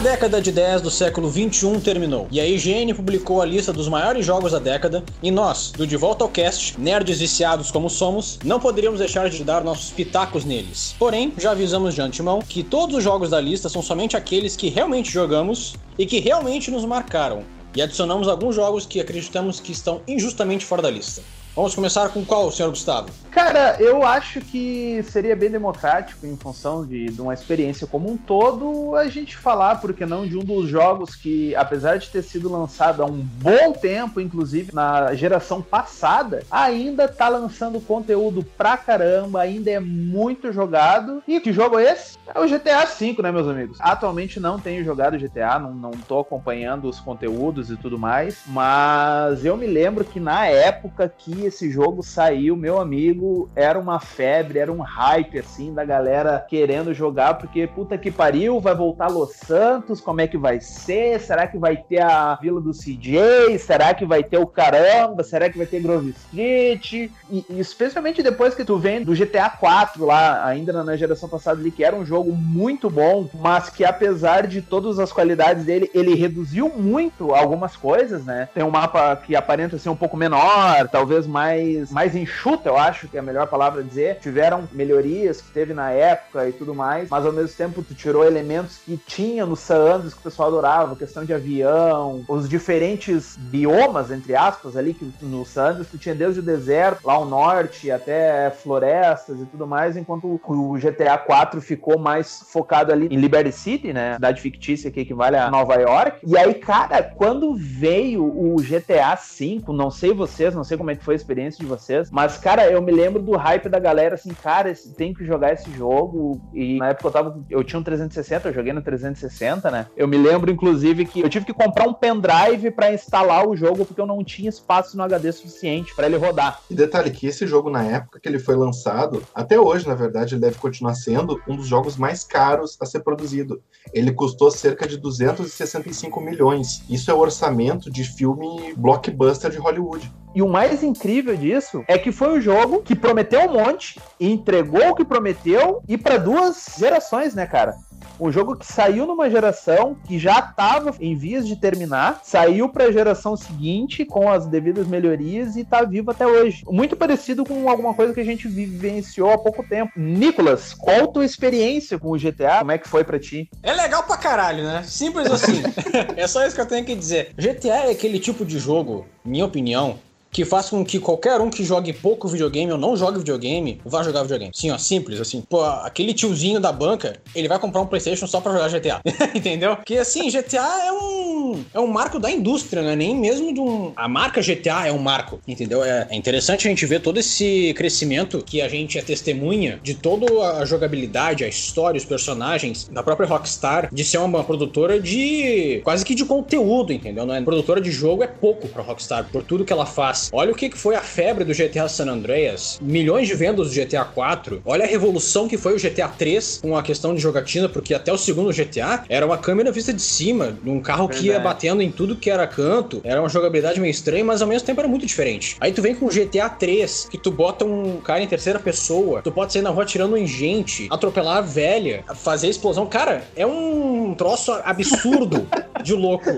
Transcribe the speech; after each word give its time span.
A 0.00 0.02
década 0.02 0.40
de 0.40 0.50
10 0.50 0.80
do 0.80 0.90
século 0.90 1.28
21 1.28 1.78
terminou, 1.78 2.26
e 2.30 2.40
a 2.40 2.46
IGN 2.46 2.94
publicou 2.94 3.42
a 3.42 3.44
lista 3.44 3.70
dos 3.70 3.86
maiores 3.86 4.24
jogos 4.24 4.52
da 4.52 4.58
década, 4.58 5.04
e 5.22 5.30
nós, 5.30 5.72
do 5.72 5.86
De 5.86 5.94
Volta 5.94 6.24
ao 6.24 6.30
Cast, 6.30 6.80
nerds 6.80 7.18
viciados 7.18 7.70
como 7.70 7.90
somos, 7.90 8.38
não 8.42 8.58
poderíamos 8.58 9.00
deixar 9.00 9.28
de 9.28 9.44
dar 9.44 9.62
nossos 9.62 9.90
pitacos 9.90 10.42
neles. 10.42 10.94
Porém, 10.98 11.34
já 11.36 11.50
avisamos 11.50 11.94
de 11.94 12.00
antemão 12.00 12.38
que 12.40 12.62
todos 12.62 12.96
os 12.96 13.04
jogos 13.04 13.28
da 13.28 13.38
lista 13.38 13.68
são 13.68 13.82
somente 13.82 14.16
aqueles 14.16 14.56
que 14.56 14.70
realmente 14.70 15.12
jogamos 15.12 15.74
e 15.98 16.06
que 16.06 16.18
realmente 16.18 16.70
nos 16.70 16.86
marcaram, 16.86 17.44
e 17.76 17.82
adicionamos 17.82 18.26
alguns 18.26 18.54
jogos 18.54 18.86
que 18.86 19.02
acreditamos 19.02 19.60
que 19.60 19.70
estão 19.70 20.00
injustamente 20.08 20.64
fora 20.64 20.80
da 20.80 20.90
lista. 20.90 21.20
Vamos 21.54 21.74
começar 21.74 22.08
com 22.10 22.24
qual, 22.24 22.50
senhor 22.52 22.70
Gustavo? 22.70 23.10
Cara, 23.30 23.76
eu 23.80 24.04
acho 24.04 24.40
que 24.40 25.02
seria 25.04 25.34
bem 25.34 25.50
democrático, 25.50 26.26
em 26.26 26.36
função 26.36 26.86
de, 26.86 27.06
de, 27.06 27.20
uma 27.20 27.34
experiência 27.34 27.86
como 27.86 28.10
um 28.10 28.16
todo, 28.16 28.94
a 28.96 29.08
gente 29.08 29.36
falar, 29.36 29.80
porque 29.80 30.06
não, 30.06 30.26
de 30.26 30.36
um 30.36 30.44
dos 30.44 30.68
jogos 30.68 31.14
que, 31.14 31.54
apesar 31.54 31.96
de 31.98 32.08
ter 32.08 32.22
sido 32.22 32.50
lançado 32.50 33.02
há 33.02 33.06
um 33.06 33.18
bom 33.18 33.72
tempo, 33.72 34.20
inclusive 34.20 34.74
na 34.74 35.14
geração 35.14 35.60
passada, 35.60 36.44
ainda 36.50 37.08
tá 37.08 37.28
lançando 37.28 37.80
conteúdo 37.80 38.44
pra 38.56 38.76
caramba, 38.76 39.40
ainda 39.40 39.70
é 39.70 39.80
muito 39.80 40.52
jogado. 40.52 41.22
E 41.26 41.40
que 41.40 41.52
jogo 41.52 41.78
é 41.78 41.92
esse? 41.92 42.18
É 42.32 42.38
o 42.38 42.48
GTA 42.48 42.84
V, 42.84 43.16
né, 43.22 43.32
meus 43.32 43.48
amigos? 43.48 43.78
Atualmente 43.80 44.38
não 44.40 44.58
tenho 44.58 44.84
jogado 44.84 45.18
GTA, 45.18 45.58
não, 45.58 45.72
não 45.72 45.90
tô 45.90 46.20
acompanhando 46.20 46.88
os 46.88 47.00
conteúdos 47.00 47.70
e 47.70 47.76
tudo 47.76 47.98
mais, 47.98 48.42
mas 48.46 49.44
eu 49.44 49.56
me 49.56 49.66
lembro 49.66 50.04
que 50.04 50.18
na 50.18 50.46
época 50.46 51.12
que 51.16 51.49
esse 51.50 51.70
jogo 51.70 52.02
saiu, 52.02 52.56
meu 52.56 52.80
amigo, 52.80 53.50
era 53.54 53.78
uma 53.78 54.00
febre, 54.00 54.58
era 54.58 54.72
um 54.72 54.80
hype, 54.80 55.38
assim, 55.38 55.74
da 55.74 55.84
galera 55.84 56.44
querendo 56.48 56.94
jogar, 56.94 57.34
porque 57.34 57.66
puta 57.66 57.98
que 57.98 58.10
pariu, 58.10 58.60
vai 58.60 58.74
voltar 58.74 59.08
Los 59.08 59.32
Santos, 59.32 60.00
como 60.00 60.20
é 60.20 60.26
que 60.26 60.38
vai 60.38 60.60
ser? 60.60 61.20
Será 61.20 61.46
que 61.46 61.58
vai 61.58 61.76
ter 61.76 62.02
a 62.02 62.36
Vila 62.36 62.60
do 62.60 62.72
CJ? 62.72 63.58
Será 63.58 63.92
que 63.92 64.06
vai 64.06 64.22
ter 64.22 64.38
o 64.38 64.46
caramba? 64.46 65.22
Será 65.22 65.50
que 65.50 65.58
vai 65.58 65.66
ter 65.66 65.80
Grove 65.80 66.10
Street? 66.10 66.92
E, 66.92 67.10
e 67.28 67.44
especialmente 67.58 68.22
depois 68.22 68.54
que 68.54 68.64
tu 68.64 68.78
vem 68.78 69.02
do 69.02 69.14
GTA 69.14 69.50
4 69.50 70.04
lá, 70.06 70.46
ainda 70.46 70.84
na 70.84 70.96
geração 70.96 71.28
passada 71.28 71.60
ali, 71.60 71.70
que 71.70 71.84
era 71.84 71.96
um 71.96 72.06
jogo 72.06 72.32
muito 72.32 72.88
bom, 72.88 73.28
mas 73.34 73.68
que 73.68 73.84
apesar 73.84 74.46
de 74.46 74.62
todas 74.62 74.98
as 74.98 75.12
qualidades 75.12 75.64
dele, 75.64 75.90
ele 75.92 76.14
reduziu 76.14 76.68
muito 76.68 77.34
algumas 77.34 77.76
coisas, 77.76 78.24
né? 78.24 78.48
Tem 78.54 78.62
um 78.62 78.70
mapa 78.70 79.16
que 79.16 79.34
aparenta 79.34 79.78
ser 79.78 79.88
um 79.88 79.96
pouco 79.96 80.16
menor, 80.16 80.88
talvez 80.88 81.26
mais, 81.30 81.90
mais 81.90 82.14
enxuta, 82.14 82.68
eu 82.68 82.76
acho 82.76 83.08
que 83.08 83.16
é 83.16 83.20
a 83.20 83.22
melhor 83.22 83.46
palavra 83.46 83.82
dizer. 83.82 84.18
Tiveram 84.20 84.68
melhorias 84.72 85.40
que 85.40 85.50
teve 85.52 85.72
na 85.72 85.90
época 85.90 86.48
e 86.48 86.52
tudo 86.52 86.74
mais, 86.74 87.08
mas 87.08 87.24
ao 87.24 87.32
mesmo 87.32 87.56
tempo 87.56 87.82
tu 87.82 87.94
tirou 87.94 88.24
elementos 88.24 88.78
que 88.78 88.96
tinha 88.96 89.46
no 89.46 89.56
San 89.56 89.94
Andreas 89.94 90.14
que 90.14 90.20
o 90.20 90.24
pessoal 90.24 90.48
adorava, 90.48 90.96
questão 90.96 91.24
de 91.24 91.32
avião, 91.32 92.24
os 92.28 92.48
diferentes 92.48 93.36
biomas, 93.36 94.10
entre 94.10 94.34
aspas, 94.34 94.76
ali, 94.76 94.94
que 94.94 95.10
no 95.22 95.44
San 95.44 95.70
Andreas 95.70 95.88
tu 95.88 95.98
tinha 95.98 96.14
desde 96.14 96.40
o 96.40 96.42
deserto, 96.42 97.06
lá 97.06 97.14
ao 97.14 97.24
norte, 97.24 97.90
até 97.90 98.50
florestas 98.50 99.40
e 99.40 99.46
tudo 99.46 99.66
mais, 99.66 99.96
enquanto 99.96 100.40
o 100.44 100.74
GTA 100.74 101.16
4 101.16 101.60
ficou 101.60 101.98
mais 101.98 102.42
focado 102.50 102.92
ali 102.92 103.06
em 103.10 103.16
Liberty 103.16 103.52
City, 103.52 103.92
né, 103.92 104.14
cidade 104.14 104.40
fictícia 104.40 104.90
que 104.90 105.00
equivale 105.00 105.36
a 105.36 105.50
Nova 105.50 105.74
York. 105.74 106.20
E 106.26 106.36
aí, 106.36 106.54
cara, 106.54 107.02
quando 107.02 107.54
veio 107.54 108.24
o 108.24 108.56
GTA 108.56 109.16
5, 109.16 109.72
não 109.72 109.90
sei 109.90 110.12
vocês, 110.12 110.54
não 110.54 110.64
sei 110.64 110.76
como 110.76 110.90
é 110.90 110.96
que 110.96 111.04
foi 111.04 111.14
experiência 111.20 111.60
de 111.60 111.66
vocês. 111.66 112.10
Mas, 112.10 112.36
cara, 112.36 112.70
eu 112.70 112.80
me 112.82 112.92
lembro 112.92 113.22
do 113.22 113.36
hype 113.36 113.68
da 113.68 113.78
galera 113.78 114.14
assim, 114.14 114.30
cara, 114.30 114.72
tem 114.96 115.12
que 115.12 115.24
jogar 115.24 115.52
esse 115.52 115.70
jogo. 115.72 116.40
E 116.52 116.78
na 116.78 116.90
época 116.90 117.08
eu 117.08 117.12
tava. 117.12 117.44
Eu 117.50 117.64
tinha 117.64 117.78
um 117.78 117.82
360, 117.82 118.48
eu 118.48 118.54
joguei 118.54 118.72
no 118.72 118.82
360, 118.82 119.70
né? 119.70 119.86
Eu 119.96 120.08
me 120.08 120.16
lembro, 120.16 120.50
inclusive, 120.50 121.04
que 121.04 121.20
eu 121.20 121.28
tive 121.28 121.46
que 121.46 121.52
comprar 121.52 121.86
um 121.86 121.94
pendrive 121.94 122.70
para 122.70 122.92
instalar 122.92 123.46
o 123.46 123.56
jogo, 123.56 123.84
porque 123.84 124.00
eu 124.00 124.06
não 124.06 124.22
tinha 124.24 124.48
espaço 124.48 124.96
no 124.96 125.02
HD 125.02 125.32
suficiente 125.32 125.94
para 125.94 126.06
ele 126.06 126.16
rodar. 126.16 126.60
E 126.70 126.74
detalhe 126.74 127.10
que 127.10 127.26
esse 127.26 127.46
jogo, 127.46 127.70
na 127.70 127.84
época 127.84 128.20
que 128.20 128.28
ele 128.28 128.38
foi 128.38 128.56
lançado, 128.56 129.22
até 129.34 129.58
hoje, 129.58 129.86
na 129.86 129.94
verdade, 129.94 130.34
ele 130.34 130.40
deve 130.40 130.58
continuar 130.58 130.94
sendo 130.94 131.40
um 131.46 131.56
dos 131.56 131.66
jogos 131.66 131.96
mais 131.96 132.24
caros 132.24 132.76
a 132.80 132.86
ser 132.86 133.00
produzido. 133.00 133.62
Ele 133.92 134.12
custou 134.12 134.50
cerca 134.50 134.86
de 134.86 134.96
265 134.96 136.20
milhões. 136.20 136.82
Isso 136.88 137.10
é 137.10 137.14
o 137.14 137.18
orçamento 137.18 137.90
de 137.90 138.04
filme 138.04 138.74
blockbuster 138.76 139.50
de 139.50 139.58
Hollywood. 139.58 140.12
E 140.34 140.42
o 140.42 140.48
mais 140.48 140.82
incrível 140.82 141.36
disso 141.36 141.84
é 141.88 141.98
que 141.98 142.12
foi 142.12 142.38
um 142.38 142.40
jogo 142.40 142.82
que 142.82 142.94
prometeu 142.94 143.40
um 143.40 143.52
monte, 143.52 144.00
entregou 144.18 144.90
o 144.90 144.94
que 144.94 145.04
prometeu 145.04 145.82
e 145.88 145.98
para 145.98 146.18
duas 146.18 146.76
gerações, 146.78 147.34
né, 147.34 147.46
cara? 147.46 147.74
Um 148.20 148.30
jogo 148.30 148.54
que 148.54 148.66
saiu 148.66 149.06
numa 149.06 149.30
geração 149.30 149.96
que 150.06 150.18
já 150.18 150.38
estava 150.40 150.94
em 151.00 151.16
vias 151.16 151.48
de 151.48 151.56
terminar, 151.56 152.20
saiu 152.22 152.68
para 152.68 152.84
a 152.84 152.92
geração 152.92 153.34
seguinte 153.34 154.04
com 154.04 154.30
as 154.30 154.46
devidas 154.46 154.86
melhorias 154.86 155.56
e 155.56 155.62
está 155.62 155.82
vivo 155.82 156.10
até 156.10 156.26
hoje. 156.26 156.62
Muito 156.66 156.96
parecido 156.96 157.46
com 157.46 157.68
alguma 157.68 157.94
coisa 157.94 158.12
que 158.12 158.20
a 158.20 158.24
gente 158.24 158.46
vivenciou 158.46 159.30
há 159.30 159.38
pouco 159.38 159.66
tempo. 159.66 159.92
Nicolas, 159.96 160.74
qual 160.74 161.04
a 161.04 161.08
tua 161.08 161.24
experiência 161.24 161.98
com 161.98 162.10
o 162.10 162.18
GTA? 162.18 162.58
Como 162.58 162.72
é 162.72 162.78
que 162.78 162.88
foi 162.88 163.04
para 163.04 163.18
ti? 163.18 163.48
É 163.62 163.72
legal 163.72 164.02
pra 164.02 164.18
caralho, 164.18 164.64
né? 164.64 164.82
Simples 164.84 165.30
assim. 165.30 165.62
é 166.14 166.26
só 166.26 166.46
isso 166.46 166.54
que 166.54 166.60
eu 166.60 166.68
tenho 166.68 166.84
que 166.84 166.94
dizer. 166.94 167.32
GTA 167.36 167.86
é 167.86 167.90
aquele 167.90 168.18
tipo 168.18 168.44
de 168.44 168.58
jogo, 168.58 169.06
minha 169.24 169.46
opinião, 169.46 169.98
que 170.30 170.44
faz 170.44 170.70
com 170.70 170.84
que 170.84 170.98
qualquer 170.98 171.40
um 171.40 171.50
que 171.50 171.64
jogue 171.64 171.92
pouco 171.92 172.28
videogame 172.28 172.72
ou 172.72 172.78
não 172.78 172.96
jogue 172.96 173.18
videogame 173.18 173.80
vá 173.84 174.02
jogar 174.02 174.22
videogame. 174.22 174.52
Sim, 174.54 174.70
ó, 174.70 174.78
simples, 174.78 175.20
assim. 175.20 175.42
Pô, 175.42 175.62
aquele 175.64 176.14
tiozinho 176.14 176.60
da 176.60 176.72
banca, 176.72 177.16
ele 177.34 177.48
vai 177.48 177.58
comprar 177.58 177.80
um 177.80 177.86
PlayStation 177.86 178.26
só 178.26 178.40
pra 178.40 178.52
jogar 178.52 178.68
GTA. 178.68 179.00
Entendeu? 179.34 179.76
Porque 179.76 179.96
assim, 179.96 180.30
GTA 180.30 180.86
é 180.86 180.92
um 180.92 181.30
é 181.74 181.80
um 181.80 181.86
marco 181.86 182.18
da 182.18 182.30
indústria, 182.30 182.82
né? 182.82 182.94
Nem 182.94 183.16
mesmo 183.16 183.52
de 183.52 183.60
um 183.60 183.92
a 183.96 184.08
marca 184.08 184.40
GTA 184.40 184.86
é 184.86 184.92
um 184.92 184.98
marco, 184.98 185.40
entendeu? 185.48 185.82
É, 185.82 186.06
é 186.10 186.16
interessante 186.16 186.66
a 186.66 186.70
gente 186.70 186.86
ver 186.86 187.00
todo 187.00 187.18
esse 187.18 187.74
crescimento 187.76 188.42
que 188.44 188.60
a 188.60 188.68
gente 188.68 188.98
é 188.98 189.02
testemunha 189.02 189.80
de 189.82 189.94
toda 189.94 190.26
a 190.58 190.64
jogabilidade, 190.64 191.44
a 191.44 191.48
história, 191.48 191.98
os 191.98 192.04
personagens 192.04 192.88
da 192.88 193.02
própria 193.02 193.26
Rockstar, 193.26 193.88
de 193.92 194.04
ser 194.04 194.18
uma 194.18 194.44
produtora 194.44 195.00
de 195.00 195.80
quase 195.82 196.04
que 196.04 196.14
de 196.14 196.24
conteúdo, 196.24 196.92
entendeu? 196.92 197.26
Não 197.26 197.34
é 197.34 197.40
produtora 197.40 197.80
de 197.80 197.90
jogo 197.90 198.22
é 198.22 198.26
pouco 198.26 198.68
pra 198.68 198.82
Rockstar 198.82 199.28
por 199.30 199.42
tudo 199.42 199.64
que 199.64 199.72
ela 199.72 199.86
faz 199.86 200.19
Olha 200.32 200.52
o 200.52 200.54
que 200.54 200.70
foi 200.76 200.94
a 200.94 201.00
febre 201.00 201.44
do 201.44 201.54
GTA 201.54 201.88
San 201.88 202.06
Andreas, 202.06 202.78
milhões 202.82 203.26
de 203.28 203.34
vendas 203.34 203.70
do 203.70 203.74
GTA 203.74 204.04
4. 204.04 204.62
Olha 204.64 204.84
a 204.84 204.88
revolução 204.88 205.48
que 205.48 205.56
foi 205.56 205.74
o 205.74 205.80
GTA 205.80 206.08
3 206.08 206.60
com 206.62 206.76
a 206.76 206.82
questão 206.82 207.14
de 207.14 207.20
jogatina, 207.20 207.68
porque 207.68 207.94
até 207.94 208.12
o 208.12 208.18
segundo 208.18 208.52
GTA 208.52 209.04
era 209.08 209.24
uma 209.24 209.38
câmera 209.38 209.72
vista 209.72 209.92
de 209.92 210.02
cima, 210.02 210.58
num 210.62 210.80
carro 210.80 211.06
Verdade. 211.06 211.20
que 211.20 211.32
ia 211.32 211.40
batendo 211.40 211.82
em 211.82 211.90
tudo 211.90 212.16
que 212.16 212.30
era 212.30 212.46
canto. 212.46 213.00
Era 213.04 213.20
uma 213.20 213.28
jogabilidade 213.28 213.80
meio 213.80 213.90
estranha, 213.90 214.24
mas 214.24 214.42
ao 214.42 214.48
mesmo 214.48 214.66
tempo 214.66 214.80
era 214.80 214.88
muito 214.88 215.06
diferente. 215.06 215.56
Aí 215.60 215.72
tu 215.72 215.80
vem 215.80 215.94
com 215.94 216.06
o 216.06 216.08
GTA 216.08 216.48
3, 216.48 217.08
que 217.10 217.18
tu 217.18 217.30
bota 217.30 217.64
um 217.64 218.00
cara 218.00 218.22
em 218.22 218.26
terceira 218.26 218.58
pessoa, 218.58 219.22
tu 219.22 219.32
pode 219.32 219.52
sair 219.52 219.62
na 219.62 219.70
rua 219.70 219.84
tirando 219.84 220.16
em 220.16 220.26
gente, 220.26 220.88
atropelar 220.90 221.38
a 221.38 221.40
velha, 221.40 222.04
fazer 222.16 222.48
explosão. 222.48 222.86
Cara, 222.86 223.22
é 223.36 223.46
um 223.46 224.14
troço 224.16 224.52
absurdo 224.64 225.46
de 225.82 225.94
louco. 225.94 226.30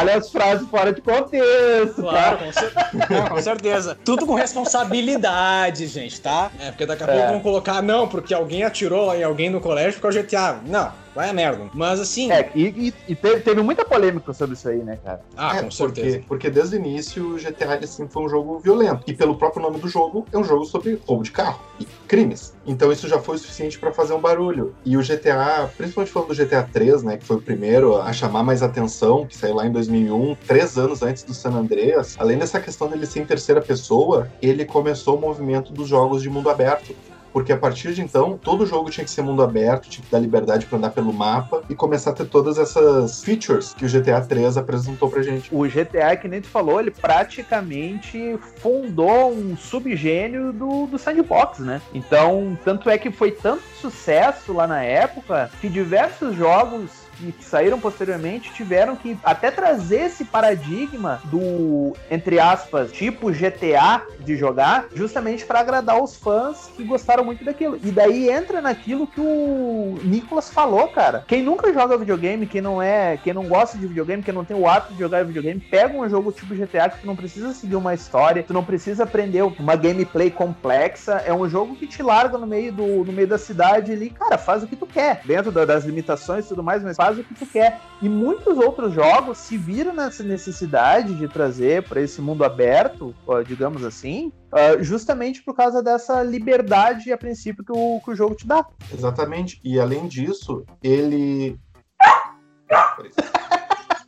Olha 0.00 0.16
as 0.16 0.30
frases 0.30 0.68
fora 0.68 0.92
de 0.92 1.00
contexto. 1.00 2.02
Claro, 2.02 2.38
com 2.38 2.52
certeza. 2.52 3.06
Com 3.22 3.42
certeza. 3.42 3.96
Tudo 4.04 4.26
com 4.26 4.34
responsabilidade, 4.34 5.86
gente, 5.86 6.20
tá? 6.20 6.50
É, 6.60 6.70
porque 6.70 6.86
daqui 6.86 7.04
a 7.04 7.06
é. 7.06 7.16
pouco 7.16 7.32
vão 7.32 7.40
colocar, 7.40 7.82
não, 7.82 8.08
porque 8.08 8.34
alguém 8.34 8.62
atirou 8.62 9.14
em 9.14 9.22
alguém 9.22 9.50
no 9.50 9.60
colégio 9.60 10.00
porque 10.00 10.16
é 10.16 10.20
o 10.20 10.24
GTA. 10.24 10.60
Não. 10.66 11.05
Vai 11.16 11.30
a 11.30 11.32
merda. 11.32 11.70
Mas 11.72 11.98
assim. 11.98 12.30
É, 12.30 12.50
e, 12.54 12.64
e, 12.66 12.94
e 13.08 13.14
teve, 13.14 13.40
teve, 13.40 13.62
muita 13.62 13.86
polêmica 13.86 14.34
sobre 14.34 14.54
isso 14.54 14.68
aí, 14.68 14.82
né, 14.82 14.98
cara? 15.02 15.22
Ah, 15.34 15.56
é, 15.56 15.62
com 15.62 15.70
certeza. 15.70 16.18
Porque, 16.18 16.28
porque 16.28 16.50
desde 16.50 16.76
o 16.76 16.78
início 16.78 17.34
o 17.34 17.36
GTA 17.38 17.78
assim, 17.82 18.06
foi 18.06 18.24
um 18.24 18.28
jogo 18.28 18.58
violento. 18.58 19.02
E 19.06 19.14
pelo 19.14 19.34
próprio 19.34 19.62
nome 19.62 19.78
do 19.78 19.88
jogo, 19.88 20.26
é 20.30 20.36
um 20.36 20.44
jogo 20.44 20.66
sobre 20.66 21.00
roubo 21.06 21.22
de 21.22 21.30
carro 21.30 21.58
e 21.80 21.86
crimes. 22.06 22.54
Então 22.66 22.92
isso 22.92 23.08
já 23.08 23.18
foi 23.18 23.36
o 23.36 23.38
suficiente 23.38 23.78
para 23.78 23.92
fazer 23.92 24.12
um 24.12 24.20
barulho. 24.20 24.74
E 24.84 24.94
o 24.94 25.00
GTA, 25.00 25.70
principalmente 25.74 26.12
falando 26.12 26.28
do 26.28 26.34
GTA 26.34 26.68
3, 26.70 27.02
né, 27.02 27.16
que 27.16 27.24
foi 27.24 27.36
o 27.36 27.40
primeiro 27.40 27.96
a 27.96 28.12
chamar 28.12 28.42
mais 28.42 28.62
atenção, 28.62 29.24
que 29.24 29.34
saiu 29.34 29.54
lá 29.54 29.66
em 29.66 29.72
2001, 29.72 30.34
três 30.46 30.76
anos 30.76 31.00
antes 31.00 31.22
do 31.22 31.32
San 31.32 31.52
Andreas, 31.52 32.14
além 32.18 32.36
dessa 32.36 32.60
questão 32.60 32.88
dele 32.88 33.06
ser 33.06 33.20
em 33.20 33.24
terceira 33.24 33.62
pessoa, 33.62 34.30
ele 34.42 34.66
começou 34.66 35.16
o 35.16 35.20
movimento 35.20 35.72
dos 35.72 35.88
jogos 35.88 36.20
de 36.20 36.28
mundo 36.28 36.50
aberto 36.50 36.94
porque 37.36 37.52
a 37.52 37.58
partir 37.58 37.92
de 37.92 38.00
então, 38.00 38.38
todo 38.42 38.64
jogo 38.64 38.88
tinha 38.88 39.04
que 39.04 39.10
ser 39.10 39.20
mundo 39.20 39.42
aberto, 39.42 39.90
tinha 39.90 40.02
que 40.02 40.10
dar 40.10 40.18
liberdade 40.18 40.64
para 40.64 40.78
andar 40.78 40.88
pelo 40.88 41.12
mapa 41.12 41.62
e 41.68 41.74
começar 41.74 42.08
a 42.08 42.12
ter 42.14 42.24
todas 42.24 42.56
essas 42.56 43.22
features 43.22 43.74
que 43.74 43.84
o 43.84 43.88
GTA 43.90 44.22
3 44.22 44.56
apresentou 44.56 45.10
pra 45.10 45.20
gente. 45.20 45.54
O 45.54 45.68
GTA, 45.68 46.16
que 46.16 46.28
nem 46.28 46.40
tu 46.40 46.48
falou, 46.48 46.80
ele 46.80 46.90
praticamente 46.90 48.38
fundou 48.62 49.34
um 49.34 49.54
subgênio 49.54 50.50
do, 50.50 50.86
do 50.86 50.98
sandbox, 50.98 51.58
né? 51.58 51.82
Então, 51.92 52.58
tanto 52.64 52.88
é 52.88 52.96
que 52.96 53.10
foi 53.10 53.32
tanto 53.32 53.64
sucesso 53.82 54.54
lá 54.54 54.66
na 54.66 54.82
época 54.82 55.50
que 55.60 55.68
diversos 55.68 56.34
jogos 56.34 57.05
que 57.16 57.44
saíram 57.44 57.80
posteriormente 57.80 58.52
tiveram 58.52 58.96
que 58.96 59.18
até 59.24 59.50
trazer 59.50 60.06
esse 60.06 60.24
paradigma 60.24 61.20
do, 61.24 61.94
entre 62.10 62.38
aspas, 62.38 62.92
tipo 62.92 63.30
GTA 63.30 64.02
de 64.20 64.36
jogar, 64.36 64.86
justamente 64.94 65.44
para 65.44 65.60
agradar 65.60 66.02
os 66.02 66.16
fãs 66.16 66.70
que 66.76 66.84
gostaram 66.84 67.24
muito 67.24 67.44
daquilo. 67.44 67.78
E 67.82 67.90
daí 67.90 68.28
entra 68.28 68.60
naquilo 68.60 69.06
que 69.06 69.20
o 69.20 69.98
Nicolas 70.02 70.50
falou, 70.50 70.88
cara. 70.88 71.24
Quem 71.26 71.42
nunca 71.42 71.72
joga 71.72 71.98
videogame, 71.98 72.46
quem 72.46 72.60
não 72.60 72.82
é, 72.82 73.16
quem 73.16 73.32
não 73.32 73.44
gosta 73.44 73.78
de 73.78 73.86
videogame, 73.86 74.22
quem 74.22 74.34
não 74.34 74.44
tem 74.44 74.56
o 74.56 74.68
hábito 74.68 74.94
de 74.94 75.00
jogar 75.00 75.24
videogame, 75.24 75.60
pega 75.60 75.96
um 75.96 76.08
jogo 76.08 76.32
tipo 76.32 76.54
GTA 76.54 76.88
que 76.90 77.00
tu 77.00 77.06
não 77.06 77.16
precisa 77.16 77.52
seguir 77.52 77.76
uma 77.76 77.94
história, 77.94 78.42
tu 78.42 78.52
não 78.52 78.64
precisa 78.64 79.04
aprender 79.04 79.42
uma 79.42 79.76
gameplay 79.76 80.30
complexa, 80.30 81.22
é 81.24 81.32
um 81.32 81.48
jogo 81.48 81.76
que 81.76 81.86
te 81.86 82.02
larga 82.02 82.38
no 82.38 82.46
meio 82.46 82.72
do 82.72 83.04
no 83.04 83.12
meio 83.12 83.28
da 83.28 83.38
cidade 83.38 83.92
ali, 83.92 84.10
cara, 84.10 84.38
faz 84.38 84.62
o 84.62 84.66
que 84.66 84.76
tu 84.76 84.86
quer, 84.86 85.20
dentro 85.24 85.50
das 85.52 85.84
limitações 85.84 86.44
e 86.44 86.48
tudo 86.48 86.62
mais, 86.62 86.82
mas 86.82 86.96
faz 87.06 87.18
o 87.18 87.24
que 87.24 87.34
tu 87.34 87.46
quer. 87.46 87.80
E 88.02 88.08
muitos 88.08 88.58
outros 88.58 88.92
jogos 88.92 89.38
se 89.38 89.56
viram 89.56 89.92
nessa 89.92 90.22
necessidade 90.22 91.14
de 91.14 91.28
trazer 91.28 91.84
para 91.84 92.00
esse 92.00 92.20
mundo 92.20 92.44
aberto, 92.44 93.14
digamos 93.46 93.84
assim, 93.84 94.32
justamente 94.80 95.42
por 95.42 95.54
causa 95.54 95.82
dessa 95.82 96.22
liberdade 96.22 97.12
a 97.12 97.18
princípio 97.18 97.64
que 97.64 97.72
o, 97.72 98.00
que 98.04 98.10
o 98.10 98.16
jogo 98.16 98.34
te 98.34 98.46
dá. 98.46 98.66
Exatamente. 98.92 99.60
E 99.62 99.78
além 99.78 100.08
disso, 100.08 100.64
ele. 100.82 101.58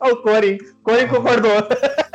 o 0.01 0.17
Corin. 0.17 0.59
Corin 0.83 1.09
concordou. 1.09 1.69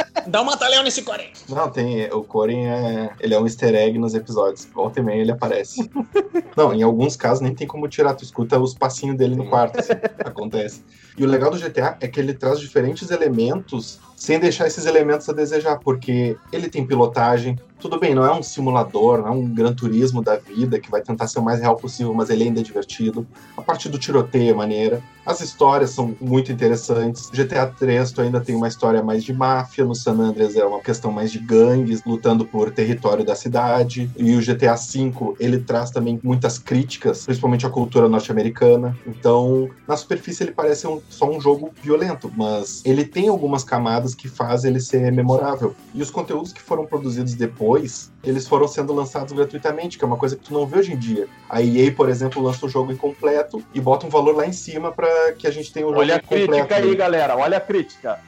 Dá 0.27 0.41
um 0.41 0.45
mata-leão 0.45 0.83
nesse 0.83 1.01
Corin. 1.01 1.29
Não, 1.49 1.69
tem. 1.69 2.11
O 2.11 2.23
Corin 2.23 2.65
é. 2.65 3.11
Ele 3.19 3.33
é 3.33 3.39
um 3.39 3.45
easter 3.45 3.73
egg 3.75 3.97
nos 3.97 4.13
episódios. 4.13 4.65
Volta 4.73 4.99
e 4.99 5.03
meia 5.03 5.21
ele 5.21 5.31
aparece. 5.31 5.89
Não, 6.55 6.73
em 6.73 6.83
alguns 6.83 7.15
casos 7.15 7.41
nem 7.41 7.53
tem 7.53 7.67
como 7.67 7.87
tirar. 7.87 8.13
Tu 8.15 8.23
escuta 8.23 8.59
os 8.59 8.73
passinhos 8.73 9.17
dele 9.17 9.35
no 9.35 9.49
quarto. 9.49 9.79
Assim, 9.79 9.93
acontece. 10.19 10.83
E 11.17 11.23
o 11.23 11.27
legal 11.27 11.51
do 11.51 11.59
GTA 11.59 11.97
é 11.99 12.07
que 12.07 12.19
ele 12.19 12.33
traz 12.33 12.59
diferentes 12.59 13.11
elementos 13.11 13.99
sem 14.23 14.39
deixar 14.39 14.67
esses 14.67 14.85
elementos 14.85 15.27
a 15.27 15.33
desejar, 15.33 15.79
porque 15.79 16.37
ele 16.49 16.69
tem 16.69 16.87
pilotagem, 16.87 17.59
tudo 17.77 17.99
bem, 17.99 18.15
não 18.15 18.23
é 18.23 18.33
um 18.33 18.41
simulador, 18.41 19.17
não 19.17 19.27
é 19.27 19.31
um 19.31 19.45
gran 19.45 19.73
turismo 19.73 20.23
da 20.23 20.37
vida 20.37 20.79
que 20.79 20.89
vai 20.89 21.01
tentar 21.01 21.27
ser 21.27 21.39
o 21.39 21.43
mais 21.43 21.59
real 21.59 21.75
possível, 21.75 22.13
mas 22.13 22.29
ele 22.29 22.45
ainda 22.45 22.61
é 22.61 22.63
divertido. 22.63 23.27
A 23.57 23.61
parte 23.61 23.89
do 23.89 23.99
tiroteio 23.99 24.51
é 24.51 24.53
maneira. 24.53 25.03
As 25.25 25.41
histórias 25.41 25.89
são 25.89 26.15
muito 26.19 26.49
interessantes. 26.49 27.29
GTA 27.29 27.67
3 27.67 28.11
tu 28.13 28.21
ainda 28.21 28.39
tem 28.39 28.55
uma 28.55 28.69
história 28.69 29.03
mais 29.03 29.21
de 29.21 29.33
máfia, 29.33 29.83
no 29.83 29.93
San 29.93 30.13
Andreas 30.13 30.55
é 30.55 30.63
uma 30.63 30.79
questão 30.79 31.11
mais 31.11 31.29
de 31.29 31.39
gangues 31.39 32.03
lutando 32.05 32.45
por 32.45 32.71
território 32.71 33.25
da 33.25 33.35
cidade. 33.35 34.09
E 34.15 34.33
o 34.33 34.39
GTA 34.39 34.75
V, 34.75 35.35
ele 35.37 35.59
traz 35.59 35.91
também 35.91 36.19
muitas 36.23 36.57
críticas, 36.57 37.25
principalmente 37.25 37.65
à 37.65 37.69
cultura 37.69 38.07
norte-americana. 38.07 38.97
Então, 39.05 39.69
na 39.85 39.97
superfície 39.97 40.43
ele 40.43 40.51
parece 40.51 40.87
um, 40.87 41.01
só 41.09 41.29
um 41.29 41.41
jogo 41.41 41.73
violento, 41.81 42.31
mas 42.35 42.81
ele 42.85 43.03
tem 43.03 43.27
algumas 43.27 43.65
camadas 43.65 44.12
que 44.13 44.27
fazem 44.27 44.71
ele 44.71 44.79
ser 44.79 45.11
memorável. 45.11 45.75
E 45.93 46.01
os 46.01 46.09
conteúdos 46.09 46.53
que 46.53 46.61
foram 46.61 46.85
produzidos 46.85 47.33
depois 47.33 48.11
eles 48.23 48.47
foram 48.47 48.67
sendo 48.67 48.93
lançados 48.93 49.33
gratuitamente, 49.33 49.97
que 49.97 50.03
é 50.03 50.07
uma 50.07 50.17
coisa 50.17 50.35
que 50.35 50.43
tu 50.43 50.53
não 50.53 50.65
vê 50.65 50.79
hoje 50.79 50.93
em 50.93 50.97
dia. 50.97 51.27
A 51.49 51.61
EA, 51.61 51.91
por 51.91 52.09
exemplo, 52.09 52.41
lança 52.41 52.65
o 52.65 52.69
jogo 52.69 52.91
incompleto 52.91 53.63
e 53.73 53.81
bota 53.81 54.05
um 54.05 54.09
valor 54.09 54.35
lá 54.35 54.45
em 54.45 54.53
cima 54.53 54.91
para 54.91 55.33
que 55.33 55.45
a 55.45 55.51
gente 55.51 55.73
tenha 55.73 55.85
o 55.85 55.89
jogo 55.89 56.01
Olha 56.01 56.15
a 56.15 56.19
crítica 56.19 56.75
aí, 56.75 56.95
galera. 56.95 57.35
Olha 57.35 57.57
a 57.57 57.61
crítica. 57.61 58.19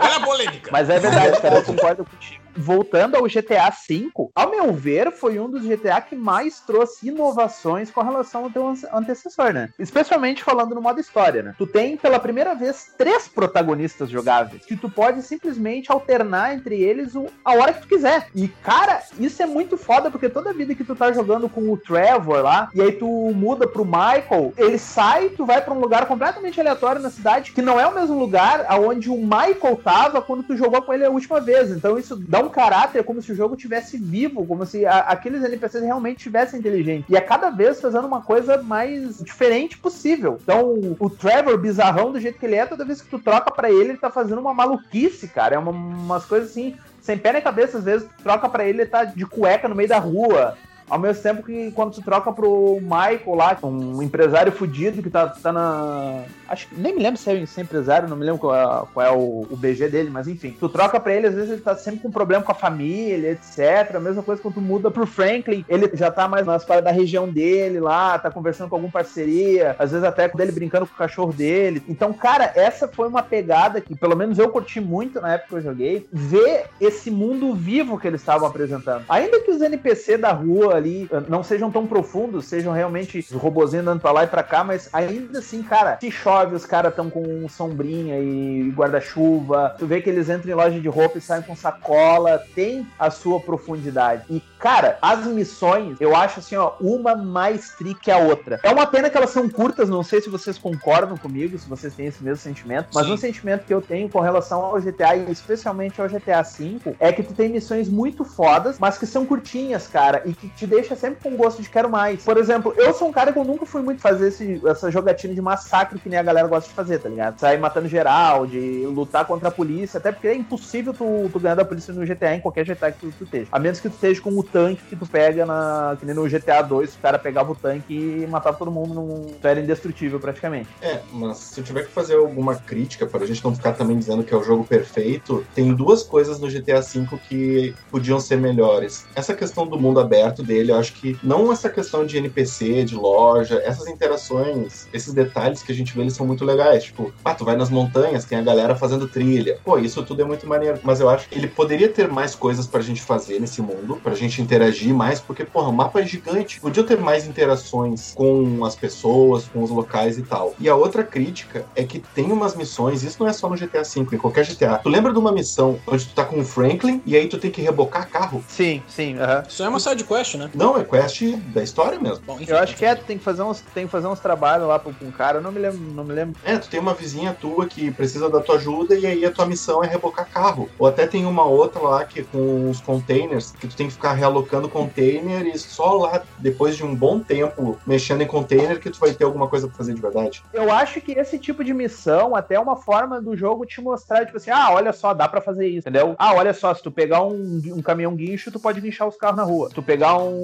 Olha 0.00 0.16
a 0.16 0.20
polêmica. 0.20 0.70
Mas 0.70 0.90
é 0.90 0.98
verdade, 0.98 1.40
cara. 1.40 1.56
Eu 1.56 1.64
concordo 1.64 2.04
contigo 2.04 2.45
voltando 2.56 3.16
ao 3.16 3.24
GTA 3.24 3.70
V, 3.70 4.10
ao 4.34 4.50
meu 4.50 4.72
ver, 4.72 5.12
foi 5.12 5.38
um 5.38 5.50
dos 5.50 5.64
GTA 5.64 6.00
que 6.00 6.16
mais 6.16 6.60
trouxe 6.60 7.08
inovações 7.08 7.90
com 7.90 8.02
relação 8.02 8.44
ao 8.44 8.50
teu 8.50 8.74
antecessor, 8.92 9.52
né? 9.52 9.70
Especialmente 9.78 10.42
falando 10.42 10.74
no 10.74 10.80
modo 10.80 11.00
história, 11.00 11.42
né? 11.42 11.54
Tu 11.58 11.66
tem 11.66 11.96
pela 11.96 12.18
primeira 12.18 12.54
vez 12.54 12.92
três 12.96 13.28
protagonistas 13.28 14.10
jogáveis 14.10 14.64
que 14.64 14.76
tu 14.76 14.90
pode 14.90 15.22
simplesmente 15.22 15.90
alternar 15.90 16.54
entre 16.54 16.80
eles 16.82 17.12
a 17.44 17.52
hora 17.52 17.72
que 17.72 17.82
tu 17.82 17.88
quiser. 17.88 18.28
E 18.34 18.48
cara, 18.48 19.02
isso 19.18 19.42
é 19.42 19.46
muito 19.46 19.76
foda 19.76 20.10
porque 20.10 20.28
toda 20.28 20.52
vida 20.52 20.74
que 20.74 20.84
tu 20.84 20.94
tá 20.94 21.12
jogando 21.12 21.48
com 21.48 21.70
o 21.70 21.76
Trevor 21.76 22.42
lá 22.42 22.68
e 22.74 22.80
aí 22.80 22.92
tu 22.92 23.06
muda 23.34 23.66
pro 23.66 23.84
Michael, 23.84 24.52
ele 24.56 24.78
sai, 24.78 25.30
tu 25.30 25.44
vai 25.44 25.60
para 25.60 25.74
um 25.74 25.80
lugar 25.80 26.06
completamente 26.06 26.60
aleatório 26.60 27.00
na 27.00 27.10
cidade 27.10 27.52
que 27.52 27.62
não 27.62 27.78
é 27.78 27.86
o 27.86 27.94
mesmo 27.94 28.18
lugar 28.18 28.64
aonde 28.68 29.10
o 29.10 29.16
Michael 29.16 29.80
tava 29.82 30.22
quando 30.22 30.42
tu 30.42 30.56
jogou 30.56 30.82
com 30.82 30.92
ele 30.92 31.04
a 31.04 31.10
última 31.10 31.40
vez. 31.40 31.70
Então 31.70 31.98
isso 31.98 32.16
dá 32.16 32.40
um 32.40 32.45
um 32.46 32.50
caráter 32.50 33.04
como 33.04 33.20
se 33.20 33.32
o 33.32 33.34
jogo 33.34 33.56
tivesse 33.56 33.96
vivo, 33.96 34.46
como 34.46 34.64
se 34.64 34.86
a, 34.86 35.00
aqueles 35.00 35.42
NPCs 35.42 35.82
realmente 35.82 36.18
tivessem 36.18 36.60
inteligente. 36.60 37.06
E 37.08 37.16
a 37.16 37.20
cada 37.20 37.50
vez 37.50 37.80
fazendo 37.80 38.06
uma 38.06 38.22
coisa 38.22 38.62
mais 38.62 39.18
diferente 39.18 39.78
possível. 39.78 40.38
Então, 40.42 40.96
o 40.98 41.10
Trevor, 41.10 41.58
bizarrão 41.58 42.12
do 42.12 42.20
jeito 42.20 42.38
que 42.38 42.46
ele 42.46 42.56
é, 42.56 42.66
toda 42.66 42.84
vez 42.84 43.02
que 43.02 43.08
tu 43.08 43.18
troca 43.18 43.50
para 43.50 43.70
ele, 43.70 43.90
ele 43.90 43.98
tá 43.98 44.10
fazendo 44.10 44.40
uma 44.40 44.54
maluquice, 44.54 45.28
cara. 45.28 45.56
É 45.56 45.58
uma, 45.58 45.70
umas 45.70 46.24
coisas 46.24 46.50
assim, 46.50 46.76
sem 47.00 47.18
pé 47.18 47.32
nem 47.32 47.42
cabeça, 47.42 47.78
às 47.78 47.84
vezes, 47.84 48.08
tu 48.16 48.22
troca 48.22 48.48
para 48.48 48.64
ele, 48.64 48.82
ele 48.82 48.90
tá 48.90 49.04
de 49.04 49.26
cueca 49.26 49.68
no 49.68 49.74
meio 49.74 49.88
da 49.88 49.98
rua. 49.98 50.56
Ao 50.88 50.98
mesmo 50.98 51.22
tempo 51.22 51.42
que 51.42 51.70
quando 51.72 51.92
tu 51.92 52.02
troca 52.02 52.32
pro 52.32 52.78
Michael 52.80 53.34
lá, 53.34 53.58
um 53.62 54.00
empresário 54.02 54.52
fudido 54.52 55.02
que 55.02 55.10
tá, 55.10 55.26
tá 55.26 55.52
na. 55.52 56.22
Acho 56.48 56.68
que 56.68 56.80
nem 56.80 56.94
me 56.94 57.02
lembro 57.02 57.20
se 57.20 57.28
é, 57.28 57.44
se 57.44 57.60
é 57.60 57.64
empresário, 57.64 58.08
não 58.08 58.16
me 58.16 58.24
lembro 58.24 58.40
qual 58.40 58.54
é, 58.54 58.86
qual 58.94 59.06
é 59.06 59.10
o, 59.10 59.46
o, 59.50 59.56
BG 59.56 59.88
dele, 59.88 60.10
mas 60.10 60.28
enfim. 60.28 60.56
Tu 60.58 60.68
troca 60.68 61.00
pra 61.00 61.12
ele, 61.12 61.26
às 61.26 61.34
vezes 61.34 61.50
ele 61.50 61.60
tá 61.60 61.74
sempre 61.74 62.00
com 62.00 62.10
problema 62.10 62.44
com 62.44 62.52
a 62.52 62.54
família, 62.54 63.32
etc. 63.32 63.96
A 63.96 64.00
mesma 64.00 64.22
coisa 64.22 64.40
quando 64.40 64.54
tu 64.54 64.60
muda 64.60 64.90
pro 64.90 65.06
Franklin, 65.06 65.64
ele 65.68 65.90
já 65.94 66.10
tá 66.10 66.28
mais 66.28 66.46
nas 66.46 66.64
paradas 66.64 66.92
da 66.92 66.96
região 66.96 67.28
dele 67.28 67.80
lá, 67.80 68.16
tá 68.18 68.30
conversando 68.30 68.68
com 68.68 68.76
alguma 68.76 68.92
parceria, 68.92 69.74
às 69.78 69.90
vezes 69.90 70.06
até 70.06 70.28
com 70.28 70.40
ele 70.40 70.52
brincando 70.52 70.86
com 70.86 70.94
o 70.94 70.98
cachorro 70.98 71.32
dele. 71.32 71.82
Então, 71.88 72.12
cara, 72.12 72.52
essa 72.54 72.86
foi 72.86 73.08
uma 73.08 73.22
pegada 73.22 73.80
que 73.80 73.96
pelo 73.96 74.14
menos 74.14 74.38
eu 74.38 74.48
curti 74.48 74.80
muito 74.80 75.20
na 75.20 75.34
época 75.34 75.48
que 75.48 75.54
eu 75.56 75.62
joguei, 75.62 76.06
ver 76.12 76.66
esse 76.80 77.10
mundo 77.10 77.54
vivo 77.54 77.98
que 77.98 78.06
eles 78.06 78.20
estavam 78.20 78.46
apresentando. 78.46 79.04
Ainda 79.08 79.40
que 79.40 79.50
os 79.50 79.60
NPC 79.60 80.16
da 80.16 80.32
rua 80.32 80.75
ali 80.76 81.08
eh, 81.10 81.22
não 81.28 81.42
sejam 81.42 81.70
tão 81.70 81.86
profundos, 81.86 82.46
sejam 82.46 82.72
realmente 82.72 83.18
os 83.18 83.30
robozinhos 83.30 83.86
andando 83.86 84.00
pra 84.00 84.12
lá 84.12 84.24
e 84.24 84.26
pra 84.26 84.42
cá, 84.42 84.62
mas 84.62 84.88
ainda 84.92 85.38
assim, 85.38 85.62
cara, 85.62 85.98
se 86.00 86.10
chove, 86.10 86.54
os 86.54 86.66
caras 86.66 86.90
estão 86.90 87.10
com 87.10 87.48
sombrinha 87.48 88.18
e 88.18 88.70
guarda-chuva. 88.70 89.74
Tu 89.78 89.86
vê 89.86 90.00
que 90.00 90.10
eles 90.10 90.28
entram 90.28 90.50
em 90.50 90.54
loja 90.54 90.80
de 90.80 90.88
roupa 90.88 91.18
e 91.18 91.20
saem 91.20 91.42
com 91.42 91.56
sacola, 91.56 92.42
tem 92.54 92.86
a 92.98 93.10
sua 93.10 93.40
profundidade. 93.40 94.24
E, 94.30 94.40
cara, 94.58 94.98
as 95.00 95.26
missões, 95.26 96.00
eu 96.00 96.14
acho 96.14 96.40
assim, 96.40 96.56
ó, 96.56 96.72
uma 96.80 97.14
mais 97.14 97.70
tri 97.70 97.94
que 97.94 98.10
a 98.10 98.18
outra. 98.18 98.60
É 98.62 98.70
uma 98.70 98.86
pena 98.86 99.10
que 99.10 99.16
elas 99.16 99.30
são 99.30 99.48
curtas, 99.48 99.88
não 99.88 100.02
sei 100.02 100.20
se 100.20 100.28
vocês 100.28 100.58
concordam 100.58 101.16
comigo, 101.16 101.58
se 101.58 101.68
vocês 101.68 101.94
têm 101.94 102.06
esse 102.06 102.22
mesmo 102.22 102.42
sentimento, 102.42 102.88
mas 102.94 103.06
Sim. 103.06 103.12
um 103.12 103.16
sentimento 103.16 103.64
que 103.64 103.74
eu 103.74 103.80
tenho 103.80 104.08
com 104.08 104.20
relação 104.20 104.64
ao 104.64 104.80
GTA 104.80 105.16
e 105.16 105.30
especialmente 105.30 106.00
ao 106.00 106.08
GTA 106.08 106.42
V 106.42 106.80
é 106.98 107.12
que 107.12 107.22
tu 107.22 107.34
tem 107.34 107.48
missões 107.48 107.88
muito 107.88 108.24
fodas, 108.24 108.78
mas 108.78 108.98
que 108.98 109.06
são 109.06 109.24
curtinhas, 109.24 109.86
cara, 109.86 110.22
e 110.24 110.34
que 110.34 110.48
te 110.48 110.65
deixa 110.66 110.96
sempre 110.96 111.22
com 111.22 111.36
gosto 111.36 111.62
de 111.62 111.68
quero 111.68 111.88
mais. 111.88 112.24
Por 112.24 112.36
exemplo, 112.36 112.74
eu 112.76 112.92
sou 112.92 113.08
um 113.08 113.12
cara 113.12 113.32
que 113.32 113.38
eu 113.38 113.44
nunca 113.44 113.66
fui 113.66 113.82
muito 113.82 114.00
fazer 114.00 114.28
esse, 114.28 114.60
essa 114.66 114.90
jogatina 114.90 115.34
de 115.34 115.40
massacre 115.40 115.98
que 115.98 116.08
nem 116.08 116.18
a 116.18 116.22
galera 116.22 116.48
gosta 116.48 116.68
de 116.68 116.74
fazer, 116.74 116.98
tá 116.98 117.08
ligado? 117.08 117.38
Sair 117.38 117.58
matando 117.58 117.88
geral, 117.88 118.46
de 118.46 118.86
lutar 118.86 119.24
contra 119.24 119.48
a 119.48 119.52
polícia, 119.52 119.98
até 119.98 120.12
porque 120.12 120.28
é 120.28 120.34
impossível 120.34 120.92
tu, 120.92 121.28
tu 121.32 121.40
ganhar 121.40 121.54
da 121.54 121.64
polícia 121.64 121.92
no 121.92 122.04
GTA 122.04 122.34
em 122.34 122.40
qualquer 122.40 122.64
GTA 122.64 122.92
que 122.92 122.98
tu, 122.98 123.12
tu 123.12 123.24
esteja. 123.24 123.48
A 123.50 123.58
menos 123.58 123.80
que 123.80 123.88
tu 123.88 123.94
esteja 123.94 124.20
com 124.20 124.30
o 124.30 124.42
tanque 124.42 124.82
que 124.88 124.96
tu 124.96 125.06
pega 125.06 125.46
na. 125.46 125.96
Que 125.98 126.06
nem 126.06 126.14
no 126.14 126.28
GTA 126.28 126.62
2, 126.62 126.94
o 126.94 126.98
cara 126.98 127.18
pegava 127.18 127.52
o 127.52 127.54
tanque 127.54 127.94
e 127.94 128.26
matava 128.26 128.56
todo 128.56 128.70
mundo 128.70 128.94
num. 128.94 129.26
Tu 129.40 129.46
era 129.46 129.60
indestrutível 129.60 130.18
praticamente. 130.18 130.68
É, 130.80 131.00
mas 131.12 131.38
se 131.38 131.60
eu 131.60 131.64
tiver 131.64 131.84
que 131.84 131.92
fazer 131.92 132.16
alguma 132.16 132.56
crítica, 132.56 133.06
para 133.06 133.24
a 133.24 133.26
gente 133.26 133.44
não 133.44 133.54
ficar 133.54 133.72
também 133.72 133.98
dizendo 133.98 134.24
que 134.24 134.34
é 134.34 134.36
o 134.36 134.42
jogo 134.42 134.64
perfeito, 134.64 135.46
tem 135.54 135.74
duas 135.74 136.02
coisas 136.02 136.40
no 136.40 136.48
GTA 136.48 136.80
V 136.80 137.06
que 137.28 137.74
podiam 137.90 138.18
ser 138.18 138.36
melhores. 138.36 139.06
Essa 139.14 139.34
questão 139.34 139.66
do 139.66 139.78
mundo 139.78 140.00
aberto 140.00 140.42
dele, 140.42 140.55
eu 140.64 140.76
acho 140.76 140.92
que 140.94 141.18
não 141.22 141.52
essa 141.52 141.68
questão 141.68 142.04
de 142.04 142.16
NPC, 142.16 142.84
de 142.84 142.94
loja, 142.94 143.60
essas 143.64 143.86
interações, 143.86 144.88
esses 144.92 145.12
detalhes 145.12 145.62
que 145.62 145.72
a 145.72 145.74
gente 145.74 145.94
vê, 145.94 146.02
eles 146.02 146.14
são 146.14 146.26
muito 146.26 146.44
legais. 146.44 146.84
Tipo, 146.84 147.12
ah, 147.24 147.34
tu 147.34 147.44
vai 147.44 147.56
nas 147.56 147.70
montanhas, 147.70 148.24
tem 148.24 148.38
a 148.38 148.42
galera 148.42 148.74
fazendo 148.76 149.08
trilha. 149.08 149.58
Pô, 149.64 149.78
isso 149.78 150.02
tudo 150.02 150.22
é 150.22 150.24
muito 150.24 150.46
maneiro. 150.46 150.78
Mas 150.82 151.00
eu 151.00 151.08
acho 151.08 151.28
que 151.28 151.38
ele 151.38 151.48
poderia 151.48 151.88
ter 151.88 152.08
mais 152.08 152.34
coisas 152.34 152.66
pra 152.66 152.80
gente 152.80 153.02
fazer 153.02 153.40
nesse 153.40 153.60
mundo, 153.60 154.00
pra 154.02 154.14
gente 154.14 154.40
interagir 154.40 154.94
mais, 154.94 155.20
porque, 155.20 155.44
porra, 155.44 155.68
o 155.68 155.72
mapa 155.72 156.00
é 156.00 156.06
gigante. 156.06 156.60
Podia 156.60 156.84
ter 156.84 156.98
mais 156.98 157.26
interações 157.26 158.12
com 158.14 158.64
as 158.64 158.74
pessoas, 158.74 159.44
com 159.48 159.62
os 159.62 159.70
locais 159.70 160.18
e 160.18 160.22
tal. 160.22 160.54
E 160.58 160.68
a 160.68 160.76
outra 160.76 161.04
crítica 161.04 161.66
é 161.74 161.84
que 161.84 161.98
tem 162.14 162.30
umas 162.32 162.54
missões, 162.54 163.02
isso 163.02 163.16
não 163.20 163.28
é 163.28 163.32
só 163.32 163.48
no 163.48 163.56
GTA 163.56 163.82
V, 163.82 164.14
em 164.14 164.18
qualquer 164.18 164.44
GTA. 164.44 164.78
Tu 164.78 164.88
lembra 164.88 165.12
de 165.12 165.18
uma 165.18 165.32
missão 165.32 165.78
onde 165.86 166.06
tu 166.06 166.14
tá 166.14 166.24
com 166.24 166.40
o 166.40 166.44
Franklin 166.44 167.02
e 167.04 167.16
aí 167.16 167.28
tu 167.28 167.38
tem 167.38 167.50
que 167.50 167.60
rebocar 167.60 168.08
carro? 168.08 168.44
Sim, 168.48 168.82
sim. 168.88 169.16
Isso 169.48 169.62
é 169.62 169.68
uma 169.68 169.80
side 169.80 170.04
quest, 170.04 170.34
né? 170.34 170.45
Né? 170.54 170.64
Não, 170.64 170.76
é 170.76 170.84
quest 170.84 171.22
da 171.52 171.62
história 171.62 171.98
mesmo. 171.98 172.24
Bom, 172.24 172.40
enfim, 172.40 172.50
eu 172.50 172.58
acho 172.58 172.76
que 172.76 172.84
é, 172.84 172.94
tu 172.94 173.04
tem 173.04 173.18
que 173.18 173.24
fazer 173.24 173.42
uns, 173.42 173.60
tem 173.60 173.86
que 173.86 173.92
fazer 173.92 174.06
uns 174.06 174.20
trabalhos 174.20 174.68
lá 174.68 174.78
com 174.78 174.90
um 174.90 175.10
cara, 175.10 175.38
eu 175.38 175.42
não 175.42 175.52
me 175.52 175.60
lembro, 175.60 175.78
não 175.78 176.04
me 176.04 176.12
lembro. 176.12 176.36
É, 176.44 176.56
tu 176.58 176.68
tem 176.68 176.80
uma 176.80 176.94
vizinha 176.94 177.34
tua 177.34 177.66
que 177.66 177.90
precisa 177.90 178.28
da 178.28 178.40
tua 178.40 178.56
ajuda 178.56 178.94
e 178.94 179.06
aí 179.06 179.24
a 179.24 179.30
tua 179.30 179.46
missão 179.46 179.82
é 179.82 179.86
rebocar 179.86 180.28
carro. 180.30 180.68
Ou 180.78 180.86
até 180.86 181.06
tem 181.06 181.26
uma 181.26 181.44
outra 181.44 181.80
lá 181.80 182.04
que 182.04 182.22
com 182.24 182.70
os 182.70 182.80
containers, 182.80 183.52
que 183.52 183.68
tu 183.68 183.76
tem 183.76 183.86
que 183.86 183.94
ficar 183.94 184.12
realocando 184.12 184.68
container 184.68 185.46
e 185.46 185.58
só 185.58 185.92
lá, 185.94 186.22
depois 186.38 186.76
de 186.76 186.84
um 186.84 186.94
bom 186.94 187.20
tempo 187.20 187.78
mexendo 187.86 188.22
em 188.22 188.26
container, 188.26 188.80
que 188.80 188.90
tu 188.90 188.98
vai 188.98 189.12
ter 189.12 189.24
alguma 189.24 189.48
coisa 189.48 189.66
pra 189.66 189.76
fazer 189.76 189.94
de 189.94 190.00
verdade. 190.00 190.42
Eu 190.52 190.72
acho 190.72 191.00
que 191.00 191.12
esse 191.12 191.38
tipo 191.38 191.62
de 191.64 191.72
missão 191.72 192.34
até 192.34 192.54
é 192.54 192.60
uma 192.60 192.76
forma 192.76 193.20
do 193.20 193.36
jogo 193.36 193.66
te 193.66 193.80
mostrar, 193.80 194.24
tipo 194.24 194.36
assim, 194.36 194.50
ah, 194.50 194.70
olha 194.72 194.92
só, 194.92 195.12
dá 195.14 195.28
para 195.28 195.40
fazer 195.40 195.66
isso, 195.68 195.88
entendeu? 195.88 196.14
Ah, 196.18 196.34
olha 196.34 196.52
só, 196.52 196.74
se 196.74 196.82
tu 196.82 196.90
pegar 196.90 197.22
um, 197.22 197.60
um 197.66 197.82
caminhão 197.82 198.14
guincho, 198.14 198.50
tu 198.50 198.58
pode 198.58 198.80
guinchar 198.80 199.06
os 199.06 199.16
carros 199.16 199.36
na 199.36 199.44
rua. 199.44 199.68
Se 199.68 199.74
tu 199.74 199.82
pegar 199.82 200.16
um 200.16 200.35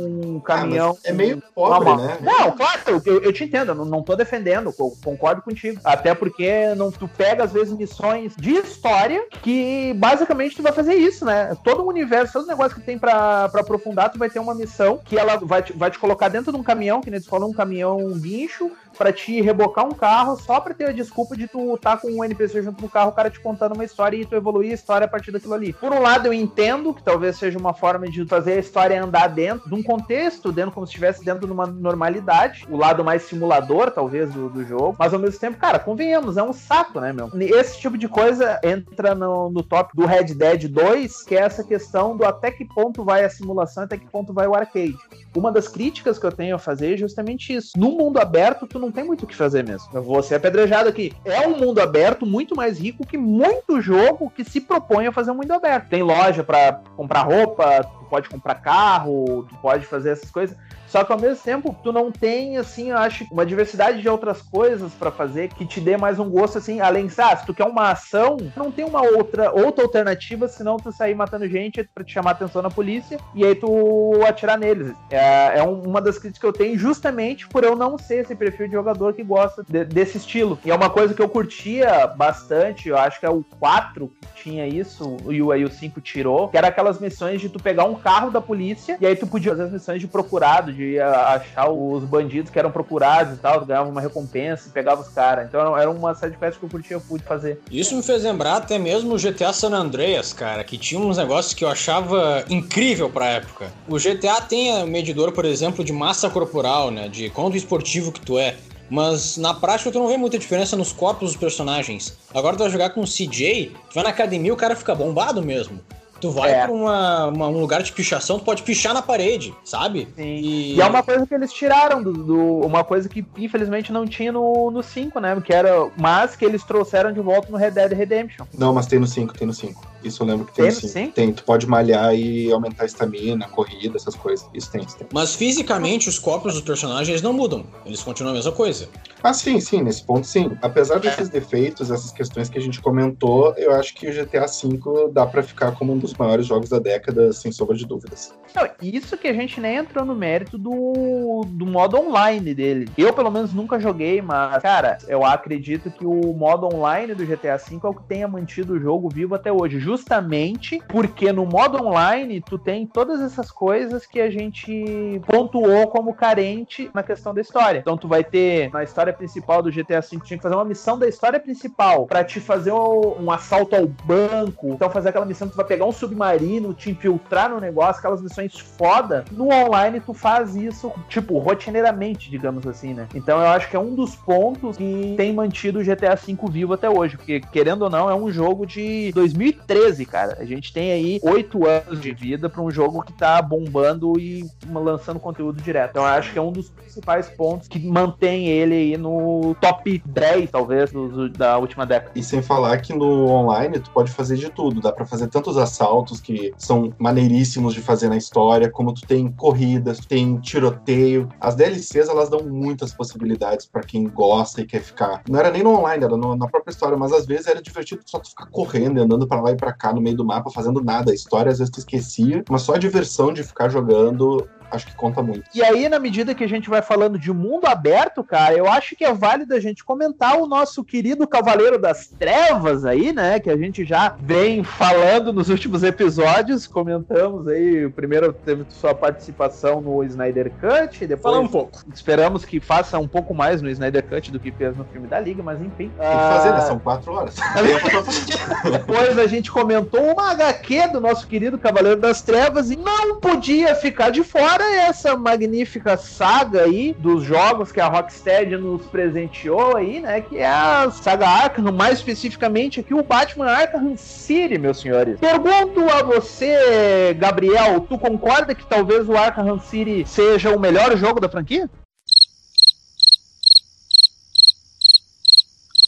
caminhão. 0.45 0.97
Ah, 1.05 1.09
é 1.09 1.13
meio 1.13 1.43
pobre, 1.55 1.89
normal. 1.89 2.07
né? 2.07 2.19
Não, 2.21 2.53
claro, 2.53 2.81
eu, 3.05 3.23
eu 3.23 3.33
te 3.33 3.45
entendo, 3.45 3.71
eu 3.71 3.75
não, 3.75 3.85
não 3.85 4.03
tô 4.03 4.17
defendendo, 4.17 4.73
concordo 5.03 5.43
contigo. 5.43 5.81
Até 5.85 6.15
porque 6.15 6.75
não, 6.77 6.91
tu 6.91 7.09
pega, 7.09 7.45
às 7.45 7.53
vezes, 7.53 7.77
missões 7.77 8.35
de 8.37 8.53
história 8.53 9.25
que 9.43 9.93
basicamente 9.95 10.57
tu 10.57 10.63
vai 10.63 10.73
fazer 10.73 10.95
isso, 10.95 11.25
né? 11.25 11.57
Todo 11.65 11.83
o 11.83 11.89
universo, 11.89 12.35
todo 12.35 12.45
o 12.45 12.49
negócio 12.49 12.77
que 12.79 12.85
tem 12.85 12.99
para 12.99 13.45
aprofundar, 13.45 14.11
tu 14.11 14.19
vai 14.19 14.31
ter 14.31 14.39
uma 14.39 14.55
missão 14.55 15.01
que 15.05 15.19
ela 15.19 15.37
vai 15.37 15.63
te, 15.63 15.73
vai 15.73 15.91
te 15.91 15.99
colocar 15.99 16.29
dentro 16.29 16.53
de 16.53 16.59
um 16.59 16.63
caminhão, 16.63 17.01
que 17.01 17.11
nem 17.11 17.21
tu 17.21 17.29
falou, 17.29 17.49
um 17.51 17.55
caminhão 17.55 17.99
guincho, 18.13 18.71
para 18.97 19.13
te 19.13 19.41
rebocar 19.41 19.87
um 19.87 19.93
carro 19.93 20.37
só 20.37 20.61
pra 20.61 20.75
ter 20.75 20.87
a 20.87 20.93
desculpa 20.93 21.37
de 21.37 21.49
tu 21.49 21.77
tá 21.79 21.97
com 21.97 22.09
um 22.09 22.25
NPC 22.25 22.63
junto 22.63 22.83
no 22.83 22.89
carro, 22.89 23.11
o 23.11 23.15
cara 23.15 23.31
te 23.31 23.41
contando 23.41 23.75
uma 23.75 23.85
história 23.85 24.17
e 24.17 24.25
tu 24.25 24.35
evoluir 24.35 24.71
a 24.71 24.75
história 24.75 25.05
a 25.05 25.09
partir 25.09 25.31
daquilo 25.31 25.55
ali. 25.55 25.73
Por 25.73 25.93
um 25.93 26.01
lado, 26.01 26.27
eu 26.27 26.33
entendo 26.33 26.95
que 26.95 27.03
talvez 27.03 27.37
seja 27.37 27.59
uma 27.59 27.75
forma 27.75 28.07
de 28.09 28.25
fazer 28.27 28.55
a 28.55 28.59
história 28.59 29.03
andar 29.03 29.29
dentro 29.29 29.69
de 29.69 29.75
um 29.75 29.83
contexto, 29.83 30.53
dentro 30.53 30.73
como 30.73 30.87
se 30.87 30.91
estivesse 30.91 31.25
dentro 31.25 31.47
de 31.47 31.53
uma 31.53 31.67
normalidade, 31.67 32.67
o 32.71 32.77
lado 32.77 33.05
mais 33.05 33.23
simulador, 33.23 33.91
talvez, 33.91 34.33
do, 34.33 34.49
do 34.49 34.65
jogo, 34.65 34.97
mas 34.99 35.13
ao 35.13 35.21
mesmo 35.21 35.39
tempo, 35.39 35.59
cara, 35.59 35.79
convenhamos, 35.79 36.37
é 36.37 36.43
um 36.43 36.53
saco, 36.53 37.01
né, 37.01 37.13
meu? 37.13 37.31
Esse 37.41 37.79
tipo 37.79 37.97
de 37.99 38.09
coisa 38.09 38.61
entra 38.63 39.15
no, 39.15 39.51
no 39.51 39.63
top 39.63 39.95
do 39.95 40.07
Red 40.07 40.35
Dead 40.35 40.69
2, 40.69 41.23
que 41.23 41.37
é 41.37 41.41
essa 41.41 41.65
questão 41.65 42.17
do 42.17 42.25
até 42.25 42.51
que 42.51 42.65
ponto 42.65 43.05
vai 43.05 43.25
a 43.25 43.31
simulação, 43.31 43.85
até 43.85 43.97
que 43.97 44.07
ponto 44.07 44.33
vai 44.33 44.47
o 44.47 44.55
arcade. 44.55 44.97
Uma 45.35 45.51
das 45.51 45.69
críticas 45.69 46.19
que 46.19 46.27
eu 46.27 46.33
tenho 46.33 46.55
a 46.55 46.59
fazer 46.59 46.95
é 46.95 46.97
justamente 46.97 47.55
isso. 47.55 47.73
No 47.77 47.93
mundo 47.93 48.19
aberto, 48.19 48.67
tu 48.67 48.79
não 48.83 48.91
tem 48.93 49.05
muito 49.05 49.23
o 49.23 49.27
que 49.27 49.35
fazer 49.35 49.65
mesmo. 49.65 49.89
Eu 49.95 50.03
vou 50.03 50.23
ser 50.23 50.35
apedrejado 50.35 50.89
aqui. 50.89 51.13
É 51.25 51.47
um 51.47 51.57
mundo 51.57 51.81
aberto 51.81 52.27
muito 52.27 52.55
mais 52.57 52.79
rico 52.79 53.07
que 53.07 53.17
muito 53.17 53.81
jogo 53.81 54.31
que 54.31 54.45
se 54.45 54.61
propõe 54.61 55.07
a 55.07 55.13
fazer 55.13 55.31
um 55.31 55.37
mundo 55.37 55.53
aberto. 55.53 55.89
Tem 55.89 56.03
loja 56.03 56.43
para 56.43 56.81
comprar 56.97 57.23
roupa, 57.23 57.89
pode 58.13 58.29
comprar 58.29 58.57
carro, 58.57 59.47
tu 59.49 59.57
pode 59.57 59.87
fazer 59.87 60.11
essas 60.11 60.31
coisas. 60.31 60.55
Só 60.93 61.03
que 61.03 61.11
ao 61.11 61.19
mesmo 61.19 61.43
tempo, 61.43 61.75
tu 61.83 61.91
não 61.91 62.13
tem, 62.13 62.59
assim, 62.59 62.91
eu 62.91 62.99
acho, 62.99 63.27
uma 63.33 63.47
diversidade 63.47 64.03
de 64.03 64.09
outras 64.11 64.43
coisas 64.43 64.93
para 64.93 65.11
fazer 65.11 65.49
que 65.49 65.65
te 65.65 65.81
dê 65.81 65.97
mais 65.97 66.19
um 66.19 66.29
gosto, 66.29 66.59
assim, 66.59 66.81
além 66.81 67.07
de, 67.07 67.15
ah, 67.19 67.35
se 67.35 67.47
tu 67.47 67.55
quer 67.55 67.65
uma 67.65 67.93
ação, 67.93 68.37
não 68.55 68.71
tem 68.71 68.85
uma 68.85 69.01
outra, 69.01 69.51
outra 69.51 69.85
alternativa, 69.85 70.47
senão 70.47 70.77
tu 70.77 70.93
sair 70.93 71.15
matando 71.15 71.49
gente 71.49 71.83
para 71.83 72.05
te 72.05 72.13
chamar 72.13 72.33
atenção 72.33 72.61
na 72.61 72.69
polícia 72.69 73.19
e 73.35 73.43
aí 73.43 73.55
tu 73.55 74.21
atirar 74.29 74.59
neles. 74.59 74.93
É, 75.11 75.61
é 75.61 75.63
uma 75.63 75.99
das 75.99 76.19
críticas 76.19 76.41
que 76.41 76.47
eu 76.47 76.53
tenho 76.53 76.79
justamente 76.79 77.49
por 77.49 77.65
eu 77.65 77.75
não 77.75 77.97
ser 77.97 78.17
esse 78.17 78.35
perfil 78.35 78.67
de 78.67 78.75
jogador 78.75 79.15
que 79.15 79.25
gosta 79.25 79.65
de, 79.67 79.87
desse 79.87 80.19
estilo. 80.19 80.59
E 80.63 80.71
é 80.71 80.75
uma 80.75 80.91
coisa 80.91 81.15
que 81.15 81.23
eu 81.23 81.29
curtia 81.31 82.07
bastante, 82.07 82.91
eu 82.91 82.99
acho 82.99 83.19
que 83.19 83.25
é 83.25 83.31
o 83.31 83.43
4 83.59 84.13
que 84.21 84.43
tinha 84.43 84.67
isso, 84.67 85.17
e 85.31 85.41
o, 85.41 85.51
aí 85.51 85.65
o 85.65 85.71
5 85.71 86.03
tirou, 86.03 86.49
que 86.49 86.59
era 86.59 86.69
aquelas 86.69 87.01
missões 87.01 87.41
de 87.41 87.49
tu 87.49 87.59
pegar 87.59 87.85
um 87.85 87.95
carro 88.03 88.31
da 88.31 88.41
polícia 88.41 88.99
e 89.01 89.07
aí 89.07 89.17
tu 89.17 89.27
podia 89.27 89.53
fazer 89.53 89.65
as 89.65 89.73
missões 89.73 90.01
de 90.01 90.07
procurado, 90.07 90.73
de 90.73 90.83
de 90.93 91.01
achar 91.01 91.71
os 91.71 92.05
bandidos 92.05 92.51
que 92.51 92.59
eram 92.59 92.71
procurados 92.71 93.35
e 93.35 93.37
tal, 93.37 93.65
ganhava 93.65 93.89
uma 93.89 94.01
recompensa 94.01 94.69
e 94.69 94.73
pegava 94.73 95.01
os 95.01 95.09
caras. 95.09 95.47
Então 95.47 95.77
era 95.77 95.91
uma 95.91 96.15
série 96.15 96.33
de 96.33 96.39
quests 96.39 96.59
que 96.59 96.65
eu 96.65 96.69
curtia 96.69 97.01
pude 97.01 97.25
fazer. 97.25 97.61
Isso 97.71 97.97
me 97.97 98.03
fez 98.03 98.23
lembrar 98.23 98.57
até 98.57 98.79
mesmo 98.79 99.15
o 99.15 99.19
GTA 99.19 99.53
San 99.53 99.73
Andreas, 99.73 100.33
cara, 100.33 100.65
que 100.65 100.77
tinha 100.77 101.01
uns 101.01 101.17
negócios 101.17 101.55
que 101.55 101.65
eu 101.65 101.69
achava 101.69 102.45
incrível 102.49 103.09
pra 103.09 103.27
época. 103.27 103.73
O 103.89 103.97
GTA 103.97 104.41
tem 104.41 104.85
medidor, 104.87 105.33
por 105.33 105.45
exemplo, 105.45 105.85
de 105.85 105.93
massa 105.93 106.29
corporal, 106.29 106.91
né? 106.91 107.09
De 107.09 107.31
quanto 107.31 107.57
esportivo 107.57 108.13
que 108.13 108.21
tu 108.21 108.39
é. 108.39 108.57
Mas 108.91 109.39
na 109.39 109.55
prática 109.55 109.91
tu 109.91 109.99
não 109.99 110.09
vê 110.09 110.17
muita 110.17 110.39
diferença 110.39 110.77
nos 110.77 110.93
corpos 110.93 111.31
dos 111.31 111.41
personagens. 111.41 112.19
Agora 112.35 112.57
tu 112.57 112.61
vai 112.61 112.71
jogar 112.71 112.91
com 112.91 113.01
o 113.01 113.07
CJ, 113.07 113.73
tu 113.89 113.95
vai 113.95 114.05
na 114.05 114.11
academia 114.11 114.53
o 114.53 114.57
cara 114.57 114.77
fica 114.77 114.95
bombado 114.95 115.41
mesmo. 115.41 115.81
Tu 116.23 116.31
vai 116.31 116.53
é. 116.53 116.63
pra 116.63 116.73
uma, 116.73 117.27
uma, 117.27 117.49
um 117.49 117.59
lugar 117.59 117.83
de 117.83 117.91
pichação, 117.91 118.39
tu 118.39 118.45
pode 118.45 118.63
pichar 118.63 118.95
na 118.95 119.03
parede, 119.03 119.53
sabe? 119.65 120.07
Sim. 120.15 120.23
E... 120.23 120.77
e 120.77 120.81
é 120.81 120.87
uma 120.87 121.03
coisa 121.03 121.27
que 121.27 121.35
eles 121.35 121.53
tiraram 121.53 122.01
do, 122.01 122.13
do, 122.13 122.61
Uma 122.61 122.85
coisa 122.85 123.09
que 123.09 123.27
infelizmente 123.37 123.93
não 123.93 124.07
tinha 124.07 124.31
no, 124.31 124.71
no 124.71 124.85
5, 124.85 125.19
né? 125.19 125.43
Que 125.45 125.53
era. 125.53 125.91
Mas 125.97 126.37
que 126.37 126.45
eles 126.45 126.63
trouxeram 126.63 127.13
de 127.13 127.19
volta 127.19 127.51
no 127.51 127.57
Red 127.59 127.73
Dead 127.73 127.91
Redemption. 127.93 128.47
Não, 128.57 128.73
mas 128.73 128.87
tem 128.87 129.01
no 129.01 129.07
5, 129.09 129.35
tem 129.35 129.49
no 129.49 129.53
5. 129.53 129.92
Isso 130.05 130.23
eu 130.23 130.27
lembro 130.27 130.47
que 130.47 130.53
tem, 130.53 130.65
tem 130.65 130.89
sim. 130.89 131.11
Tem, 131.11 131.33
tu 131.33 131.45
pode 131.45 131.67
malhar 131.67 132.15
e 132.15 132.51
aumentar 132.53 132.85
a 132.85 132.87
estamina, 132.87 133.49
corrida, 133.49 133.97
essas 133.97 134.15
coisas. 134.15 134.49
Isso 134.53 134.71
tem, 134.71 134.83
isso 134.83 134.97
tem. 134.97 135.09
Mas 135.13 135.35
fisicamente 135.35 136.09
os 136.09 136.19
corpos 136.19 136.55
dos 136.55 136.63
personagens 136.63 137.23
não 137.23 137.33
mudam. 137.33 137.65
Eles 137.85 138.03
continuam 138.03 138.33
a 138.33 138.37
mesma 138.37 138.53
coisa. 138.53 138.89
Ah, 139.23 139.33
sim, 139.33 139.61
sim, 139.61 139.83
nesse 139.83 140.05
ponto 140.05 140.27
sim. 140.27 140.51
Apesar 140.61 140.99
desses 140.99 141.29
defeitos, 141.29 141.91
essas 141.91 142.11
questões 142.11 142.49
que 142.49 142.59
a 142.59 142.61
gente 142.61 142.81
comentou, 142.81 143.55
eu 143.57 143.73
acho 143.73 143.95
que 143.95 144.09
o 144.09 144.13
GTA 144.13 144.47
V 144.47 145.11
dá 145.13 145.25
para 145.25 145.43
ficar 145.43 145.73
como 145.73 145.93
um 145.93 145.99
dos 145.99 146.15
maiores 146.15 146.47
jogos 146.47 146.69
da 146.69 146.81
década, 146.81 147.33
sem 147.33 147.53
sombra 147.53 147.77
de 147.77 147.87
dúvidas. 147.87 148.35
Não, 148.55 148.69
isso 148.81 149.17
que 149.17 149.29
a 149.29 149.33
gente 149.33 149.61
nem 149.61 149.77
entrou 149.77 150.05
no 150.05 150.15
mérito 150.15 150.59
do, 150.59 151.45
do 151.49 151.65
modo 151.65 151.99
online 151.99 152.53
dele. 152.53 152.91
Eu, 152.99 153.13
pelo 153.13 153.31
menos, 153.31 153.53
nunca 153.53 153.79
joguei, 153.79 154.21
mas, 154.21 154.61
cara, 154.61 154.99
eu 155.07 155.25
acredito 155.25 155.91
que 155.91 156.05
o 156.05 156.33
modo 156.33 156.67
online 156.67 157.15
do 157.15 157.25
GTA 157.25 157.57
V 157.57 157.81
é 157.83 157.87
o 157.87 157.95
que 157.95 158.05
tenha 158.05 158.27
mantido 158.27 158.75
o 158.75 158.81
jogo 158.81 159.09
vivo 159.09 159.35
até 159.35 159.53
hoje 159.53 159.79
justamente 159.93 160.83
porque 160.89 161.31
no 161.33 161.45
modo 161.45 161.85
online 161.85 162.41
tu 162.41 162.57
tem 162.57 162.87
todas 162.87 163.21
essas 163.21 163.51
coisas 163.51 164.07
que 164.07 164.21
a 164.21 164.31
gente 164.31 165.21
pontuou 165.27 165.87
como 165.89 166.15
carente 166.15 166.91
na 166.95 167.03
questão 167.03 167.35
da 167.35 167.43
história. 167.43 167.81
Então 167.81 167.99
tu 167.99 168.09
vai 168.09 168.25
ter 168.25 168.71
na 168.73 168.83
história 168.83 169.13
principal 169.13 169.63
do 169.63 169.71
GTA 169.71 170.01
V 170.01 170.19
tinha 170.25 170.39
que 170.39 170.43
fazer 170.43 170.55
uma 170.55 170.65
missão 170.65 170.99
da 170.99 171.07
história 171.07 171.39
principal 171.39 172.07
para 172.07 172.25
te 172.25 172.41
fazer 172.41 172.73
um 172.73 173.31
assalto 173.31 173.77
ao 173.77 173.87
banco. 173.87 174.69
Então 174.69 174.89
fazer 174.89 175.11
aquela 175.11 175.27
missão 175.27 175.47
que 175.47 175.53
tu 175.55 175.59
vai 175.59 175.67
pegar 175.67 175.85
um 175.85 175.93
submarino, 175.93 176.73
te 176.73 176.91
infiltrar 176.91 177.51
no 177.51 177.61
negócio, 177.61 177.99
aquelas 177.99 178.23
missões 178.23 178.59
foda. 178.59 179.27
No 179.31 179.49
online 179.53 180.01
tu 180.01 180.15
faz 180.15 180.57
isso 180.57 180.91
tipo 181.09 181.39
rotineiramente, 181.39 182.31
digamos 182.31 182.67
assim, 182.67 182.95
né? 182.95 183.07
Então 183.15 183.39
eu 183.39 183.49
acho 183.49 183.69
que 183.69 183.77
é 183.77 183.79
um 183.79 183.95
dos 183.95 184.17
pontos 184.17 184.79
que 184.79 185.15
tem 185.19 185.35
mantido 185.35 185.81
o 185.81 185.85
GTA 185.85 186.15
V 186.15 186.35
vivo 186.51 186.73
até 186.73 186.89
hoje, 186.89 187.19
porque 187.19 187.41
querendo 187.41 187.83
ou 187.83 187.91
não 187.91 188.09
é 188.09 188.15
um 188.15 188.31
jogo 188.31 188.65
de 188.65 189.13
2013 189.13 189.82
13, 189.83 190.07
cara. 190.07 190.37
A 190.39 190.45
gente 190.45 190.73
tem 190.73 190.93
aí 190.93 191.21
oito 191.23 191.67
anos 191.67 192.01
de 192.01 192.13
vida 192.13 192.49
para 192.49 192.63
um 192.63 192.71
jogo 192.71 193.03
que 193.03 193.13
tá 193.13 193.43
bombando 193.43 194.19
e 194.19 194.49
lançando 194.73 195.19
conteúdo 195.19 195.61
direto. 195.61 195.91
Então 195.91 196.03
eu 196.03 196.09
acho 196.09 196.33
que 196.33 196.39
é 196.39 196.43
um 196.43 196.53
dos 196.53 196.71
principais 196.71 197.29
pontos 197.29 197.67
que 197.69 197.79
mantém 197.79 198.49
ele 198.49 198.75
aí 198.75 198.97
no 198.97 199.55
top 199.61 200.03
10, 200.07 200.51
talvez, 200.51 200.93
do, 200.93 201.29
da 201.29 201.59
última 201.59 201.85
década. 201.85 202.13
E 202.15 202.23
sem 202.23 202.41
falar 202.41 202.79
que 202.79 202.93
no 202.93 203.27
online 203.27 203.81
tu 203.81 203.91
pode 203.91 204.11
fazer 204.13 204.37
de 204.37 204.51
tudo. 204.51 204.81
Dá 204.81 204.93
para 204.93 205.05
fazer 205.05 205.29
tantos 205.29 205.57
assaltos 205.57 206.21
que 206.21 206.53
são 206.57 206.93
maneiríssimos 206.99 207.75
de 207.75 207.81
fazer 207.81 208.09
na 208.09 208.17
história, 208.17 208.71
como 208.71 208.95
tu 208.95 209.05
tem 209.07 209.31
corridas, 209.33 209.99
tu 209.99 210.09
tem 210.09 210.37
tiroteio. 210.39 211.29
As 211.41 211.57
DLCs, 211.57 212.09
elas 212.09 212.29
dão 212.29 212.41
muitas 212.45 212.95
possibilidades 212.95 213.67
para 213.67 213.83
quem 213.83 214.05
gosta 214.05 214.61
e 214.61 214.67
quer 214.67 214.81
ficar. 214.81 215.23
Não 215.29 215.41
era 215.41 215.51
nem 215.51 215.63
no 215.63 215.77
online, 215.77 216.05
era 216.05 216.17
no, 216.17 216.37
na 216.37 216.47
própria 216.47 216.71
história, 216.71 216.97
mas 216.97 217.13
às 217.13 217.27
vezes 217.27 217.47
era 217.47 217.61
divertido 217.61 218.03
só 218.07 218.19
tu 218.19 218.31
ficar 218.31 218.47
correndo, 218.47 219.01
andando 219.01 219.27
para 219.27 219.41
lá 219.41 219.51
e 219.51 219.57
para 219.73 219.75
cá 219.75 219.93
no 219.93 220.01
meio 220.01 220.17
do 220.17 220.25
mapa 220.25 220.51
fazendo 220.51 220.83
nada. 220.83 221.11
A 221.11 221.15
história 221.15 221.51
às 221.51 221.59
vezes 221.59 221.73
tu 221.73 221.79
esquecia, 221.79 222.45
mas 222.51 222.63
só 222.63 222.75
a 222.75 222.79
diversão 222.79 223.33
de 223.33 223.43
ficar 223.43 223.69
jogando 223.69 224.47
acho 224.73 224.87
que 224.87 224.95
conta 224.95 225.23
muito. 225.23 225.45
E 225.55 225.63
aí, 225.63 225.89
na 225.89 225.99
medida 225.99 226.35
que 226.35 226.45
a 226.45 226.49
gente 226.49 226.69
vai 226.69 226.83
falando 226.83 227.19
de 227.19 227.33
mundo 227.33 227.67
aberto, 227.67 228.25
cara, 228.25 228.55
eu 228.55 228.69
acho 228.69 228.97
que 228.97 229.05
é 229.05 229.13
válido 229.13 229.55
a 229.55 229.61
gente 229.61 229.85
comentar 229.85 230.37
o 230.37 230.47
nosso 230.47 230.83
querido 230.83 231.27
Cavaleiro 231.27 231.79
das 231.79 232.09
Trevas 232.09 232.85
aí, 232.85 233.13
né? 233.13 233.39
Que 233.39 233.51
a 233.51 233.57
gente 233.57 233.85
já 233.85 234.17
vem 234.21 234.65
falando 234.65 235.33
nos 235.33 235.49
últimos 235.49 235.83
episódios. 235.83 236.67
Comentamos 236.67 237.47
aí, 237.49 237.87
o 237.87 237.91
primeiro 237.91 238.33
teve 238.33 238.65
sua 238.71 238.95
participação 238.95 239.81
no 239.81 240.03
Snyder 240.05 240.51
Cut, 240.61 241.07
depois. 241.07 241.35
Fala 241.35 241.41
um 241.41 241.49
pouco. 241.49 241.79
Esperamos 241.93 242.45
que 242.45 242.61
faça 242.61 242.99
um 242.99 243.09
pouco 243.09 243.35
mais 243.35 243.61
no 243.61 243.69
Snyder 243.69 244.05
Cut 244.05 244.31
do 244.31 244.41
que 244.41 244.51
fez 244.51 244.77
no 244.77 244.85
filme 244.85 245.07
da 245.07 245.21
Liga, 245.21 245.43
mas 245.43 245.61
enfim. 245.61 245.91
Tem 245.99 246.11
que 246.11 246.17
fazer, 246.29 246.53
né? 246.53 246.61
São 246.63 246.79
quatro 246.79 247.13
horas. 247.13 247.37
depois 248.71 249.19
a 249.19 249.27
gente 249.27 249.51
comentou 249.51 250.01
uma 250.01 250.31
HQ 250.33 250.89
do 250.89 251.01
nosso 251.01 251.27
querido 251.27 251.59
Cavaleiro 251.59 252.01
das 252.01 252.23
Trevas 252.23 252.71
e 252.71 252.77
não 252.77 253.21
podia 253.21 253.75
ficar 253.75 254.11
de 254.11 254.23
fora 254.23 254.62
fora 254.63 254.77
essa 254.77 255.17
magnífica 255.17 255.97
saga 255.97 256.63
aí 256.63 256.95
dos 256.99 257.25
jogos 257.25 257.73
que 257.73 257.81
a 257.81 257.89
Rocksteady 257.89 258.57
nos 258.57 258.87
presenteou 258.87 259.77
aí, 259.77 260.01
né? 260.01 260.21
Que 260.21 260.39
é 260.39 260.47
a 260.47 260.91
saga 260.91 261.27
Arkham, 261.27 261.73
mais 261.73 261.99
especificamente 261.99 262.81
aqui 262.81 262.95
o 262.95 263.03
Batman 263.03 263.51
Arkham 263.51 263.97
City, 263.97 264.59
meus 264.59 264.81
senhores. 264.81 265.19
Pergunto 265.19 265.81
a 265.91 266.03
você, 266.03 267.15
Gabriel, 267.15 267.81
tu 267.81 267.99
concorda 267.99 268.55
que 268.55 268.67
talvez 268.67 269.09
o 269.09 269.17
Arkham 269.17 269.59
City 269.59 270.05
seja 270.07 270.55
o 270.55 270.61
melhor 270.61 270.97
jogo 270.97 271.21
da 271.21 271.29
franquia? 271.29 271.69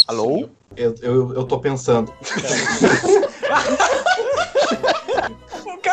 Alô? 0.07 0.51
Eu, 0.77 0.95
eu, 1.01 1.35
eu 1.35 1.45
tô 1.45 1.61
pensando. 1.61 2.13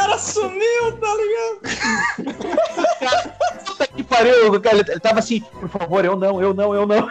cara 0.02 0.18
sumiu, 0.18 0.98
tá 1.00 1.16
ligado? 1.16 1.62
Puta 3.66 3.88
que 3.88 4.04
pariu, 4.04 4.56
ele 4.56 5.00
tava 5.00 5.20
assim, 5.20 5.42
por 5.42 5.70
favor, 5.70 6.04
eu 6.04 6.16
não, 6.16 6.42
eu 6.42 6.54
não, 6.54 6.74
eu 6.74 6.88
não. 6.88 7.08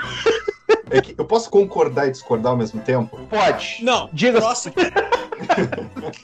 É 0.91 1.01
que 1.01 1.15
eu 1.17 1.25
posso 1.25 1.49
concordar 1.51 2.09
e 2.09 2.11
discordar 2.11 2.53
ao 2.53 2.59
mesmo 2.59 2.81
tempo? 2.81 3.19
Pode. 3.29 3.79
Não. 3.83 4.09
Diga. 4.13 4.41
Próximo. 4.41 4.75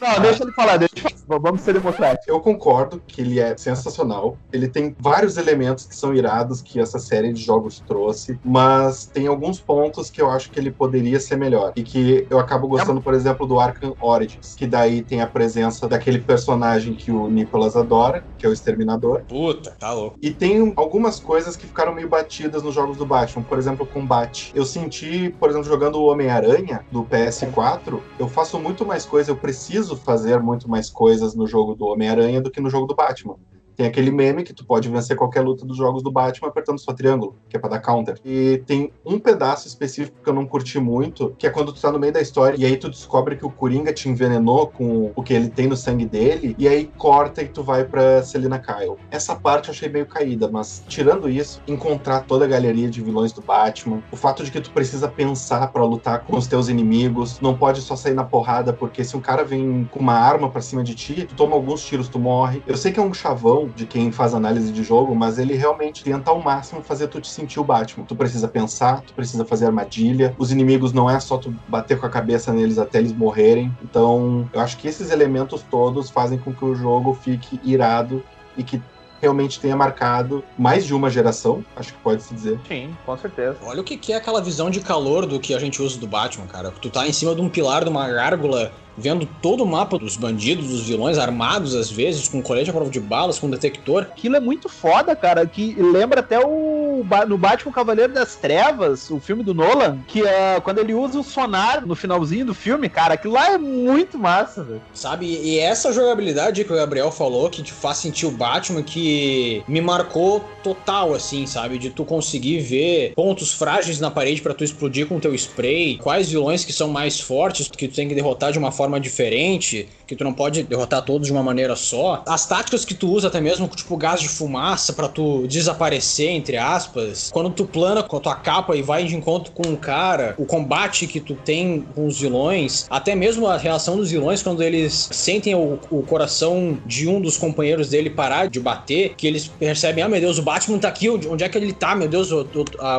Não, 0.01 0.23
deixa 0.23 0.43
ele 0.43 0.53
falar, 0.53 0.77
deixa 0.77 0.95
ele 0.97 1.17
falar. 1.27 1.41
Vamos 1.41 1.63
ser 1.63 1.75
democráticos. 1.75 2.29
Eu 2.29 2.41
concordo 2.41 3.03
que 3.07 3.21
ele 3.21 3.41
é 3.41 3.57
sensacional. 3.57 4.39
Ele 4.53 4.69
tem 4.69 4.95
vários 4.99 5.37
elementos 5.37 5.87
que 5.87 5.97
são 5.97 6.15
irados 6.15 6.61
que 6.61 6.79
essa 6.79 6.99
série 6.99 7.33
de 7.33 7.43
jogos 7.43 7.81
trouxe, 7.81 8.39
mas 8.45 9.07
tem 9.07 9.27
alguns 9.27 9.61
pontos 9.61 10.11
que 10.11 10.21
eu 10.21 10.31
acho 10.31 10.51
que 10.51 10.59
ele 10.59 10.71
poderia 10.71 11.19
ser 11.19 11.37
melhor. 11.37 11.73
E 11.77 11.83
que 11.83 12.27
eu 12.31 12.39
acabo 12.39 12.69
gostando, 12.69 13.01
por 13.01 13.15
exemplo, 13.15 13.47
do 13.47 13.59
Arkham 13.59 13.95
Origins, 14.01 14.55
que 14.55 14.67
daí 14.67 15.03
tem 15.03 15.21
a 15.21 15.27
presença 15.27 15.89
daquele 15.89 16.21
personagem 16.21 16.95
que 16.95 17.11
o 17.11 17.29
Nicolas 17.29 17.77
adora, 17.77 18.25
que 18.47 18.49
é 18.49 18.51
o 18.51 18.53
Exterminador. 18.53 19.23
Puta, 19.23 19.73
tá 19.73 19.93
louco. 19.93 20.19
E 20.23 20.31
tem 20.31 20.73
algumas 20.77 21.19
coisas 21.19 21.57
que 21.57 21.67
ficaram 21.67 21.95
meio 21.95 22.09
batidas 22.09 22.63
nos 22.63 22.75
jogos 22.75 22.97
do 22.97 23.05
Batman, 23.05 23.43
por 23.43 23.59
exemplo, 23.59 23.85
o 23.85 23.89
combate. 23.89 24.53
Eu 24.55 24.65
senti, 24.65 25.35
por 25.39 25.51
exemplo, 25.51 25.67
jogando 25.67 25.97
o 25.97 26.07
Homem-Aranha 26.07 26.85
do 26.93 27.05
PS4, 27.05 28.01
eu 28.19 28.29
faço 28.29 28.59
muito 28.59 28.87
mais 28.87 29.05
coisa, 29.05 29.31
eu 29.31 29.37
preciso 29.37 29.97
fazer 29.97 30.41
muito 30.41 30.69
mais 30.69 30.89
coisas 30.89 31.35
no 31.35 31.47
jogo 31.47 31.75
do 31.75 31.87
Homem-Aranha 31.87 32.41
do 32.41 32.51
que 32.51 32.61
no 32.61 32.71
jogo 32.71 32.87
do 32.87 32.95
Batman. 32.95 33.37
Tem 33.77 33.87
aquele 33.87 34.11
meme 34.11 34.43
que 34.43 34.55
tu 34.55 34.65
pode 34.65 34.89
vencer 34.89 35.17
qualquer 35.17 35.43
luta 35.43 35.67
dos 35.67 35.77
jogos 35.77 36.03
do 36.03 36.11
Batman 36.11 36.49
apertando 36.49 36.79
só 36.79 36.93
triângulo, 36.93 37.37
que 37.49 37.57
é 37.57 37.61
pra 37.61 37.69
dar 37.69 37.81
counter. 37.81 38.19
E 38.25 38.63
tem 38.67 38.91
um 39.05 39.19
pedaço 39.19 39.69
específico 39.69 40.17
que 40.23 40.29
eu 40.29 40.35
não 40.35 40.47
curti 40.47 40.79
muito, 40.79 41.35
que 41.39 41.47
é 41.47 41.51
quando 41.51 41.73
tu 41.73 41.81
tá 41.81 41.93
no 41.93 41.99
meio 41.99 42.13
da 42.13 42.21
história 42.21 42.57
e 42.59 42.65
aí 42.65 42.77
tu 42.77 42.89
descobre 42.89 43.37
que 43.37 43.45
o 43.45 43.51
Coringa 43.51 43.93
te 43.93 44.09
envenenou 44.09 44.69
com 44.69 45.13
o 45.15 45.23
que 45.23 45.35
ele 45.35 45.49
tem 45.49 45.67
no 45.67 45.77
sangue 45.77 46.07
dele, 46.07 46.55
e 46.59 46.67
aí 46.67 46.91
corta 46.97 47.43
e 47.43 47.49
tu 47.49 47.63
vai 47.63 47.85
pra 47.85 48.23
Selina 48.23 48.59
Kyle. 48.59 48.97
Essa 49.11 49.35
parte 49.37 49.69
eu 49.69 49.75
achei 49.75 49.89
meio 49.89 50.07
caída, 50.07 50.49
mas 50.49 50.83
tirando 50.89 51.29
isso, 51.29 51.61
encontrar 51.67 52.21
toda 52.23 52.45
a 52.45 52.49
galeria 52.49 52.89
de 52.89 53.03
vilões 53.03 53.33
do 53.33 53.43
Batman, 53.43 54.03
o 54.11 54.17
fato 54.17 54.43
de 54.43 54.51
que 54.51 54.61
tu 54.61 54.71
precisa 54.71 55.09
pensar 55.09 55.69
para 55.69 55.85
lutar 55.85 56.25
com 56.25 56.37
os 56.37 56.47
teus 56.47 56.69
inimigos, 56.69 57.41
não 57.41 57.57
pode 57.57 57.83
só 57.83 57.95
sair 57.95 58.15
na 58.15 58.25
porrada, 58.25 58.73
porque 58.73 59.05
se 59.05 59.17
um 59.17 59.21
cara 59.21 59.45
vem 59.45 59.89
com 59.91 60.01
uma 60.01 60.15
arma 60.15 60.51
para 60.51 60.61
cima 60.61 60.83
de 60.83 60.95
ti, 60.95 61.27
tu 61.27 61.35
toma 61.35 61.55
alguns 61.55 61.83
tiros, 61.85 62.09
tu 62.09 62.19
morre. 62.19 62.63
Eu 62.67 62.77
sei 62.77 62.93
que 62.93 63.01
é 63.01 63.03
um 63.03 63.13
chavão, 63.13 63.66
de 63.75 63.87
quem 63.87 64.13
faz 64.13 64.35
análise 64.35 64.73
de 64.73 64.83
jogo, 64.83 65.15
mas 65.15 65.39
ele 65.39 65.55
realmente 65.55 66.05
tenta 66.05 66.31
ao 66.31 66.41
máximo 66.41 66.83
fazer 66.83 67.09
tu 67.09 67.21
te 67.21 67.29
sentir 67.29 67.61
o 67.61 67.65
Batman. 67.65 68.05
Tu 68.05 68.15
precisa 68.15 68.49
pensar, 68.49 69.01
tu 69.01 69.15
precisa 69.15 69.45
fazer 69.45 69.67
armadilha. 69.67 70.35
Os 70.39 70.53
inimigos 70.53 70.93
não 70.93 71.09
é 71.09 71.19
só 71.21 71.37
tu 71.39 71.55
bater 71.69 71.99
com 71.99 72.07
a 72.07 72.11
cabeça 72.11 72.53
neles 72.53 72.79
até 72.79 72.99
eles 72.99 73.13
morrerem. 73.13 73.73
Então, 73.83 74.49
eu 74.53 74.61
acho 74.61 74.77
que 74.77 74.89
esses 74.89 75.11
elementos 75.11 75.63
todos 75.71 76.11
fazem 76.11 76.39
com 76.39 76.53
que 76.53 76.65
o 76.65 76.75
jogo 76.75 77.15
fique 77.15 77.61
irado 77.65 78.23
e 78.57 78.63
que 78.63 78.81
realmente 79.21 79.59
tenha 79.61 79.77
marcado 79.77 80.45
mais 80.59 80.85
de 80.85 80.95
uma 80.95 81.11
geração, 81.11 81.65
acho 81.75 81.93
que 81.93 81.99
pode 82.01 82.23
se 82.23 82.35
dizer. 82.35 82.61
Sim, 82.69 82.95
com 83.05 83.17
certeza. 83.17 83.57
Olha 83.63 83.81
o 83.81 83.85
que 83.85 84.13
é 84.13 84.17
aquela 84.17 84.41
visão 84.41 84.71
de 84.71 84.81
calor 84.81 85.27
do 85.27 85.41
que 85.41 85.55
a 85.55 85.59
gente 85.59 85.83
usa 85.83 85.99
do 85.99 86.07
Batman, 86.07 86.47
cara. 86.47 86.71
Tu 86.71 86.91
tá 86.91 87.07
em 87.07 87.13
cima 87.13 87.35
de 87.35 87.41
um 87.41 87.49
pilar 87.49 87.85
de 87.85 87.91
uma 87.91 88.09
gárgula 88.09 88.73
vendo 88.97 89.29
todo 89.43 89.63
o 89.63 89.67
mapa 89.67 89.99
dos 89.99 90.17
bandidos, 90.17 90.69
dos 90.69 90.87
vilões, 90.87 91.19
armados 91.19 91.75
às 91.75 91.91
vezes, 91.91 92.29
com 92.29 92.43
colete 92.43 92.71
à 92.71 92.73
prova 92.73 92.91
de 92.91 93.01
balas, 93.01 93.39
com 93.39 93.51
detector. 93.51 94.03
Aquilo 94.03 94.37
é 94.37 94.41
muito 94.41 94.69
foda, 94.69 95.15
cara, 95.15 95.47
que 95.47 95.75
lembra 95.75 96.21
até 96.21 96.39
o 96.39 97.05
no 97.29 97.37
Batman 97.37 97.73
Cavaleiro 97.73 98.13
das 98.13 98.37
Trevas, 98.37 99.11
o 99.11 99.21
filme 99.21 99.43
do 99.43 99.53
Nolan, 99.53 99.99
que 100.07 100.23
é 100.27 100.61
quando 100.61 100.79
ele 100.79 100.95
usa 100.95 101.21
o 101.21 101.23
sonar 101.23 101.87
no 101.87 101.95
finalzinho 101.95 102.47
do 102.47 102.55
filme, 102.55 102.89
cara, 102.89 103.15
aquilo 103.15 103.35
lá 103.35 103.53
é 103.53 103.59
muito 103.59 104.19
massa, 104.19 104.63
velho. 104.63 104.83
Sabe, 104.95 105.27
e 105.27 105.59
essa 105.59 105.93
jogabilidade 105.93 106.65
que 106.65 106.73
o 106.73 106.77
Gabriel 106.77 107.11
falou, 107.11 107.51
que 107.51 107.63
te 107.63 107.73
faz 107.73 107.99
sentir 107.99 108.27
o 108.27 108.31
Batman, 108.31 108.83
que 108.83 109.63
me 109.69 109.81
marcou 109.81 110.43
total, 110.63 111.15
assim, 111.15 111.47
sabe, 111.47 111.79
de 111.79 111.91
tu 111.91 112.05
conseguir 112.05 112.61
ver 112.61 113.13
pontos 113.15 113.53
frágeis 113.53 114.01
na 114.01 114.11
parede 114.11 114.41
para 114.41 114.55
tu 114.55 114.65
explodir 114.65 115.07
com 115.07 115.21
teu 115.21 115.35
spray, 115.35 115.99
quais 115.99 116.31
vilões 116.31 116.65
que 116.65 116.73
são 116.73 116.89
mais 116.89 117.21
fortes, 117.21 117.69
que 117.69 117.89
tu 117.89 117.95
tem 117.95 118.09
que 118.09 118.15
derrotar 118.15 118.53
de 118.53 118.59
uma 118.59 118.73
forma 118.73 118.86
forma 118.87 119.01
diferente, 119.01 119.89
que 120.07 120.15
tu 120.15 120.25
não 120.25 120.33
pode 120.33 120.63
derrotar 120.63 121.03
todos 121.03 121.27
de 121.27 121.33
uma 121.33 121.43
maneira 121.43 121.75
só. 121.75 122.23
As 122.27 122.47
táticas 122.47 122.85
que 122.85 122.95
tu 122.95 123.11
usa 123.11 123.29
até 123.29 123.41
mesmo, 123.41 123.67
tipo 123.69 123.97
gás 123.97 124.21
de 124.21 124.29
fumaça 124.29 124.93
para 124.93 125.09
tu 125.09 125.47
desaparecer, 125.47 126.31
entre 126.31 126.57
aspas. 126.57 127.31
Quando 127.33 127.51
tu 127.51 127.65
plana 127.65 128.03
com 128.03 128.17
a 128.17 128.21
tua 128.21 128.35
capa 128.37 128.77
e 128.77 128.83
vai 128.83 129.05
de 129.05 129.17
encontro 129.17 129.53
com 129.53 129.67
um 129.69 129.77
cara, 129.77 130.35
o 130.39 130.47
combate 130.47 131.07
que 131.07 131.21
tu 131.21 131.35
tem 131.35 131.85
com 131.95 132.07
os 132.07 132.21
vilões, 132.21 132.87
até 132.89 133.15
mesmo 133.15 133.47
a 133.47 133.57
reação 133.57 133.97
dos 133.97 134.11
vilões 134.11 134.43
quando 134.43 134.63
eles 134.63 135.09
sentem 135.13 135.55
o, 135.55 135.79
o 135.91 136.03
coração 136.03 136.79
de 136.87 137.09
um 137.09 137.21
dos 137.21 137.37
companheiros 137.37 137.89
dele 137.91 138.11
parar 138.11 138.49
de 138.49 138.61
bater, 138.61 139.15
que 139.17 139.27
eles 139.27 139.47
percebem, 139.47 140.05
ah 140.05 140.09
meu 140.09 140.21
Deus, 140.21 140.39
o 140.39 140.43
Batman 140.43 140.79
tá 140.79 140.89
aqui, 140.89 141.09
onde 141.09 141.43
é 141.43 141.49
que 141.49 141.59
ele 141.59 141.73
tá, 141.73 141.95
meu 141.95 142.09
Deus, 142.09 142.31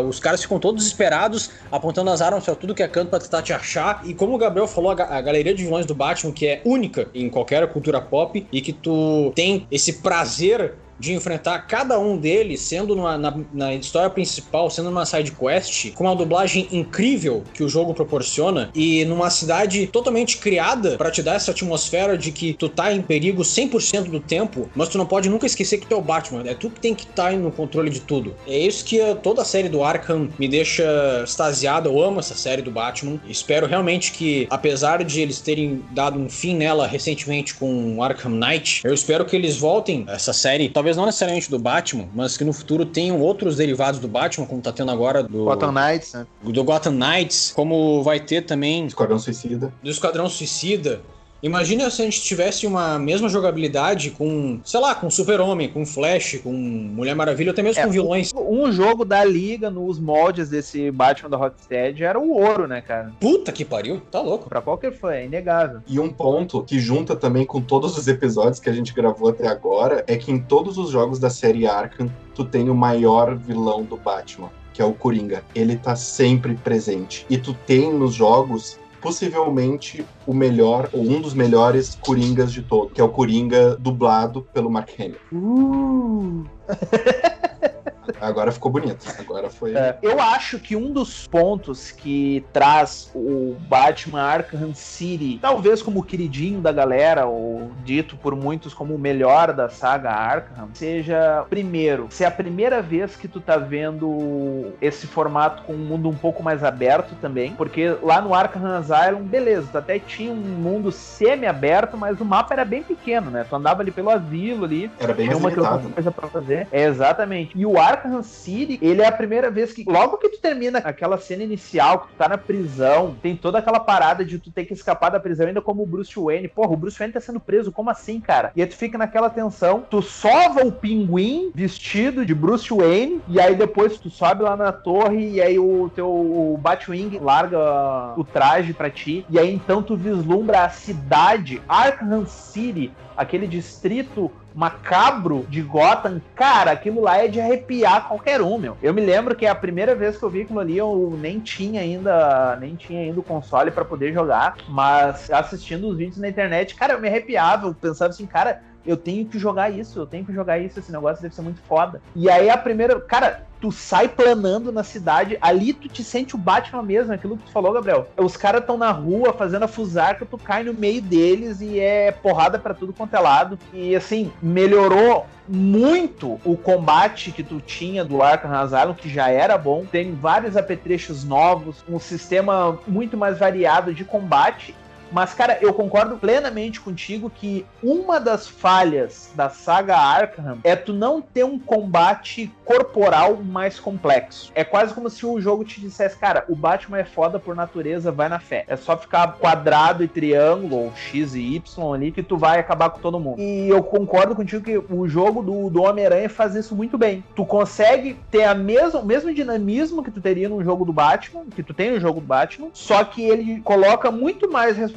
os 0.08 0.20
caras 0.20 0.42
ficam 0.42 0.60
todos 0.60 0.84
desesperados, 0.84 1.52
apontando 1.72 2.10
as 2.10 2.22
armas 2.22 2.44
pra 2.44 2.56
tudo 2.56 2.76
que 2.76 2.84
é 2.84 2.88
canto 2.88 3.10
pra 3.10 3.20
tentar 3.20 3.42
te 3.42 3.54
achar. 3.54 4.02
E 4.06 4.14
como 4.14 4.36
o 4.36 4.38
Gabriel 4.38 4.68
falou, 4.68 4.92
a, 4.92 5.18
a 5.18 5.22
galeria 5.22 5.54
de 5.54 5.64
vilões 5.64 5.86
do 5.86 5.96
Batman 5.96 6.32
que 6.32 6.48
é 6.48 6.62
única 6.66 6.97
em 7.14 7.30
qualquer 7.30 7.68
cultura 7.72 8.02
pop 8.02 8.46
e 8.52 8.62
que 8.62 8.74
tu 8.74 9.32
tem 9.36 9.68
esse 9.72 10.02
prazer 10.02 10.74
de 11.00 11.14
enfrentar 11.14 11.60
cada 11.60 12.00
um 12.00 12.18
deles, 12.18 12.62
sendo 12.62 12.96
numa, 12.96 13.18
na, 13.18 13.38
na, 13.54 13.74
história 13.74 14.10
principal, 14.10 14.70
sendo 14.70 14.90
numa 14.90 15.06
side 15.06 15.32
quest, 15.32 15.92
com 15.94 16.06
uma 16.06 16.16
dublagem 16.16 16.68
incrível 16.72 17.44
que 17.54 17.64
o 17.64 17.70
jogo 17.70 17.94
proporciona 17.94 18.70
e 18.74 19.06
numa 19.06 19.30
cidade 19.30 19.88
totalmente 19.88 20.38
criada 20.38 20.98
para 20.98 21.12
te 21.12 21.22
dar 21.22 21.36
essa 21.36 21.52
atmosfera 21.52 22.18
de 22.18 22.32
que 22.32 22.54
tu 22.54 22.70
tá 22.70 22.92
em 22.92 23.02
perigo 23.02 23.42
100% 23.42 24.10
do 24.10 24.20
tempo, 24.20 24.70
mas 24.76 24.90
tu 24.90 24.98
não 24.98 25.06
pode 25.06 25.30
nunca 25.30 25.46
esquecer 25.46 25.78
que 25.78 25.86
tu 25.86 25.94
é 25.94 25.98
o 25.98 26.02
Batman, 26.02 26.44
é 26.46 26.54
tu 26.54 26.70
que 26.70 26.80
tem 26.80 26.96
que 26.96 27.04
estar 27.04 27.32
tá 27.32 27.38
no 27.38 27.52
controle 27.52 27.90
de 27.90 28.02
tudo. 28.02 28.36
É 28.48 28.58
isso 28.58 28.86
que 28.86 29.00
toda 29.22 29.42
a 29.42 29.46
série 29.46 29.70
do 29.70 29.84
Arkham 29.84 30.30
me 30.38 30.48
deixa 30.48 30.84
extasiado, 31.24 31.90
eu 31.90 32.02
amo 32.02 32.20
essa 32.20 32.36
série 32.36 32.62
do 32.62 32.72
Batman. 32.72 33.20
Espero 33.28 33.68
realmente 33.68 34.12
que, 34.12 34.48
apesar 34.50 35.04
de 35.04 35.22
eles 35.22 35.40
terem 35.40 35.84
dado 35.92 36.20
um 36.20 36.30
fim 36.30 36.56
nela 36.56 36.88
recentemente 36.88 37.54
com 37.56 38.02
Arkham 38.02 38.32
Knight, 38.32 38.82
eu 38.84 38.94
espero 38.94 39.26
que 39.26 39.36
eles 39.36 39.58
voltem 39.58 40.06
essa 40.08 40.34
série, 40.34 40.70
talvez 40.70 40.87
talvez 40.88 40.96
não 40.96 41.06
necessariamente 41.06 41.50
do 41.50 41.60
Batman, 41.60 42.08
mas 42.14 42.38
que 42.38 42.44
no 42.44 42.54
futuro 42.54 42.86
tenham 42.86 43.20
outros 43.20 43.58
derivados 43.58 44.00
do 44.00 44.08
Batman, 44.08 44.46
como 44.46 44.62
tá 44.62 44.72
tendo 44.72 44.92
agora 44.92 45.22
do. 45.22 45.44
Gotham 45.44 45.72
Knights, 45.72 46.14
né? 46.14 46.28
Do 46.42 46.64
Gotham 46.64 46.94
Knights, 46.94 47.52
como 47.54 48.02
vai 48.04 48.20
ter 48.20 48.44
também. 48.44 48.86
Esquadrão 48.86 49.20
Suicida. 49.20 49.74
Do 49.84 49.90
Esquadrão 49.90 50.30
Suicida. 50.30 51.02
Imagina 51.42 51.90
se 51.90 52.02
a 52.02 52.06
gente 52.06 52.22
tivesse 52.22 52.66
uma 52.66 52.98
mesma 52.98 53.30
jogabilidade 53.30 54.12
com, 54.12 54.60
sei 54.64 54.80
lá, 54.80 54.96
com 54.96 55.10
Super-Homem, 55.10 55.70
com 55.70 55.86
Flash, 55.86 56.40
com 56.44 56.52
Mulher 56.52 57.16
Maravilha, 57.16 57.52
até 57.52 57.62
mesmo 57.62 57.82
é, 57.82 57.86
com 57.86 57.92
vilões. 57.92 58.32
Um 58.36 58.72
jogo 58.72 59.06
da 59.06 59.24
liga 59.24 59.70
nos 59.70 60.00
moldes 60.00 60.50
desse 60.50 60.90
Batman 60.90 61.30
da 61.30 61.38
Rocksteady 61.38 62.04
era 62.04 62.20
o 62.20 62.32
ouro, 62.32 62.68
né, 62.68 62.82
cara? 62.82 63.12
Puta 63.20 63.52
que 63.52 63.64
pariu, 63.64 64.02
tá 64.12 64.20
louco. 64.20 64.50
Pra 64.50 64.62
qualquer 64.62 64.94
fã, 64.94 65.12
é 65.12 65.26
inegável. 65.26 65.82
E 65.88 66.00
um 66.00 66.10
ponto 66.10 66.64
que 66.64 66.80
junta 66.80 67.16
também 67.16 67.46
com 67.46 67.62
todos 67.62 67.98
os 67.98 68.08
episódios 68.08 68.60
que 68.60 68.70
a 68.70 68.74
gente 68.74 68.94
gravou 68.94 69.30
até 69.30 69.48
agora 69.48 70.04
é 70.08 70.16
que 70.16 70.32
em 70.32 70.40
todos 70.40 70.78
os 70.78 70.90
jogos 70.90 71.20
da 71.20 71.30
série 71.30 71.68
Arkham, 71.68 72.10
tu 72.34 72.44
tem 72.44 72.70
o 72.70 72.76
maior 72.76 73.36
vilão 73.36 73.84
do 73.84 73.98
Batman 73.98 74.50
que 74.74 74.82
é 74.84 74.86
o 74.86 74.94
Coringa. 74.94 75.44
Ele 75.56 75.76
tá 75.76 75.96
sempre 75.96 76.54
presente. 76.54 77.26
E 77.28 77.36
tu 77.36 77.56
tem 77.66 77.92
nos 77.92 78.14
jogos 78.14 78.78
possivelmente 79.02 80.06
o 80.26 80.34
melhor, 80.34 80.90
ou 80.94 81.02
um 81.02 81.22
dos 81.22 81.34
melhores 81.34 81.96
Coringas 81.96 82.52
de 82.52 82.62
todos, 82.62 82.94
que 82.94 83.02
é 83.02 83.04
o 83.04 83.10
Coringa 83.10 83.76
dublado 83.76 84.42
pelo 84.54 84.70
Mark 84.70 84.90
Hamill. 85.00 85.18
Uh. 85.32 86.46
Agora 88.20 88.52
ficou 88.52 88.72
bonito. 88.72 89.06
Agora 89.20 89.50
foi. 89.50 89.76
É, 89.76 89.98
eu 90.02 90.20
acho 90.22 90.60
que 90.60 90.76
um 90.76 90.92
dos 90.92 91.28
pontos 91.28 91.92
que 91.92 92.46
traz 92.54 93.10
o 93.14 93.56
Batman 93.68 94.22
Arkham 94.22 94.74
City, 94.74 95.40
talvez 95.42 95.82
como 95.82 96.04
queridinho 96.04 96.62
da 96.62 96.72
galera, 96.72 97.26
ou 97.26 97.72
dito 97.84 98.16
por 98.18 98.36
muitos 98.36 98.74
como 98.74 98.96
o 98.96 99.00
melhor 99.00 99.54
da 99.54 99.70
saga 99.70 100.12
Arkham 100.12 100.70
seja, 100.74 101.46
primeiro, 101.50 102.08
se 102.10 102.24
é 102.24 102.28
a 102.28 102.32
primeira 102.32 102.82
vez 102.82 103.16
que 103.16 103.28
tu 103.28 103.40
tá 103.40 103.58
vendo 103.58 104.74
esse 104.82 105.08
formato 105.08 105.64
com 105.64 105.74
um 105.74 105.78
mundo 105.78 106.10
um 106.10 106.16
pouco 106.16 106.42
mais 106.44 106.64
aberto 106.64 107.16
também, 107.22 107.54
porque 107.54 107.96
lá 108.02 108.22
no 108.22 108.34
Arkham 108.34 108.66
Asylum, 108.78 109.24
beleza, 109.24 109.68
tu 109.72 109.78
até 109.78 110.00
tinha 110.00 110.32
um 110.32 110.36
mundo 110.36 110.92
semi-aberto, 110.92 111.98
mas 111.98 112.20
o 112.20 112.26
mapa 112.26 112.54
era 112.54 112.66
bem 112.66 112.84
pequeno, 112.84 113.30
né? 113.32 113.46
Tu 113.48 113.56
andava 113.56 113.82
ali 113.82 113.92
pelo 113.92 114.10
asilo 114.10 114.66
ali, 114.66 114.92
Era 115.00 115.14
bem 115.14 115.28
tinha 115.28 115.38
uma 115.38 115.50
limitado. 115.50 115.90
coisa 115.90 116.12
pra 116.12 116.28
fazer. 116.28 116.68
É, 116.72 116.84
exatamente. 116.86 117.52
E 117.58 117.66
o 117.66 117.80
Arkham 117.80 117.97
City, 118.24 118.80
ele 118.82 119.02
é 119.02 119.08
a 119.08 119.12
primeira 119.12 119.50
vez 119.50 119.74
que, 119.74 119.84
logo 119.88 120.18
que 120.18 120.30
tu 120.30 120.40
termina 120.40 120.80
aquela 120.80 121.18
cena 121.18 121.44
inicial, 121.44 122.00
que 122.00 122.08
tu 122.08 122.18
tá 122.18 122.30
na 122.30 122.38
prisão, 122.38 123.16
tem 123.22 123.36
toda 123.36 123.60
aquela 123.60 123.80
parada 123.80 124.24
de 124.24 124.40
tu 124.40 124.52
ter 124.52 124.66
que 124.66 124.74
escapar 124.74 125.10
da 125.10 125.20
prisão 125.20 125.48
ainda 125.48 125.62
como 125.62 125.84
o 125.84 125.86
Bruce 125.86 126.20
Wayne. 126.20 126.48
Porra, 126.48 126.74
o 126.74 126.78
Bruce 126.78 126.98
Wayne 126.98 127.14
tá 127.14 127.20
sendo 127.20 127.40
preso, 127.40 127.72
como 127.72 127.90
assim, 127.90 128.20
cara? 128.20 128.52
E 128.56 128.62
aí 128.62 128.68
tu 128.68 128.76
fica 128.76 128.98
naquela 128.98 129.30
tensão, 129.30 129.84
tu 129.90 130.02
sova 130.02 130.66
o 130.66 130.72
pinguim 130.72 131.52
vestido 131.54 132.26
de 132.26 132.34
Bruce 132.34 132.74
Wayne, 132.74 133.22
e 133.28 133.40
aí 133.40 133.56
depois 133.56 133.98
tu 133.98 134.10
sobe 134.10 134.44
lá 134.44 134.56
na 134.56 134.72
torre, 134.72 135.32
e 135.32 135.42
aí 135.42 135.58
o 135.60 135.90
teu 135.94 136.08
o 136.08 136.58
Batwing 136.58 137.20
larga 137.20 138.14
o 138.18 138.24
traje 138.24 138.74
pra 138.74 138.90
ti, 138.90 139.26
e 139.30 139.40
aí 139.40 139.54
então 139.54 139.82
tu 139.82 139.96
vislumbra 139.96 140.64
a 140.64 140.70
cidade, 140.70 141.62
Arkham 141.68 142.26
City, 142.26 142.92
aquele 143.16 143.48
distrito 143.48 144.32
macabro 144.58 145.46
de 145.48 145.62
Gotham, 145.62 146.20
cara, 146.36 146.72
aquilo 146.72 147.02
lá 147.02 147.20
é 147.20 147.28
de 147.28 147.40
arrepiar 147.40 148.08
qualquer 148.08 148.42
um, 148.42 148.58
meu. 148.58 148.76
Eu 148.82 148.92
me 148.92 149.06
lembro 149.06 149.36
que 149.36 149.46
a 149.46 149.54
primeira 149.54 149.94
vez 149.94 150.18
que 150.18 150.24
eu 150.24 150.32
vi 150.32 150.42
aquilo 150.42 150.60
ali, 150.60 150.76
eu 150.76 151.16
nem 151.22 151.40
tinha 151.40 151.80
ainda, 151.80 152.58
nem 152.60 152.76
tinha 152.76 153.02
ainda 153.02 153.20
o 153.20 153.24
console 153.24 153.70
pra 153.70 153.86
poder 153.86 154.12
jogar, 154.12 154.56
mas 154.68 155.30
assistindo 155.30 155.88
os 155.88 155.98
vídeos 155.98 156.18
na 156.18 156.28
internet, 156.28 156.74
cara, 156.74 156.94
eu 156.94 157.00
me 157.00 157.08
arrepiava, 157.08 157.68
eu 157.68 157.76
pensava 157.76 158.10
assim, 158.10 158.26
cara, 158.26 158.64
eu 158.86 158.96
tenho 158.96 159.26
que 159.26 159.38
jogar 159.38 159.70
isso, 159.70 160.00
eu 160.00 160.06
tenho 160.06 160.26
que 160.26 160.34
jogar 160.34 160.60
isso, 160.60 160.80
esse 160.80 160.92
negócio 160.92 161.22
deve 161.22 161.36
ser 161.36 161.42
muito 161.42 161.62
foda. 161.62 162.02
E 162.16 162.30
aí 162.30 162.50
a 162.50 162.58
primeira, 162.58 163.00
cara, 163.02 163.46
tu 163.60 163.72
sai 163.72 164.08
planando 164.08 164.72
na 164.72 164.84
cidade, 164.84 165.38
ali 165.42 165.74
tu 165.74 165.88
te 165.88 166.04
sente 166.04 166.36
o 166.36 166.38
Batman 166.38 166.84
mesmo, 166.84 167.14
aquilo 167.14 167.38
que 167.38 167.46
tu 167.46 167.52
falou, 167.52 167.74
Gabriel. 167.74 168.08
Os 168.18 168.38
caras 168.38 168.62
estão 168.62 168.78
na 168.78 168.92
rua 168.92 169.34
fazendo 169.34 169.64
a 169.64 169.68
fusarca, 169.68 170.26
tu 170.26 170.38
cai 170.38 170.64
no 170.64 170.74
meio 170.74 171.02
deles 171.02 171.62
e 171.62 171.80
é 171.80 172.12
porrada 172.12 172.60
pra 172.60 172.74
tudo 172.74 172.94
quanto 172.94 173.16
é 173.16 173.20
lado. 173.20 173.58
E 173.74 173.96
assim, 173.96 174.32
melhorou 174.42 175.26
muito 175.48 176.40
o 176.44 176.58
combate 176.58 177.32
que 177.32 177.44
tu 177.44 177.60
tinha 177.60 178.04
do 178.04 178.22
Arkham 178.22 178.54
Asylum, 178.54 178.94
que 178.94 179.10
já 179.10 179.30
era 179.30 179.58
bom. 179.58 179.86
Tem 179.86 180.14
vários 180.14 180.56
apetrechos 180.56 181.24
novos, 181.24 181.84
um 181.90 182.00
sistema 182.00 182.78
muito 182.88 183.18
mais 183.18 183.40
variado 183.40 183.94
de 183.94 184.04
combate. 184.04 184.76
Mas, 185.12 185.34
cara, 185.34 185.58
eu 185.62 185.74
concordo 185.74 186.18
plenamente 186.18 186.80
contigo 186.80 187.30
que 187.30 187.66
uma 187.82 188.20
das 188.20 188.48
falhas 188.48 189.32
da 189.36 189.50
saga 189.50 189.98
Arkham 189.98 190.60
é 190.64 190.76
tu 190.76 190.94
não 190.94 191.22
ter 191.22 191.44
um 191.44 191.58
combate 191.58 192.52
corporal 192.66 193.38
mais 193.38 193.80
complexo. 193.80 194.52
É 194.54 194.64
quase 194.64 194.94
como 194.94 195.10
se 195.10 195.26
o 195.26 195.40
jogo 195.40 195.64
te 195.64 195.80
dissesse, 195.80 196.18
cara, 196.18 196.46
o 196.50 196.56
Batman 196.56 197.00
é 197.00 197.04
foda 197.06 197.40
por 197.40 197.56
natureza, 197.56 198.12
vai 198.12 198.28
na 198.28 198.40
fé. 198.40 198.66
É 198.68 198.76
só 198.76 198.98
ficar 198.98 199.38
quadrado 199.40 200.04
e 200.04 200.08
triângulo, 200.08 200.76
ou 200.76 200.94
X 200.96 201.36
e 201.36 201.56
Y 201.56 201.94
ali, 201.94 202.12
que 202.12 202.24
tu 202.24 202.38
vai 202.38 202.60
acabar 202.60 202.90
com 202.90 203.00
todo 203.00 203.20
mundo. 203.20 203.40
E 203.40 203.70
eu 203.70 203.82
concordo 203.82 204.36
contigo 204.36 204.64
que 204.64 204.78
o 204.78 205.08
jogo 205.08 205.42
do, 205.42 205.70
do 205.70 205.84
Homem-Aranha 205.84 206.30
faz 206.30 206.56
isso 206.56 206.76
muito 206.76 206.98
bem. 206.98 207.24
Tu 207.36 207.46
consegue 207.46 208.18
ter 208.30 208.44
a 208.44 208.54
mesma, 208.54 209.00
o 209.00 209.06
mesmo 209.06 209.34
dinamismo 209.34 210.04
que 210.04 210.12
tu 210.12 210.20
teria 210.20 210.50
num 210.50 210.64
jogo 210.64 210.84
do 210.84 210.94
Batman, 210.94 211.46
que 211.56 211.64
tu 211.64 211.74
tem 211.74 211.92
no 211.92 212.00
jogo 212.00 212.20
do 212.20 212.26
Batman, 212.26 212.70
só 212.74 213.04
que 213.04 213.24
ele 213.24 213.62
coloca 213.62 214.12
muito 214.12 214.52
mais 214.52 214.76
responsabilidade 214.76 214.97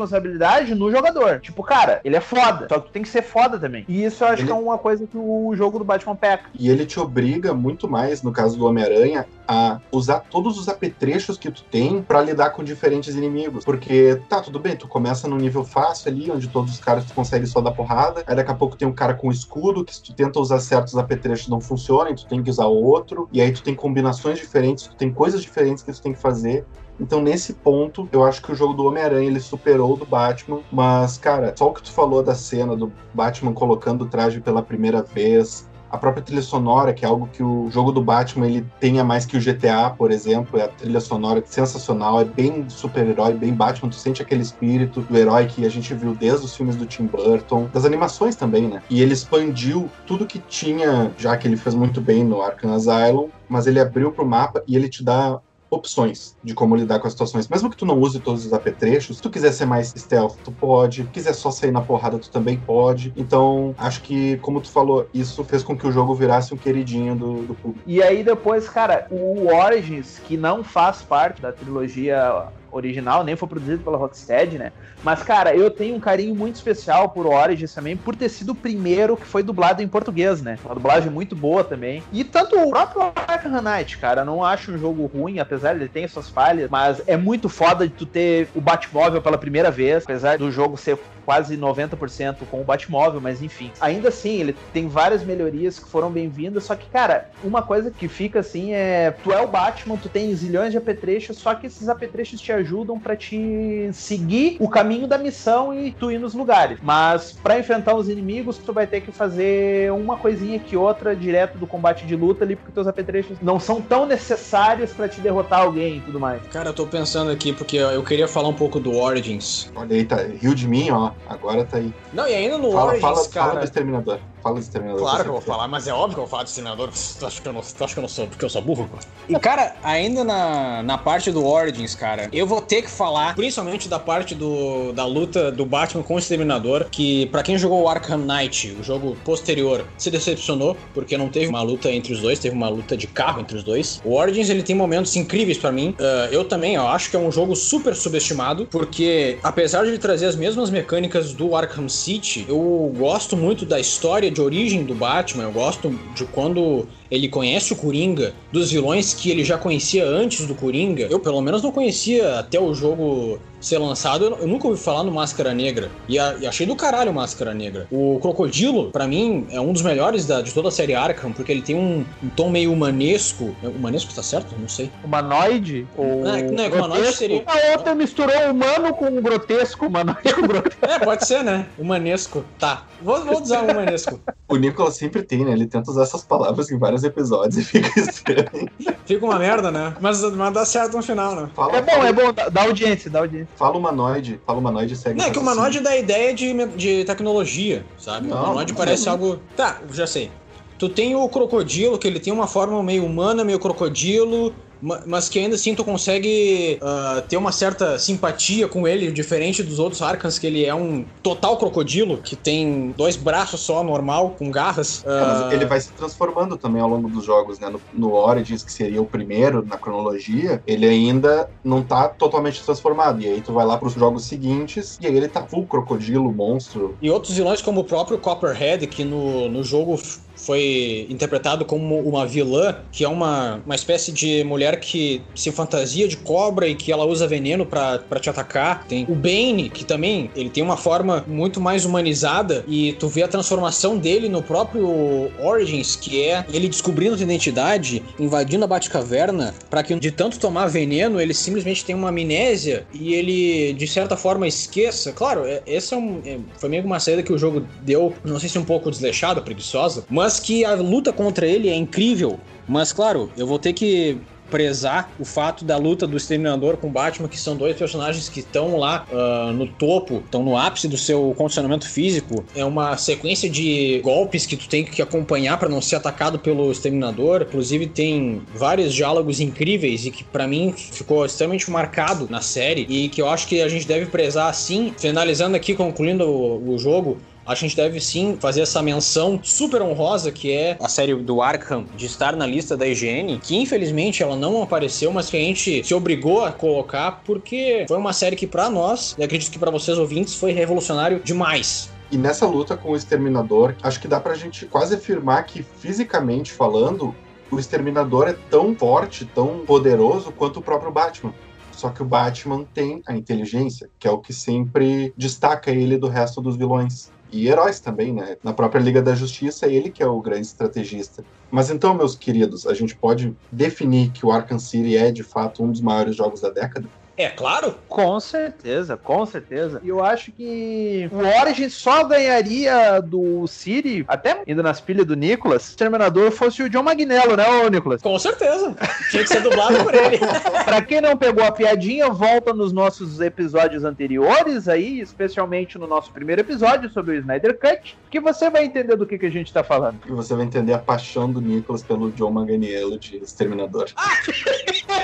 no 0.77 0.91
jogador. 0.91 1.41
Tipo, 1.41 1.63
cara, 1.63 2.01
ele 2.05 2.17
é 2.17 2.21
foda, 2.21 2.67
só 2.69 2.79
que 2.81 2.89
tu 2.89 2.93
tem 2.93 3.03
que 3.03 3.09
ser 3.09 3.23
foda 3.23 3.59
também. 3.59 3.85
E 3.89 4.05
isso 4.05 4.23
eu 4.25 4.29
acho 4.29 4.43
Ele- 4.43 4.47
que 4.47 4.53
é 4.53 4.55
uma 4.57 4.79
coisa 4.79 5.07
que 5.07 5.17
o 5.17 5.53
jogo 5.55 5.79
do 5.79 5.85
Batman 5.85 6.17
peca. 6.17 6.45
E 6.59 6.69
ele 6.69 6.87
te 6.87 6.99
obriga 6.99 7.53
muito 7.55 7.89
mais, 7.89 8.23
no 8.23 8.33
caso 8.33 8.57
do 8.59 8.67
Homem-Aranha, 8.67 9.27
a 9.47 9.81
usar 9.91 10.21
todos 10.31 10.59
os 10.59 10.69
apetrechos 10.69 11.37
que 11.37 11.51
tu 11.51 11.65
tem 11.65 12.03
pra 12.03 12.21
lidar 12.23 12.51
com 12.51 12.63
diferentes 12.63 13.15
inimigos. 13.17 13.65
Porque, 13.65 14.21
tá, 14.29 14.41
tudo 14.41 14.59
bem, 14.61 14.77
tu 14.77 14.87
começa 14.87 15.27
num 15.27 15.37
nível 15.37 15.65
fácil 15.65 16.11
ali, 16.11 16.31
onde 16.31 16.49
todos 16.49 16.73
os 16.73 16.79
caras 16.81 17.05
tu 17.05 17.15
consegue 17.15 17.47
só 17.47 17.61
dar 17.61 17.73
porrada. 17.73 18.23
Aí 18.27 18.37
daqui 18.37 18.51
a 18.51 18.55
pouco 18.55 18.77
tem 18.77 18.87
um 18.87 18.93
cara 18.93 19.15
com 19.15 19.31
escudo, 19.31 19.85
que 19.85 19.95
se 19.95 20.03
tu 20.03 20.13
tenta 20.15 20.39
usar 20.39 20.61
certos 20.61 20.97
apetrechos 20.97 21.49
não 21.49 21.61
funcionam, 21.61 22.11
e 22.13 22.15
tu 22.15 22.27
tem 22.27 22.43
que 22.43 22.51
usar 22.51 22.67
outro. 22.67 23.29
E 23.33 23.41
aí 23.41 23.51
tu 23.53 23.63
tem 23.63 23.75
combinações 23.75 24.39
diferentes, 24.39 24.87
tu 24.87 24.95
tem 24.97 25.13
coisas 25.13 25.43
diferentes 25.43 25.83
que 25.83 25.93
tu 25.93 26.01
tem 26.01 26.13
que 26.13 26.19
fazer. 26.21 26.65
Então, 27.01 27.21
nesse 27.21 27.55
ponto, 27.55 28.09
eu 28.13 28.23
acho 28.23 28.43
que 28.43 28.53
o 28.53 28.55
jogo 28.55 28.75
do 28.75 28.85
Homem-Aranha 28.85 29.27
ele 29.27 29.41
superou 29.41 29.95
o 29.95 29.97
do 29.97 30.05
Batman. 30.05 30.61
Mas, 30.71 31.17
cara, 31.17 31.55
só 31.57 31.69
o 31.69 31.73
que 31.73 31.83
tu 31.83 31.91
falou 31.91 32.23
da 32.23 32.35
cena 32.35 32.77
do 32.77 32.93
Batman 33.15 33.53
colocando 33.53 34.03
o 34.03 34.07
traje 34.07 34.41
pela 34.41 34.63
primeira 34.63 35.03
vez, 35.03 35.71
a 35.91 35.99
própria 35.99 36.23
trilha 36.23 36.43
sonora, 36.43 36.93
que 36.93 37.05
é 37.05 37.09
algo 37.09 37.29
que 37.33 37.43
o 37.43 37.69
jogo 37.71 37.91
do 37.91 38.03
Batman 38.03 38.47
ele 38.47 38.67
tenha 38.79 39.03
mais 39.03 39.27
que 39.27 39.37
o 39.37 39.41
GTA, 39.41 39.91
por 39.91 40.13
exemplo, 40.13 40.59
é 40.59 40.65
a 40.65 40.69
trilha 40.69 41.01
sonora 41.01 41.43
sensacional, 41.45 42.21
é 42.21 42.25
bem 42.25 42.65
super-herói, 42.69 43.35
bem 43.35 43.53
Batman, 43.53 43.91
tu 43.91 43.97
sente 43.97 44.23
aquele 44.23 44.43
espírito 44.43 45.01
do 45.01 45.17
herói 45.17 45.47
que 45.47 45.67
a 45.67 45.69
gente 45.69 45.93
viu 45.95 46.15
desde 46.15 46.47
os 46.47 46.55
filmes 46.55 46.77
do 46.77 46.87
Tim 46.87 47.07
Burton, 47.07 47.69
das 47.73 47.85
animações 47.85 48.37
também, 48.37 48.69
né? 48.69 48.81
E 48.89 49.03
ele 49.03 49.13
expandiu 49.13 49.91
tudo 50.07 50.27
que 50.27 50.39
tinha, 50.39 51.11
já 51.19 51.37
que 51.37 51.49
ele 51.49 51.57
fez 51.57 51.75
muito 51.75 52.01
bem 52.01 52.23
no 52.23 52.41
Arkham 52.41 52.73
Asylum, 52.73 53.29
mas 53.49 53.67
ele 53.67 53.81
abriu 53.81 54.13
pro 54.13 54.25
mapa 54.25 54.63
e 54.69 54.77
ele 54.77 54.89
te 54.89 55.03
dá 55.03 55.41
opções 55.71 56.37
de 56.43 56.55
como 56.55 56.75
lidar 56.75 56.99
com 56.99 57.07
as 57.07 57.13
situações. 57.13 57.49
Mesmo 57.49 57.71
que 57.71 57.77
tu 57.77 57.87
não 57.87 57.99
use 57.99 58.19
todos 58.21 58.45
os 58.45 58.53
apetrechos, 58.53 59.17
se 59.17 59.23
tu 59.23 59.31
quiser 59.31 59.53
ser 59.53 59.67
mais 59.67 59.89
stealth, 59.97 60.37
tu 60.45 60.51
pode. 60.51 61.03
Se 61.03 61.09
quiser 61.09 61.33
só 61.35 61.51
sair 61.51 61.71
na 61.71 61.81
porrada, 61.81 62.19
tu 62.19 62.31
também 62.31 62.59
pode. 62.59 63.13
Então, 63.17 63.75
acho 63.79 64.03
que, 64.03 64.37
como 64.39 64.61
tu 64.61 64.71
falou, 64.71 65.09
isso 65.15 65.45
fez 65.45 65.63
com 65.63 65.77
que 65.77 65.87
o 65.87 65.93
jogo 65.93 66.15
virasse 66.15 66.53
um 66.53 66.57
queridinho 66.57 67.15
do, 67.15 67.43
do 67.43 67.55
público. 67.55 67.83
E 67.87 68.03
aí 68.03 68.23
depois, 68.23 68.69
cara, 68.69 69.07
o 69.11 69.47
Origins, 69.55 70.19
que 70.27 70.37
não 70.37 70.65
faz 70.65 71.03
parte 71.03 71.41
da 71.41 71.53
trilogia 71.53 72.49
original, 72.71 73.25
nem 73.25 73.37
foi 73.37 73.49
produzido 73.49 73.83
pela 73.83 73.97
Rocksteady, 73.97 74.59
né? 74.59 74.73
Mas, 75.03 75.23
cara, 75.23 75.55
eu 75.55 75.71
tenho 75.71 75.97
um 75.97 76.01
carinho 76.01 76.35
muito 76.35 76.57
especial 76.57 77.09
por 77.09 77.27
Origins 77.27 77.75
também, 77.75 77.97
por 77.97 78.15
ter 78.15 78.29
sido 78.29 78.53
o 78.53 78.55
primeiro 78.55 79.17
que 79.17 79.27
foi 79.27 79.43
dublado 79.43 79.83
em 79.83 79.89
português, 79.89 80.43
né? 80.43 80.59
Uma 80.65 80.75
dublagem 80.75 81.11
muito 81.11 81.35
boa 81.35 81.65
também. 81.65 82.03
E 82.13 82.25
tanto 82.25 82.59
o 82.59 82.71
próprio 82.71 83.13
Arkham 83.27 83.63
Knight, 83.63 83.99
cara, 83.99 84.25
não 84.25 84.45
acho 84.45 84.73
um 84.73 84.79
jogo 84.79 85.07
ruim, 85.07 85.39
apesar 85.39 85.75
de 85.75 85.81
ele 85.81 85.89
ter 85.89 86.09
suas 86.09 86.29
falhas, 86.29 86.71
mas 86.71 87.03
é 87.07 87.17
muito 87.17 87.49
foda 87.49 87.87
de 87.87 87.95
tu 87.95 88.07
ter 88.07 88.49
o 88.55 88.61
Batmóvel 88.61 89.23
pela 89.23 89.39
primeira 89.39 89.71
vez, 89.71 90.05
apesar 90.05 90.39
do 90.39 90.51
jogo 90.51 90.77
ser 90.77 90.99
quase 91.25 91.57
90% 91.57 92.39
com 92.51 92.61
o 92.61 92.65
Batmóvel, 92.65 93.21
mas 93.21 93.41
enfim. 93.43 93.71
Ainda 93.81 94.09
assim, 94.09 94.41
ele 94.41 94.57
tem 94.73 94.89
várias 94.89 95.23
melhorias 95.23 95.79
que 95.79 95.89
foram 95.89 96.11
bem-vindas, 96.11 96.65
só 96.65 96.75
que, 96.75 96.89
cara, 96.91 97.31
uma 97.45 97.63
coisa 97.63 97.91
que 97.91 98.09
fica 98.09 98.41
assim 98.41 98.73
é, 98.73 99.13
tu 99.23 99.33
é 99.33 99.41
o 99.41 99.47
Batman, 99.47 99.97
tu 99.97 100.09
tem 100.09 100.35
zilhões 100.35 100.73
de 100.73 100.79
apetrechos, 100.79 101.39
só 101.39 101.55
que 101.55 101.67
esses 101.67 101.89
apetrechos 101.89 102.41
te 102.41 102.53
ajudam 102.61 102.99
pra 102.99 103.17
te 103.17 103.91
seguir 103.93 104.57
o 104.61 104.69
caminho 104.69 105.07
da 105.07 105.19
missão 105.19 105.73
e 105.75 105.93
tu 105.93 106.11
ir 106.11 106.19
nos 106.19 106.35
lugares. 106.35 106.79
Mas 106.83 107.33
pra 107.33 107.59
enfrentar 107.59 107.95
os 107.95 108.09
inimigos, 108.09 108.59
tu 108.59 108.73
vai 108.73 108.87
ter 108.87 109.01
que 109.01 109.13
fazer 109.13 109.93
uma 109.93 110.17
coisinha 110.17 110.59
que 110.59 110.77
outra 110.77 111.15
direto 111.15 111.59
do 111.59 111.67
combate 111.67 112.07
de 112.07 112.17
luta 112.17 112.45
ali, 112.45 112.57
porque 112.57 112.73
teus 112.73 112.87
apetrechos 112.87 113.39
não 113.41 113.59
são 113.59 113.81
tão 113.81 114.07
necessários 114.07 114.93
pra 114.93 115.09
te 115.09 115.21
derrotar 115.21 115.61
alguém 115.61 115.97
e 115.97 116.01
tudo 116.01 116.21
mais. 116.21 116.43
Cara, 116.49 116.71
eu 116.71 116.75
tô 116.75 116.87
pensando 116.87 117.31
aqui 117.31 117.53
porque 117.53 117.77
eu 117.77 118.03
queria 118.03 118.29
falar 118.29 118.49
um 118.49 118.55
pouco 118.55 118.79
do 118.79 118.97
Origins. 118.97 119.71
Olha 119.75 119.95
aí, 119.97 120.05
tá, 120.05 120.17
riu 120.17 120.55
de 120.55 120.67
mim, 120.69 120.91
ó. 120.91 121.13
Agora 121.29 121.65
tá 121.65 121.79
aí. 121.79 121.93
Não, 122.13 122.29
e 122.29 122.35
ainda 122.35 122.59
no 122.59 122.71
Fala, 122.73 122.91
Origins, 122.91 123.01
fala, 123.03 123.29
cara. 123.29 123.47
fala 123.47 123.61
do 123.61 123.65
Exterminador. 123.65 124.19
Fala 124.43 124.55
do 124.57 124.61
Exterminador. 124.61 125.01
Claro 125.01 125.23
que 125.23 125.29
eu 125.29 125.33
vou 125.33 125.41
falar, 125.41 125.69
mas 125.69 125.87
é 125.87 125.93
óbvio 125.93 126.15
que 126.15 126.21
eu 126.21 126.25
vou 126.25 126.31
falar 126.31 126.43
do 126.45 126.47
Exterminador. 126.47 126.91
Tu 127.19 127.27
acha 127.27 127.41
que 127.41 127.49
eu 127.49 127.53
não, 127.53 127.61
tu 127.61 127.85
acha 127.85 127.95
que 127.95 127.99
eu 127.99 128.03
não 128.03 128.09
sou, 128.09 128.27
porque 128.27 128.45
eu 128.45 128.51
sou 128.51 128.63
burro, 128.63 128.89
pô? 128.91 128.99
E, 129.29 129.39
cara, 129.39 129.77
ainda 129.83 130.25
na, 130.25 130.83
na 130.83 130.99
parte 130.99 131.31
do 131.31 131.47
Origins, 131.47 131.95
cara, 131.95 132.29
eu 132.33 132.47
vou 132.47 132.61
ter 132.61 132.83
que 132.83 132.91
falar, 132.91 133.35
principalmente 133.35 133.89
da 133.89 133.99
parte 133.99 134.35
do, 134.35 134.93
da 134.93 135.05
luta 135.05 135.51
do 135.51 135.65
Batman 135.65 136.03
com 136.03 136.15
o 136.15 136.19
Exterminador, 136.19 136.87
que 136.91 137.27
pra 137.27 137.43
quem 137.43 137.59
jogou 137.59 137.83
o 137.83 137.89
Arkham 137.89 138.19
Knight, 138.19 138.77
o 138.81 138.83
jogo 138.83 139.17
posterior, 139.25 139.85
se 139.99 140.11
decepcionou, 140.11 140.77
porque 140.95 141.17
não 141.17 141.29
teve 141.29 141.49
uma 141.49 141.63
luta 141.63 141.91
entre 141.91 142.13
os 142.13 142.21
dois, 142.21 142.39
teve 142.39 142.55
uma 142.55 142.69
luta 142.69 142.97
de 142.97 143.07
carro 143.07 143.41
entre 143.41 143.57
os 143.57 143.63
dois. 143.63 144.01
O 144.05 144.15
Origins, 144.15 144.49
ele 144.49 144.63
tem 144.63 144.75
momentos 144.75 145.15
incríveis 145.17 145.59
pra 145.59 145.71
mim. 145.71 145.95
Ah, 145.99 146.29
eu 146.31 146.45
também, 146.45 146.75
eu 146.75 146.87
acho 146.87 147.11
que 147.11 147.17
é 147.17 147.19
um 147.19 147.31
jogo 147.31 147.55
super 147.55 147.95
subestimado, 147.95 148.67
porque 148.67 149.39
apesar 149.43 149.83
de 149.83 149.91
ele 149.91 149.99
trazer 149.99 150.27
as 150.27 150.37
mesmas 150.37 150.71
mecânicas 150.71 151.33
do 151.33 151.55
Arkham 151.55 151.89
City, 151.89 152.47
eu 152.49 152.93
gosto 152.97 153.37
muito 153.37 153.65
da 153.65 153.79
história 153.79 154.30
de 154.31 154.41
origem 154.41 154.85
do 154.85 154.95
Batman, 154.95 155.45
eu 155.45 155.53
gosto 155.53 155.91
de 156.15 156.25
quando 156.27 156.87
ele 157.11 157.29
conhece 157.29 157.73
o 157.73 157.77
Coringa 157.77 158.33
dos 158.53 158.71
vilões 158.71 159.13
que 159.15 159.31
ele 159.31 159.45
já 159.45 159.59
conhecia 159.59 160.07
antes 160.07 160.47
do 160.47 160.55
Coringa. 160.55 161.07
Eu, 161.11 161.21
pelo 161.21 161.41
menos, 161.41 161.63
não 161.63 161.73
conhecia 161.73 162.39
até 162.39 162.61
o 162.61 162.73
jogo 162.75 163.41
ser 163.61 163.79
lançado, 163.79 164.25
eu, 164.25 164.47
nunca 164.47 164.67
ouvi 164.67 164.81
falar 164.81 165.05
no 165.05 165.13
Máscara 165.13 165.53
Negra. 165.53 165.91
E, 166.09 166.19
a, 166.19 166.35
e 166.41 166.47
achei 166.47 166.67
do 166.67 166.75
caralho 166.75 167.13
Máscara 167.13 167.53
Negra. 167.53 167.87
O 167.91 168.19
Crocodilo, 168.21 168.91
para 168.91 169.07
mim, 169.07 169.47
é 169.51 169.61
um 169.61 169.73
dos 169.73 169.83
melhores 169.83 170.27
da, 170.27 170.41
de 170.41 170.53
toda 170.53 170.69
a 170.69 170.71
série 170.71 170.95
Arkham, 170.95 171.33
porque 171.33 171.53
ele 171.53 171.63
tem 171.63 171.77
um, 171.77 172.05
um 172.23 172.29
tom 172.31 172.51
meio 172.51 172.73
humanesco. 172.73 173.55
É, 173.63 173.69
humanesco 173.69 174.15
tá 174.15 174.23
certo? 174.23 174.55
Não 174.59 174.69
sei. 174.69 174.91
Humanoide? 175.05 175.87
Ou 175.97 176.23
não, 176.25 176.35
é, 176.35 176.43
não, 176.43 176.65
é 176.65 176.69
humanoide 176.69 177.13
seria. 177.13 177.45
A 177.47 177.77
outra 177.77 177.95
misturou 177.95 178.35
humano 178.51 178.95
com 178.95 179.21
grotesco, 179.21 179.87
humanoide 179.87 180.35
com 180.35 180.43
grotesco. 180.43 180.79
é, 180.87 180.99
pode 180.99 181.27
ser, 181.27 181.45
né? 181.45 181.67
Humanesco. 181.79 182.45
Tá. 182.59 182.87
Vou, 183.03 183.23
vou 183.25 183.43
usar 183.43 183.63
o 183.63 183.71
humanesco. 183.71 184.21
o 184.49 184.57
Nicolas 184.57 184.97
sempre 184.97 185.23
tem, 185.23 185.45
né? 185.45 185.53
Ele 185.53 185.67
tenta 185.67 185.91
usar 185.91 186.03
essas 186.03 186.25
palavras 186.25 186.71
em 186.71 186.79
vários 187.01 187.05
episódios 187.05 187.59
e 187.59 187.65
fica 187.65 188.01
estranho. 188.01 188.71
fica 189.07 189.25
uma 189.25 189.39
merda, 189.39 189.71
né? 189.71 189.95
Mas, 190.01 190.23
mas 190.23 190.53
dá 190.53 190.65
certo 190.65 190.97
no 190.97 191.03
final, 191.03 191.35
né? 191.35 191.51
Fala, 191.55 191.77
é 191.77 191.83
bom, 191.83 191.93
fala. 191.93 192.09
é 192.09 192.13
bom. 192.13 192.33
Dá 192.53 192.63
audiência, 192.63 193.11
dá 193.11 193.21
audiência. 193.21 193.49
Fala 193.57 193.77
humanoide, 193.79 194.41
fala 194.47 194.59
humanoide 194.59 194.97
segue. 194.97 195.19
Não, 195.19 195.27
é 195.27 195.31
que 195.31 195.39
o 195.39 195.43
humanoide 195.43 195.81
dá 195.81 195.97
ideia 195.97 196.35
de, 196.35 196.67
de 196.77 197.05
tecnologia, 197.05 197.85
sabe? 197.99 198.29
Não, 198.29 198.37
o 198.37 198.45
humanoide 198.45 198.75
parece 198.75 199.07
não. 199.07 199.13
algo. 199.13 199.41
Tá, 199.57 199.81
já 199.93 200.07
sei. 200.07 200.31
Tu 200.79 200.89
tem 200.89 201.15
o 201.15 201.29
crocodilo, 201.29 201.99
que 201.99 202.07
ele 202.07 202.19
tem 202.19 202.33
uma 202.33 202.47
forma 202.47 202.83
meio 202.83 203.05
humana, 203.05 203.45
meio 203.45 203.59
crocodilo, 203.59 204.55
mas 204.81 205.29
que 205.29 205.39
ainda 205.39 205.55
assim 205.55 205.75
tu 205.75 205.85
consegue 205.85 206.79
uh, 206.81 207.21
ter 207.23 207.37
uma 207.37 207.53
certa 207.53 207.99
simpatia 207.99 208.67
com 208.67 208.87
ele, 208.87 209.11
diferente 209.13 209.63
dos 209.63 209.79
outros 209.79 210.03
Arkans, 210.03 210.39
que 210.39 210.47
ele 210.47 210.65
é 210.65 210.75
um 210.75 211.05
total 211.23 211.57
crocodilo, 211.57 212.19
que 212.19 212.35
tem 212.35 212.95
dois 212.97 213.17
braços 213.17 213.61
só, 213.61 213.83
normal, 213.85 214.35
com 214.39 214.51
garras. 214.51 215.03
Uh... 215.03 215.11
É, 215.11 215.21
mas 215.21 215.53
ele 215.53 215.67
vai 215.67 215.81
se 215.81 215.93
transformando 215.93 216.57
também 216.57 216.81
ao 216.81 216.89
longo 216.89 217.09
dos 217.09 217.25
jogos, 217.25 217.59
né? 217.59 217.69
No, 217.69 217.81
no 217.93 218.15
Origins, 218.15 218.63
que 218.63 218.73
seria 218.73 219.01
o 219.01 219.07
primeiro 219.07 219.65
na 219.65 219.77
cronologia, 219.77 220.63
ele 220.67 220.87
ainda 220.87 221.51
não 221.63 221.83
tá 221.83 222.09
totalmente 222.09 222.63
transformado. 222.63 223.21
E 223.23 223.29
aí 223.29 223.41
tu 223.41 223.53
vai 223.53 223.67
lá 223.67 223.77
pros 223.77 223.95
jogos 223.95 224.25
seguintes, 224.25 224.99
e 225.01 225.07
aí 225.07 225.17
ele 225.17 225.29
tá 225.29 225.43
full 225.43 225.67
crocodilo, 225.67 226.33
monstro. 226.33 226.97
E 227.03 227.11
outros 227.11 227.37
vilões, 227.37 227.61
como 227.61 227.81
o 227.81 227.85
próprio 227.85 228.19
Copperhead, 228.19 228.87
que 228.87 229.05
no, 229.05 229.49
no 229.49 229.63
jogo 229.63 229.99
foi 230.45 231.07
interpretado 231.09 231.65
como 231.65 231.99
uma 232.01 232.27
vilã, 232.27 232.77
que 232.91 233.05
é 233.05 233.09
uma, 233.09 233.61
uma 233.65 233.75
espécie 233.75 234.13
de 234.13 234.43
mulher 234.45 234.81
que 234.81 235.23
se 235.35 235.51
fantasia 235.53 236.09
de 236.09 236.17
cobra 236.17 236.67
e 236.69 236.75
que 236.75 236.93
ela 236.93 237.05
usa 237.05 237.27
veneno 237.27 237.67
para 237.67 238.21
te 238.21 238.31
atacar. 238.31 238.87
Tem 238.87 239.05
o 239.09 239.15
Bane, 239.15 239.71
que 239.71 239.85
também 239.85 240.31
ele 240.35 240.51
tem 240.51 240.63
uma 240.63 240.77
forma 240.77 241.25
muito 241.27 241.61
mais 241.61 241.85
humanizada 241.85 242.65
e 242.67 242.93
tu 242.95 243.09
vê 243.09 243.23
a 243.23 243.29
transformação 243.29 243.99
dele 243.99 244.29
no 244.29 244.43
próprio 244.43 245.31
Origins, 245.39 245.97
que 245.97 246.23
é 246.23 246.45
ele 246.53 246.69
descobrindo 246.69 247.17
sua 247.17 247.25
identidade, 247.25 248.03
invadindo 248.19 248.65
a 248.65 248.69
Batcaverna, 248.69 249.55
para 249.69 249.83
que 249.83 249.95
de 249.99 250.11
tanto 250.11 250.39
tomar 250.39 250.67
veneno, 250.67 251.21
ele 251.21 251.35
simplesmente 251.35 251.85
tem 251.85 251.95
uma 251.95 252.09
amnésia 252.09 252.87
e 252.93 253.15
ele 253.15 253.73
de 253.75 253.87
certa 253.87 254.17
forma 254.17 254.47
esqueça. 254.47 255.13
Claro, 255.13 255.45
é, 255.45 255.63
esse 255.67 255.95
é 255.95 255.97
um 255.97 256.21
é, 256.25 256.39
foi 256.59 256.69
meio 256.69 256.83
que 256.83 256.87
uma 256.87 257.01
saída 257.01 257.23
que 257.23 257.33
o 257.33 257.39
jogo 257.39 257.67
deu, 257.83 258.15
não 258.25 258.39
sei 258.39 258.49
se 258.49 258.59
um 258.59 258.65
pouco 258.65 258.91
desleixada, 258.91 259.41
preguiçosa, 259.41 260.05
mas 260.09 260.30
mas 260.31 260.39
que 260.39 260.65
a 260.65 260.75
luta 260.75 261.13
contra 261.13 261.45
ele 261.45 261.69
é 261.69 261.75
incrível. 261.75 262.39
Mas 262.69 262.93
claro, 262.93 263.33
eu 263.37 263.49
vou 263.49 263.59
ter 263.59 263.73
que 263.73 264.17
prezar 264.49 265.11
o 265.19 265.25
fato 265.25 265.65
da 265.65 265.77
luta 265.77 266.07
do 266.07 266.17
Exterminador 266.17 266.77
com 266.77 266.89
Batman, 266.89 267.29
que 267.29 267.39
são 267.39 267.57
dois 267.57 267.77
personagens 267.77 268.29
que 268.29 268.41
estão 268.41 268.77
lá 268.77 269.07
uh, 269.11 269.53
no 269.53 269.67
topo, 269.67 270.23
estão 270.25 270.45
no 270.45 270.57
ápice 270.57 270.87
do 270.87 270.97
seu 270.97 271.35
condicionamento 271.37 271.89
físico. 271.89 272.45
É 272.55 272.65
uma 272.65 272.97
sequência 272.97 273.51
de 273.51 274.01
golpes 274.05 274.47
que 274.47 274.57
tu 274.57 274.69
tem 274.69 274.85
que 274.85 275.03
acompanhar 275.03 275.59
para 275.59 275.69
não 275.69 275.81
ser 275.81 275.97
atacado 275.97 276.39
pelo 276.39 276.71
Exterminador. 276.71 277.43
Inclusive 277.43 277.89
tem 277.89 278.43
vários 278.55 278.95
diálogos 278.95 279.41
incríveis 279.41 280.07
e 280.07 280.13
que 280.13 280.23
para 280.23 280.47
mim 280.47 280.73
ficou 280.77 281.25
extremamente 281.27 281.69
marcado 281.71 282.29
na 282.31 282.41
série 282.41 282.87
e 282.89 283.09
que 283.09 283.21
eu 283.21 283.29
acho 283.29 283.49
que 283.49 283.61
a 283.61 283.69
gente 283.69 283.87
deve 283.87 284.07
prezar 284.07 284.49
assim. 284.49 284.95
Finalizando 284.97 285.57
aqui, 285.57 285.75
concluindo 285.75 286.25
o, 286.25 286.75
o 286.75 286.79
jogo, 286.79 287.19
a 287.51 287.55
gente 287.57 287.75
deve 287.75 288.01
sim 288.01 288.37
fazer 288.39 288.61
essa 288.61 288.81
menção 288.81 289.41
super 289.43 289.83
honrosa 289.83 290.31
que 290.31 290.53
é 290.53 290.77
a 290.81 290.89
série 290.89 291.15
do 291.17 291.43
Arkham 291.43 291.85
de 291.97 292.07
estar 292.07 292.37
na 292.37 292.47
lista 292.47 292.77
da 292.77 292.87
IGN, 292.87 293.41
que 293.41 293.57
infelizmente 293.57 294.23
ela 294.23 294.37
não 294.37 294.63
apareceu, 294.63 295.13
mas 295.13 295.29
que 295.29 295.37
a 295.37 295.41
gente 295.41 295.83
se 295.83 295.93
obrigou 295.93 296.45
a 296.45 296.53
colocar 296.53 297.23
porque 297.25 297.85
foi 297.89 297.99
uma 297.99 298.13
série 298.13 298.37
que 298.37 298.47
para 298.47 298.71
nós, 298.71 299.17
e 299.19 299.25
acredito 299.25 299.51
que 299.51 299.59
para 299.59 299.71
vocês 299.71 299.99
ouvintes, 299.99 300.35
foi 300.35 300.53
revolucionário 300.53 301.21
demais. 301.25 301.91
E 302.13 302.17
nessa 302.17 302.47
luta 302.47 302.77
com 302.77 302.93
o 302.93 302.97
Exterminador, 302.97 303.75
acho 303.83 304.01
que 304.01 304.07
dá 304.07 304.21
pra 304.21 304.35
gente 304.35 304.67
quase 304.67 304.95
afirmar 304.95 305.45
que, 305.45 305.63
fisicamente 305.63 306.53
falando, 306.53 307.15
o 307.51 307.59
Exterminador 307.59 308.29
é 308.29 308.37
tão 308.49 308.77
forte, 308.77 309.25
tão 309.25 309.65
poderoso 309.67 310.31
quanto 310.31 310.59
o 310.59 310.63
próprio 310.63 310.93
Batman. 310.93 311.35
Só 311.73 311.89
que 311.89 312.03
o 312.03 312.05
Batman 312.05 312.65
tem 312.75 313.03
a 313.07 313.17
inteligência, 313.17 313.89
que 313.99 314.07
é 314.07 314.11
o 314.11 314.19
que 314.19 314.33
sempre 314.33 315.13
destaca 315.17 315.71
ele 315.71 315.97
do 315.97 316.09
resto 316.09 316.41
dos 316.41 316.57
vilões 316.57 317.11
e 317.33 317.49
heróis 317.49 317.81
também, 317.81 318.13
né? 318.13 318.37
Na 318.43 318.53
própria 318.53 318.81
Liga 318.81 319.03
da 319.03 319.15
Justiça, 319.15 319.67
é 319.67 319.73
ele 319.73 319.91
que 319.91 320.03
é 320.03 320.07
o 320.07 320.21
grande 320.21 320.47
estrategista. 320.47 321.25
Mas 321.51 321.71
então, 321.71 321.95
meus 321.95 322.15
queridos, 322.15 322.67
a 322.67 322.75
gente 322.75 322.97
pode 322.97 323.37
definir 323.51 324.11
que 324.11 324.25
o 324.25 324.31
Arkham 324.31 324.59
City 324.59 324.97
é 324.97 325.11
de 325.11 325.23
fato 325.23 325.63
um 325.63 325.71
dos 325.71 325.81
maiores 325.81 326.17
jogos 326.17 326.41
da 326.41 326.51
década? 326.51 326.89
É 327.21 327.29
claro. 327.29 327.75
Com 327.87 328.19
certeza, 328.19 328.97
com 328.97 329.27
certeza. 329.27 329.79
E 329.85 329.91
eu 329.91 330.03
acho 330.03 330.33
que 330.33 331.09
o 331.13 331.41
Origin 331.41 331.69
só 331.69 332.03
ganharia 332.05 332.99
do 333.01 333.47
Siri, 333.47 334.07
até 334.09 334.43
indo 334.47 334.63
nas 334.63 334.81
pilhas 334.81 335.05
do 335.05 335.15
Nicolas, 335.15 335.63
se 335.65 335.75
o 335.75 335.77
Terminador 335.77 336.31
fosse 336.31 336.63
o 336.63 336.71
John 336.71 336.83
Magnello, 336.83 337.37
né, 337.37 337.47
ô 337.47 337.69
Nicolas? 337.69 338.01
Com 338.01 338.19
certeza. 338.19 338.75
Tinha 339.11 339.23
que 339.23 339.29
ser 339.29 339.43
dublado 339.43 339.85
por 339.85 339.95
ele. 339.95 340.19
pra 340.65 340.81
quem 340.81 341.03
não 341.03 341.15
pegou 341.15 341.45
a 341.45 341.53
piadinha, 341.53 342.09
volta 342.09 342.55
nos 342.55 342.73
nossos 342.73 343.21
episódios 343.21 343.85
anteriores 343.85 344.67
aí, 344.67 345.01
especialmente 345.01 345.77
no 345.77 345.87
nosso 345.87 346.11
primeiro 346.13 346.41
episódio 346.41 346.89
sobre 346.89 347.17
o 347.17 347.19
Snyder 347.19 347.59
Cut, 347.59 347.99
que 348.11 348.19
você 348.19 348.49
vai 348.49 348.65
entender 348.65 348.97
do 348.97 349.07
que, 349.07 349.19
que 349.19 349.27
a 349.27 349.31
gente 349.31 349.53
tá 349.53 349.63
falando. 349.63 349.99
E 350.07 350.11
você 350.11 350.35
vai 350.35 350.47
entender 350.47 350.73
a 350.73 350.79
paixão 350.79 351.31
do 351.31 351.41
Nicolas 351.41 351.83
pelo 351.83 352.11
John 352.13 352.31
Maganiello 352.31 352.99
de 352.99 353.19
Exterminador. 353.19 353.91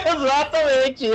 Exatamente. 0.07 1.11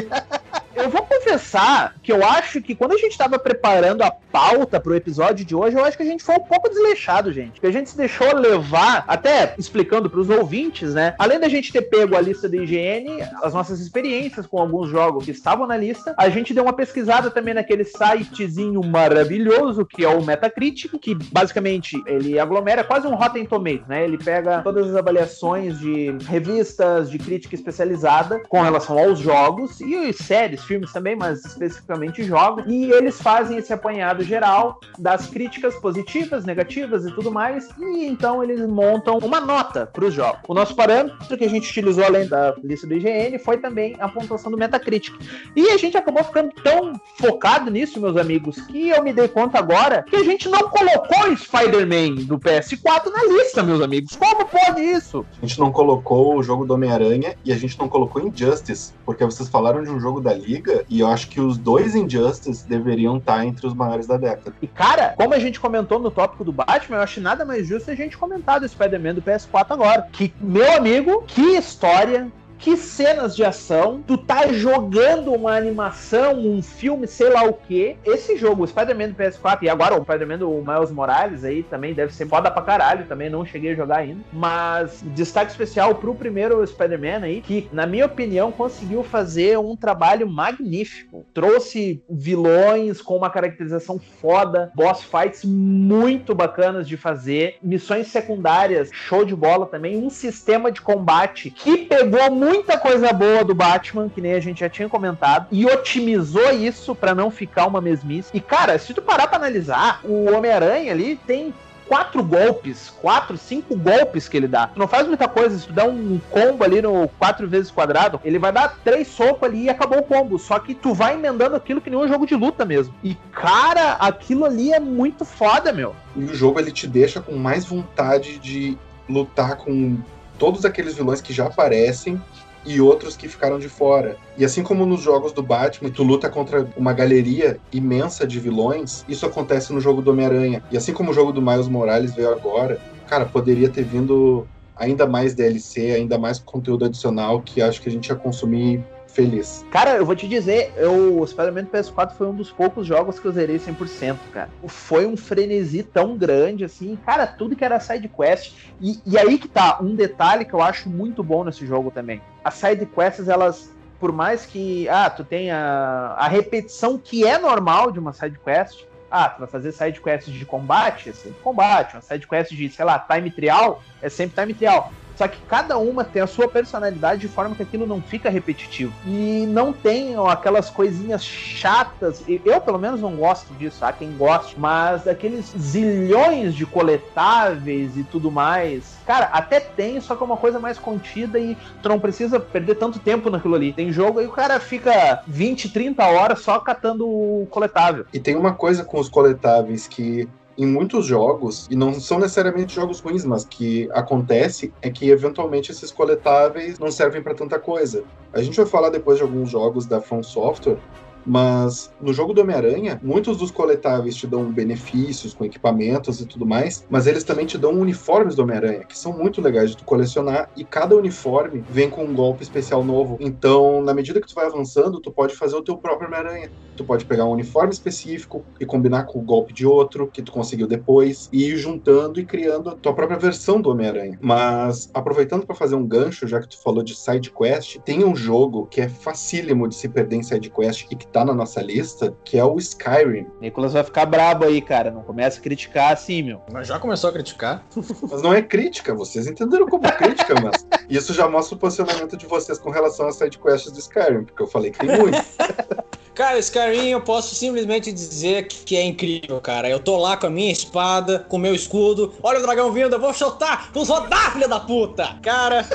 Eu 0.75 0.89
vou 0.89 1.03
confessar 1.03 1.95
que 2.01 2.11
eu 2.11 2.25
acho 2.25 2.61
que 2.61 2.73
quando 2.73 2.93
a 2.93 2.97
gente 2.97 3.11
estava 3.11 3.37
preparando 3.37 4.01
a 4.01 4.11
pauta 4.11 4.79
pro 4.79 4.95
episódio 4.95 5.45
de 5.45 5.55
hoje, 5.55 5.77
eu 5.77 5.83
acho 5.83 5.97
que 5.97 6.03
a 6.03 6.05
gente 6.05 6.23
foi 6.23 6.35
um 6.35 6.39
pouco 6.39 6.69
desleixado, 6.69 7.31
gente. 7.31 7.59
Que 7.59 7.67
a 7.67 7.71
gente 7.71 7.89
se 7.89 7.97
deixou 7.97 8.33
levar, 8.35 9.03
até 9.07 9.53
explicando 9.57 10.09
para 10.09 10.19
os 10.19 10.29
ouvintes, 10.29 10.93
né? 10.93 11.13
Além 11.19 11.39
da 11.39 11.49
gente 11.49 11.71
ter 11.71 11.81
pego 11.81 12.15
a 12.15 12.21
lista 12.21 12.47
da 12.47 12.57
IGN, 12.57 13.21
as 13.43 13.53
nossas 13.53 13.79
experiências 13.79 14.47
com 14.47 14.59
alguns 14.59 14.89
jogos 14.89 15.25
que 15.25 15.31
estavam 15.31 15.67
na 15.67 15.77
lista, 15.77 16.15
a 16.17 16.29
gente 16.29 16.53
deu 16.53 16.63
uma 16.63 16.73
pesquisada 16.73 17.29
também 17.29 17.53
naquele 17.53 17.83
sitezinho 17.83 18.81
maravilhoso 18.83 19.85
que 19.85 20.05
é 20.05 20.07
o 20.07 20.23
Metacritic, 20.23 20.97
que 20.99 21.13
basicamente 21.15 22.01
ele 22.05 22.39
aglomera 22.39 22.83
quase 22.83 23.07
um 23.07 23.15
Rotten 23.15 23.45
Tomatoes, 23.45 23.87
né? 23.87 24.03
Ele 24.03 24.17
pega 24.17 24.61
todas 24.61 24.89
as 24.89 24.95
avaliações 24.95 25.79
de 25.79 26.15
revistas, 26.27 27.09
de 27.09 27.17
crítica 27.17 27.55
especializada 27.55 28.41
com 28.47 28.61
relação 28.61 28.97
aos 28.97 29.19
jogos 29.19 29.81
e 29.81 30.13
séries, 30.13 30.60
filmes 30.63 30.91
também, 30.91 31.15
mas 31.15 31.45
especificamente 31.45 32.23
jogos, 32.23 32.63
e 32.67 32.91
eles 32.91 33.21
fazem 33.21 33.57
esse 33.57 33.73
apanhado 33.73 34.23
geral 34.23 34.79
das 34.97 35.27
críticas 35.27 35.75
positivas, 35.75 36.45
negativas 36.45 37.05
e 37.05 37.11
tudo 37.11 37.31
mais, 37.31 37.69
e 37.79 38.05
então 38.05 38.43
eles 38.43 38.61
montam 38.67 39.17
uma 39.19 39.39
nota 39.39 39.85
para 39.85 40.05
os 40.05 40.13
jogos. 40.13 40.41
O 40.47 40.53
nosso 40.53 40.75
parâmetro 40.75 41.37
que 41.37 41.45
a 41.45 41.49
gente 41.49 41.69
utilizou 41.69 42.03
além 42.03 42.27
da 42.27 42.55
lista 42.63 42.87
do 42.87 42.93
IGN 42.93 43.37
foi 43.39 43.57
também 43.57 43.95
a 43.99 44.07
pontuação 44.07 44.51
do 44.51 44.57
Metacritic. 44.57 45.13
E 45.55 45.69
a 45.69 45.77
gente 45.77 45.97
acabou 45.97 46.23
ficando 46.23 46.51
tão 46.63 46.93
focado 47.17 47.69
nisso, 47.69 47.99
meus 47.99 48.17
amigos, 48.17 48.59
que 48.61 48.89
eu 48.89 49.03
me 49.03 49.13
dei 49.13 49.27
conta 49.27 49.59
agora 49.59 50.03
que 50.03 50.15
a 50.15 50.23
gente 50.23 50.49
não 50.49 50.69
colocou 50.69 51.35
Spider-Man 51.35 52.25
do 52.25 52.37
PS4 52.37 53.11
na 53.11 53.23
lista, 53.25 53.63
meus 53.63 53.81
amigos. 53.81 54.15
Como 54.15 54.45
pode 54.45 54.81
isso? 54.81 55.25
A 55.41 55.45
gente 55.45 55.59
não 55.59 55.71
colocou 55.71 56.37
o 56.37 56.43
jogo 56.43 56.65
do 56.65 56.73
Homem-Aranha 56.73 57.35
e 57.43 57.51
a 57.51 57.57
gente 57.57 57.77
não 57.79 57.87
colocou 57.87 58.21
Injustice, 58.21 58.93
porque 59.05 59.25
vocês 59.25 59.49
falaram 59.49 59.83
de 59.83 59.89
um 59.89 59.99
jogo 59.99 60.19
da 60.19 60.33
Liga 60.51 60.85
e 60.89 60.99
eu 60.99 61.07
acho 61.07 61.29
que 61.29 61.39
os 61.39 61.57
dois 61.57 61.95
Injustice 61.95 62.67
deveriam 62.67 63.17
estar 63.17 63.45
entre 63.45 63.65
os 63.65 63.73
maiores 63.73 64.05
da 64.05 64.17
década. 64.17 64.53
E 64.61 64.67
cara, 64.67 65.13
como 65.15 65.33
a 65.33 65.39
gente 65.39 65.59
comentou 65.59 65.99
no 65.99 66.11
tópico 66.11 66.43
do 66.43 66.51
Batman, 66.51 66.97
eu 66.97 67.01
acho 67.01 67.21
nada 67.21 67.45
mais 67.45 67.67
justo 67.67 67.89
a 67.89 67.95
gente 67.95 68.17
comentar 68.17 68.59
do 68.59 68.67
Spider-Man 68.67 69.15
do 69.15 69.21
PS4 69.21 69.67
agora. 69.69 70.07
Que, 70.11 70.33
meu 70.41 70.77
amigo, 70.77 71.23
que 71.27 71.55
história, 71.55 72.27
que 72.61 72.77
cenas 72.77 73.35
de 73.35 73.43
ação, 73.43 74.03
tu 74.05 74.15
tá 74.15 74.47
jogando 74.53 75.33
uma 75.33 75.57
animação, 75.57 76.39
um 76.39 76.61
filme, 76.61 77.07
sei 77.07 77.29
lá 77.29 77.43
o 77.43 77.53
que. 77.53 77.97
Esse 78.05 78.37
jogo, 78.37 78.63
o 78.63 78.67
Spider-Man 78.67 79.09
do 79.09 79.15
PS4 79.15 79.63
e 79.63 79.69
agora 79.69 79.99
o 79.99 80.03
Spider-Man 80.03 80.37
do 80.37 80.49
Miles 80.49 80.91
Morales 80.91 81.43
aí 81.43 81.63
também 81.63 81.93
deve 81.93 82.13
ser 82.13 82.27
foda 82.27 82.51
pra 82.51 82.61
caralho, 82.61 83.05
também 83.05 83.29
não 83.29 83.43
cheguei 83.43 83.71
a 83.71 83.75
jogar 83.75 83.97
ainda. 83.97 84.21
Mas 84.31 85.03
destaque 85.07 85.49
especial 85.49 85.95
pro 85.95 86.13
primeiro 86.13 86.65
Spider-Man 86.65 87.23
aí, 87.23 87.41
que 87.41 87.67
na 87.73 87.87
minha 87.87 88.05
opinião 88.05 88.51
conseguiu 88.51 89.03
fazer 89.03 89.57
um 89.57 89.75
trabalho 89.75 90.29
magnífico. 90.29 91.25
Trouxe 91.33 92.03
vilões 92.07 93.01
com 93.01 93.17
uma 93.17 93.31
caracterização 93.31 93.97
foda, 93.97 94.71
boss 94.75 95.03
fights 95.03 95.43
muito 95.43 96.35
bacanas 96.35 96.87
de 96.87 96.95
fazer, 96.95 97.55
missões 97.63 98.07
secundárias, 98.07 98.89
show 98.91 99.25
de 99.25 99.35
bola 99.35 99.65
também, 99.65 99.97
um 99.97 100.11
sistema 100.11 100.71
de 100.71 100.79
combate 100.79 101.49
que 101.49 101.77
pegou 101.77 102.29
muita 102.51 102.77
coisa 102.77 103.13
boa 103.13 103.45
do 103.45 103.55
Batman, 103.55 104.09
que 104.09 104.19
nem 104.19 104.33
a 104.33 104.39
gente 104.39 104.59
já 104.59 104.69
tinha 104.69 104.89
comentado, 104.89 105.47
e 105.51 105.65
otimizou 105.65 106.51
isso 106.51 106.93
para 106.93 107.15
não 107.15 107.31
ficar 107.31 107.65
uma 107.65 107.79
mesmice. 107.79 108.29
E 108.33 108.41
cara, 108.41 108.77
se 108.77 108.93
tu 108.93 109.01
parar 109.01 109.27
pra 109.27 109.37
analisar, 109.37 110.01
o 110.03 110.29
Homem-Aranha 110.33 110.91
ali 110.91 111.15
tem 111.15 111.53
quatro 111.87 112.21
golpes, 112.23 112.89
quatro, 113.01 113.37
cinco 113.37 113.75
golpes 113.75 114.27
que 114.27 114.35
ele 114.35 114.47
dá. 114.47 114.67
Tu 114.67 114.79
não 114.79 114.87
faz 114.87 115.07
muita 115.07 115.29
coisa, 115.29 115.57
se 115.57 115.67
tu 115.67 115.73
dá 115.73 115.85
um 115.85 116.19
combo 116.29 116.63
ali 116.63 116.81
no 116.81 117.07
quatro 117.19 117.47
vezes 117.47 117.71
quadrado, 117.71 118.19
ele 118.23 118.37
vai 118.37 118.51
dar 118.51 118.79
três 118.83 119.07
socos 119.07 119.43
ali 119.43 119.63
e 119.63 119.69
acabou 119.69 119.99
o 119.99 120.03
combo. 120.03 120.37
Só 120.37 120.59
que 120.59 120.75
tu 120.75 120.93
vai 120.93 121.13
emendando 121.13 121.55
aquilo 121.55 121.79
que 121.79 121.89
nem 121.89 121.99
um 121.99 122.07
jogo 122.07 122.25
de 122.25 122.35
luta 122.35 122.65
mesmo. 122.65 122.93
E 123.01 123.15
cara, 123.31 123.93
aquilo 123.93 124.45
ali 124.45 124.73
é 124.73 124.79
muito 124.79 125.23
foda, 125.23 125.71
meu. 125.71 125.95
E 126.17 126.25
o 126.25 126.35
jogo 126.35 126.59
ele 126.59 126.71
te 126.71 126.85
deixa 126.85 127.21
com 127.21 127.35
mais 127.35 127.65
vontade 127.65 128.39
de 128.39 128.77
lutar 129.07 129.57
com 129.57 129.97
todos 130.37 130.65
aqueles 130.65 130.95
vilões 130.95 131.21
que 131.21 131.31
já 131.31 131.45
aparecem 131.45 132.21
e 132.65 132.79
outros 132.79 133.15
que 133.15 133.27
ficaram 133.27 133.59
de 133.59 133.69
fora. 133.69 134.17
E 134.37 134.45
assim 134.45 134.63
como 134.63 134.85
nos 134.85 135.01
jogos 135.01 135.31
do 135.31 135.41
Batman, 135.41 135.89
tu 135.89 136.03
luta 136.03 136.29
contra 136.29 136.67
uma 136.75 136.93
galeria 136.93 137.59
imensa 137.71 138.25
de 138.25 138.39
vilões, 138.39 139.03
isso 139.07 139.25
acontece 139.25 139.73
no 139.73 139.79
jogo 139.79 140.01
do 140.01 140.11
Homem-Aranha. 140.11 140.63
E 140.71 140.77
assim 140.77 140.93
como 140.93 141.11
o 141.11 141.13
jogo 141.13 141.31
do 141.31 141.41
Miles 141.41 141.67
Morales 141.67 142.13
veio 142.13 142.31
agora, 142.31 142.79
cara, 143.07 143.25
poderia 143.25 143.69
ter 143.69 143.83
vindo 143.83 144.47
ainda 144.75 145.05
mais 145.05 145.35
DLC, 145.35 145.91
ainda 145.91 146.17
mais 146.17 146.39
conteúdo 146.39 146.85
adicional 146.85 147.41
que 147.41 147.61
acho 147.61 147.81
que 147.81 147.89
a 147.89 147.91
gente 147.91 148.07
ia 148.07 148.15
consumir 148.15 148.83
feliz. 149.11 149.65
Cara, 149.69 149.97
eu 149.97 150.05
vou 150.05 150.15
te 150.15 150.27
dizer, 150.27 150.73
eu, 150.77 151.19
o 151.19 151.27
Spider-Man 151.27 151.65
PS4 151.65 152.13
foi 152.13 152.27
um 152.27 152.35
dos 152.35 152.51
poucos 152.51 152.87
jogos 152.87 153.19
que 153.19 153.25
eu 153.25 153.31
zerei 153.31 153.57
100%, 153.57 154.17
cara. 154.33 154.49
Foi 154.65 155.05
um 155.05 155.17
frenesi 155.17 155.83
tão 155.83 156.17
grande, 156.17 156.63
assim, 156.63 156.97
cara, 157.05 157.27
tudo 157.27 157.55
que 157.55 157.63
era 157.63 157.79
side 157.79 158.07
quest. 158.07 158.53
E, 158.79 158.99
e 159.05 159.17
aí 159.17 159.37
que 159.37 159.47
tá, 159.47 159.79
um 159.81 159.95
detalhe 159.95 160.45
que 160.45 160.53
eu 160.53 160.61
acho 160.61 160.89
muito 160.89 161.23
bom 161.23 161.43
nesse 161.43 161.65
jogo 161.65 161.91
também. 161.91 162.21
As 162.43 162.55
side 162.55 162.85
quests, 162.85 163.27
elas 163.27 163.71
por 163.99 164.11
mais 164.11 164.47
que 164.47 164.89
ah, 164.89 165.11
tu 165.11 165.23
tenha 165.23 166.15
a 166.17 166.27
repetição 166.27 166.97
que 166.97 167.25
é 167.25 167.37
normal 167.37 167.91
de 167.91 167.99
uma 167.99 168.13
side 168.13 168.39
quest, 168.39 168.83
ah, 169.11 169.29
tu 169.29 169.39
vai 169.39 169.47
fazer 169.47 169.71
side 169.71 170.01
quest 170.01 170.27
de 170.27 170.43
combate, 170.43 171.09
é 171.09 171.13
sempre 171.13 171.39
combate, 171.43 171.95
uma 171.95 172.01
side 172.01 172.27
quest 172.27 172.51
de, 172.51 172.69
sei 172.69 172.83
lá, 172.83 172.97
time 172.97 173.29
trial, 173.29 173.83
é 174.01 174.09
sempre 174.09 174.41
time 174.41 174.55
trial. 174.55 174.91
Só 175.21 175.27
que 175.27 175.37
cada 175.47 175.77
uma 175.77 176.03
tem 176.03 176.19
a 176.19 176.25
sua 176.25 176.47
personalidade 176.47 177.21
de 177.21 177.27
forma 177.27 177.53
que 177.53 177.61
aquilo 177.61 177.85
não 177.85 178.01
fica 178.01 178.27
repetitivo. 178.27 178.91
E 179.05 179.45
não 179.47 179.71
tem 179.71 180.17
ó, 180.17 180.27
aquelas 180.27 180.71
coisinhas 180.71 181.23
chatas. 181.23 182.23
Eu, 182.27 182.59
pelo 182.59 182.79
menos, 182.79 183.01
não 183.01 183.15
gosto 183.15 183.53
disso. 183.53 183.85
Há 183.85 183.93
quem 183.93 184.17
goste. 184.17 184.59
Mas 184.59 185.07
aqueles 185.07 185.53
zilhões 185.55 186.55
de 186.55 186.65
coletáveis 186.65 187.95
e 187.95 188.03
tudo 188.03 188.31
mais. 188.31 188.97
Cara, 189.05 189.25
até 189.25 189.59
tem, 189.59 190.01
só 190.01 190.15
que 190.15 190.23
é 190.23 190.25
uma 190.25 190.37
coisa 190.37 190.59
mais 190.59 190.79
contida 190.79 191.37
e 191.37 191.55
tu 191.83 191.89
não 191.89 191.99
precisa 191.99 192.39
perder 192.39 192.73
tanto 192.73 192.97
tempo 192.97 193.29
naquilo 193.29 193.53
ali. 193.53 193.73
Tem 193.73 193.91
jogo 193.91 194.17
aí 194.17 194.25
o 194.25 194.31
cara 194.31 194.59
fica 194.59 195.21
20, 195.27 195.69
30 195.69 196.03
horas 196.03 196.39
só 196.39 196.57
catando 196.57 197.07
o 197.07 197.45
coletável. 197.51 198.07
E 198.11 198.19
tem 198.19 198.35
uma 198.35 198.55
coisa 198.55 198.83
com 198.83 198.99
os 198.99 199.07
coletáveis 199.07 199.85
que 199.85 200.27
em 200.57 200.65
muitos 200.65 201.05
jogos, 201.05 201.67
e 201.69 201.75
não 201.75 201.93
são 201.93 202.19
necessariamente 202.19 202.75
jogos 202.75 202.99
ruins, 202.99 203.25
mas 203.25 203.45
que 203.45 203.89
acontece 203.91 204.73
é 204.81 204.89
que 204.89 205.09
eventualmente 205.09 205.71
esses 205.71 205.91
coletáveis 205.91 206.77
não 206.77 206.91
servem 206.91 207.21
para 207.21 207.33
tanta 207.33 207.57
coisa. 207.57 208.03
A 208.33 208.41
gente 208.41 208.57
vai 208.57 208.65
falar 208.65 208.89
depois 208.89 209.17
de 209.17 209.23
alguns 209.23 209.49
jogos 209.49 209.85
da 209.85 210.01
From 210.01 210.23
Software 210.23 210.77
mas 211.25 211.91
no 212.01 212.13
jogo 212.13 212.33
do 212.33 212.41
Homem-Aranha, 212.41 212.99
muitos 213.03 213.37
dos 213.37 213.51
coletáveis 213.51 214.15
te 214.15 214.27
dão 214.27 214.51
benefícios 214.51 215.33
com 215.33 215.45
equipamentos 215.45 216.21
e 216.21 216.25
tudo 216.25 216.45
mais, 216.45 216.85
mas 216.89 217.07
eles 217.07 217.23
também 217.23 217.45
te 217.45 217.57
dão 217.57 217.71
uniformes 217.71 218.35
do 218.35 218.43
Homem-Aranha, 218.43 218.85
que 218.85 218.97
são 218.97 219.13
muito 219.13 219.41
legais 219.41 219.71
de 219.71 219.77
tu 219.77 219.83
colecionar, 219.83 220.49
e 220.55 220.63
cada 220.63 220.95
uniforme 220.95 221.63
vem 221.69 221.89
com 221.89 222.03
um 222.03 222.13
golpe 222.13 222.43
especial 222.43 222.83
novo. 222.83 223.17
Então, 223.19 223.81
na 223.81 223.93
medida 223.93 224.19
que 224.19 224.27
tu 224.27 224.35
vai 224.35 224.45
avançando, 224.45 224.99
tu 224.99 225.11
pode 225.11 225.35
fazer 225.35 225.55
o 225.55 225.61
teu 225.61 225.77
próprio 225.77 226.07
Homem-Aranha. 226.07 226.51
Tu 226.75 226.83
pode 226.83 227.05
pegar 227.05 227.25
um 227.25 227.31
uniforme 227.31 227.73
específico 227.73 228.43
e 228.59 228.65
combinar 228.65 229.03
com 229.03 229.19
o 229.19 229.21
golpe 229.21 229.53
de 229.53 229.65
outro 229.65 230.07
que 230.07 230.21
tu 230.21 230.31
conseguiu 230.31 230.67
depois, 230.67 231.29
e 231.31 231.45
ir 231.45 231.57
juntando 231.57 232.19
e 232.19 232.25
criando 232.25 232.69
a 232.69 232.75
tua 232.75 232.93
própria 232.93 233.17
versão 233.17 233.61
do 233.61 233.69
Homem-Aranha. 233.69 234.17
Mas, 234.21 234.89
aproveitando 234.93 235.45
para 235.45 235.55
fazer 235.55 235.75
um 235.75 235.85
gancho, 235.85 236.27
já 236.27 236.39
que 236.39 236.49
tu 236.49 236.61
falou 236.61 236.83
de 236.83 236.95
side 236.95 237.31
quest, 237.31 237.79
tem 237.79 238.03
um 238.03 238.15
jogo 238.15 238.67
que 238.67 238.81
é 238.81 238.89
facílimo 238.89 239.67
de 239.67 239.75
se 239.75 239.87
perder 239.87 240.17
em 240.17 240.23
side 240.23 240.49
quest 240.49 240.87
e 240.89 240.95
que 240.95 241.07
tá 241.11 241.25
na 241.25 241.33
nossa 241.33 241.61
lista, 241.61 242.15
que 242.23 242.37
é 242.37 242.43
o 242.43 242.57
Skyrim. 242.57 243.27
Nicolas 243.39 243.73
vai 243.73 243.83
ficar 243.83 244.05
brabo 244.05 244.45
aí, 244.45 244.61
cara. 244.61 244.89
Não 244.89 245.03
começa 245.03 245.39
a 245.39 245.43
criticar 245.43 245.93
assim, 245.93 246.23
meu. 246.23 246.41
Mas 246.51 246.67
já 246.67 246.79
começou 246.79 247.09
a 247.09 247.13
criticar. 247.13 247.65
Mas 248.09 248.21
não 248.21 248.33
é 248.33 248.41
crítica, 248.41 248.93
vocês 248.93 249.27
entenderam 249.27 249.67
como 249.67 249.83
crítica, 249.93 250.35
mas 250.41 250.65
isso 250.89 251.13
já 251.13 251.27
mostra 251.27 251.55
o 251.55 251.59
posicionamento 251.59 252.17
de 252.17 252.25
vocês 252.25 252.57
com 252.57 252.69
relação 252.69 253.07
às 253.07 253.15
sidequests 253.15 253.71
do 253.71 253.79
Skyrim, 253.79 254.25
porque 254.25 254.41
eu 254.41 254.47
falei 254.47 254.71
que 254.71 254.79
tem 254.79 254.97
muito. 254.97 255.17
Cara, 256.13 256.37
Skyrim 256.39 256.89
eu 256.89 257.01
posso 257.01 257.33
simplesmente 257.33 257.91
dizer 257.91 258.47
que 258.47 258.75
é 258.75 258.83
incrível, 258.83 259.39
cara. 259.39 259.69
Eu 259.69 259.79
tô 259.79 259.97
lá 259.97 260.17
com 260.17 260.27
a 260.27 260.29
minha 260.29 260.51
espada, 260.51 261.19
com 261.19 261.37
o 261.37 261.39
meu 261.39 261.55
escudo. 261.55 262.13
Olha 262.21 262.39
o 262.39 262.41
dragão 262.41 262.71
vindo, 262.71 262.93
eu 262.93 262.99
vou 262.99 263.13
chutar! 263.13 263.69
Vamos 263.73 263.87
rodar, 263.87 264.33
filha 264.33 264.47
da 264.47 264.59
puta! 264.59 265.17
Cara. 265.23 265.65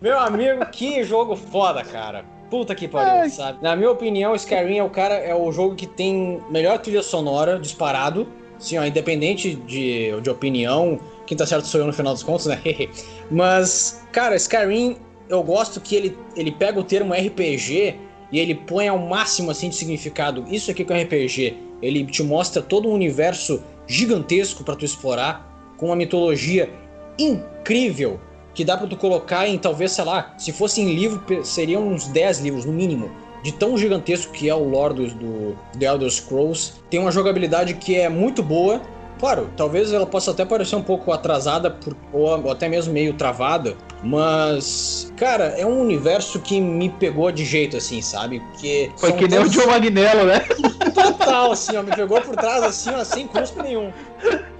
meu 0.00 0.18
amigo, 0.18 0.66
que 0.66 1.02
jogo 1.02 1.34
foda, 1.34 1.82
cara. 1.82 2.24
Puta 2.54 2.72
que 2.72 2.86
pariu, 2.86 3.22
Ai. 3.22 3.30
sabe? 3.30 3.58
Na 3.60 3.74
minha 3.74 3.90
opinião, 3.90 4.32
Skyrim 4.32 4.78
é 4.78 4.84
o 4.84 4.88
cara, 4.88 5.16
é 5.16 5.34
o 5.34 5.50
jogo 5.50 5.74
que 5.74 5.88
tem 5.88 6.40
melhor 6.48 6.78
trilha 6.78 7.02
sonora 7.02 7.58
disparado. 7.58 8.28
Sim, 8.60 8.78
ó, 8.78 8.84
independente 8.84 9.56
de, 9.56 10.20
de 10.20 10.30
opinião, 10.30 11.00
quem 11.26 11.36
tá 11.36 11.44
certo 11.44 11.66
sou 11.66 11.80
eu 11.80 11.86
no 11.88 11.92
final 11.92 12.12
dos 12.12 12.22
contos, 12.22 12.46
né? 12.46 12.62
Mas, 13.28 14.06
cara, 14.12 14.36
Skyrim, 14.36 14.98
eu 15.28 15.42
gosto 15.42 15.80
que 15.80 15.96
ele, 15.96 16.16
ele 16.36 16.52
pega 16.52 16.78
o 16.78 16.84
termo 16.84 17.12
RPG 17.12 17.96
e 18.30 18.38
ele 18.38 18.54
põe 18.54 18.86
ao 18.86 18.98
máximo 18.98 19.50
assim 19.50 19.68
de 19.68 19.74
significado. 19.74 20.44
Isso 20.48 20.70
aqui 20.70 20.84
que 20.84 20.92
é 20.92 20.96
um 20.96 21.02
RPG. 21.02 21.56
Ele 21.82 22.04
te 22.06 22.22
mostra 22.22 22.62
todo 22.62 22.88
um 22.88 22.92
universo 22.92 23.64
gigantesco 23.88 24.62
para 24.62 24.76
tu 24.76 24.84
explorar, 24.84 25.74
com 25.76 25.86
uma 25.86 25.96
mitologia 25.96 26.70
incrível 27.18 28.20
que 28.54 28.64
dá 28.64 28.76
para 28.76 28.86
tu 28.86 28.96
colocar 28.96 29.48
em 29.48 29.58
talvez, 29.58 29.92
sei 29.92 30.04
lá, 30.04 30.34
se 30.38 30.52
fosse 30.52 30.80
em 30.80 30.94
livro, 30.94 31.22
seriam 31.44 31.86
uns 31.88 32.06
10 32.06 32.40
livros 32.40 32.64
no 32.64 32.72
mínimo. 32.72 33.10
De 33.42 33.52
tão 33.52 33.76
gigantesco 33.76 34.32
que 34.32 34.48
é 34.48 34.54
o 34.54 34.64
lore 34.64 34.94
do, 34.94 35.06
do 35.08 35.56
The 35.78 35.84
Elder 35.86 36.10
Scrolls. 36.10 36.72
Tem 36.88 36.98
uma 36.98 37.10
jogabilidade 37.10 37.74
que 37.74 37.94
é 37.94 38.08
muito 38.08 38.42
boa. 38.42 38.80
Claro, 39.18 39.50
talvez 39.56 39.92
ela 39.92 40.06
possa 40.06 40.30
até 40.30 40.44
parecer 40.44 40.76
um 40.76 40.82
pouco 40.82 41.12
atrasada 41.12 41.70
por, 41.70 41.94
ou, 42.12 42.42
ou 42.42 42.50
até 42.50 42.68
mesmo 42.68 42.92
meio 42.92 43.12
travada, 43.14 43.76
mas, 44.02 45.12
cara, 45.16 45.54
é 45.56 45.64
um 45.64 45.80
universo 45.80 46.38
que 46.40 46.60
me 46.60 46.90
pegou 46.90 47.32
de 47.32 47.44
jeito, 47.44 47.76
assim, 47.76 48.02
sabe? 48.02 48.40
Porque. 48.40 48.90
Foi 48.96 49.12
que 49.12 49.26
nem 49.26 49.38
o 49.38 49.50
Joe 49.50 49.66
Magnello, 49.66 50.24
né? 50.26 50.44
Total, 51.24 51.52
assim, 51.52 51.76
ó, 51.76 51.82
me 51.82 51.94
pegou 51.94 52.20
por 52.20 52.36
trás, 52.36 52.62
assim, 52.62 52.90
ó, 52.90 53.02
sem 53.02 53.26
custo 53.26 53.62
nenhum. 53.62 53.90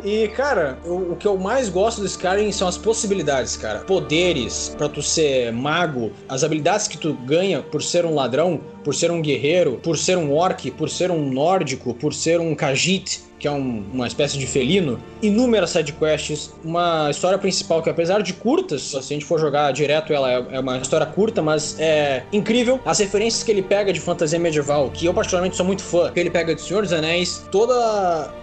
E, 0.03 0.29
cara, 0.29 0.79
o, 0.85 1.17
que 1.17 1.27
eu 1.27 1.37
mais 1.37 1.69
gosto 1.69 2.01
do 2.01 2.07
Skyrim 2.07 2.53
são 2.53 2.69
as 2.69 2.77
possibilidades, 2.77 3.57
cara. 3.57 3.81
Poderes 3.81 4.75
para 4.77 4.89
tu 4.89 5.03
ser 5.03 5.53
mago, 5.53 6.13
as 6.29 6.45
habilidades 6.45 6.89
que 6.89 6.99
tu 6.99 7.15
ganha 7.25 7.63
por 7.63 7.83
ser 7.83 8.05
um 8.05 8.15
ladrão, 8.15 8.61
por 8.83 8.95
ser 8.95 9.11
um 9.11 9.23
guerreiro, 9.23 9.81
por 9.83 9.97
ser 9.97 10.19
um 10.19 10.35
orc, 10.35 10.71
por 10.73 10.91
ser 10.91 11.11
um 11.11 11.31
nórdico, 11.31 11.95
por 11.95 12.13
ser 12.13 12.41
um 12.41 12.55
khajiit 12.55 13.23
que 13.45 13.49
é 13.49 13.51
um, 13.51 13.85
uma 13.93 14.07
espécie 14.07 14.39
de 14.39 14.47
felino, 14.47 14.99
inúmeras 15.21 15.69
sidequests, 15.69 16.51
uma 16.65 17.11
história 17.11 17.37
principal 17.37 17.83
que 17.83 17.91
apesar 17.91 18.23
de 18.23 18.33
curtas, 18.33 18.81
se 18.81 18.97
a 18.97 19.03
gente 19.03 19.27
for 19.27 19.39
jogar 19.39 19.71
direto, 19.71 20.15
ela 20.15 20.33
é, 20.33 20.47
é 20.53 20.61
uma 20.61 20.79
história 20.79 21.05
curta, 21.05 21.43
mas 21.43 21.79
é 21.79 22.23
incrível. 22.33 22.81
As 22.87 23.01
referências 23.01 23.43
que 23.43 23.51
ele 23.51 23.61
pega 23.61 23.93
de 23.93 24.01
fantasia 24.01 24.39
medieval, 24.39 24.89
que 24.89 25.05
eu 25.05 25.13
particularmente 25.13 25.57
sou 25.57 25.67
muito 25.67 25.83
fã, 25.83 26.11
que 26.11 26.19
ele 26.19 26.31
pega 26.31 26.55
de 26.55 26.63
Senhor 26.63 26.85
dos 26.85 26.93
Anéis, 26.95 27.45
todo 27.53 27.71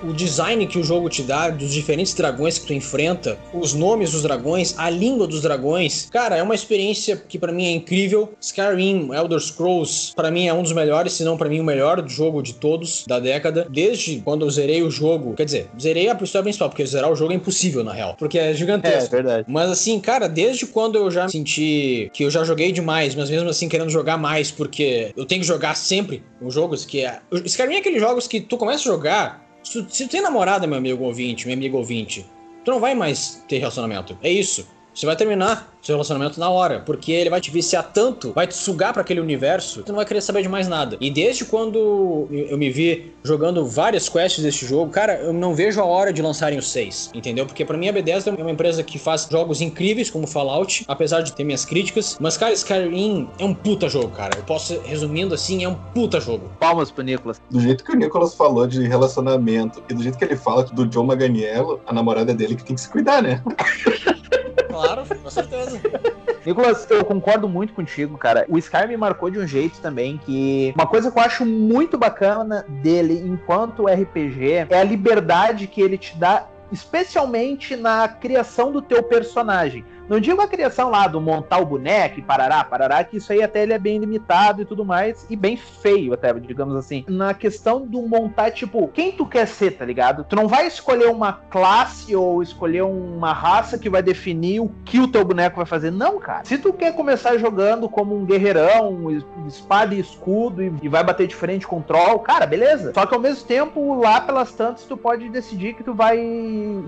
o 0.03 0.13
design 0.13 0.67
que 0.67 0.77
o 0.77 0.83
jogo 0.83 1.09
te 1.09 1.23
dá, 1.23 1.49
dos 1.49 1.73
diferentes 1.73 2.13
dragões 2.13 2.59
que 2.59 2.67
tu 2.67 2.73
enfrenta, 2.73 3.39
os 3.51 3.73
nomes 3.73 4.11
dos 4.11 4.21
dragões, 4.21 4.77
a 4.77 4.87
língua 4.87 5.25
dos 5.25 5.41
dragões, 5.41 6.09
cara, 6.11 6.37
é 6.37 6.43
uma 6.43 6.53
experiência 6.53 7.17
que 7.17 7.39
para 7.39 7.51
mim 7.51 7.65
é 7.65 7.71
incrível. 7.71 8.31
Skyrim, 8.39 9.09
Elder 9.15 9.39
Scrolls, 9.39 10.13
para 10.15 10.29
mim 10.29 10.47
é 10.47 10.53
um 10.53 10.61
dos 10.61 10.73
melhores, 10.73 11.13
se 11.13 11.23
não 11.23 11.37
para 11.37 11.49
mim 11.49 11.59
o 11.59 11.63
melhor 11.63 12.07
jogo 12.07 12.43
de 12.43 12.53
todos 12.53 13.03
da 13.07 13.19
década. 13.19 13.65
Desde 13.67 14.21
quando 14.23 14.45
eu 14.45 14.51
zerei 14.51 14.83
o 14.83 14.90
jogo. 14.91 15.33
Quer 15.33 15.45
dizer, 15.45 15.69
zerei 15.79 16.09
a 16.09 16.13
história 16.21 16.43
principal, 16.43 16.69
porque 16.69 16.85
zerar 16.85 17.11
o 17.11 17.15
jogo 17.15 17.31
é 17.31 17.35
impossível, 17.35 17.83
na 17.83 17.93
real. 17.93 18.15
Porque 18.17 18.37
é 18.37 18.51
É, 18.51 18.53
gigantesco. 18.53 19.09
verdade. 19.11 19.45
Mas 19.47 19.69
assim, 19.71 19.99
cara, 19.99 20.27
desde 20.27 20.65
quando 20.67 20.95
eu 20.97 21.09
já 21.09 21.27
senti 21.27 22.09
que 22.13 22.23
eu 22.23 22.29
já 22.29 22.43
joguei 22.43 22.71
demais, 22.71 23.15
mas 23.15 23.29
mesmo 23.29 23.49
assim 23.49 23.67
querendo 23.69 23.89
jogar 23.89 24.17
mais, 24.17 24.51
porque 24.51 25.11
eu 25.15 25.25
tenho 25.25 25.41
que 25.41 25.47
jogar 25.47 25.75
sempre 25.75 26.23
os 26.41 26.53
jogos 26.53 26.85
que 26.85 27.05
é. 27.05 27.19
Skyrim 27.45 27.75
é 27.75 27.77
aqueles 27.79 28.01
jogos 28.01 28.27
que 28.27 28.41
tu 28.41 28.57
começa 28.57 28.79
a 28.89 28.91
jogar. 28.91 29.45
Se 29.63 29.81
tu, 29.83 29.85
se 29.95 30.07
tu 30.07 30.11
tem 30.11 30.21
namorada, 30.21 30.65
meu 30.67 30.77
amigo 30.77 31.03
ouvinte, 31.03 31.45
meu 31.47 31.55
amigo 31.55 31.77
ouvinte, 31.77 32.25
tu 32.65 32.71
não 32.71 32.79
vai 32.79 32.93
mais 32.95 33.43
ter 33.47 33.59
relacionamento. 33.59 34.17
É 34.23 34.29
isso. 34.31 34.67
Você 34.93 35.05
vai 35.05 35.15
terminar 35.15 35.71
seu 35.81 35.95
relacionamento 35.95 36.39
na 36.39 36.49
hora, 36.49 36.79
porque 36.79 37.11
ele 37.11 37.29
vai 37.29 37.41
te 37.41 37.49
viciar 37.49 37.91
tanto, 37.91 38.33
vai 38.33 38.45
te 38.45 38.55
sugar 38.55 38.93
pra 38.93 39.01
aquele 39.01 39.19
universo, 39.19 39.81
tu 39.81 39.89
não 39.89 39.95
vai 39.95 40.05
querer 40.05 40.21
saber 40.21 40.43
de 40.43 40.49
mais 40.49 40.67
nada. 40.67 40.97
E 41.01 41.09
desde 41.09 41.45
quando 41.45 42.27
eu 42.29 42.57
me 42.57 42.69
vi 42.69 43.13
jogando 43.23 43.65
várias 43.65 44.07
quests 44.07 44.43
desse 44.43 44.65
jogo, 44.65 44.91
cara, 44.91 45.15
eu 45.15 45.33
não 45.33 45.55
vejo 45.55 45.81
a 45.81 45.85
hora 45.85 46.13
de 46.13 46.21
lançarem 46.21 46.59
os 46.59 46.69
seis, 46.69 47.09
entendeu? 47.13 47.45
Porque 47.45 47.65
pra 47.65 47.77
mim 47.77 47.89
a 47.89 47.91
Bethesda 47.91 48.29
é 48.29 48.41
uma 48.41 48.51
empresa 48.51 48.83
que 48.83 48.99
faz 48.99 49.27
jogos 49.31 49.61
incríveis 49.61 50.09
como 50.09 50.27
Fallout, 50.27 50.85
apesar 50.87 51.21
de 51.21 51.33
ter 51.33 51.43
minhas 51.43 51.65
críticas, 51.65 52.17
mas 52.19 52.37
cara, 52.37 52.53
Skyrim 52.53 53.27
é 53.39 53.45
um 53.45 53.53
puta 53.53 53.89
jogo, 53.89 54.09
cara. 54.09 54.37
Eu 54.37 54.43
posso 54.43 54.79
resumindo 54.81 55.33
assim, 55.33 55.63
é 55.63 55.69
um 55.69 55.75
puta 55.75 56.19
jogo. 56.19 56.51
Palmas 56.59 56.91
pro 56.91 57.03
Nicolas. 57.03 57.41
Do 57.49 57.59
jeito 57.59 57.83
que 57.83 57.93
o 57.93 57.95
Nicolas 57.95 58.35
falou 58.35 58.67
de 58.67 58.87
relacionamento 58.87 59.81
e 59.89 59.93
do 59.93 60.03
jeito 60.03 60.17
que 60.17 60.25
ele 60.25 60.35
fala 60.35 60.63
do 60.63 60.85
John 60.85 61.05
Maganiello, 61.05 61.81
a 61.87 61.93
namorada 61.93 62.33
dele 62.33 62.55
que 62.55 62.63
tem 62.63 62.75
que 62.75 62.81
se 62.81 62.89
cuidar, 62.89 63.23
né? 63.23 63.41
Claro, 64.71 65.03
com 65.21 65.29
certeza. 65.29 65.79
Nicolas, 66.45 66.89
eu 66.89 67.05
concordo 67.05 67.47
muito 67.47 67.73
contigo, 67.73 68.17
cara. 68.17 68.45
O 68.49 68.57
Sky 68.57 68.87
me 68.87 68.97
marcou 68.97 69.29
de 69.29 69.39
um 69.39 69.45
jeito 69.45 69.79
também 69.79 70.19
que 70.25 70.73
uma 70.75 70.87
coisa 70.87 71.11
que 71.11 71.17
eu 71.17 71.23
acho 71.23 71.45
muito 71.45 71.97
bacana 71.97 72.65
dele 72.67 73.21
enquanto 73.25 73.85
RPG 73.85 74.67
é 74.69 74.79
a 74.79 74.83
liberdade 74.83 75.67
que 75.67 75.81
ele 75.81 75.97
te 75.97 76.17
dá, 76.17 76.47
especialmente 76.71 77.75
na 77.75 78.07
criação 78.07 78.71
do 78.71 78.81
teu 78.81 79.03
personagem. 79.03 79.85
Não 80.11 80.19
digo 80.19 80.41
a 80.41 80.47
criação 80.47 80.89
lá 80.89 81.07
do 81.07 81.21
montar 81.21 81.59
o 81.59 81.65
boneco 81.65 82.21
parará, 82.21 82.63
parará, 82.65 83.01
que 83.01 83.15
isso 83.15 83.31
aí 83.31 83.41
até 83.41 83.63
ele 83.63 83.71
é 83.71 83.79
bem 83.79 83.97
limitado 83.97 84.61
e 84.61 84.65
tudo 84.65 84.83
mais, 84.83 85.25
e 85.29 85.37
bem 85.37 85.55
feio 85.55 86.13
até, 86.13 86.33
digamos 86.33 86.75
assim. 86.75 87.05
Na 87.07 87.33
questão 87.33 87.85
do 87.85 88.01
montar, 88.01 88.51
tipo, 88.51 88.89
quem 88.89 89.13
tu 89.13 89.25
quer 89.25 89.47
ser, 89.47 89.71
tá 89.71 89.85
ligado? 89.85 90.25
Tu 90.25 90.35
não 90.35 90.49
vai 90.49 90.67
escolher 90.67 91.07
uma 91.07 91.31
classe 91.31 92.13
ou 92.13 92.43
escolher 92.43 92.81
uma 92.81 93.31
raça 93.31 93.77
que 93.77 93.89
vai 93.89 94.03
definir 94.03 94.59
o 94.59 94.69
que 94.83 94.99
o 94.99 95.07
teu 95.07 95.23
boneco 95.23 95.55
vai 95.55 95.65
fazer. 95.65 95.91
Não, 95.91 96.19
cara. 96.19 96.43
Se 96.43 96.57
tu 96.57 96.73
quer 96.73 96.93
começar 96.93 97.37
jogando 97.37 97.87
como 97.87 98.13
um 98.13 98.25
guerreirão, 98.25 99.23
espada 99.47 99.95
e 99.95 99.99
escudo, 99.99 100.61
e, 100.61 100.73
e 100.81 100.89
vai 100.89 101.05
bater 101.05 101.25
de 101.25 101.35
frente 101.35 101.65
com 101.65 101.79
o 101.79 101.83
troll, 101.83 102.19
cara, 102.19 102.45
beleza. 102.45 102.93
Só 102.93 103.05
que 103.05 103.13
ao 103.13 103.21
mesmo 103.21 103.45
tempo, 103.47 103.95
lá 104.01 104.19
pelas 104.19 104.51
tantas, 104.51 104.83
tu 104.83 104.97
pode 104.97 105.29
decidir 105.29 105.73
que 105.73 105.83
tu 105.83 105.93
vai 105.93 106.17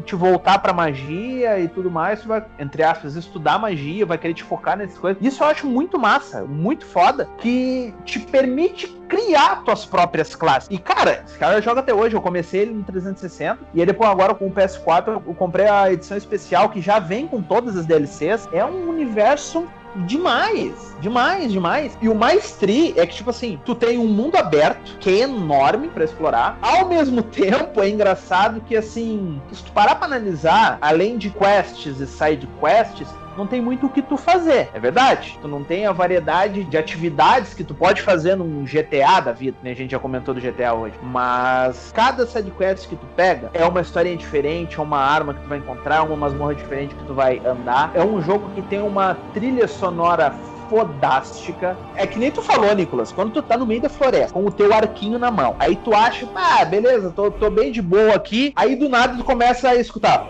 te 0.05 0.15
voltar 0.15 0.59
pra 0.59 0.74
magia 0.74 1.57
e 1.59 1.69
tudo 1.69 1.89
mais, 1.89 2.21
tu 2.21 2.28
vai, 2.28 2.43
entre 2.59 2.84
aspas, 2.84 3.12
estudar 3.16 3.59
magia, 3.59 4.05
vai 4.05 4.18
querer 4.18 4.34
te 4.34 4.43
focar 4.43 4.78
nessas 4.78 4.97
coisas. 4.97 5.24
Isso 5.24 5.43
eu 5.43 5.47
acho 5.47 5.68
muito 5.68 5.99
massa, 5.99 6.43
muito 6.43 6.86
foda, 6.86 7.28
que 7.38 7.93
te 8.05 8.20
permite 8.20 8.88
criar 9.07 9.64
tuas 9.64 9.86
próprias 9.86 10.36
classes. 10.36 10.70
E, 10.72 10.78
cara, 10.78 11.24
esse 11.26 11.38
cara 11.38 11.61
joga 11.61 11.82
até 11.82 11.93
hoje. 11.93 12.16
Eu 12.16 12.22
comecei 12.22 12.61
ele 12.61 12.74
no 12.74 12.84
360. 12.84 13.59
E 13.74 13.80
aí 13.80 13.86
depois, 13.86 14.09
agora 14.09 14.34
com 14.34 14.47
o 14.47 14.51
PS4, 14.51 15.22
eu 15.28 15.34
comprei 15.36 15.68
a 15.68 15.91
edição 15.91 16.18
especial 16.18 16.70
que 16.70 16.82
já 16.82 16.99
vem 16.99 17.28
com 17.28 17.41
todas 17.41 17.78
as 17.78 17.86
DLCs. 17.86 18.49
É 18.51 18.66
um 18.66 18.89
universo 18.89 19.68
demais, 20.06 20.96
demais, 21.00 21.52
demais. 21.52 21.98
E 22.02 22.10
o 22.10 22.16
mais 22.16 22.54
tri 22.54 22.94
é 22.98 23.06
que, 23.06 23.16
tipo 23.16 23.30
assim, 23.30 23.60
tu 23.66 23.76
tem 23.76 23.98
um 23.98 24.08
mundo 24.08 24.36
aberto, 24.36 24.98
que 25.00 25.10
é 25.10 25.24
enorme 25.24 25.89
para 25.89 26.04
explorar. 26.04 26.58
Ao 26.62 26.88
mesmo 26.88 27.22
tempo, 27.24 27.82
é 27.82 27.89
engraçado 27.89 28.62
que, 28.62 28.76
assim, 28.76 29.41
se 29.52 29.64
tu 29.64 29.72
parar 29.72 29.96
pra 29.96 30.06
analisar, 30.06 30.78
além 30.82 31.18
de 31.18 31.30
quests 31.30 32.00
e 32.00 32.08
side 32.08 32.48
quests, 32.60 33.08
não 33.38 33.47
tem 33.47 33.61
muito 33.61 33.88
o 33.88 33.89
que 33.89 34.01
tu 34.01 34.17
fazer, 34.17 34.69
é 34.73 34.79
verdade? 34.79 35.38
Tu 35.41 35.47
não 35.47 35.63
tem 35.63 35.86
a 35.86 35.91
variedade 35.91 36.63
de 36.63 36.77
atividades 36.77 37.53
que 37.53 37.63
tu 37.63 37.73
pode 37.73 38.01
fazer 38.01 38.36
num 38.36 38.63
GTA 38.63 39.19
da 39.19 39.31
vida, 39.31 39.57
né? 39.63 39.71
A 39.71 39.75
gente 39.75 39.91
já 39.91 39.99
comentou 39.99 40.34
do 40.34 40.41
GTA 40.41 40.73
hoje. 40.73 40.95
Mas 41.01 41.91
cada 41.93 42.25
sidequest 42.25 42.88
que 42.88 42.95
tu 42.95 43.05
pega 43.15 43.49
é 43.53 43.65
uma 43.65 43.81
historinha 43.81 44.15
diferente, 44.15 44.79
é 44.79 44.81
uma 44.81 44.99
arma 44.99 45.34
que 45.34 45.41
tu 45.41 45.47
vai 45.47 45.57
encontrar, 45.57 45.97
é 45.97 46.01
uma 46.01 46.15
masmorra 46.15 46.55
diferente 46.55 46.95
que 46.95 47.03
tu 47.05 47.13
vai 47.13 47.41
andar. 47.45 47.91
É 47.93 48.03
um 48.03 48.21
jogo 48.21 48.49
que 48.53 48.61
tem 48.61 48.81
uma 48.81 49.17
trilha 49.34 49.67
sonora 49.67 50.31
fodástica. 50.69 51.77
É 51.95 52.07
que 52.07 52.17
nem 52.17 52.31
tu 52.31 52.41
falou, 52.41 52.73
Nicolas, 52.73 53.11
quando 53.11 53.31
tu 53.31 53.41
tá 53.41 53.57
no 53.57 53.65
meio 53.65 53.81
da 53.81 53.89
floresta, 53.89 54.34
com 54.34 54.45
o 54.45 54.51
teu 54.51 54.73
arquinho 54.73 55.19
na 55.19 55.29
mão, 55.29 55.55
aí 55.59 55.75
tu 55.75 55.93
acha, 55.93 56.27
ah, 56.36 56.65
beleza, 56.65 57.11
tô, 57.11 57.29
tô 57.29 57.49
bem 57.49 57.71
de 57.71 57.81
boa 57.81 58.15
aqui, 58.15 58.53
aí 58.55 58.75
do 58.75 58.89
nada 58.89 59.15
tu 59.17 59.23
começa 59.23 59.69
a 59.69 59.75
escutar. 59.75 60.27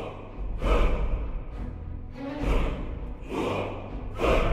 Thank 4.24 4.44
you. 4.44 4.53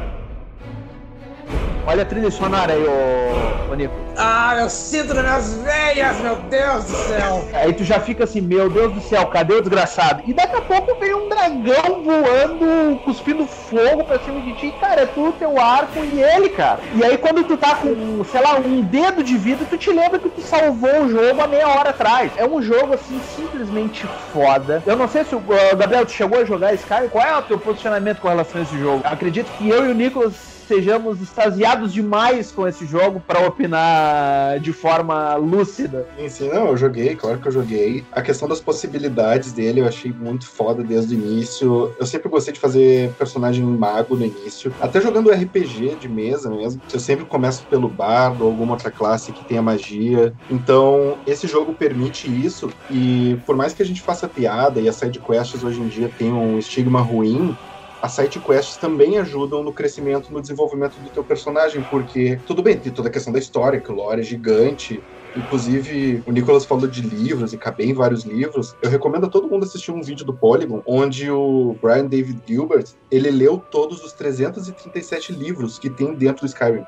Olha 1.86 2.02
a 2.02 2.06
trilha 2.06 2.30
sonora 2.30 2.72
aí, 2.72 2.84
ô, 2.84 3.72
ô 3.72 3.74
Nico. 3.74 3.94
Ah, 4.16 4.56
eu 4.60 4.68
sinto 4.68 5.14
nas 5.14 5.24
minhas 5.24 5.54
veias, 5.54 6.20
meu 6.20 6.36
Deus 6.36 6.84
do 6.84 6.96
céu. 6.96 7.48
Aí 7.54 7.72
tu 7.72 7.84
já 7.84 7.98
fica 7.98 8.24
assim, 8.24 8.40
meu 8.40 8.68
Deus 8.68 8.92
do 8.92 9.00
céu, 9.00 9.26
cadê 9.26 9.54
o 9.54 9.60
desgraçado? 9.62 10.22
E 10.26 10.34
daqui 10.34 10.56
a 10.56 10.60
pouco 10.60 10.94
vem 11.00 11.14
um 11.14 11.28
dragão 11.28 12.02
voando, 12.02 12.98
cuspindo 13.04 13.46
fogo 13.46 14.04
pra 14.04 14.18
cima 14.18 14.40
de 14.42 14.52
ti. 14.54 14.74
Cara, 14.78 15.02
é 15.02 15.06
tu, 15.06 15.32
teu 15.32 15.58
arco 15.58 16.04
e 16.04 16.22
ele, 16.22 16.50
cara. 16.50 16.80
E 16.94 17.02
aí 17.02 17.16
quando 17.16 17.44
tu 17.44 17.56
tá 17.56 17.76
com, 17.76 18.22
sei 18.24 18.42
lá, 18.42 18.56
um 18.56 18.82
dedo 18.82 19.24
de 19.24 19.36
vida, 19.38 19.64
tu 19.68 19.78
te 19.78 19.90
lembra 19.90 20.18
que 20.18 20.28
tu 20.28 20.42
salvou 20.42 21.04
o 21.04 21.08
jogo 21.08 21.40
há 21.40 21.46
meia 21.46 21.68
hora 21.68 21.90
atrás. 21.90 22.30
É 22.36 22.46
um 22.46 22.60
jogo, 22.60 22.92
assim, 22.92 23.18
simplesmente 23.36 24.06
foda. 24.32 24.82
Eu 24.86 24.96
não 24.96 25.08
sei 25.08 25.24
se 25.24 25.34
o 25.34 25.38
uh, 25.38 25.76
Gabriel, 25.76 26.04
tu 26.04 26.12
chegou 26.12 26.40
a 26.40 26.44
jogar 26.44 26.74
Sky? 26.74 27.08
Qual 27.10 27.24
é 27.24 27.36
o 27.36 27.42
teu 27.42 27.58
posicionamento 27.58 28.20
com 28.20 28.28
relação 28.28 28.60
a 28.60 28.64
esse 28.64 28.78
jogo? 28.78 29.02
Eu 29.04 29.10
acredito 29.10 29.50
que 29.52 29.68
eu 29.68 29.86
e 29.86 29.90
o 29.90 29.94
Nicolas 29.94 30.59
sejamos 30.70 31.20
extasiados 31.20 31.92
demais 31.92 32.52
com 32.52 32.64
esse 32.64 32.86
jogo 32.86 33.18
para 33.18 33.44
opinar 33.44 34.60
de 34.60 34.72
forma 34.72 35.34
lúcida. 35.34 36.06
Sim, 36.16 36.28
sim, 36.28 36.48
não, 36.48 36.68
eu 36.68 36.76
joguei, 36.76 37.16
claro 37.16 37.40
que 37.40 37.48
eu 37.48 37.52
joguei. 37.52 38.04
A 38.12 38.22
questão 38.22 38.46
das 38.46 38.60
possibilidades 38.60 39.52
dele 39.52 39.80
eu 39.80 39.86
achei 39.86 40.12
muito 40.12 40.46
foda 40.46 40.84
desde 40.84 41.16
o 41.16 41.18
início. 41.18 41.92
Eu 41.98 42.06
sempre 42.06 42.28
gostei 42.28 42.54
de 42.54 42.60
fazer 42.60 43.12
personagem 43.14 43.64
mago 43.64 44.14
no 44.14 44.24
início. 44.24 44.72
Até 44.78 45.00
jogando 45.00 45.32
RPG 45.32 45.96
de 45.96 46.08
mesa 46.08 46.48
mesmo. 46.48 46.80
Eu 46.92 47.00
sempre 47.00 47.26
começo 47.26 47.66
pelo 47.66 47.88
bardo 47.88 48.42
ou 48.42 48.50
alguma 48.50 48.74
outra 48.74 48.92
classe 48.92 49.32
que 49.32 49.44
tenha 49.44 49.60
magia. 49.60 50.32
Então, 50.48 51.18
esse 51.26 51.48
jogo 51.48 51.74
permite 51.74 52.28
isso. 52.28 52.68
E 52.88 53.36
por 53.44 53.56
mais 53.56 53.74
que 53.74 53.82
a 53.82 53.86
gente 53.86 54.02
faça 54.02 54.28
piada 54.28 54.80
e 54.80 54.88
as 54.88 54.94
sidequests 54.94 55.64
hoje 55.64 55.82
em 55.82 55.88
dia 55.88 56.08
tenham 56.16 56.54
um 56.54 56.58
estigma 56.58 57.00
ruim, 57.00 57.58
as 58.02 58.12
sidequests 58.12 58.76
também 58.76 59.18
ajudam 59.18 59.62
no 59.62 59.72
crescimento, 59.72 60.32
no 60.32 60.40
desenvolvimento 60.40 61.00
do 61.00 61.10
teu 61.10 61.24
personagem, 61.24 61.82
porque 61.82 62.40
tudo 62.46 62.62
bem, 62.62 62.78
tem 62.78 62.92
toda 62.92 63.08
a 63.08 63.12
questão 63.12 63.32
da 63.32 63.38
história, 63.38 63.80
que 63.80 63.90
o 63.90 63.94
lore 63.94 64.20
é 64.20 64.24
gigante. 64.24 65.02
Inclusive, 65.36 66.22
o 66.26 66.32
Nicolas 66.32 66.64
falou 66.64 66.88
de 66.88 67.02
livros 67.02 67.52
e 67.52 67.56
acabei 67.56 67.88
em 67.88 67.94
vários 67.94 68.24
livros. 68.24 68.74
Eu 68.82 68.90
recomendo 68.90 69.26
a 69.26 69.28
todo 69.28 69.48
mundo 69.48 69.64
assistir 69.64 69.92
um 69.92 70.02
vídeo 70.02 70.26
do 70.26 70.36
Polygon, 70.36 70.82
onde 70.84 71.30
o 71.30 71.76
Brian 71.80 72.06
David 72.06 72.42
Gilbert, 72.48 72.86
ele 73.10 73.30
leu 73.30 73.58
todos 73.70 74.02
os 74.02 74.12
337 74.12 75.32
livros 75.32 75.78
que 75.78 75.88
tem 75.88 76.14
dentro 76.14 76.40
do 76.44 76.48
Skyrim. 76.48 76.82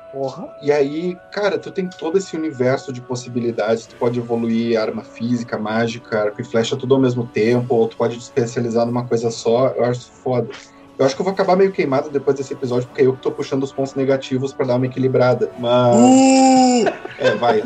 E 0.61 0.71
aí, 0.71 1.15
cara, 1.31 1.57
tu 1.57 1.71
tem 1.71 1.87
todo 1.97 2.17
esse 2.17 2.35
universo 2.35 2.91
de 2.91 3.01
possibilidades. 3.01 3.87
Tu 3.87 3.95
pode 3.95 4.19
evoluir 4.19 4.77
arma 4.77 5.03
física, 5.05 5.57
mágica, 5.57 6.23
arco 6.23 6.41
e 6.41 6.45
flecha 6.45 6.75
tudo 6.75 6.95
ao 6.95 7.01
mesmo 7.01 7.25
tempo, 7.27 7.75
ou 7.75 7.87
tu 7.87 7.95
pode 7.95 8.17
te 8.17 8.23
especializar 8.23 8.85
numa 8.85 9.07
coisa 9.07 9.31
só. 9.31 9.69
Eu 9.69 9.85
acho 9.85 10.11
foda. 10.21 10.49
Eu 11.03 11.07
acho 11.07 11.15
que 11.15 11.21
eu 11.21 11.25
vou 11.25 11.33
acabar 11.33 11.57
meio 11.57 11.73
queimado 11.73 12.09
depois 12.09 12.37
desse 12.37 12.53
episódio, 12.53 12.87
porque 12.87 13.01
eu 13.01 13.13
que 13.13 13.21
tô 13.21 13.29
puxando 13.29 13.63
os 13.63 13.73
pontos 13.73 13.93
negativos 13.93 14.53
pra 14.53 14.65
dar 14.65 14.77
uma 14.77 14.85
equilibrada. 14.85 15.51
Mas. 15.59 16.85
É, 17.19 17.35
vai. 17.35 17.61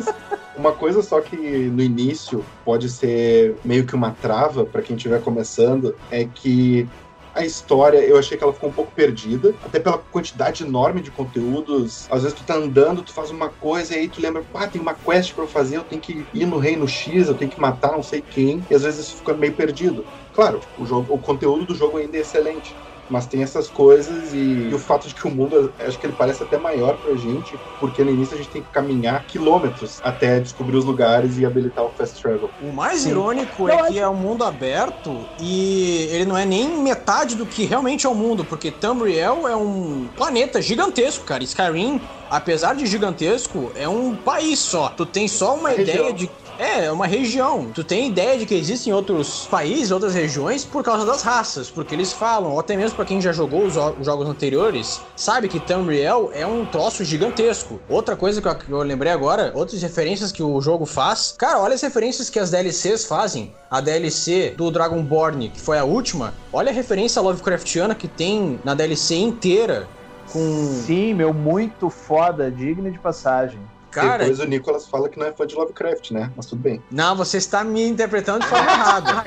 Uma 0.56 0.72
coisa 0.72 1.02
só 1.02 1.20
que 1.20 1.36
no 1.36 1.80
início 1.80 2.44
pode 2.64 2.88
ser 2.88 3.54
meio 3.64 3.86
que 3.86 3.94
uma 3.94 4.10
trava 4.10 4.64
pra 4.64 4.82
quem 4.82 4.96
estiver 4.96 5.22
começando 5.22 5.94
é 6.10 6.24
que 6.24 6.88
a 7.32 7.44
história, 7.44 7.98
eu 7.98 8.18
achei 8.18 8.36
que 8.36 8.42
ela 8.42 8.52
ficou 8.52 8.70
um 8.70 8.72
pouco 8.72 8.90
perdida, 8.90 9.54
até 9.64 9.78
pela 9.78 9.98
quantidade 9.98 10.64
enorme 10.64 11.00
de 11.00 11.12
conteúdos. 11.12 12.08
Às 12.10 12.24
vezes 12.24 12.36
tu 12.36 12.42
tá 12.42 12.56
andando, 12.56 13.02
tu 13.02 13.12
faz 13.12 13.30
uma 13.30 13.48
coisa 13.48 13.94
e 13.94 14.00
aí 14.00 14.08
tu 14.08 14.20
lembra, 14.20 14.42
pá, 14.52 14.66
tem 14.66 14.80
uma 14.80 14.94
quest 14.94 15.32
pra 15.32 15.44
eu 15.44 15.48
fazer, 15.48 15.76
eu 15.76 15.84
tenho 15.84 16.02
que 16.02 16.26
ir 16.34 16.46
no 16.46 16.58
reino 16.58 16.88
X, 16.88 17.28
eu 17.28 17.34
tenho 17.34 17.52
que 17.52 17.60
matar 17.60 17.92
não 17.92 18.02
sei 18.02 18.20
quem, 18.20 18.66
e 18.68 18.74
às 18.74 18.82
vezes 18.82 19.06
isso 19.06 19.18
fica 19.18 19.32
meio 19.34 19.52
perdido. 19.52 20.04
Claro, 20.34 20.58
o, 20.76 20.84
jogo, 20.84 21.14
o 21.14 21.18
conteúdo 21.18 21.66
do 21.66 21.74
jogo 21.76 21.98
ainda 21.98 22.16
é 22.16 22.20
excelente, 22.20 22.74
mas 23.08 23.26
tem 23.26 23.42
essas 23.42 23.68
coisas 23.68 24.32
e, 24.32 24.68
e, 24.68 24.74
o 24.74 24.78
fato 24.78 25.08
de 25.08 25.14
que 25.14 25.26
o 25.26 25.30
mundo, 25.30 25.74
acho 25.78 25.98
que 25.98 26.06
ele 26.06 26.16
parece 26.16 26.42
até 26.42 26.58
maior 26.58 26.98
pra 26.98 27.16
gente, 27.16 27.60
porque 27.78 28.04
no 28.04 28.10
início 28.10 28.34
a 28.34 28.38
gente 28.38 28.50
tem 28.50 28.62
que 28.62 28.70
caminhar 28.70 29.24
quilômetros 29.26 29.98
até 30.02 30.38
descobrir 30.40 30.76
os 30.76 30.84
lugares 30.84 31.38
e 31.38 31.46
habilitar 31.46 31.84
o 31.84 31.90
fast 31.90 32.20
travel. 32.20 32.52
O 32.60 32.72
mais 32.72 33.02
Sim. 33.02 33.10
irônico 33.10 33.68
Eu 33.68 33.84
é 33.84 33.88
que 33.88 33.98
é 33.98 34.08
um 34.08 34.14
mundo 34.14 34.44
aberto 34.44 35.26
e 35.40 36.08
ele 36.10 36.26
não 36.26 36.36
é 36.36 36.44
nem 36.44 36.82
metade 36.82 37.34
do 37.34 37.46
que 37.46 37.64
realmente 37.64 38.06
é 38.06 38.08
o 38.08 38.14
mundo, 38.14 38.44
porque 38.44 38.70
Tamriel 38.70 39.48
é 39.48 39.56
um 39.56 40.08
planeta 40.16 40.60
gigantesco, 40.60 41.24
cara. 41.24 41.42
Skyrim, 41.42 42.00
apesar 42.28 42.74
de 42.74 42.86
gigantesco, 42.86 43.72
é 43.74 43.88
um 43.88 44.14
país 44.14 44.58
só. 44.58 44.88
Tu 44.90 45.06
tem 45.06 45.28
só 45.28 45.54
uma 45.54 45.70
Região. 45.70 45.94
ideia 45.94 46.12
de 46.12 46.30
É, 46.58 46.86
é 46.86 46.92
uma 46.92 47.06
região. 47.06 47.70
Tu 47.72 47.84
tem 47.84 48.08
ideia 48.08 48.36
de 48.36 48.44
que 48.44 48.54
existem 48.54 48.92
outros 48.92 49.46
países, 49.46 49.92
outras 49.92 50.12
regiões, 50.12 50.64
por 50.64 50.82
causa 50.82 51.06
das 51.06 51.22
raças. 51.22 51.70
Porque 51.70 51.94
eles 51.94 52.12
falam, 52.12 52.52
ou 52.52 52.58
até 52.58 52.76
mesmo 52.76 52.96
pra 52.96 53.04
quem 53.04 53.20
já 53.20 53.32
jogou 53.32 53.64
os, 53.64 53.76
os 53.76 54.04
jogos 54.04 54.28
anteriores, 54.28 55.00
sabe 55.14 55.48
que 55.48 55.60
Tamriel 55.60 56.30
é 56.34 56.44
um 56.44 56.66
troço 56.66 57.04
gigantesco. 57.04 57.78
Outra 57.88 58.16
coisa 58.16 58.42
que 58.42 58.48
eu, 58.48 58.54
que 58.56 58.70
eu 58.70 58.82
lembrei 58.82 59.12
agora, 59.12 59.52
outras 59.54 59.80
referências 59.80 60.32
que 60.32 60.42
o 60.42 60.60
jogo 60.60 60.84
faz. 60.84 61.34
Cara, 61.38 61.60
olha 61.60 61.74
as 61.74 61.82
referências 61.82 62.28
que 62.28 62.40
as 62.40 62.50
DLCs 62.50 63.04
fazem. 63.04 63.54
A 63.70 63.80
DLC 63.80 64.54
do 64.56 64.70
Dragonborn, 64.70 65.50
que 65.50 65.60
foi 65.60 65.78
a 65.78 65.84
última, 65.84 66.34
olha 66.52 66.70
a 66.70 66.74
referência 66.74 67.22
Lovecraftiana 67.22 67.94
que 67.94 68.08
tem 68.08 68.58
na 68.64 68.74
DLC 68.74 69.14
inteira. 69.14 69.86
Com... 70.32 70.82
Sim, 70.84 71.14
meu, 71.14 71.32
muito 71.32 71.88
foda, 71.88 72.50
digno 72.50 72.90
de 72.90 72.98
passagem. 72.98 73.60
Cara, 73.90 74.18
Depois 74.18 74.40
o 74.40 74.44
Nicolas 74.44 74.86
fala 74.86 75.08
que 75.08 75.18
não 75.18 75.26
é 75.26 75.32
fã 75.32 75.46
de 75.46 75.54
Lovecraft, 75.54 76.10
né? 76.10 76.30
Mas 76.36 76.46
tudo 76.46 76.60
bem. 76.60 76.82
Não, 76.90 77.16
você 77.16 77.38
está 77.38 77.64
me 77.64 77.82
interpretando 77.86 78.40
de 78.40 78.46
forma 78.46 78.70
errada. 78.70 79.24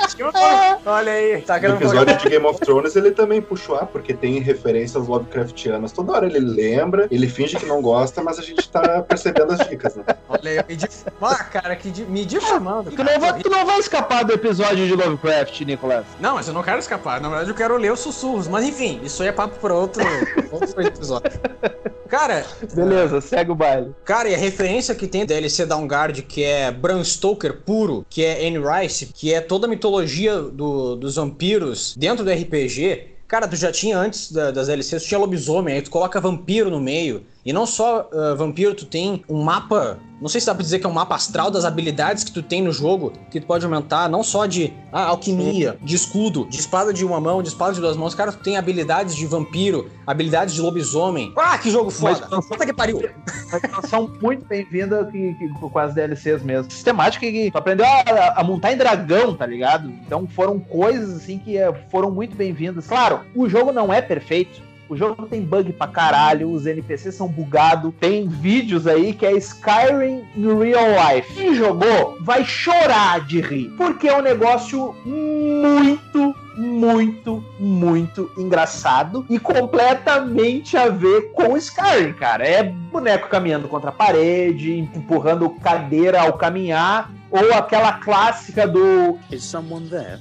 Olha 0.85 1.11
aí. 1.11 1.41
Tá 1.41 1.59
no 1.59 1.75
episódio 1.75 2.17
de 2.17 2.29
Game 2.29 2.45
of 2.45 2.59
Thrones 2.59 2.95
ele 2.95 3.11
também 3.11 3.41
puxou 3.41 3.75
A, 3.75 3.85
porque 3.85 4.13
tem 4.13 4.39
referências 4.39 5.07
Lovecraftianas. 5.07 5.91
Toda 5.91 6.13
hora 6.13 6.25
ele 6.25 6.39
lembra, 6.39 7.07
ele 7.09 7.27
finge 7.27 7.57
que 7.57 7.65
não 7.65 7.81
gosta, 7.81 8.21
mas 8.21 8.39
a 8.39 8.41
gente 8.41 8.67
tá 8.69 9.01
percebendo 9.01 9.53
as 9.53 9.67
dicas, 9.67 9.95
né? 9.95 10.03
Olha 10.29 10.51
aí, 10.51 10.65
me 10.67 10.75
difamar, 10.75 11.49
cara, 11.51 11.75
que 11.75 11.89
di 11.89 12.03
me 12.03 12.25
difamando. 12.25 12.91
Tu 12.91 13.03
não, 13.03 13.19
vai, 13.19 13.39
tu 13.39 13.49
não 13.49 13.65
vai 13.65 13.79
escapar 13.79 14.23
do 14.23 14.33
episódio 14.33 14.87
de 14.87 14.95
Lovecraft, 14.95 15.61
Nicolas. 15.61 16.05
Não, 16.19 16.35
mas 16.35 16.47
eu 16.47 16.53
não 16.53 16.63
quero 16.63 16.79
escapar. 16.79 17.19
Na 17.19 17.29
verdade, 17.29 17.49
eu 17.49 17.55
quero 17.55 17.77
ler 17.77 17.91
os 17.91 17.99
sussurros. 17.99 18.47
Mas 18.47 18.65
enfim, 18.65 18.99
isso 19.03 19.21
aí 19.23 19.29
é 19.29 19.31
papo 19.31 19.59
para 19.59 19.73
outro, 19.73 20.03
outro 20.51 20.81
episódio. 20.81 21.31
Cara. 22.11 22.45
Beleza, 22.73 23.19
uh, 23.19 23.21
segue 23.21 23.51
o 23.51 23.55
baile. 23.55 23.95
Cara, 24.03 24.27
e 24.27 24.35
a 24.35 24.37
referência 24.51 24.93
que 24.93 25.07
tem 25.07 25.25
DLC 25.25 25.65
Downguard, 25.65 26.21
que 26.23 26.43
é 26.43 26.69
Bram 26.69 27.03
Stoker 27.03 27.61
puro, 27.61 28.05
que 28.09 28.23
é 28.23 28.45
Anne 28.45 28.59
Rice, 28.59 29.07
que 29.07 29.33
é 29.33 29.39
toda 29.39 29.65
a 29.65 29.69
mitologia 29.69 30.39
do, 30.41 30.95
dos 30.95 31.15
vampiros 31.15 31.95
dentro 31.97 32.23
do 32.23 32.31
RPG. 32.31 33.07
Cara, 33.27 33.47
tu 33.47 33.55
já 33.55 33.71
tinha 33.71 33.97
antes 33.97 34.31
da, 34.31 34.51
das 34.51 34.67
DLCs, 34.67 35.03
tu 35.03 35.07
tinha 35.07 35.19
lobisomem, 35.19 35.75
aí 35.75 35.81
tu 35.81 35.89
coloca 35.89 36.19
vampiro 36.19 36.69
no 36.69 36.81
meio. 36.81 37.25
E 37.45 37.51
não 37.51 37.65
só 37.65 38.07
uh, 38.13 38.35
vampiro, 38.35 38.75
tu 38.75 38.85
tem 38.85 39.23
um 39.27 39.41
mapa. 39.41 39.99
Não 40.21 40.29
sei 40.29 40.39
se 40.39 40.45
dá 40.45 40.53
pra 40.53 40.61
dizer 40.61 40.77
que 40.77 40.85
é 40.85 40.89
um 40.89 40.93
mapa 40.93 41.15
astral 41.15 41.49
das 41.49 41.65
habilidades 41.65 42.23
que 42.23 42.31
tu 42.31 42.43
tem 42.43 42.61
no 42.61 42.71
jogo, 42.71 43.11
que 43.31 43.39
tu 43.39 43.47
pode 43.47 43.65
aumentar, 43.65 44.07
não 44.07 44.21
só 44.21 44.45
de 44.45 44.71
ah, 44.91 45.05
alquimia, 45.05 45.75
de 45.81 45.95
escudo, 45.95 46.45
de 46.47 46.59
espada 46.59 46.93
de 46.93 47.03
uma 47.03 47.19
mão, 47.19 47.41
de 47.41 47.49
espada 47.49 47.73
de 47.73 47.81
duas 47.81 47.97
mãos. 47.97 48.13
Cara, 48.13 48.31
tu 48.31 48.37
tem 48.37 48.55
habilidades 48.55 49.15
de 49.15 49.25
vampiro, 49.25 49.89
habilidades 50.05 50.53
de 50.53 50.61
lobisomem. 50.61 51.33
Ah, 51.35 51.57
que 51.57 51.71
jogo 51.71 51.89
foda! 51.89 52.27
Puta 52.47 52.67
que 52.67 52.73
pariu! 52.73 52.99
Uma 52.99 53.57
expansão 53.57 54.11
muito 54.21 54.45
bem-vinda 54.45 55.09
que, 55.11 55.33
que, 55.33 55.49
com 55.49 55.79
as 55.79 55.95
DLCs 55.95 56.43
mesmo. 56.43 56.69
Sistemática 56.69 57.25
que 57.25 57.49
tu 57.49 57.57
aprendeu 57.57 57.87
a, 57.87 58.39
a, 58.39 58.43
montar 58.43 58.73
em 58.73 58.77
dragão, 58.77 59.33
tá 59.33 59.47
ligado? 59.47 59.89
Então 60.05 60.27
foram 60.27 60.59
coisas 60.59 61.17
assim 61.17 61.39
que 61.39 61.57
eh, 61.57 61.73
foram 61.89 62.11
muito 62.11 62.35
bem-vindas. 62.35 62.85
Claro, 62.85 63.21
o 63.35 63.49
jogo 63.49 63.71
não 63.71 63.91
é 63.91 64.03
perfeito 64.03 64.61
o 64.91 64.97
jogo 64.97 65.25
tem 65.25 65.41
bug 65.41 65.71
pra 65.71 65.87
caralho, 65.87 66.51
os 66.51 66.65
NPCs 66.65 67.15
são 67.15 67.25
bugados. 67.25 67.93
Tem 67.97 68.27
vídeos 68.27 68.85
aí 68.85 69.13
que 69.13 69.25
é 69.25 69.31
Skyrim 69.37 70.25
in 70.35 70.59
real 70.59 70.83
life. 71.07 71.33
Quem 71.33 71.55
jogou 71.55 72.17
vai 72.19 72.43
chorar 72.43 73.25
de 73.25 73.39
rir, 73.39 73.69
porque 73.77 74.09
é 74.09 74.17
um 74.17 74.21
negócio 74.21 74.93
muito 75.05 76.35
muito, 76.57 77.41
muito 77.57 78.29
engraçado 78.37 79.25
e 79.29 79.39
completamente 79.39 80.75
a 80.75 80.89
ver 80.89 81.31
com 81.31 81.55
Skyrim, 81.55 82.11
cara. 82.11 82.45
É 82.45 82.61
boneco 82.61 83.29
caminhando 83.29 83.69
contra 83.69 83.89
a 83.89 83.93
parede, 83.93 84.77
empurrando 84.77 85.49
cadeira 85.49 86.21
ao 86.21 86.33
caminhar 86.33 87.09
ou 87.31 87.53
aquela 87.53 87.93
clássica 87.93 88.67
do 88.67 89.17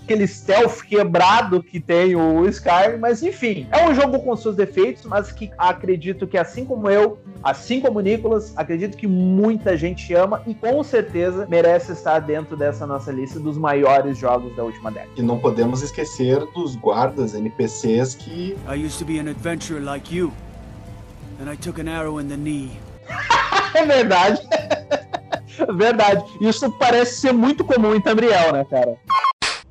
aquele 0.05 0.27
stealth 0.27 0.83
quebrado 0.83 1.63
que 1.63 1.81
tem 1.81 2.15
o 2.15 2.49
Skyrim, 2.49 2.99
mas 2.99 3.23
enfim, 3.23 3.67
é 3.73 3.89
um 3.89 3.95
jogo 3.95 4.21
com 4.21 4.35
seus 4.37 4.55
defeitos, 4.55 5.05
mas 5.05 5.33
que 5.33 5.51
acredito 5.59 6.27
que 6.27 6.39
assim 6.39 6.65
como 6.65 6.89
eu, 6.89 7.19
assim 7.43 7.81
como 7.81 7.99
o 7.99 8.03
Nicolas, 8.03 8.57
acredito 8.57 8.97
que 8.97 9.07
muita 9.07 9.77
gente 9.77 10.15
ama 10.15 10.43
e 10.47 10.55
com 10.55 10.83
certeza 10.85 11.47
merece 11.49 11.93
estar 11.93 12.21
dentro 12.21 12.57
dessa 12.57 12.87
nossa 12.87 13.11
lista 13.11 13.41
dos 13.41 13.59
maiores 13.59 14.17
jogos 14.17 14.55
da 14.55 14.63
última 14.63 14.91
década. 14.91 15.13
E 15.17 15.23
não 15.23 15.39
podemos 15.39 15.83
esquecer 15.83 16.39
dos 16.55 16.77
guardas 16.77 17.35
NPCs 17.35 18.15
que 18.15 18.57
I 18.69 18.87
used 18.87 18.99
to 18.99 19.05
be 19.05 19.19
an 19.19 19.29
adventurer 19.29 19.83
like 19.83 20.15
you. 20.15 20.33
And 21.41 21.51
I 21.51 21.57
took 21.57 21.81
an 21.81 21.89
arrow 21.89 22.21
in 22.21 22.29
the 22.29 22.37
knee. 22.37 22.71
é 23.75 23.85
verdade. 23.85 24.41
Verdade. 25.75 26.25
Isso 26.41 26.71
parece 26.73 27.21
ser 27.21 27.33
muito 27.33 27.65
comum 27.65 27.95
em 27.95 28.01
Tamriel, 28.01 28.53
né, 28.53 28.65
cara? 28.65 28.97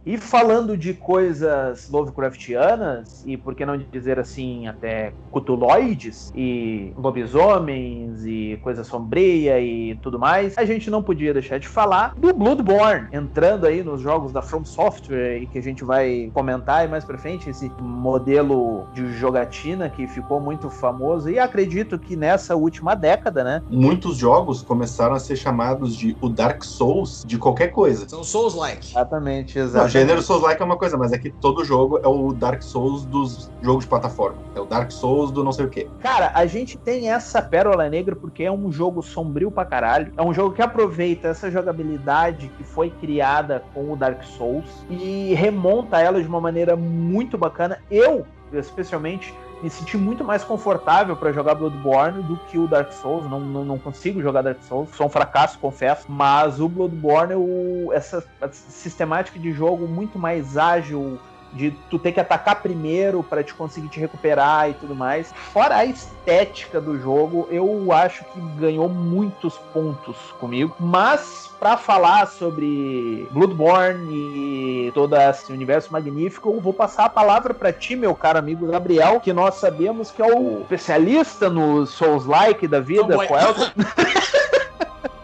E 0.05 0.17
falando 0.17 0.77
de 0.77 0.93
coisas 0.93 1.87
Lovecraftianas, 1.89 3.21
e 3.25 3.37
por 3.37 3.53
que 3.53 3.65
não 3.65 3.77
dizer 3.77 4.19
assim, 4.19 4.67
até 4.67 5.13
cutuloides, 5.29 6.29
e 6.33 6.93
lobisomens, 6.97 8.25
e 8.25 8.57
coisa 8.63 8.83
sombria 8.83 9.59
e 9.59 9.95
tudo 10.01 10.17
mais, 10.17 10.57
a 10.57 10.65
gente 10.65 10.89
não 10.89 11.03
podia 11.03 11.33
deixar 11.33 11.59
de 11.59 11.67
falar 11.67 12.13
do 12.17 12.33
Bloodborne, 12.33 13.07
entrando 13.11 13.67
aí 13.67 13.83
nos 13.83 14.01
jogos 14.01 14.31
da 14.31 14.41
From 14.41 14.65
Software, 14.65 15.43
e 15.43 15.47
que 15.47 15.59
a 15.59 15.61
gente 15.61 15.83
vai 15.83 16.31
comentar 16.33 16.87
mais 16.87 17.03
pra 17.05 17.17
frente, 17.17 17.49
esse 17.49 17.69
modelo 17.79 18.87
de 18.93 19.11
jogatina 19.13 19.89
que 19.89 20.07
ficou 20.07 20.39
muito 20.39 20.69
famoso, 20.69 21.29
e 21.29 21.37
acredito 21.37 21.99
que 21.99 22.15
nessa 22.15 22.55
última 22.55 22.95
década, 22.95 23.43
né? 23.43 23.61
Muitos 23.69 24.17
jogos 24.17 24.61
começaram 24.61 25.13
a 25.13 25.19
ser 25.19 25.35
chamados 25.35 25.95
de 25.95 26.17
o 26.21 26.29
Dark 26.29 26.63
Souls 26.63 27.21
de 27.25 27.37
qualquer 27.37 27.67
coisa. 27.67 28.07
São 28.07 28.23
Souls-like. 28.23 28.87
Exatamente, 28.91 29.59
exatamente 29.59 29.88
gênero 29.89 30.21
Souls-like 30.21 30.61
é 30.61 30.65
uma 30.65 30.77
coisa, 30.77 30.97
mas 30.97 31.11
é 31.11 31.17
que 31.17 31.29
todo 31.29 31.63
jogo 31.63 31.99
é 32.03 32.07
o 32.07 32.31
Dark 32.33 32.61
Souls 32.61 33.05
dos 33.05 33.51
jogos 33.61 33.83
de 33.83 33.89
plataforma. 33.89 34.37
É 34.55 34.59
o 34.59 34.65
Dark 34.65 34.91
Souls 34.91 35.31
do 35.31 35.43
não 35.43 35.51
sei 35.51 35.65
o 35.65 35.69
quê. 35.69 35.87
Cara, 35.99 36.31
a 36.33 36.45
gente 36.45 36.77
tem 36.77 37.11
essa 37.11 37.41
pérola 37.41 37.89
negra 37.89 38.15
porque 38.15 38.43
é 38.43 38.51
um 38.51 38.71
jogo 38.71 39.01
sombrio 39.01 39.51
pra 39.51 39.65
caralho. 39.65 40.13
É 40.15 40.21
um 40.21 40.33
jogo 40.33 40.55
que 40.55 40.61
aproveita 40.61 41.27
essa 41.27 41.49
jogabilidade 41.49 42.51
que 42.57 42.63
foi 42.63 42.89
criada 42.89 43.63
com 43.73 43.91
o 43.91 43.95
Dark 43.95 44.23
Souls 44.23 44.85
e 44.89 45.33
remonta 45.33 45.99
ela 45.99 46.21
de 46.21 46.27
uma 46.27 46.39
maneira 46.39 46.75
muito 46.75 47.37
bacana. 47.37 47.79
Eu, 47.89 48.25
especialmente, 48.53 49.33
me 49.61 49.69
senti 49.69 49.97
muito 49.97 50.23
mais 50.23 50.43
confortável 50.43 51.15
para 51.15 51.31
jogar 51.31 51.55
Bloodborne 51.55 52.23
do 52.23 52.37
que 52.37 52.57
o 52.57 52.67
Dark 52.67 52.91
Souls. 52.91 53.29
Não, 53.29 53.39
não, 53.39 53.65
não, 53.65 53.77
consigo 53.77 54.21
jogar 54.21 54.41
Dark 54.41 54.61
Souls, 54.61 54.89
sou 54.95 55.07
um 55.07 55.09
fracasso, 55.09 55.59
confesso. 55.59 56.05
Mas 56.09 56.59
o 56.59 56.69
Bloodborne, 56.69 57.35
o, 57.35 57.91
essa 57.93 58.23
sistemática 58.51 59.37
de 59.37 59.51
jogo 59.51 59.87
muito 59.87 60.17
mais 60.17 60.57
ágil, 60.57 61.19
de 61.53 61.71
tu 61.89 61.97
ter 61.97 62.11
que 62.11 62.19
atacar 62.19 62.61
primeiro 62.61 63.23
para 63.23 63.43
te 63.43 63.53
conseguir 63.53 63.89
te 63.89 63.99
recuperar 63.99 64.69
e 64.69 64.73
tudo 64.73 64.95
mais. 64.95 65.33
Fora 65.53 65.77
a 65.77 65.85
estética 65.85 66.79
do 66.79 66.99
jogo, 66.99 67.47
eu 67.51 67.91
acho 67.91 68.23
que 68.25 68.39
ganhou 68.59 68.89
muitos 68.89 69.57
pontos 69.73 70.17
comigo. 70.39 70.75
Mas 70.79 71.49
para 71.59 71.75
falar 71.75 72.27
sobre 72.27 73.27
Bloodborne 73.31 74.13
e 74.13 74.91
todo 74.93 75.15
esse 75.15 75.51
universo 75.51 75.91
magnífico, 75.91 76.49
eu 76.49 76.61
vou 76.61 76.73
passar 76.73 77.05
a 77.05 77.09
palavra 77.09 77.53
para 77.53 77.73
ti, 77.73 77.95
meu 77.95 78.15
caro 78.15 78.39
amigo 78.39 78.65
Gabriel, 78.67 79.19
que 79.19 79.33
nós 79.33 79.55
sabemos 79.55 80.09
que 80.09 80.21
é 80.21 80.25
o 80.25 80.61
especialista 80.61 81.49
no 81.49 81.85
Souls-like 81.85 82.67
da 82.67 82.79
vida. 82.79 83.15
Qual 83.27 83.39
é. 83.39 84.38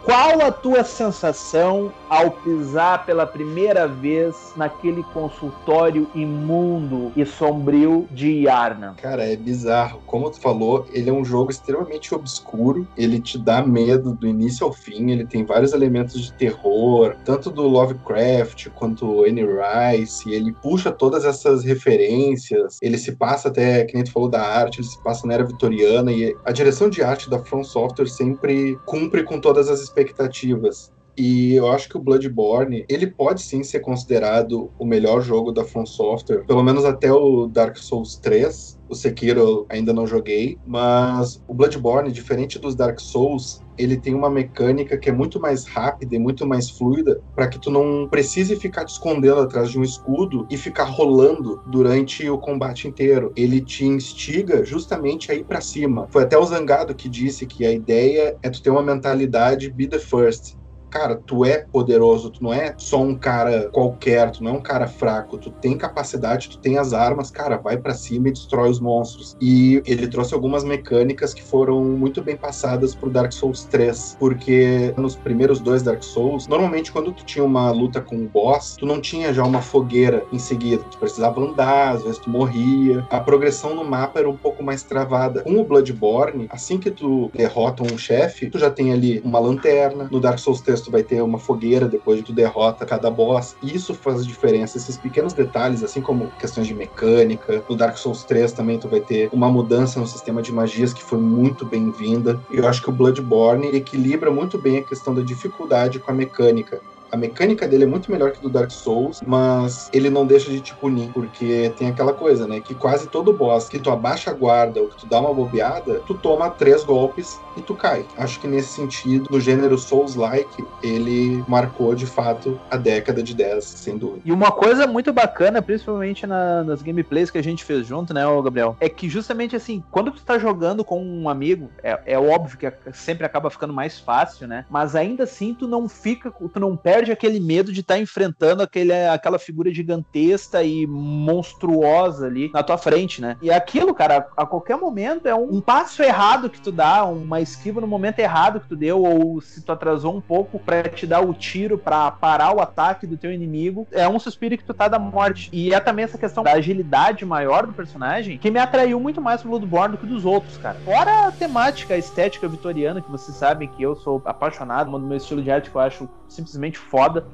Qual 0.05 0.39
a 0.39 0.51
tua 0.51 0.83
sensação 0.83 1.91
ao 2.07 2.29
pisar 2.29 3.07
pela 3.07 3.25
primeira 3.25 3.87
vez 3.87 4.53
naquele 4.55 5.01
consultório 5.01 6.07
imundo 6.13 7.11
e 7.15 7.25
sombrio 7.25 8.07
de 8.11 8.43
Yarnam? 8.43 8.93
Cara, 9.01 9.25
é 9.25 9.35
bizarro. 9.35 10.03
Como 10.05 10.29
tu 10.29 10.39
falou, 10.39 10.85
ele 10.93 11.09
é 11.09 11.13
um 11.13 11.25
jogo 11.25 11.49
extremamente 11.49 12.13
obscuro. 12.13 12.87
Ele 12.95 13.19
te 13.19 13.39
dá 13.39 13.65
medo 13.65 14.13
do 14.13 14.27
início 14.27 14.63
ao 14.63 14.71
fim. 14.71 15.09
Ele 15.09 15.25
tem 15.25 15.43
vários 15.43 15.73
elementos 15.73 16.21
de 16.21 16.31
terror, 16.33 17.15
tanto 17.25 17.49
do 17.49 17.63
Lovecraft 17.63 18.69
quanto 18.75 19.23
Anne 19.23 19.41
Rice. 19.43 20.31
Ele 20.31 20.53
puxa 20.53 20.91
todas 20.91 21.25
essas 21.25 21.63
referências. 21.63 22.77
Ele 22.79 22.99
se 22.99 23.13
passa 23.13 23.47
até, 23.47 23.83
que 23.85 23.95
nem 23.95 24.03
tu 24.03 24.11
falou 24.11 24.29
da 24.29 24.43
arte, 24.43 24.81
ele 24.81 24.87
se 24.87 25.01
passa 25.01 25.25
na 25.25 25.33
era 25.33 25.43
vitoriana 25.43 26.11
e 26.11 26.37
a 26.45 26.51
direção 26.51 26.91
de 26.91 27.01
arte 27.01 27.27
da 27.27 27.39
From 27.39 27.63
Software 27.63 28.05
sempre 28.05 28.77
cumpre 28.85 29.23
com 29.23 29.39
todas 29.39 29.67
as 29.67 29.94
expectativas. 29.95 30.93
E 31.17 31.53
eu 31.53 31.69
acho 31.69 31.87
que 31.87 31.97
o 31.97 32.01
Bloodborne, 32.01 32.85
ele 32.89 33.07
pode 33.07 33.41
sim 33.41 33.63
ser 33.63 33.79
considerado 33.79 34.69
o 34.77 34.85
melhor 34.85 35.21
jogo 35.21 35.51
da 35.51 35.63
From 35.63 35.85
Software, 35.85 36.45
pelo 36.45 36.61
menos 36.61 36.83
até 36.83 37.11
o 37.11 37.47
Dark 37.47 37.77
Souls 37.77 38.17
3. 38.17 38.74
O 38.87 38.95
Sekiro 38.95 39.39
eu 39.39 39.65
ainda 39.69 39.91
não 39.91 40.05
joguei, 40.05 40.57
mas 40.65 41.41
o 41.47 41.53
Bloodborne, 41.53 42.11
diferente 42.11 42.59
dos 42.59 42.75
Dark 42.75 42.99
Souls, 42.99 43.59
ele 43.77 43.97
tem 43.97 44.13
uma 44.13 44.29
mecânica 44.29 44.97
que 44.97 45.09
é 45.09 45.11
muito 45.11 45.39
mais 45.39 45.65
rápida 45.65 46.15
e 46.15 46.19
muito 46.19 46.45
mais 46.45 46.69
fluida 46.69 47.19
para 47.35 47.47
que 47.47 47.59
tu 47.59 47.69
não 47.69 48.07
precise 48.09 48.55
ficar 48.55 48.85
te 48.85 48.93
escondendo 48.93 49.41
atrás 49.41 49.69
de 49.69 49.79
um 49.79 49.83
escudo 49.83 50.47
e 50.49 50.57
ficar 50.57 50.85
rolando 50.85 51.61
durante 51.67 52.29
o 52.29 52.37
combate 52.37 52.87
inteiro. 52.87 53.33
Ele 53.35 53.61
te 53.61 53.85
instiga 53.85 54.63
justamente 54.63 55.31
a 55.31 55.35
ir 55.35 55.43
para 55.43 55.61
cima. 55.61 56.07
Foi 56.09 56.23
até 56.23 56.37
o 56.37 56.45
Zangado 56.45 56.95
que 56.95 57.09
disse 57.09 57.45
que 57.45 57.65
a 57.65 57.71
ideia 57.71 58.37
é 58.41 58.49
tu 58.49 58.61
ter 58.61 58.69
uma 58.69 58.83
mentalidade 58.83 59.71
be 59.71 59.87
the 59.87 59.99
first 59.99 60.55
cara, 60.95 61.17
tu 61.17 61.43
é 61.43 61.57
poderoso, 61.57 62.29
tu 62.29 62.41
não 62.41 62.53
é 62.53 62.73
só 62.77 63.01
um 63.01 63.13
cara 63.13 63.69
qualquer, 63.69 64.31
tu 64.31 64.41
não 64.41 64.51
é 64.51 64.53
um 64.53 64.61
cara 64.61 64.87
fraco, 64.87 65.37
tu 65.37 65.51
tem 65.51 65.77
capacidade, 65.77 66.47
tu 66.47 66.57
tem 66.57 66.77
as 66.77 66.93
armas, 66.93 67.29
cara, 67.29 67.57
vai 67.57 67.75
para 67.75 67.93
cima 67.93 68.29
e 68.29 68.31
destrói 68.31 68.69
os 68.69 68.79
monstros. 68.79 69.35
E 69.41 69.83
ele 69.85 70.07
trouxe 70.07 70.33
algumas 70.33 70.63
mecânicas 70.63 71.33
que 71.33 71.43
foram 71.43 71.83
muito 71.83 72.23
bem 72.23 72.37
passadas 72.37 72.95
pro 72.95 73.09
Dark 73.09 73.33
Souls 73.33 73.65
3, 73.65 74.15
porque 74.17 74.93
nos 74.95 75.17
primeiros 75.17 75.59
dois 75.59 75.83
Dark 75.83 76.01
Souls, 76.01 76.47
normalmente 76.47 76.93
quando 76.93 77.11
tu 77.11 77.25
tinha 77.25 77.43
uma 77.43 77.71
luta 77.71 77.99
com 77.99 78.15
um 78.15 78.27
boss, 78.27 78.77
tu 78.79 78.85
não 78.85 79.01
tinha 79.01 79.33
já 79.33 79.43
uma 79.43 79.61
fogueira 79.61 80.23
em 80.31 80.39
seguida, 80.39 80.81
tu 80.89 80.97
precisava 80.97 81.41
andar, 81.41 81.95
às 81.95 82.03
vezes 82.03 82.19
tu 82.19 82.29
morria. 82.29 83.05
A 83.09 83.19
progressão 83.19 83.75
no 83.75 83.83
mapa 83.83 84.19
era 84.19 84.29
um 84.29 84.37
pouco 84.37 84.63
mais 84.63 84.81
travada. 84.81 85.41
Com 85.41 85.57
o 85.57 85.65
Bloodborne, 85.65 86.47
assim 86.49 86.77
que 86.77 86.89
tu 86.89 87.29
derrota 87.33 87.83
um 87.83 87.97
chefe, 87.97 88.49
tu 88.49 88.57
já 88.57 88.71
tem 88.71 88.93
ali 88.93 89.21
uma 89.25 89.39
lanterna. 89.39 90.07
No 90.09 90.21
Dark 90.21 90.39
Souls 90.39 90.61
3 90.61 90.84
tu 90.85 90.91
vai 90.91 91.03
ter 91.03 91.21
uma 91.21 91.37
fogueira 91.37 91.87
depois 91.87 92.19
de 92.19 92.23
tu 92.23 92.33
derrota 92.33 92.85
cada 92.85 93.09
boss. 93.09 93.55
Isso 93.61 93.93
faz 93.93 94.25
diferença, 94.25 94.77
esses 94.77 94.97
pequenos 94.97 95.33
detalhes, 95.33 95.83
assim 95.83 96.01
como 96.01 96.31
questões 96.39 96.67
de 96.67 96.73
mecânica. 96.73 97.63
No 97.67 97.75
Dark 97.75 97.97
Souls 97.97 98.23
3 98.23 98.53
também 98.53 98.79
tu 98.79 98.87
vai 98.87 99.01
ter 99.01 99.29
uma 99.31 99.49
mudança 99.49 99.99
no 99.99 100.07
sistema 100.07 100.41
de 100.41 100.51
magias 100.51 100.93
que 100.93 101.03
foi 101.03 101.19
muito 101.19 101.65
bem-vinda. 101.65 102.39
Eu 102.51 102.67
acho 102.67 102.81
que 102.81 102.89
o 102.89 102.93
Bloodborne 102.93 103.67
equilibra 103.75 104.31
muito 104.31 104.57
bem 104.57 104.77
a 104.77 104.83
questão 104.83 105.13
da 105.13 105.21
dificuldade 105.21 105.99
com 105.99 106.11
a 106.11 106.13
mecânica. 106.13 106.81
A 107.15 107.17
mecânica 107.17 107.65
dele 107.65 107.85
é 107.85 107.87
muito 107.87 108.11
melhor 108.11 108.33
que 108.33 108.41
do 108.41 108.49
Dark 108.49 108.69
Souls, 108.69 109.21
mas 109.25 109.89
ele 109.93 110.09
não 110.09 110.25
deixa 110.25 110.51
de 110.51 110.59
te 110.59 110.75
punir, 110.75 111.13
porque 111.13 111.73
tem 111.77 111.87
aquela 111.87 112.11
coisa, 112.11 112.45
né? 112.45 112.59
Que 112.59 112.75
quase 112.75 113.07
todo 113.07 113.31
boss 113.31 113.69
que 113.69 113.79
tu 113.79 113.89
abaixa 113.89 114.31
a 114.31 114.33
guarda 114.33 114.81
ou 114.81 114.89
que 114.89 114.97
tu 114.97 115.07
dá 115.07 115.21
uma 115.21 115.33
bobeada, 115.33 116.01
tu 116.05 116.13
toma 116.13 116.49
três 116.49 116.83
golpes 116.83 117.39
e 117.55 117.61
tu 117.61 117.73
cai. 117.73 118.05
Acho 118.17 118.37
que 118.41 118.49
nesse 118.49 118.73
sentido, 118.73 119.29
no 119.31 119.39
gênero 119.39 119.77
Souls-like, 119.77 120.61
ele 120.83 121.41
marcou 121.47 121.95
de 121.95 122.05
fato 122.05 122.59
a 122.69 122.75
década 122.75 123.23
de 123.23 123.33
10, 123.33 123.63
sem 123.63 123.97
dúvida. 123.97 124.21
E 124.25 124.31
uma 124.33 124.51
coisa 124.51 124.85
muito 124.85 125.13
bacana, 125.13 125.61
principalmente 125.61 126.27
na, 126.27 126.65
nas 126.65 126.81
gameplays 126.81 127.31
que 127.31 127.37
a 127.37 127.43
gente 127.43 127.63
fez 127.63 127.87
junto, 127.87 128.13
né, 128.13 128.23
Gabriel? 128.43 128.75
É 128.77 128.89
que 128.89 129.07
justamente 129.07 129.55
assim, 129.55 129.81
quando 129.89 130.11
tu 130.11 130.21
tá 130.21 130.37
jogando 130.37 130.83
com 130.83 131.01
um 131.01 131.29
amigo, 131.29 131.69
é, 131.81 131.97
é 132.05 132.19
óbvio 132.19 132.57
que 132.57 132.69
sempre 132.91 133.25
acaba 133.25 133.49
ficando 133.49 133.73
mais 133.73 133.97
fácil, 133.97 134.49
né? 134.49 134.65
Mas 134.69 134.97
ainda 134.97 135.23
assim 135.23 135.53
tu 135.53 135.65
não 135.65 135.87
fica, 135.87 136.29
tu 136.29 136.59
não 136.59 136.75
perde 136.75 137.04
perde 137.05 137.11
aquele 137.11 137.39
medo 137.39 137.71
de 137.71 137.81
estar 137.81 137.95
tá 137.95 137.99
enfrentando 137.99 138.63
aquele, 138.63 138.91
aquela 138.91 139.37
figura 139.37 139.71
gigantesca 139.71 140.63
e 140.63 140.87
monstruosa 140.87 142.25
ali 142.25 142.49
na 142.51 142.63
tua 142.63 142.77
frente, 142.77 143.21
né? 143.21 143.37
E 143.41 143.51
aquilo, 143.51 143.93
cara, 143.93 144.27
a 144.35 144.45
qualquer 144.45 144.77
momento 144.77 145.27
é 145.27 145.35
um, 145.35 145.57
um 145.57 145.61
passo 145.61 146.01
errado 146.01 146.49
que 146.49 146.59
tu 146.59 146.71
dá, 146.71 147.05
uma 147.05 147.39
esquiva 147.39 147.79
no 147.79 147.87
momento 147.87 148.19
errado 148.19 148.59
que 148.59 148.67
tu 148.67 148.75
deu, 148.75 149.03
ou 149.03 149.39
se 149.39 149.61
tu 149.61 149.71
atrasou 149.71 150.15
um 150.15 150.21
pouco 150.21 150.57
para 150.57 150.83
te 150.89 151.05
dar 151.05 151.21
o 151.21 151.33
tiro 151.33 151.77
para 151.77 152.09
parar 152.11 152.55
o 152.55 152.59
ataque 152.59 153.05
do 153.05 153.17
teu 153.17 153.31
inimigo, 153.31 153.87
é 153.91 154.07
um 154.07 154.19
suspiro 154.19 154.57
que 154.57 154.63
tu 154.63 154.73
tá 154.73 154.87
da 154.87 154.97
morte. 154.97 155.49
E 155.53 155.73
é 155.73 155.79
também 155.79 156.05
essa 156.05 156.17
questão 156.17 156.43
da 156.43 156.53
agilidade 156.53 157.23
maior 157.25 157.67
do 157.67 157.73
personagem 157.73 158.37
que 158.37 158.49
me 158.49 158.59
atraiu 158.59 158.99
muito 158.99 159.21
mais 159.21 159.41
pro 159.41 159.51
Bloodborne 159.51 159.95
do 159.95 159.97
que 159.97 160.07
dos 160.07 160.25
outros, 160.25 160.57
cara. 160.57 160.77
Fora 160.83 161.27
a 161.27 161.31
temática, 161.31 161.93
a 161.93 161.97
estética 161.97 162.47
vitoriana, 162.47 163.01
que 163.01 163.11
vocês 163.11 163.37
sabem 163.37 163.67
que 163.67 163.83
eu 163.83 163.95
sou 163.95 164.21
apaixonado, 164.25 164.89
no 164.89 164.99
meu 164.99 165.17
estilo 165.17 165.41
de 165.41 165.51
arte 165.51 165.69
que 165.69 165.75
eu 165.75 165.81
acho 165.81 166.09
simplesmente. 166.27 166.77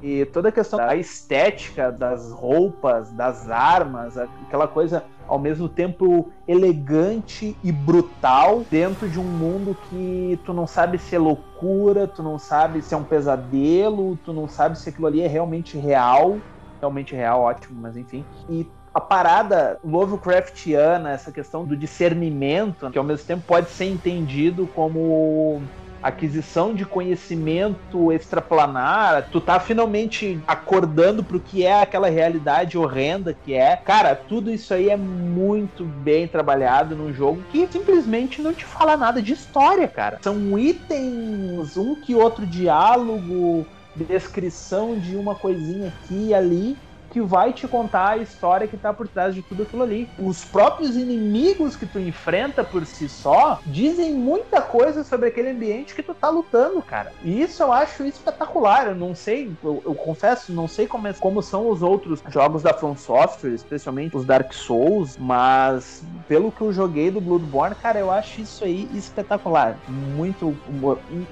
E 0.01 0.25
toda 0.25 0.49
a 0.49 0.51
questão 0.51 0.77
da 0.77 0.95
estética 0.95 1.91
das 1.91 2.31
roupas, 2.31 3.11
das 3.11 3.49
armas, 3.49 4.17
aquela 4.17 4.67
coisa 4.67 5.03
ao 5.27 5.39
mesmo 5.39 5.69
tempo 5.69 6.29
elegante 6.47 7.55
e 7.63 7.71
brutal 7.71 8.65
dentro 8.69 9.07
de 9.07 9.19
um 9.19 9.23
mundo 9.23 9.75
que 9.89 10.37
tu 10.45 10.53
não 10.53 10.67
sabe 10.67 10.97
se 10.97 11.15
é 11.15 11.19
loucura, 11.19 12.05
tu 12.05 12.21
não 12.21 12.37
sabe 12.37 12.81
se 12.81 12.93
é 12.93 12.97
um 12.97 13.03
pesadelo, 13.03 14.17
tu 14.25 14.33
não 14.33 14.47
sabe 14.47 14.77
se 14.77 14.89
aquilo 14.89 15.07
ali 15.07 15.21
é 15.21 15.27
realmente 15.27 15.77
real. 15.77 16.37
Realmente 16.81 17.15
real, 17.15 17.41
ótimo, 17.41 17.79
mas 17.79 17.95
enfim. 17.95 18.25
E 18.49 18.67
a 18.93 18.99
parada 18.99 19.79
Lovecraftiana, 19.83 21.11
essa 21.11 21.31
questão 21.31 21.63
do 21.63 21.77
discernimento, 21.77 22.89
que 22.89 22.97
ao 22.97 23.03
mesmo 23.03 23.25
tempo 23.25 23.43
pode 23.47 23.69
ser 23.69 23.85
entendido 23.85 24.67
como 24.67 25.61
aquisição 26.01 26.73
de 26.73 26.85
conhecimento 26.85 28.11
extraplanar, 28.11 29.29
tu 29.31 29.39
tá 29.39 29.59
finalmente 29.59 30.39
acordando 30.47 31.23
pro 31.23 31.39
que 31.39 31.65
é 31.65 31.81
aquela 31.81 32.09
realidade 32.09 32.77
horrenda 32.77 33.35
que 33.45 33.53
é. 33.53 33.75
Cara, 33.75 34.15
tudo 34.15 34.51
isso 34.51 34.73
aí 34.73 34.89
é 34.89 34.97
muito 34.97 35.83
bem 35.83 36.27
trabalhado 36.27 36.95
num 36.95 37.13
jogo 37.13 37.43
que 37.51 37.67
simplesmente 37.67 38.41
não 38.41 38.53
te 38.53 38.65
fala 38.65 38.97
nada 38.97 39.21
de 39.21 39.33
história, 39.33 39.87
cara. 39.87 40.19
São 40.21 40.57
itens, 40.57 41.77
um 41.77 41.95
que 41.95 42.15
outro 42.15 42.45
diálogo, 42.45 43.65
descrição 43.95 44.97
de 44.97 45.15
uma 45.15 45.35
coisinha 45.35 45.89
aqui 45.89 46.27
e 46.29 46.33
ali 46.33 46.77
que 47.11 47.21
vai 47.21 47.53
te 47.53 47.67
contar 47.67 48.11
a 48.11 48.17
história 48.17 48.67
que 48.67 48.77
tá 48.77 48.93
por 48.93 49.07
trás 49.07 49.35
de 49.35 49.41
tudo 49.41 49.63
aquilo 49.63 49.83
ali. 49.83 50.09
Os 50.17 50.43
próprios 50.45 50.95
inimigos 50.95 51.75
que 51.75 51.85
tu 51.85 51.99
enfrenta 51.99 52.63
por 52.63 52.85
si 52.85 53.07
só 53.09 53.59
dizem 53.65 54.13
muita 54.13 54.61
coisa 54.61 55.03
sobre 55.03 55.27
aquele 55.27 55.49
ambiente 55.49 55.93
que 55.93 56.01
tu 56.01 56.13
tá 56.13 56.29
lutando, 56.29 56.81
cara. 56.81 57.11
E 57.23 57.41
isso 57.41 57.61
eu 57.61 57.71
acho 57.71 58.03
espetacular. 58.05 58.87
Eu 58.87 58.95
não 58.95 59.13
sei, 59.13 59.55
eu, 59.63 59.81
eu 59.85 59.93
confesso, 59.93 60.53
não 60.53 60.67
sei 60.67 60.87
como, 60.87 61.07
é, 61.07 61.13
como 61.13 61.41
são 61.41 61.69
os 61.69 61.81
outros 61.81 62.23
jogos 62.29 62.63
da 62.63 62.73
From 62.73 62.95
Software, 62.95 63.53
especialmente 63.53 64.15
os 64.15 64.25
Dark 64.25 64.53
Souls, 64.53 65.17
mas 65.17 66.03
pelo 66.27 66.51
que 66.51 66.61
eu 66.61 66.71
joguei 66.71 67.11
do 67.11 67.19
Bloodborne, 67.19 67.75
cara, 67.75 67.99
eu 67.99 68.09
acho 68.09 68.41
isso 68.41 68.63
aí 68.63 68.89
espetacular. 68.93 69.77
Muito 69.87 70.55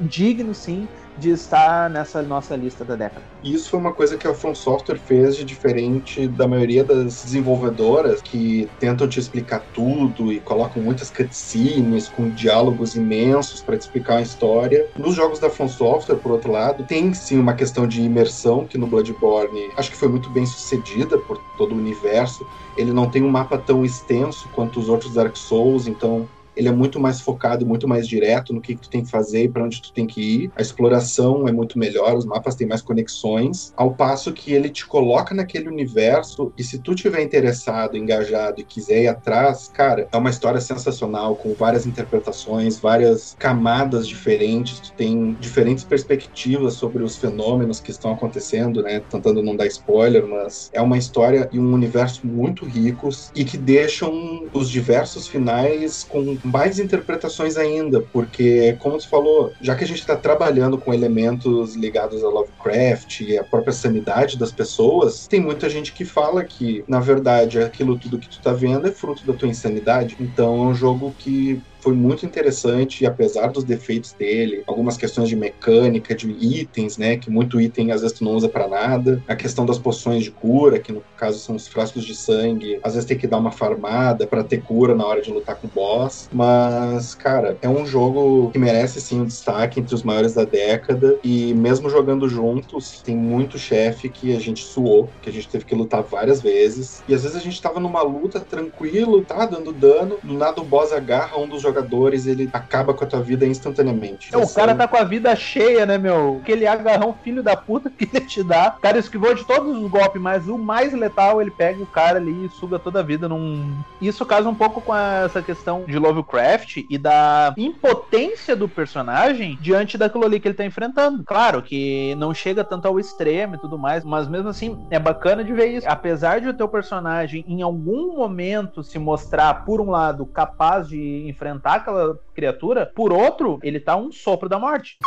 digno, 0.01 0.53
sim, 0.53 0.87
de 1.19 1.31
estar 1.31 1.89
nessa 1.89 2.21
nossa 2.21 2.55
lista 2.55 2.85
da 2.85 2.95
década. 2.95 3.21
Isso 3.43 3.69
foi 3.69 3.79
uma 3.79 3.93
coisa 3.93 4.17
que 4.17 4.27
a 4.27 4.33
From 4.33 4.55
Software 4.55 4.97
fez 4.97 5.35
de 5.35 5.43
diferente 5.43 6.27
da 6.27 6.47
maioria 6.47 6.83
das 6.83 7.23
desenvolvedoras 7.23 8.21
que 8.21 8.69
tentam 8.79 9.07
te 9.07 9.19
explicar 9.19 9.61
tudo 9.73 10.31
e 10.31 10.39
colocam 10.39 10.81
muitas 10.81 11.09
cutscenes 11.11 12.07
com 12.07 12.29
diálogos 12.29 12.95
imensos 12.95 13.61
para 13.61 13.77
te 13.77 13.81
explicar 13.81 14.17
a 14.17 14.21
história. 14.21 14.87
Nos 14.97 15.15
jogos 15.15 15.39
da 15.39 15.49
From 15.49 15.67
Software, 15.67 16.15
por 16.15 16.31
outro 16.31 16.51
lado, 16.51 16.83
tem 16.85 17.13
sim 17.13 17.37
uma 17.37 17.53
questão 17.53 17.87
de 17.87 18.01
imersão 18.01 18.65
que 18.65 18.77
no 18.77 18.87
Bloodborne 18.87 19.69
acho 19.75 19.91
que 19.91 19.97
foi 19.97 20.07
muito 20.07 20.29
bem 20.29 20.45
sucedida 20.45 21.17
por 21.17 21.37
todo 21.57 21.73
o 21.73 21.77
universo. 21.77 22.47
Ele 22.77 22.93
não 22.93 23.09
tem 23.09 23.23
um 23.23 23.29
mapa 23.29 23.57
tão 23.57 23.83
extenso 23.83 24.47
quanto 24.53 24.79
os 24.79 24.87
outros 24.87 25.13
Dark 25.13 25.35
Souls, 25.35 25.87
então 25.87 26.27
ele 26.59 26.67
é 26.67 26.73
muito 26.73 26.99
mais 26.99 27.21
focado, 27.21 27.65
muito 27.65 27.87
mais 27.87 28.05
direto 28.05 28.53
no 28.53 28.59
que, 28.59 28.75
que 28.75 28.81
tu 28.81 28.89
tem 28.89 29.03
que 29.03 29.09
fazer 29.09 29.45
e 29.45 29.49
para 29.49 29.63
onde 29.63 29.81
tu 29.81 29.93
tem 29.93 30.05
que 30.05 30.21
ir. 30.21 30.51
A 30.57 30.61
exploração 30.61 31.47
é 31.47 31.51
muito 31.53 31.79
melhor, 31.79 32.17
os 32.17 32.25
mapas 32.25 32.53
têm 32.53 32.67
mais 32.67 32.81
conexões, 32.81 33.73
ao 33.77 33.91
passo 33.91 34.33
que 34.33 34.51
ele 34.51 34.69
te 34.69 34.85
coloca 34.85 35.33
naquele 35.33 35.69
universo 35.69 36.51
e 36.57 36.63
se 36.63 36.79
tu 36.79 36.93
tiver 36.93 37.21
interessado, 37.21 37.95
engajado 37.95 38.59
e 38.59 38.63
quiser 38.65 39.03
ir 39.03 39.07
atrás, 39.07 39.69
cara, 39.73 40.09
é 40.11 40.17
uma 40.17 40.29
história 40.29 40.59
sensacional 40.59 41.37
com 41.37 41.53
várias 41.53 41.85
interpretações, 41.85 42.77
várias 42.77 43.37
camadas 43.39 44.05
diferentes, 44.05 44.81
tu 44.81 44.93
tem 44.93 45.37
diferentes 45.39 45.85
perspectivas 45.85 46.73
sobre 46.73 47.03
os 47.03 47.15
fenômenos 47.15 47.79
que 47.79 47.91
estão 47.91 48.11
acontecendo, 48.11 48.83
né? 48.83 48.99
Tentando 49.09 49.41
não 49.41 49.55
dar 49.55 49.67
spoiler, 49.67 50.27
mas 50.27 50.69
é 50.73 50.81
uma 50.81 50.97
história 50.97 51.47
e 51.53 51.59
um 51.59 51.73
universo 51.73 52.27
muito 52.27 52.65
ricos 52.65 53.31
e 53.33 53.45
que 53.45 53.57
deixam 53.57 54.49
os 54.53 54.69
diversos 54.69 55.25
finais 55.25 56.03
com 56.03 56.37
mais 56.49 56.79
interpretações 56.79 57.57
ainda, 57.57 58.01
porque, 58.01 58.75
como 58.79 58.99
você 58.99 59.07
falou, 59.07 59.53
já 59.61 59.75
que 59.75 59.83
a 59.83 59.87
gente 59.87 59.99
está 59.99 60.15
trabalhando 60.15 60.77
com 60.77 60.93
elementos 60.93 61.75
ligados 61.75 62.23
a 62.23 62.29
Lovecraft 62.29 63.21
e 63.21 63.37
a 63.37 63.43
própria 63.43 63.73
sanidade 63.73 64.37
das 64.37 64.51
pessoas, 64.51 65.27
tem 65.27 65.39
muita 65.39 65.69
gente 65.69 65.93
que 65.93 66.03
fala 66.03 66.43
que, 66.43 66.83
na 66.87 66.99
verdade, 66.99 67.59
aquilo 67.59 67.97
tudo 67.97 68.19
que 68.19 68.29
tu 68.29 68.41
tá 68.41 68.53
vendo 68.53 68.87
é 68.87 68.91
fruto 68.91 69.25
da 69.25 69.33
tua 69.33 69.47
insanidade. 69.47 70.15
Então 70.19 70.55
é 70.55 70.67
um 70.67 70.73
jogo 70.73 71.13
que 71.17 71.61
foi 71.79 71.93
muito 71.93 72.25
interessante, 72.25 73.05
apesar 73.05 73.47
dos 73.47 73.63
defeitos 73.63 74.13
dele, 74.13 74.63
algumas 74.67 74.97
questões 74.97 75.29
de 75.29 75.35
mecânica, 75.35 76.15
de 76.15 76.29
itens, 76.31 76.97
né, 76.97 77.17
que 77.17 77.29
muito 77.29 77.59
item 77.59 77.91
às 77.91 78.01
vezes 78.01 78.17
tu 78.17 78.23
não 78.23 78.33
usa 78.33 78.49
para 78.49 78.67
nada, 78.67 79.23
a 79.27 79.35
questão 79.35 79.65
das 79.65 79.77
poções 79.77 80.23
de 80.23 80.31
cura, 80.31 80.79
que 80.79 80.91
no 80.91 81.03
caso 81.17 81.39
são 81.39 81.55
os 81.55 81.67
frascos 81.67 82.03
de 82.03 82.15
sangue, 82.15 82.79
às 82.83 82.93
vezes 82.93 83.07
tem 83.07 83.17
que 83.17 83.27
dar 83.27 83.37
uma 83.37 83.51
farmada 83.51 84.27
para 84.27 84.43
ter 84.43 84.61
cura 84.61 84.95
na 84.95 85.05
hora 85.05 85.21
de 85.21 85.31
lutar 85.31 85.55
com 85.55 85.67
o 85.67 85.69
boss, 85.69 86.29
mas, 86.33 87.15
cara, 87.15 87.57
é 87.61 87.69
um 87.69 87.85
jogo 87.85 88.51
que 88.51 88.59
merece 88.59 89.01
sim 89.01 89.21
um 89.21 89.25
destaque 89.25 89.79
entre 89.79 89.95
os 89.95 90.03
maiores 90.03 90.33
da 90.33 90.45
década, 90.45 91.17
e 91.23 91.53
mesmo 91.53 91.89
jogando 91.89 92.27
juntos, 92.27 93.01
tem 93.01 93.15
muito 93.15 93.57
chefe 93.57 94.09
que 94.09 94.35
a 94.35 94.39
gente 94.39 94.63
suou, 94.63 95.09
que 95.21 95.29
a 95.29 95.33
gente 95.33 95.47
teve 95.47 95.65
que 95.65 95.75
lutar 95.75 96.03
várias 96.03 96.41
vezes, 96.41 97.03
e 97.07 97.13
às 97.13 97.23
vezes 97.23 97.37
a 97.37 97.41
gente 97.41 97.61
tava 97.61 97.79
numa 97.79 98.01
luta 98.01 98.39
tranquilo, 98.39 99.23
tá, 99.23 99.45
dando 99.45 99.71
dano, 99.71 100.17
do 100.23 100.33
nada 100.33 100.61
o 100.61 100.65
boss 100.65 100.91
agarra 100.91 101.37
um 101.37 101.47
dos 101.47 101.61
jogadores, 101.69 102.25
ele 102.25 102.49
acaba 102.51 102.93
com 102.93 103.03
a 103.03 103.07
tua 103.07 103.21
vida 103.21 103.45
instantaneamente. 103.45 104.33
É, 104.33 104.37
o 104.37 104.47
cara 104.47 104.75
tá 104.75 104.87
com 104.87 104.97
a 104.97 105.03
vida 105.03 105.35
cheia, 105.35 105.85
né, 105.85 105.97
meu? 105.97 106.39
Aquele 106.41 106.67
agarrão 106.67 107.15
filho 107.23 107.43
da 107.43 107.55
puta 107.55 107.89
que 107.89 108.09
ele 108.13 108.25
te 108.25 108.43
dá. 108.43 108.75
O 108.77 108.81
cara 108.81 108.97
esquivou 108.97 109.33
de 109.33 109.45
todos 109.45 109.77
os 109.77 109.89
golpes, 109.89 110.21
mas 110.21 110.47
o 110.47 110.57
mais 110.57 110.93
letal 110.93 111.41
ele 111.41 111.51
pega 111.51 111.81
o 111.81 111.85
cara 111.85 112.17
ali 112.17 112.45
e 112.45 112.49
suga 112.49 112.79
toda 112.79 112.99
a 112.99 113.03
vida 113.03 113.27
num. 113.27 113.75
Isso 114.01 114.25
casa 114.25 114.49
um 114.49 114.55
pouco 114.55 114.81
com 114.81 114.95
essa 114.95 115.41
questão 115.41 115.83
de 115.85 115.97
Lovecraft 115.97 116.85
e 116.89 116.97
da 116.97 117.53
impotência 117.57 118.55
do 118.55 118.67
personagem 118.67 119.57
diante 119.61 119.97
daquilo 119.97 120.25
ali 120.25 120.39
que 120.39 120.47
ele 120.47 120.55
tá 120.55 120.65
enfrentando. 120.65 121.23
Claro 121.23 121.61
que 121.61 122.15
não 122.15 122.33
chega 122.33 122.63
tanto 122.63 122.87
ao 122.87 122.99
extremo 122.99 123.55
e 123.55 123.57
tudo 123.57 123.77
mais, 123.77 124.03
mas 124.03 124.27
mesmo 124.27 124.49
assim 124.49 124.79
é 124.89 124.99
bacana 124.99 125.43
de 125.43 125.53
ver 125.53 125.67
isso. 125.67 125.87
Apesar 125.87 126.39
de 126.41 126.47
o 126.47 126.53
teu 126.53 126.67
personagem 126.67 127.43
em 127.47 127.61
algum 127.61 128.15
momento 128.15 128.83
se 128.83 128.97
mostrar, 128.97 129.65
por 129.65 129.81
um 129.81 129.89
lado, 129.89 130.25
capaz 130.25 130.87
de 130.87 131.27
enfrentar 131.27 131.58
aquela 131.63 132.19
criatura, 132.33 132.91
por 132.95 133.11
outro, 133.11 133.59
ele 133.63 133.79
tá 133.79 133.95
um 133.95 134.11
sopro 134.11 134.47
da 134.49 134.59
morte. 134.59 134.97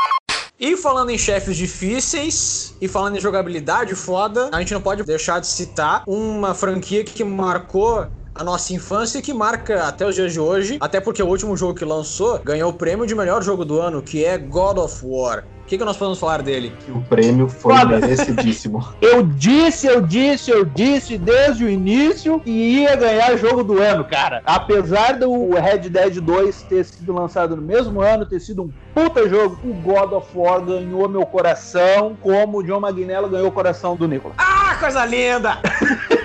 E 0.59 0.77
falando 0.77 1.11
em 1.11 1.19
chefes 1.19 1.57
difíceis 1.57 2.77
e 2.81 2.87
falando 2.87 3.17
em 3.17 3.21
jogabilidade 3.21 3.95
foda, 3.97 4.49
a 4.53 4.61
gente 4.61 4.73
não 4.73 4.81
pode 4.81 5.03
deixar 5.03 5.41
de 5.41 5.47
citar 5.47 6.05
uma 6.07 6.55
franquia 6.55 7.03
que 7.03 7.25
marcou 7.25 8.07
a 8.35 8.43
nossa 8.43 8.73
infância 8.73 9.19
e 9.19 9.23
que 9.23 9.33
marca 9.33 9.87
até 9.87 10.07
os 10.07 10.15
dias 10.15 10.33
de 10.33 10.41
hoje, 10.41 10.79
até 10.81 11.01
porque 11.01 11.23
o 11.23 11.27
último 11.27 11.57
jogo 11.57 11.75
que 11.75 11.85
lançou 11.85 12.39
ganhou 12.39 12.71
o 12.71 12.75
prêmio 12.75 13.07
de 13.07 13.15
melhor 13.15 13.43
jogo 13.43 13.65
do 13.65 13.81
ano, 13.81 14.03
que 14.03 14.25
é 14.25 14.39
God 14.39 14.79
of 14.79 15.01
War. 15.05 15.45
O 15.63 15.67
que, 15.73 15.79
que 15.79 15.85
nós 15.85 15.97
podemos 15.97 16.19
falar 16.19 16.43
dele? 16.43 16.73
Que 16.85 16.91
o 16.91 17.01
prêmio 17.03 17.49
foi 17.49 17.73
merecidíssimo. 17.85 18.87
Eu 19.01 19.23
disse, 19.23 19.87
eu 19.87 20.01
disse, 20.01 20.51
eu 20.51 20.65
disse 20.65 21.17
desde 21.17 21.65
o 21.65 21.69
início 21.69 22.39
que 22.41 22.51
ia 22.51 22.95
ganhar 22.97 23.37
jogo 23.37 23.63
do 23.63 23.81
ano, 23.81 24.05
cara. 24.05 24.43
Apesar 24.45 25.19
do 25.19 25.55
Red 25.55 25.89
Dead 25.89 26.21
2 26.21 26.63
ter 26.65 26.85
sido 26.85 27.13
lançado 27.13 27.57
no 27.57 27.63
mesmo 27.63 28.01
ano, 28.01 28.27
ter 28.27 28.41
sido 28.41 28.63
um 28.65 28.71
puta 28.95 29.29
jogo, 29.29 29.59
o 29.65 29.73
God 29.73 30.13
of 30.13 30.29
War 30.35 30.61
ganhou 30.61 31.09
meu 31.09 31.25
coração, 31.25 32.17
como 32.21 32.59
o 32.59 32.63
John 32.63 32.81
Magnello 32.81 33.29
ganhou 33.29 33.49
o 33.49 33.53
coração 33.53 33.97
do 33.97 34.07
Nicolas. 34.07 34.37
Ah, 34.39 34.77
coisa 34.79 35.05
linda! 35.07 35.59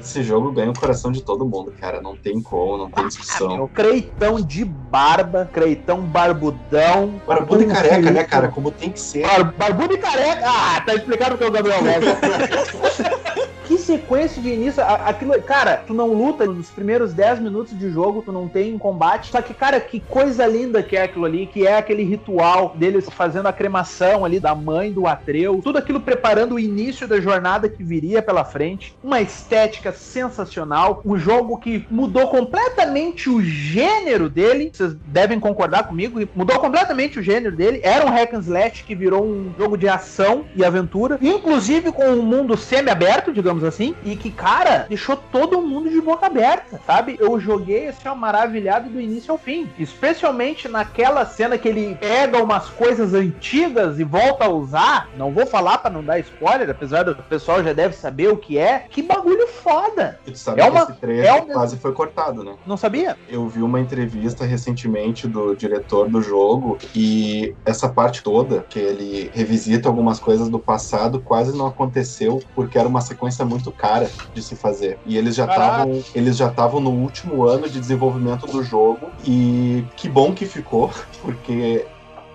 Esse 0.00 0.22
jogo 0.22 0.52
ganha 0.52 0.70
o 0.70 0.78
coração 0.78 1.10
de 1.12 1.22
todo 1.22 1.44
mundo, 1.44 1.72
cara. 1.80 2.00
Não 2.00 2.16
tem 2.16 2.40
como, 2.42 2.76
não 2.78 2.90
tem 2.90 3.06
discussão. 3.08 3.56
Meu 3.56 3.68
Creitão 3.68 4.40
de 4.40 4.64
barba, 4.64 5.48
Creitão 5.52 6.00
barbudão. 6.00 7.20
Barbudo 7.26 7.62
e 7.62 7.66
careca, 7.66 8.02
fio. 8.02 8.12
né, 8.12 8.24
cara? 8.24 8.48
Como 8.48 8.70
tem 8.70 8.90
que 8.90 9.00
ser. 9.00 9.22
Bar- 9.26 9.54
Barbudo 9.56 9.94
e 9.94 9.98
careca. 9.98 10.42
Ah, 10.44 10.80
tá 10.84 10.94
explicado 10.94 11.34
o 11.34 11.38
que 11.38 11.44
é 11.44 11.46
o 11.46 11.50
Gabriel 11.50 11.80
gosta. 11.82 13.18
Que 13.68 13.76
sequência 13.76 14.40
de 14.40 14.48
início, 14.48 14.82
aquilo, 14.82 15.38
cara, 15.42 15.82
tu 15.86 15.92
não 15.92 16.14
luta 16.14 16.46
nos 16.46 16.70
primeiros 16.70 17.12
10 17.12 17.40
minutos 17.40 17.78
de 17.78 17.90
jogo, 17.90 18.22
tu 18.22 18.32
não 18.32 18.48
tem 18.48 18.78
combate, 18.78 19.30
só 19.30 19.42
que, 19.42 19.52
cara, 19.52 19.78
que 19.78 20.00
coisa 20.00 20.46
linda 20.46 20.82
que 20.82 20.96
é 20.96 21.02
aquilo 21.02 21.26
ali, 21.26 21.46
que 21.46 21.66
é 21.66 21.76
aquele 21.76 22.02
ritual 22.02 22.72
deles 22.74 23.06
fazendo 23.10 23.46
a 23.46 23.52
cremação 23.52 24.24
ali 24.24 24.40
da 24.40 24.54
mãe 24.54 24.90
do 24.90 25.06
Atreu, 25.06 25.60
tudo 25.62 25.76
aquilo 25.76 26.00
preparando 26.00 26.54
o 26.54 26.58
início 26.58 27.06
da 27.06 27.20
jornada 27.20 27.68
que 27.68 27.84
viria 27.84 28.22
pela 28.22 28.42
frente, 28.42 28.96
uma 29.04 29.20
estética 29.20 29.87
sensacional, 29.92 31.00
um 31.04 31.18
jogo 31.18 31.58
que 31.58 31.86
mudou 31.90 32.28
completamente 32.28 33.28
o 33.28 33.42
gênero 33.42 34.28
dele, 34.28 34.70
vocês 34.72 34.94
devem 35.06 35.40
concordar 35.40 35.84
comigo, 35.84 36.20
mudou 36.34 36.58
completamente 36.58 37.18
o 37.18 37.22
gênero 37.22 37.54
dele, 37.54 37.80
era 37.82 38.06
um 38.06 38.10
hack 38.10 38.34
and 38.34 38.40
slash 38.40 38.84
que 38.84 38.94
virou 38.94 39.24
um 39.24 39.52
jogo 39.58 39.76
de 39.76 39.88
ação 39.88 40.44
e 40.54 40.64
aventura, 40.64 41.18
inclusive 41.20 41.92
com 41.92 42.06
um 42.08 42.22
mundo 42.22 42.56
semi-aberto, 42.56 43.32
digamos 43.32 43.64
assim, 43.64 43.94
e 44.04 44.16
que, 44.16 44.30
cara, 44.30 44.86
deixou 44.88 45.16
todo 45.16 45.60
mundo 45.60 45.90
de 45.90 46.00
boca 46.00 46.26
aberta, 46.26 46.80
sabe? 46.86 47.16
Eu 47.18 47.38
joguei 47.40 47.88
assim, 47.88 48.08
ó, 48.08 48.14
maravilhado 48.14 48.88
do 48.88 49.00
início 49.00 49.32
ao 49.32 49.38
fim, 49.38 49.68
especialmente 49.78 50.68
naquela 50.68 51.24
cena 51.26 51.58
que 51.58 51.68
ele 51.68 51.96
pega 52.00 52.42
umas 52.42 52.68
coisas 52.68 53.14
antigas 53.14 53.98
e 53.98 54.04
volta 54.04 54.44
a 54.44 54.48
usar, 54.48 55.08
não 55.16 55.32
vou 55.32 55.46
falar 55.46 55.78
pra 55.78 55.90
não 55.90 56.02
dar 56.02 56.18
spoiler, 56.18 56.70
apesar 56.70 57.04
do 57.04 57.14
pessoal 57.14 57.62
já 57.62 57.72
deve 57.72 57.94
saber 57.94 58.28
o 58.28 58.36
que 58.36 58.58
é, 58.58 58.84
que 58.88 59.02
bagulho 59.02 59.46
foda, 59.48 59.77
E 60.26 60.32
tu 60.32 60.38
sabe 60.38 60.60
É 60.60 60.64
que 60.64 60.70
uma- 60.70 60.82
esse 60.82 61.00
trecho 61.00 61.28
é 61.28 61.32
uma- 61.32 61.52
quase 61.54 61.78
foi 61.78 61.92
cortado, 61.92 62.42
né? 62.44 62.54
não 62.66 62.76
sabia? 62.76 63.16
Eu 63.28 63.48
vi 63.48 63.62
uma 63.62 63.80
entrevista 63.80 64.44
recentemente 64.44 65.26
do 65.28 65.54
diretor 65.54 66.08
do 66.10 66.20
jogo 66.20 66.78
e 66.94 67.54
essa 67.66 67.88
parte 67.88 68.22
toda, 68.22 68.64
que 68.68 68.78
ele 68.78 69.30
revisita 69.34 69.88
algumas 69.88 70.18
coisas 70.18 70.48
do 70.48 70.58
passado, 70.58 71.22
quase 71.22 71.56
não 71.56 71.66
aconteceu 71.66 72.38
porque 72.54 72.78
era 72.78 72.88
uma 72.88 73.00
sequência 73.00 73.44
muito 73.44 73.72
cara 73.72 74.10
de 74.34 74.42
se 74.42 74.56
fazer. 74.56 74.98
E 75.04 75.16
eles 75.16 75.34
já 75.34 75.46
estavam, 75.46 76.02
eles 76.14 76.36
já 76.36 76.48
estavam 76.48 76.80
no 76.80 76.90
último 76.90 77.44
ano 77.44 77.68
de 77.68 77.78
desenvolvimento 77.80 78.46
do 78.46 78.62
jogo 78.62 79.12
e 79.24 79.86
que 79.96 80.08
bom 80.08 80.34
que 80.34 80.46
ficou, 80.46 80.90
porque 81.22 81.86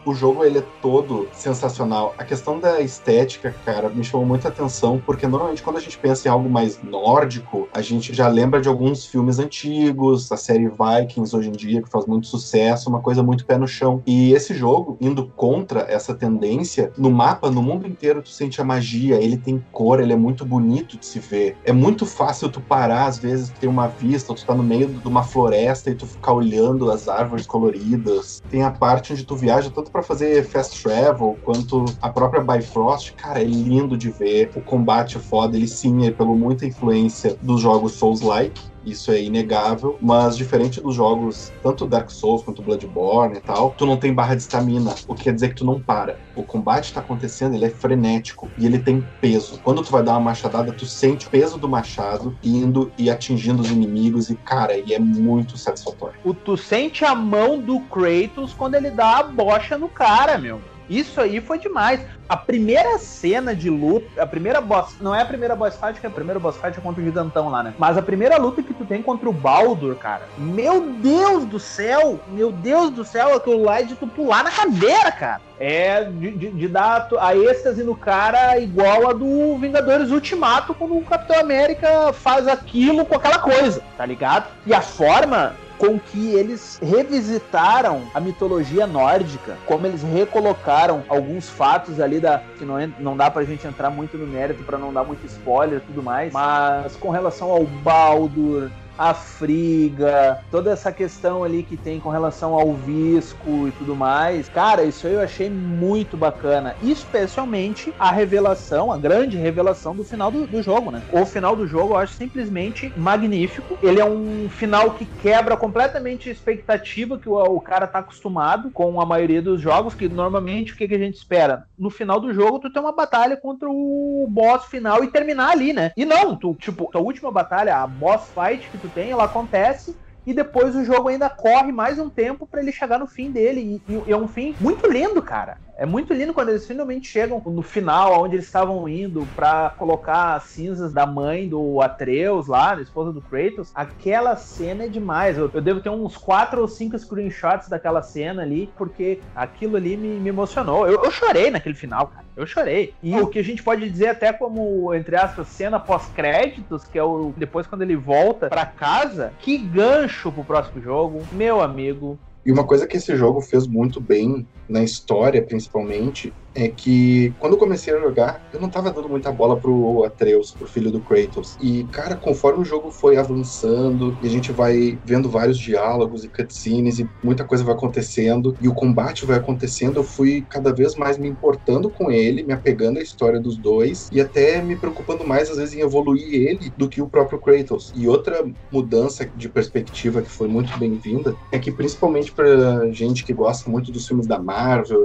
o 0.05 0.13
jogo 0.13 0.43
ele 0.43 0.59
é 0.59 0.63
todo 0.81 1.27
sensacional. 1.31 2.13
A 2.17 2.23
questão 2.23 2.59
da 2.59 2.81
estética, 2.81 3.55
cara, 3.65 3.89
me 3.89 4.03
chamou 4.03 4.25
muita 4.25 4.47
atenção, 4.47 5.01
porque 5.05 5.27
normalmente 5.27 5.63
quando 5.63 5.77
a 5.77 5.81
gente 5.81 5.97
pensa 5.97 6.27
em 6.27 6.31
algo 6.31 6.49
mais 6.49 6.81
nórdico, 6.83 7.67
a 7.73 7.81
gente 7.81 8.13
já 8.13 8.27
lembra 8.27 8.61
de 8.61 8.67
alguns 8.67 9.05
filmes 9.05 9.39
antigos, 9.39 10.31
a 10.31 10.37
série 10.37 10.69
Vikings 10.69 11.35
hoje 11.35 11.49
em 11.49 11.53
dia, 11.53 11.81
que 11.81 11.89
faz 11.89 12.05
muito 12.05 12.27
sucesso, 12.27 12.89
uma 12.89 13.01
coisa 13.01 13.23
muito 13.23 13.45
pé 13.45 13.57
no 13.57 13.67
chão. 13.67 14.01
E 14.05 14.33
esse 14.33 14.53
jogo, 14.53 14.97
indo 14.99 15.27
contra 15.35 15.81
essa 15.81 16.13
tendência, 16.13 16.91
no 16.97 17.11
mapa, 17.11 17.49
no 17.49 17.61
mundo 17.61 17.87
inteiro, 17.87 18.21
tu 18.21 18.29
sente 18.29 18.61
a 18.61 18.65
magia, 18.65 19.15
ele 19.15 19.37
tem 19.37 19.63
cor, 19.71 19.99
ele 19.99 20.13
é 20.13 20.17
muito 20.17 20.45
bonito 20.45 20.97
de 20.97 21.05
se 21.05 21.19
ver. 21.19 21.57
É 21.63 21.71
muito 21.71 22.05
fácil 22.05 22.49
tu 22.49 22.59
parar, 22.59 23.05
às 23.05 23.17
vezes, 23.17 23.49
tu 23.49 23.59
tem 23.59 23.69
uma 23.69 23.87
vista, 23.87 24.33
tu 24.33 24.45
tá 24.45 24.53
no 24.53 24.63
meio 24.63 24.87
de 24.87 25.07
uma 25.07 25.23
floresta 25.23 25.89
e 25.89 25.95
tu 25.95 26.05
ficar 26.05 26.33
olhando 26.33 26.91
as 26.91 27.07
árvores 27.07 27.45
coloridas. 27.45 28.41
Tem 28.49 28.63
a 28.63 28.71
parte 28.71 29.13
onde 29.13 29.23
tu 29.23 29.35
viaja 29.35 29.69
tanto 29.69 29.91
pra 29.93 30.01
fazer 30.01 30.43
fast 30.43 30.81
travel, 30.81 31.37
quanto 31.43 31.85
a 32.01 32.09
própria 32.09 32.43
Bifrost, 32.43 33.13
cara, 33.13 33.39
é 33.39 33.45
lindo 33.45 33.95
de 33.95 34.09
ver. 34.09 34.51
O 34.55 34.61
combate 34.61 35.19
foda, 35.19 35.55
ele 35.55 35.67
sim 35.67 36.07
é 36.07 36.11
pelo 36.11 36.35
muita 36.35 36.65
influência 36.65 37.37
dos 37.39 37.61
jogos 37.61 37.93
Souls-like. 37.93 38.72
Isso 38.85 39.11
é 39.11 39.21
inegável, 39.21 39.97
mas 40.01 40.37
diferente 40.37 40.81
dos 40.81 40.95
jogos, 40.95 41.51
tanto 41.61 41.87
Dark 41.87 42.09
Souls 42.09 42.43
quanto 42.43 42.61
Bloodborne 42.61 43.37
e 43.37 43.41
tal, 43.41 43.71
tu 43.71 43.85
não 43.85 43.97
tem 43.97 44.13
barra 44.13 44.35
de 44.35 44.41
estamina, 44.41 44.93
o 45.07 45.15
que 45.15 45.23
quer 45.23 45.33
dizer 45.33 45.49
que 45.49 45.55
tu 45.55 45.65
não 45.65 45.79
para. 45.79 46.17
O 46.35 46.43
combate 46.43 46.93
tá 46.93 46.99
acontecendo, 46.99 47.55
ele 47.55 47.65
é 47.65 47.69
frenético 47.69 48.51
e 48.57 48.65
ele 48.65 48.79
tem 48.79 49.05
peso. 49.21 49.59
Quando 49.61 49.83
tu 49.83 49.91
vai 49.91 50.03
dar 50.03 50.13
uma 50.13 50.19
machadada, 50.19 50.71
tu 50.73 50.85
sente 50.85 51.27
o 51.27 51.29
peso 51.29 51.57
do 51.57 51.69
machado 51.69 52.37
indo 52.43 52.91
e 52.97 53.09
atingindo 53.09 53.61
os 53.61 53.71
inimigos 53.71 54.29
e, 54.29 54.35
cara, 54.35 54.77
e 54.77 54.93
é 54.93 54.99
muito 54.99 55.57
satisfatório. 55.57 56.19
O, 56.23 56.33
tu 56.33 56.57
sente 56.57 57.05
a 57.05 57.15
mão 57.15 57.59
do 57.59 57.79
Kratos 57.81 58.53
quando 58.53 58.75
ele 58.75 58.89
dá 58.89 59.19
a 59.19 59.23
bocha 59.23 59.77
no 59.77 59.87
cara, 59.87 60.37
meu. 60.37 60.59
Isso 60.89 61.21
aí 61.21 61.39
foi 61.39 61.59
demais. 61.59 62.01
A 62.33 62.37
primeira 62.37 62.97
cena 62.97 63.55
de 63.55 63.69
luta, 63.69 64.07
a 64.23 64.25
primeira 64.25 64.59
boss, 64.59 64.95
não 64.99 65.13
é 65.13 65.21
a 65.21 65.25
primeira 65.25 65.55
boss 65.55 65.75
fight, 65.75 66.01
que 66.01 66.07
a 66.07 66.09
primeira 66.09 66.39
boss 66.39 66.57
fight 66.57 66.75
é 66.79 66.81
contra 66.81 66.99
o 66.99 67.05
gigantão 67.05 67.47
lá, 67.47 67.61
né? 67.61 67.75
Mas 67.77 67.95
a 67.95 68.01
primeira 68.01 68.37
luta 68.37 68.63
que 68.63 68.73
tu 68.73 68.85
tem 68.85 69.03
contra 69.03 69.29
o 69.29 69.31
Baldur, 69.31 69.93
cara. 69.97 70.23
Meu 70.35 70.81
Deus 70.93 71.45
do 71.45 71.59
céu, 71.59 72.19
meu 72.29 72.51
Deus 72.51 72.89
do 72.89 73.05
céu, 73.05 73.35
aquilo 73.35 73.63
lá 73.65 73.81
é 73.81 73.83
de 73.83 73.93
tu 73.93 74.07
pular 74.07 74.43
na 74.43 74.49
cadeira, 74.49 75.11
cara. 75.11 75.41
É 75.59 76.05
de, 76.05 76.31
de- 76.31 76.49
de 76.51 76.67
dar 76.67 77.07
a 77.19 77.35
êxtase 77.35 77.83
no 77.83 77.95
cara 77.95 78.57
igual 78.57 79.07
a 79.11 79.13
do 79.13 79.55
Vingadores 79.59 80.09
Ultimato, 80.09 80.73
quando 80.73 80.97
o 80.97 81.03
Capitão 81.03 81.39
América 81.39 82.11
faz 82.13 82.47
aquilo 82.47 83.05
com 83.05 83.13
aquela 83.15 83.37
coisa, 83.37 83.83
tá 83.95 84.07
ligado? 84.07 84.47
E 84.65 84.73
a 84.73 84.81
forma 84.81 85.55
com 85.77 85.99
que 85.99 86.29
eles 86.33 86.79
revisitaram 86.81 88.03
a 88.13 88.19
mitologia 88.19 88.87
nórdica, 88.87 89.57
como 89.65 89.85
eles 89.85 90.01
recolocaram 90.01 91.03
alguns 91.09 91.49
fatos 91.49 91.99
ali 91.99 92.19
da 92.23 92.41
que 92.57 92.65
não, 92.65 92.79
en- 92.79 92.93
não 92.99 93.15
dá 93.15 93.29
pra 93.29 93.43
gente 93.43 93.67
entrar 93.67 93.89
muito 93.91 94.17
no 94.17 94.25
mérito 94.25 94.63
pra 94.63 94.77
não 94.77 94.91
dar 94.93 95.03
muito 95.03 95.25
spoiler 95.27 95.77
e 95.77 95.81
tudo 95.81 96.01
mais, 96.01 96.31
mas 96.33 96.95
com 96.95 97.09
relação 97.11 97.51
ao 97.51 97.63
Baldur, 97.65 98.71
a 98.97 99.13
Friga, 99.13 100.39
toda 100.51 100.71
essa 100.71 100.91
questão 100.91 101.43
ali 101.43 101.63
que 101.63 101.77
tem 101.77 101.99
com 101.99 102.09
relação 102.09 102.53
ao 102.53 102.73
Visco 102.73 103.67
e 103.67 103.71
tudo 103.71 103.95
mais. 103.95 104.47
Cara, 104.49 104.83
isso 104.83 105.07
eu 105.07 105.21
achei 105.21 105.49
muito 105.49 106.15
bacana. 106.15 106.75
Especialmente 106.81 107.93
a 107.97 108.11
revelação, 108.11 108.91
a 108.91 108.97
grande 108.97 109.37
revelação 109.37 109.95
do 109.95 110.03
final 110.03 110.31
do, 110.31 110.45
do 110.45 110.61
jogo, 110.61 110.91
né? 110.91 111.01
O 111.11 111.25
final 111.25 111.55
do 111.55 111.67
jogo 111.67 111.93
eu 111.93 111.97
acho 111.97 112.13
simplesmente 112.13 112.93
magnífico. 112.95 113.77
Ele 113.81 113.99
é 113.99 114.05
um 114.05 114.47
final 114.49 114.91
que 114.91 115.05
quebra 115.05 115.57
completamente 115.57 116.29
a 116.29 116.31
expectativa 116.31 117.17
que 117.17 117.29
o, 117.29 117.35
o 117.35 117.61
cara 117.61 117.87
tá 117.87 117.99
acostumado 117.99 118.71
com 118.71 119.01
a 119.01 119.05
maioria 119.05 119.41
dos 119.41 119.61
jogos, 119.61 119.95
que 119.95 120.07
normalmente 120.07 120.73
o 120.73 120.75
que, 120.75 120.87
que 120.87 120.95
a 120.95 120.99
gente 120.99 121.15
espera? 121.15 121.65
No 121.77 121.89
final 121.89 122.19
do 122.19 122.33
jogo, 122.33 122.59
tu 122.59 122.71
tem 122.71 122.81
uma 122.81 122.91
batalha 122.91 123.37
contra 123.37 123.69
o 123.69 124.27
boss 124.29 124.65
final 124.65 125.03
e 125.03 125.07
terminar 125.07 125.51
ali, 125.51 125.73
né? 125.73 125.91
E 125.97 126.05
não, 126.05 126.35
tu, 126.35 126.55
tipo, 126.55 126.89
a 126.93 126.99
última 126.99 127.31
batalha, 127.31 127.77
a 127.77 127.87
boss 127.87 128.31
fight 128.33 128.69
que 128.69 128.82
tu 128.83 128.89
tem, 128.89 129.11
ela 129.11 129.23
acontece 129.23 129.97
e 130.25 130.33
depois 130.33 130.75
o 130.75 130.83
jogo 130.83 131.09
ainda 131.09 131.29
corre 131.29 131.71
mais 131.71 131.99
um 131.99 132.09
tempo 132.09 132.47
pra 132.47 132.61
ele 132.61 132.71
chegar 132.71 132.99
no 132.99 133.07
fim 133.07 133.31
dele. 133.31 133.81
E, 133.87 133.93
e 134.07 134.11
é 134.11 134.17
um 134.17 134.27
fim 134.27 134.55
muito 134.59 134.89
lindo, 134.89 135.21
cara. 135.21 135.57
É 135.75 135.85
muito 135.85 136.13
lindo 136.13 136.33
quando 136.33 136.49
eles 136.49 136.67
finalmente 136.67 137.07
chegam 137.07 137.41
no 137.45 137.63
final, 137.63 138.23
onde 138.23 138.35
eles 138.35 138.45
estavam 138.45 138.87
indo 138.87 139.27
para 139.35 139.71
colocar 139.71 140.35
as 140.35 140.43
cinzas 140.43 140.93
da 140.93 141.05
mãe 141.05 141.49
do 141.49 141.81
Atreus 141.81 142.47
lá, 142.47 142.75
da 142.75 142.81
esposa 142.81 143.11
do 143.11 143.21
Kratos. 143.21 143.71
Aquela 143.73 144.35
cena 144.35 144.83
é 144.83 144.87
demais. 144.87 145.37
Eu, 145.37 145.49
eu 145.51 145.61
devo 145.61 145.81
ter 145.81 145.89
uns 145.89 146.15
quatro 146.15 146.61
ou 146.61 146.67
cinco 146.67 146.97
screenshots 146.97 147.67
daquela 147.67 148.03
cena 148.03 148.43
ali, 148.43 148.71
porque 148.77 149.19
aquilo 149.35 149.75
ali 149.75 149.97
me, 149.97 150.19
me 150.19 150.29
emocionou. 150.29 150.87
Eu, 150.87 151.03
eu 151.03 151.11
chorei 151.11 151.49
naquele 151.49 151.75
final, 151.75 152.07
cara. 152.07 152.23
Eu 152.35 152.45
chorei. 152.45 152.93
E 153.01 153.15
o 153.19 153.27
que 153.27 153.39
a 153.39 153.43
gente 153.43 153.63
pode 153.63 153.89
dizer 153.89 154.09
até 154.09 154.31
como, 154.31 154.93
entre 154.93 155.15
aspas, 155.15 155.47
cena 155.47 155.79
pós-créditos, 155.79 156.83
que 156.83 156.97
é 156.97 157.03
o 157.03 157.33
depois 157.35 157.65
quando 157.65 157.81
ele 157.81 157.95
volta 157.95 158.47
para 158.47 158.65
casa, 158.65 159.33
que 159.39 159.57
gancho 159.57 160.12
pro 160.21 160.43
próximo 160.43 160.81
jogo, 160.81 161.21
meu 161.31 161.61
amigo. 161.61 162.17
E 162.45 162.51
uma 162.51 162.65
coisa 162.65 162.85
que 162.85 162.97
esse 162.97 163.15
jogo 163.15 163.41
fez 163.41 163.65
muito 163.65 164.01
bem 164.01 164.45
na 164.67 164.83
história, 164.83 165.45
principalmente, 165.45 166.33
é 166.55 166.67
que 166.67 167.33
quando 167.39 167.53
eu 167.53 167.59
comecei 167.59 167.93
a 167.93 167.99
jogar, 167.99 168.39
eu 168.51 168.59
não 168.59 168.69
tava 168.69 168.91
dando 168.91 169.09
muita 169.09 169.31
bola 169.31 169.59
pro 169.59 170.03
Atreus, 170.05 170.53
pro 170.57 170.67
filho 170.67 170.91
do 170.91 171.01
Kratos. 171.01 171.55
E, 171.59 171.85
cara, 171.85 172.15
conforme 172.15 172.61
o 172.61 172.65
jogo 172.65 172.91
foi 172.91 173.17
avançando, 173.17 174.15
e 174.21 174.27
a 174.27 174.29
gente 174.29 174.51
vai 174.51 174.99
vendo 175.03 175.29
vários 175.29 175.57
diálogos 175.57 176.23
e 176.23 176.29
cutscenes, 176.29 176.99
e 176.99 177.09
muita 177.23 177.43
coisa 177.43 177.63
vai 177.63 177.73
acontecendo, 177.73 178.55
e 178.61 178.67
o 178.67 178.73
combate 178.73 179.25
vai 179.25 179.37
acontecendo, 179.37 179.97
eu 179.97 180.03
fui 180.03 180.45
cada 180.47 180.71
vez 180.73 180.95
mais 180.95 181.17
me 181.17 181.27
importando 181.27 181.89
com 181.89 182.11
ele, 182.11 182.43
me 182.43 182.53
apegando 182.53 182.99
à 182.99 183.01
história 183.01 183.39
dos 183.39 183.57
dois, 183.57 184.07
e 184.11 184.21
até 184.21 184.61
me 184.61 184.75
preocupando 184.75 185.25
mais, 185.25 185.49
às 185.49 185.57
vezes, 185.57 185.73
em 185.73 185.81
evoluir 185.81 186.33
ele 186.33 186.71
do 186.77 186.87
que 186.87 187.01
o 187.01 187.09
próprio 187.09 187.39
Kratos. 187.39 187.91
E 187.95 188.07
outra 188.07 188.45
mudança 188.71 189.25
de 189.35 189.49
perspectiva 189.49 190.21
que 190.21 190.29
foi 190.29 190.47
muito 190.47 190.77
bem-vinda 190.77 191.35
é 191.51 191.57
que, 191.57 191.71
principalmente 191.71 192.31
pra 192.31 192.91
gente 192.91 193.25
que 193.25 193.33
gosta 193.33 193.69
muito 193.69 193.91
dos 193.91 194.07
filmes 194.07 194.27
da 194.27 194.37
Marvel 194.37 194.62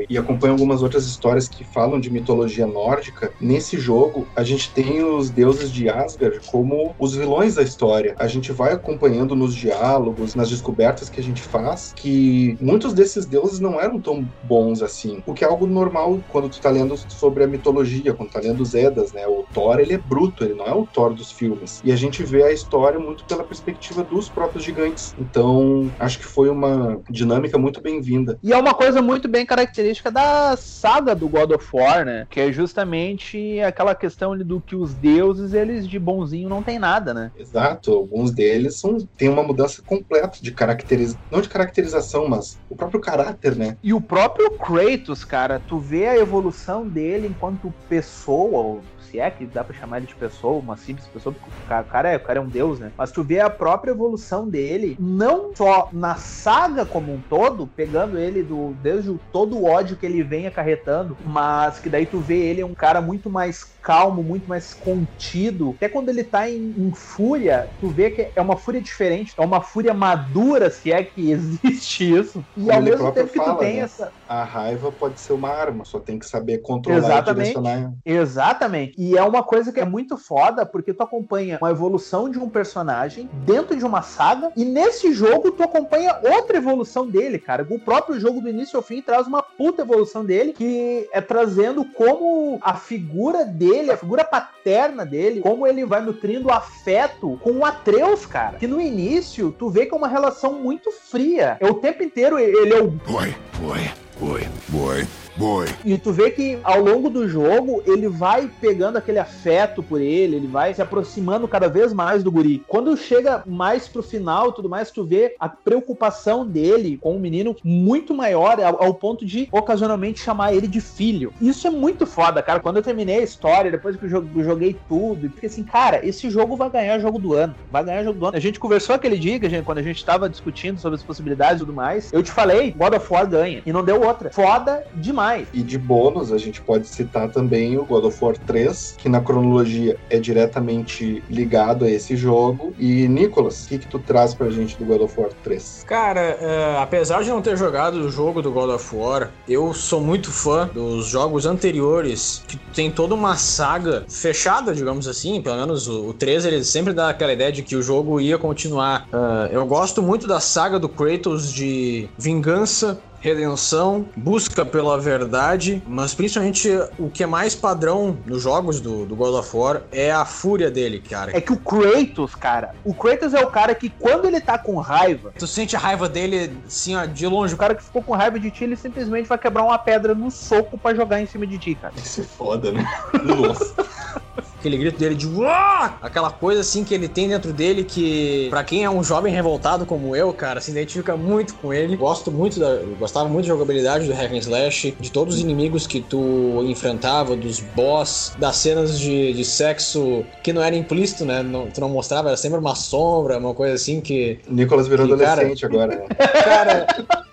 e 0.09 0.17
acompanha 0.17 0.53
algumas 0.53 0.83
outras 0.83 1.05
histórias 1.05 1.49
que 1.49 1.65
falam 1.65 1.99
de 1.99 2.11
mitologia 2.11 2.67
nórdica, 2.67 3.33
nesse 3.41 3.79
jogo 3.79 4.27
a 4.37 4.43
gente 4.43 4.73
tem 4.73 5.03
os 5.03 5.31
deuses 5.31 5.71
de 5.71 5.89
Asgard 5.89 6.41
como 6.47 6.95
os 6.99 7.15
vilões 7.15 7.57
da 7.57 7.63
história. 7.63 8.15
A 8.19 8.27
gente 8.27 8.53
vai 8.53 8.73
acompanhando 8.73 9.35
nos 9.35 9.55
diálogos, 9.55 10.35
nas 10.35 10.49
descobertas 10.49 11.09
que 11.09 11.21
a 11.21 11.23
gente 11.23 11.43
faz, 11.43 11.93
que 11.95 12.57
muitos 12.61 12.93
desses 12.93 13.27
deuses 13.27 13.61
não 13.61 13.81
eram 13.81 14.01
tão 14.01 14.27
bons 14.45 14.83
assim. 14.83 15.23
O 15.27 15.35
que 15.35 15.45
é 15.45 15.49
algo 15.49 15.67
normal 15.67 16.21
quando 16.29 16.49
tu 16.49 16.61
tá 16.61 16.71
lendo 16.71 16.97
sobre 17.09 17.45
a 17.45 17.47
mitologia, 17.47 18.15
quando 18.15 18.31
tá 18.31 18.41
lendo 18.41 18.63
os 18.63 18.75
Edas, 18.75 19.13
né? 19.13 19.27
O 19.27 19.45
Thor, 19.53 19.81
ele 19.81 19.95
é 19.95 19.99
bruto, 19.99 20.45
ele 20.45 20.55
não 20.55 20.67
é 20.67 20.75
o 20.75 20.87
Thor 20.87 21.13
dos 21.15 21.33
filmes. 21.33 21.81
E 21.85 21.93
a 21.93 21.97
gente 21.97 22.23
vê 22.23 22.45
a 22.45 22.53
história 22.53 22.99
muito 22.99 23.25
pela 23.25 23.45
perspectiva 23.45 24.03
dos 24.03 24.29
próprios 24.29 24.65
gigantes. 24.65 25.15
Então, 25.19 25.91
acho 25.99 26.19
que 26.19 26.25
foi 26.25 26.49
uma 26.49 27.01
dinâmica 27.11 27.59
muito 27.59 27.81
bem-vinda. 27.81 28.39
E 28.43 28.53
é 28.53 28.57
uma 28.57 28.75
coisa 28.75 29.03
muito 29.03 29.29
bem 29.29 29.38
característica 29.47 30.11
da 30.11 30.57
saga 30.57 31.15
do 31.15 31.29
God 31.29 31.53
of 31.53 31.67
War, 31.73 32.05
né? 32.05 32.27
Que 32.31 32.41
é 32.41 32.53
justamente 32.53 33.61
aquela 33.61 33.95
questão 33.95 34.37
do 34.37 34.61
que 34.61 34.77
os 34.77 34.95
deuses, 34.95 35.55
eles 35.55 35.87
de 35.87 35.99
bonzinho 35.99 36.49
não 36.49 36.63
tem 36.63 36.79
nada, 36.79 37.13
né? 37.13 37.33
Exato. 37.37 37.93
Alguns 37.93 38.31
deles 38.31 38.79
são, 38.79 38.99
tem 39.17 39.29
uma 39.29 39.43
mudança 39.43 39.83
completa 39.83 40.39
de 40.41 40.53
caracterização, 40.53 41.21
não 41.31 41.41
de 41.41 41.49
caracterização, 41.49 42.29
mas 42.29 42.59
o 42.69 42.77
próprio 42.77 43.01
caráter, 43.01 43.57
né? 43.57 43.77
E 43.83 43.93
o 43.93 44.01
próprio 44.01 44.51
Kratos, 44.59 45.25
cara, 45.25 45.61
tu 45.61 45.79
vê 45.79 46.07
a 46.07 46.17
evolução 46.17 46.87
dele 46.87 47.29
enquanto 47.29 47.73
pessoa, 47.89 48.81
se 49.11 49.19
é 49.19 49.31
que 49.31 49.47
dá 49.47 49.65
pra 49.65 49.75
chamar 49.75 49.99
ele 49.99 50.07
de 50.07 50.17
pessoa, 50.17 50.61
uma 50.61 50.77
simples 50.77 51.07
pessoa, 51.09 51.35
porque 51.35 51.49
o 51.49 51.85
cara, 51.85 52.11
é, 52.11 52.17
o 52.17 52.21
cara 52.21 52.39
é 52.39 52.43
um 52.43 52.49
deus, 52.49 52.79
né? 52.79 52.93
Mas 52.97 53.11
tu 53.11 53.25
vê 53.25 53.41
a 53.41 53.51
própria 53.51 53.91
evolução 53.91 54.49
dele, 54.49 54.97
não 54.99 55.55
só 55.57 55.89
na 55.93 56.15
saga 56.17 56.85
como 56.85 57.15
um 57.15 57.23
todo, 57.23 57.67
pegando 57.67 58.19
ele 58.19 58.43
do 58.43 58.75
desde 58.75 59.17
todo 59.33 59.57
o 59.59 59.65
ódio 59.65 59.97
que 59.97 60.07
ele 60.07 60.23
vem 60.23 60.47
acarretando, 60.47 61.19
mas 61.25 61.79
que 61.79 61.89
daí 61.89 62.07
tu 62.07 62.21
vê 62.21 62.39
ele 62.39 62.61
é 62.61 62.67
um 62.67 62.75
cara 62.75 63.01
muito 63.01 63.31
mais 63.31 63.78
calmo, 63.89 64.23
muito 64.23 64.47
mais 64.47 64.75
contido. 64.75 65.73
Até 65.77 65.89
quando 65.89 66.11
ele 66.11 66.23
tá 66.23 66.47
em, 66.47 66.75
em, 66.77 66.93
fúria, 66.95 67.71
tu 67.81 67.89
vê 67.89 68.11
que 68.11 68.31
é 68.37 68.43
uma 68.43 68.55
fúria 68.55 68.83
diferente, 68.83 69.33
é 69.39 69.43
uma 69.43 69.63
fúria 69.63 69.95
madura, 69.95 70.69
se 70.69 70.93
é 70.93 71.03
que 71.03 71.31
existe 71.33 72.15
isso. 72.15 72.45
E 72.55 72.65
Como 72.65 72.73
ao 72.73 72.83
mesmo 72.83 73.11
tempo 73.13 73.33
que 73.33 73.39
tu 73.39 73.45
fala, 73.47 73.59
tem 73.59 73.77
né? 73.77 73.81
essa. 73.81 74.13
A 74.29 74.45
raiva 74.45 74.93
pode 74.93 75.19
ser 75.23 75.33
uma 75.33 75.49
arma, 75.49 75.87
só 75.87 75.99
tem 75.99 76.19
que 76.19 76.27
saber 76.27 76.59
controlar 76.59 76.99
Exatamente. 76.99 77.31
e 77.31 77.55
direcionar. 77.55 77.95
Exatamente. 78.05 78.95
E 78.99 79.17
é 79.17 79.23
uma 79.23 79.43
coisa 79.43 79.73
que 79.73 79.81
é 79.81 79.87
muito 79.87 80.19
foda, 80.19 80.67
porque 80.67 80.93
tu 80.93 81.03
acompanha 81.03 81.57
uma 81.59 81.71
evolução 81.71 82.29
de 82.29 82.39
um 82.39 82.51
personagem 82.51 83.31
dentro 83.33 83.75
de 83.75 83.87
uma 83.87 84.03
saga, 84.03 84.53
e 84.55 84.67
nesse 84.67 85.15
jogo 85.15 85.51
tu 85.53 85.63
acompanha 85.63 86.21
outra 86.23 86.59
evolução 86.59 87.09
dele, 87.09 87.39
cara. 87.39 87.67
O 87.71 87.81
próprio 87.81 88.21
jogo 88.21 88.43
do 88.43 88.51
início 88.51 88.77
ao 88.77 88.83
fim 88.83 89.01
traz 89.01 89.27
uma 89.27 89.43
puta 89.43 89.81
evolução 89.81 90.23
dele, 90.23 90.53
que 90.53 91.09
é 91.11 91.23
trazendo 91.23 91.87
como 91.95 92.59
a 92.61 92.75
figura 92.75 93.47
dele, 93.47 93.78
a 93.91 93.97
figura 93.97 94.25
paterna 94.25 95.05
dele, 95.05 95.41
como 95.41 95.67
ele 95.67 95.85
vai 95.85 96.01
nutrindo 96.01 96.51
afeto 96.51 97.39
com 97.43 97.53
o 97.53 97.65
Atreus, 97.65 98.27
cara. 98.27 98.59
Que 98.59 98.67
no 98.67 98.81
início 98.81 99.55
tu 99.59 99.69
vê 99.69 99.87
que 99.87 99.95
é 99.95 99.97
uma 99.97 100.09
relação 100.09 100.55
muito 100.55 100.91
fria. 100.91 101.57
É 101.61 101.67
o 101.67 101.75
tempo 101.75 102.03
inteiro 102.03 102.39
ele 102.39 102.75
é 102.75 102.81
o 102.81 102.89
Boy, 102.89 103.35
boy, 103.61 103.91
boy, 104.19 104.49
boy, 104.69 105.07
boy. 105.39 105.67
e 105.85 105.97
tu 105.97 106.13
vê 106.13 106.31
que 106.31 106.59
ao 106.65 106.81
longo 106.81 107.09
do 107.09 107.29
jogo 107.29 107.83
ele 107.87 108.09
vai 108.09 108.51
pegando 108.61 108.97
aquele 108.99 109.19
afeto 109.19 109.83
por 109.83 110.01
ele, 110.01 110.37
ele 110.37 110.47
vai 110.47 110.75
se 110.75 110.83
aproximando 110.83 111.47
cada 111.49 111.69
vez 111.69 111.93
mais 111.93 112.23
do 112.23 112.31
guri. 112.31 112.63
Quando 112.67 112.97
chega 112.97 113.43
mais 113.47 113.87
pro 113.89 114.03
final, 114.03 114.53
tudo 114.53 114.69
mais, 114.69 114.91
tu 114.91 115.05
vê 115.05 115.35
a 115.39 115.49
preocupação 115.49 116.47
dele 116.47 116.99
com 117.01 117.17
o 117.17 117.21
menino 117.21 117.57
muito 117.65 118.15
maior 118.15 118.61
ao, 118.61 118.83
ao 118.83 118.95
ponto 118.95 119.25
de 119.25 119.49
ocasionalmente 119.53 120.21
chamar 120.21 120.53
ele 120.55 120.67
de 120.67 120.81
filho. 120.81 121.33
Isso 121.41 121.67
é 121.67 121.71
muito 121.71 122.07
foda, 122.07 122.43
cara. 122.43 122.61
Quando 122.61 122.77
eu 122.77 122.83
terminei 122.83 123.19
a 123.19 123.23
história, 123.23 123.71
depois 123.71 123.97
que 123.97 124.05
eu 124.05 124.09
jo- 124.09 124.29
eu 124.37 124.45
joguei 124.45 124.77
tudo, 124.89 125.27
e 125.27 125.29
fiquei 125.29 125.49
assim, 125.49 125.63
cara, 125.63 126.05
esse 126.07 126.29
jogo 126.31 126.57
vai 126.57 126.69
ganhar 126.71 126.99
jogo 126.99 127.19
do 127.19 127.35
ano. 127.35 127.55
Vai 127.71 127.85
ganhar 127.85 128.03
jogo 128.05 128.19
do 128.19 128.27
ano. 128.27 128.37
A 128.37 128.41
gente 128.41 128.59
conversou 128.59 128.95
aquele 128.95 129.17
dia, 129.19 129.39
gente- 129.49 129.65
quando 129.65 129.79
a 129.79 129.83
gente 129.83 130.05
tava 130.05 130.29
discutindo 130.29 130.79
sobre 130.81 130.97
as 130.97 131.03
possibilidades 131.03 131.57
e 131.57 131.61
tudo 131.61 131.73
mais. 131.73 132.13
Eu 132.13 132.23
te 132.23 132.31
falei, 132.31 132.73
God 132.73 132.95
of 132.95 133.13
War 133.13 133.27
ganha. 133.27 133.63
E 133.65 133.73
não 133.73 133.85
deu 133.85 134.03
outra. 134.03 134.31
Foda 134.31 134.85
demais. 134.95 135.28
E 135.53 135.63
de 135.63 135.79
bônus, 135.79 136.33
a 136.33 136.39
gente 136.39 136.61
pode 136.61 136.89
citar 136.89 137.31
também 137.31 137.77
o 137.77 137.85
God 137.85 138.05
of 138.05 138.25
War 138.25 138.37
3, 138.37 138.97
que 138.99 139.09
na 139.09 139.21
cronologia 139.21 139.97
é 140.11 140.19
diretamente 140.19 141.23
ligado 141.29 141.85
a 141.85 141.91
esse 141.91 142.17
jogo. 142.17 142.73
E, 142.79 143.07
Nicolas, 143.09 143.65
o 143.65 143.69
que, 143.69 143.79
que 143.79 143.87
tu 143.87 143.99
traz 143.99 144.35
pra 144.35 144.49
gente 144.51 144.77
do 144.77 144.85
God 144.85 145.03
of 145.03 145.21
War 145.21 145.31
3? 145.43 145.85
Cara, 145.87 146.21
é, 146.21 146.79
apesar 146.81 147.23
de 147.23 147.31
não 147.31 147.43
ter 147.43 147.57
jogado 147.57 147.95
o 147.95 148.11
jogo 148.11 148.41
do 148.43 148.51
God 148.51 148.71
of 148.71 148.95
War, 148.95 149.31
eu 149.49 149.73
sou 149.75 150.01
muito 150.01 150.31
fã 150.31 150.69
dos 150.73 151.07
jogos 151.07 151.47
anteriores, 151.47 152.43
que 152.47 152.57
tem 152.73 152.91
toda 152.91 153.15
uma 153.15 153.37
saga 153.37 154.05
fechada, 154.09 154.75
digamos 154.75 155.09
assim. 155.09 155.41
Pelo 155.43 155.57
menos 155.57 155.89
o, 155.89 156.09
o 156.09 156.15
3 156.15 156.47
ele 156.47 156.65
sempre 156.65 156.93
dá 156.93 157.11
aquela 157.11 157.33
ideia 157.33 157.53
de 157.53 157.63
que 157.63 157.77
o 157.77 157.83
jogo 157.83 158.21
ia 158.21 158.39
continuar. 158.39 159.07
Ah, 159.13 159.49
eu 159.51 159.65
gosto 159.67 160.03
muito 160.03 160.27
da 160.27 160.41
saga 160.41 160.79
do 160.79 160.89
Kratos 160.89 161.53
de 161.53 162.09
vingança. 162.19 163.01
Redenção, 163.21 164.07
busca 164.17 164.65
pela 164.65 164.99
verdade, 164.99 165.83
mas 165.87 166.15
principalmente 166.15 166.69
o 166.99 167.11
que 167.11 167.23
é 167.23 167.27
mais 167.27 167.55
padrão 167.55 168.17
nos 168.25 168.43
jogos 168.43 168.81
do, 168.81 169.05
do 169.05 169.17
God 169.17 169.35
of 169.35 169.57
War 169.57 169.83
é 169.91 170.13
a 170.13 170.25
fúria 170.25 170.71
dele, 170.71 171.01
cara. 171.01 171.37
É 171.37 171.41
que 171.41 171.53
o 171.53 171.57
Kratos, 171.57 172.35
cara, 172.35 172.75
o 172.85 172.95
Kratos 172.95 173.35
é 173.35 173.45
o 173.45 173.51
cara 173.51 173.75
que 173.75 173.91
quando 173.91 174.27
ele 174.27 174.41
tá 174.41 174.57
com 174.57 174.77
raiva, 174.79 175.33
Tu 175.39 175.47
sente 175.47 175.75
a 175.75 175.79
raiva 175.79 176.09
dele, 176.09 176.57
assim, 176.67 176.95
ó, 176.95 177.05
de 177.07 177.27
longe. 177.27 177.55
o 177.55 177.59
cara 177.59 177.75
que 177.75 177.83
ficou 177.83 178.03
com 178.03 178.15
raiva 178.15 178.39
de 178.39 178.51
ti, 178.51 178.65
ele 178.65 178.77
simplesmente 178.77 179.29
vai 179.29 179.39
quebrar 179.39 179.65
uma 179.65 179.79
pedra 179.79 180.15
no 180.15 180.31
soco 180.31 180.79
pra 180.79 180.95
jogar 180.95 181.21
em 181.21 181.27
cima 181.27 181.47
de 181.47 181.59
ti, 181.59 181.75
cara. 181.75 181.95
Isso 181.97 182.21
é 182.21 182.25
foda, 182.25 182.73
né? 182.73 182.85
Nossa. 183.25 183.75
Aquele 184.59 184.77
grito 184.77 184.99
dele 184.99 185.15
de 185.15 185.27
Uá! 185.27 185.99
Aquela 186.03 186.31
coisa 186.31 186.61
assim 186.63 186.83
que 186.85 186.93
ele 186.93 187.07
tem 187.09 187.29
dentro 187.29 187.53
dele 187.53 187.85
que, 187.85 188.49
pra 188.51 188.65
quem 188.65 188.85
é 188.85 188.91
um 188.91 189.03
jovem 189.05 189.33
revoltado 189.33 189.87
como 189.87 190.17
eu, 190.17 190.33
cara, 190.33 190.61
se 190.61 190.71
identifica 190.71 191.17
muito 191.17 191.55
com 191.55 191.73
ele. 191.73 191.97
Gosto 191.97 192.31
muito 192.33 192.59
da. 192.59 192.77
Gostava 192.99 193.29
muito 193.29 193.45
da 193.47 193.53
jogabilidade 193.55 194.07
do 194.07 194.13
Hack 194.13 194.33
and 194.33 194.39
Slash, 194.39 194.97
de 194.99 195.13
todos 195.13 195.37
os 195.37 195.41
inimigos 195.41 195.87
que 195.87 196.01
tu 196.01 196.63
enfrentava, 196.67 197.37
dos 197.37 197.61
boss, 197.61 198.33
das 198.39 198.57
cenas 198.57 198.99
de, 198.99 199.33
de 199.33 199.45
sexo 199.45 200.25
que 200.43 200.53
não 200.53 200.63
era 200.63 200.75
implícito, 200.75 201.25
né? 201.25 201.43
Não, 201.43 201.69
tu 201.69 201.81
não 201.81 201.89
mostrava, 201.89 202.29
era 202.29 202.37
sempre 202.37 202.59
uma 202.59 202.75
sombra, 202.75 203.39
uma 203.39 203.55
coisa 203.55 203.75
assim 203.75 204.01
que. 204.01 204.39
Nicolas 204.49 204.89
virou 204.89 205.07
Que 205.07 205.17
cara- 205.17 205.33
adolescente 205.33 205.65
agora, 205.67 205.97
né? 205.97 206.07
Cara, 206.49 206.87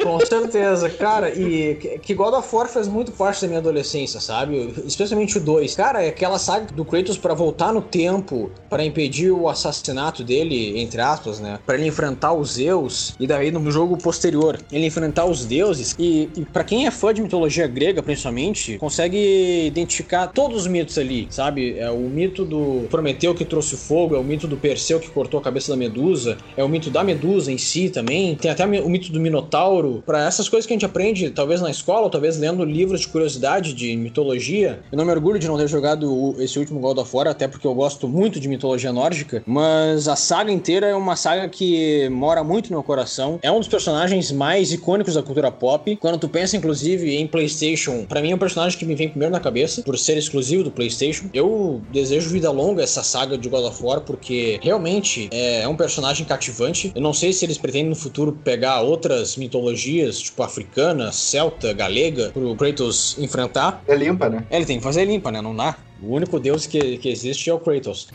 com 0.04 0.20
certeza, 0.26 0.90
cara, 0.90 1.30
e 1.34 2.00
que- 2.02 2.14
God 2.14 2.34
of 2.36 2.56
War 2.56 2.68
fez 2.68 2.88
muito 2.88 3.12
parte 3.12 3.42
da 3.42 3.48
minha 3.48 3.60
adolescência, 3.60 4.20
sabe? 4.20 4.74
Especialmente 4.86 5.38
o 5.38 5.42
2. 5.42 5.74
Cara, 5.76 6.04
é 6.04 6.10
aquela 6.10 6.38
saga 6.38 6.68
do 6.74 6.86
Kratos 6.86 7.15
pra 7.18 7.34
voltar 7.34 7.74
no 7.74 7.82
tempo, 7.82 8.52
pra 8.70 8.84
impedir 8.84 9.32
o 9.32 9.48
assassinato 9.48 10.24
dele, 10.24 10.80
entre 10.80 11.02
aspas, 11.02 11.40
né? 11.40 11.60
Pra 11.66 11.76
ele 11.76 11.88
enfrentar 11.88 12.34
os 12.34 12.54
Zeus, 12.54 13.14
e 13.20 13.28
daí 13.28 13.52
no 13.52 13.72
jogo 13.72 13.98
posterior, 13.98 14.60
ele 14.72 14.86
enfrentar 14.86 15.26
os 15.26 15.46
deuses. 15.46 15.96
E, 15.98 16.30
e 16.36 16.46
para 16.46 16.64
quem 16.64 16.86
é 16.88 16.92
fã 16.92 17.14
de 17.14 17.22
mitologia 17.22 17.68
grega, 17.68 18.02
principalmente, 18.02 18.78
consegue 18.78 19.66
identificar 19.66 20.28
todos 20.28 20.62
os 20.62 20.68
mitos 20.68 20.98
ali, 20.98 21.28
sabe? 21.30 21.78
É 21.78 21.90
o 21.90 22.00
mito 22.00 22.46
do 22.46 22.88
Prometeu 22.90 23.34
que 23.34 23.46
trouxe 23.46 23.76
fogo, 23.76 24.16
é 24.16 24.20
o 24.20 24.24
mito 24.24 24.48
do 24.48 24.58
Perseu 24.58 25.00
que 25.00 25.10
cortou 25.10 25.40
a 25.40 25.44
cabeça 25.44 25.72
da 25.72 25.78
Medusa, 25.78 26.38
é 26.56 26.64
o 26.64 26.70
mito 26.70 26.90
da 26.90 27.04
Medusa 27.04 27.52
em 27.52 27.58
si 27.58 27.90
também. 27.90 28.36
Tem 28.36 28.52
até 28.52 28.66
o 28.66 28.90
mito 28.90 29.12
do 29.12 29.20
Minotauro, 29.20 30.04
para 30.06 30.26
essas 30.26 30.50
coisas 30.50 30.66
que 30.66 30.74
a 30.74 30.76
gente 30.76 30.86
aprende, 30.86 31.30
talvez 31.30 31.62
na 31.62 31.70
escola, 31.70 32.02
ou 32.02 32.10
talvez 32.10 32.38
lendo 32.38 32.64
livros 32.64 33.02
de 33.02 33.08
curiosidade 33.08 33.74
de 33.74 33.96
mitologia, 33.96 34.80
eu 34.92 34.98
não 34.98 35.06
me 35.06 35.12
orgulho 35.12 35.40
de 35.40 35.48
não 35.48 35.58
ter 35.58 35.68
jogado 35.68 36.36
esse 36.40 36.58
último 36.58 36.80
God 36.80 36.98
of 36.98 37.05
War, 37.14 37.28
até 37.28 37.48
porque 37.48 37.68
eu 37.68 37.74
gosto 37.74 38.08
muito 38.08 38.40
de 38.40 38.48
mitologia 38.48 38.92
nórdica, 38.92 39.44
mas 39.46 40.08
a 40.08 40.16
saga 40.16 40.52
inteira 40.52 40.88
é 40.88 40.96
uma 40.96 41.16
saga 41.16 41.48
que 41.48 42.08
mora 42.10 42.44
muito 42.44 42.70
no 42.70 42.78
meu 42.78 42.84
coração. 42.84 43.40
É 43.42 43.52
um 43.52 43.60
dos 43.60 43.68
personagens 43.68 44.32
mais 44.32 44.72
icônicos 44.72 45.16
da 45.16 45.24
cultura 45.24 45.52
pop. 45.52 45.96
Quando 45.98 46.18
tu 46.18 46.30
pensa, 46.30 46.58
inclusive, 46.58 47.16
em 47.16 47.28
PlayStation, 47.28 48.06
pra 48.06 48.22
mim 48.22 48.32
é 48.32 48.36
um 48.36 48.40
personagem 48.40 48.78
que 48.78 48.86
me 48.86 48.96
vem 48.96 49.10
primeiro 49.10 49.32
na 49.32 49.40
cabeça, 49.40 49.82
por 49.84 49.98
ser 49.98 50.18
exclusivo 50.18 50.64
do 50.64 50.72
PlayStation. 50.72 51.30
Eu 51.34 51.82
desejo 51.92 52.30
vida 52.30 52.52
longa 52.52 52.84
essa 52.84 53.04
saga 53.04 53.38
de 53.38 53.50
God 53.50 53.66
of 53.66 53.84
War, 53.84 54.02
porque 54.02 54.60
realmente 54.62 55.30
é 55.32 55.68
um 55.68 55.76
personagem 55.76 56.26
cativante. 56.26 56.92
Eu 56.96 57.02
não 57.02 57.14
sei 57.14 57.34
se 57.34 57.46
eles 57.46 57.58
pretendem 57.58 57.90
no 57.90 57.96
futuro 57.96 58.32
pegar 58.44 58.82
outras 58.82 59.38
mitologias, 59.38 60.20
tipo 60.20 60.44
africana, 60.44 61.12
celta, 61.12 61.74
galega, 61.74 62.32
pro 62.32 62.56
Kratos 62.56 63.18
enfrentar. 63.18 63.84
É 63.88 63.96
limpa, 63.96 64.30
né? 64.30 64.46
É, 64.50 64.58
ele 64.58 64.66
tem 64.66 64.78
que 64.78 64.84
fazer 64.84 65.06
limpa, 65.06 65.32
né? 65.32 65.42
Não 65.42 65.56
dá. 65.56 65.78
O 66.02 66.14
único 66.16 66.40
deus 66.40 66.68
que, 66.68 66.98
que 66.98 67.10
existe 67.10 67.50
é 67.50 67.54
o 67.54 67.60
Kratos. 67.60 68.08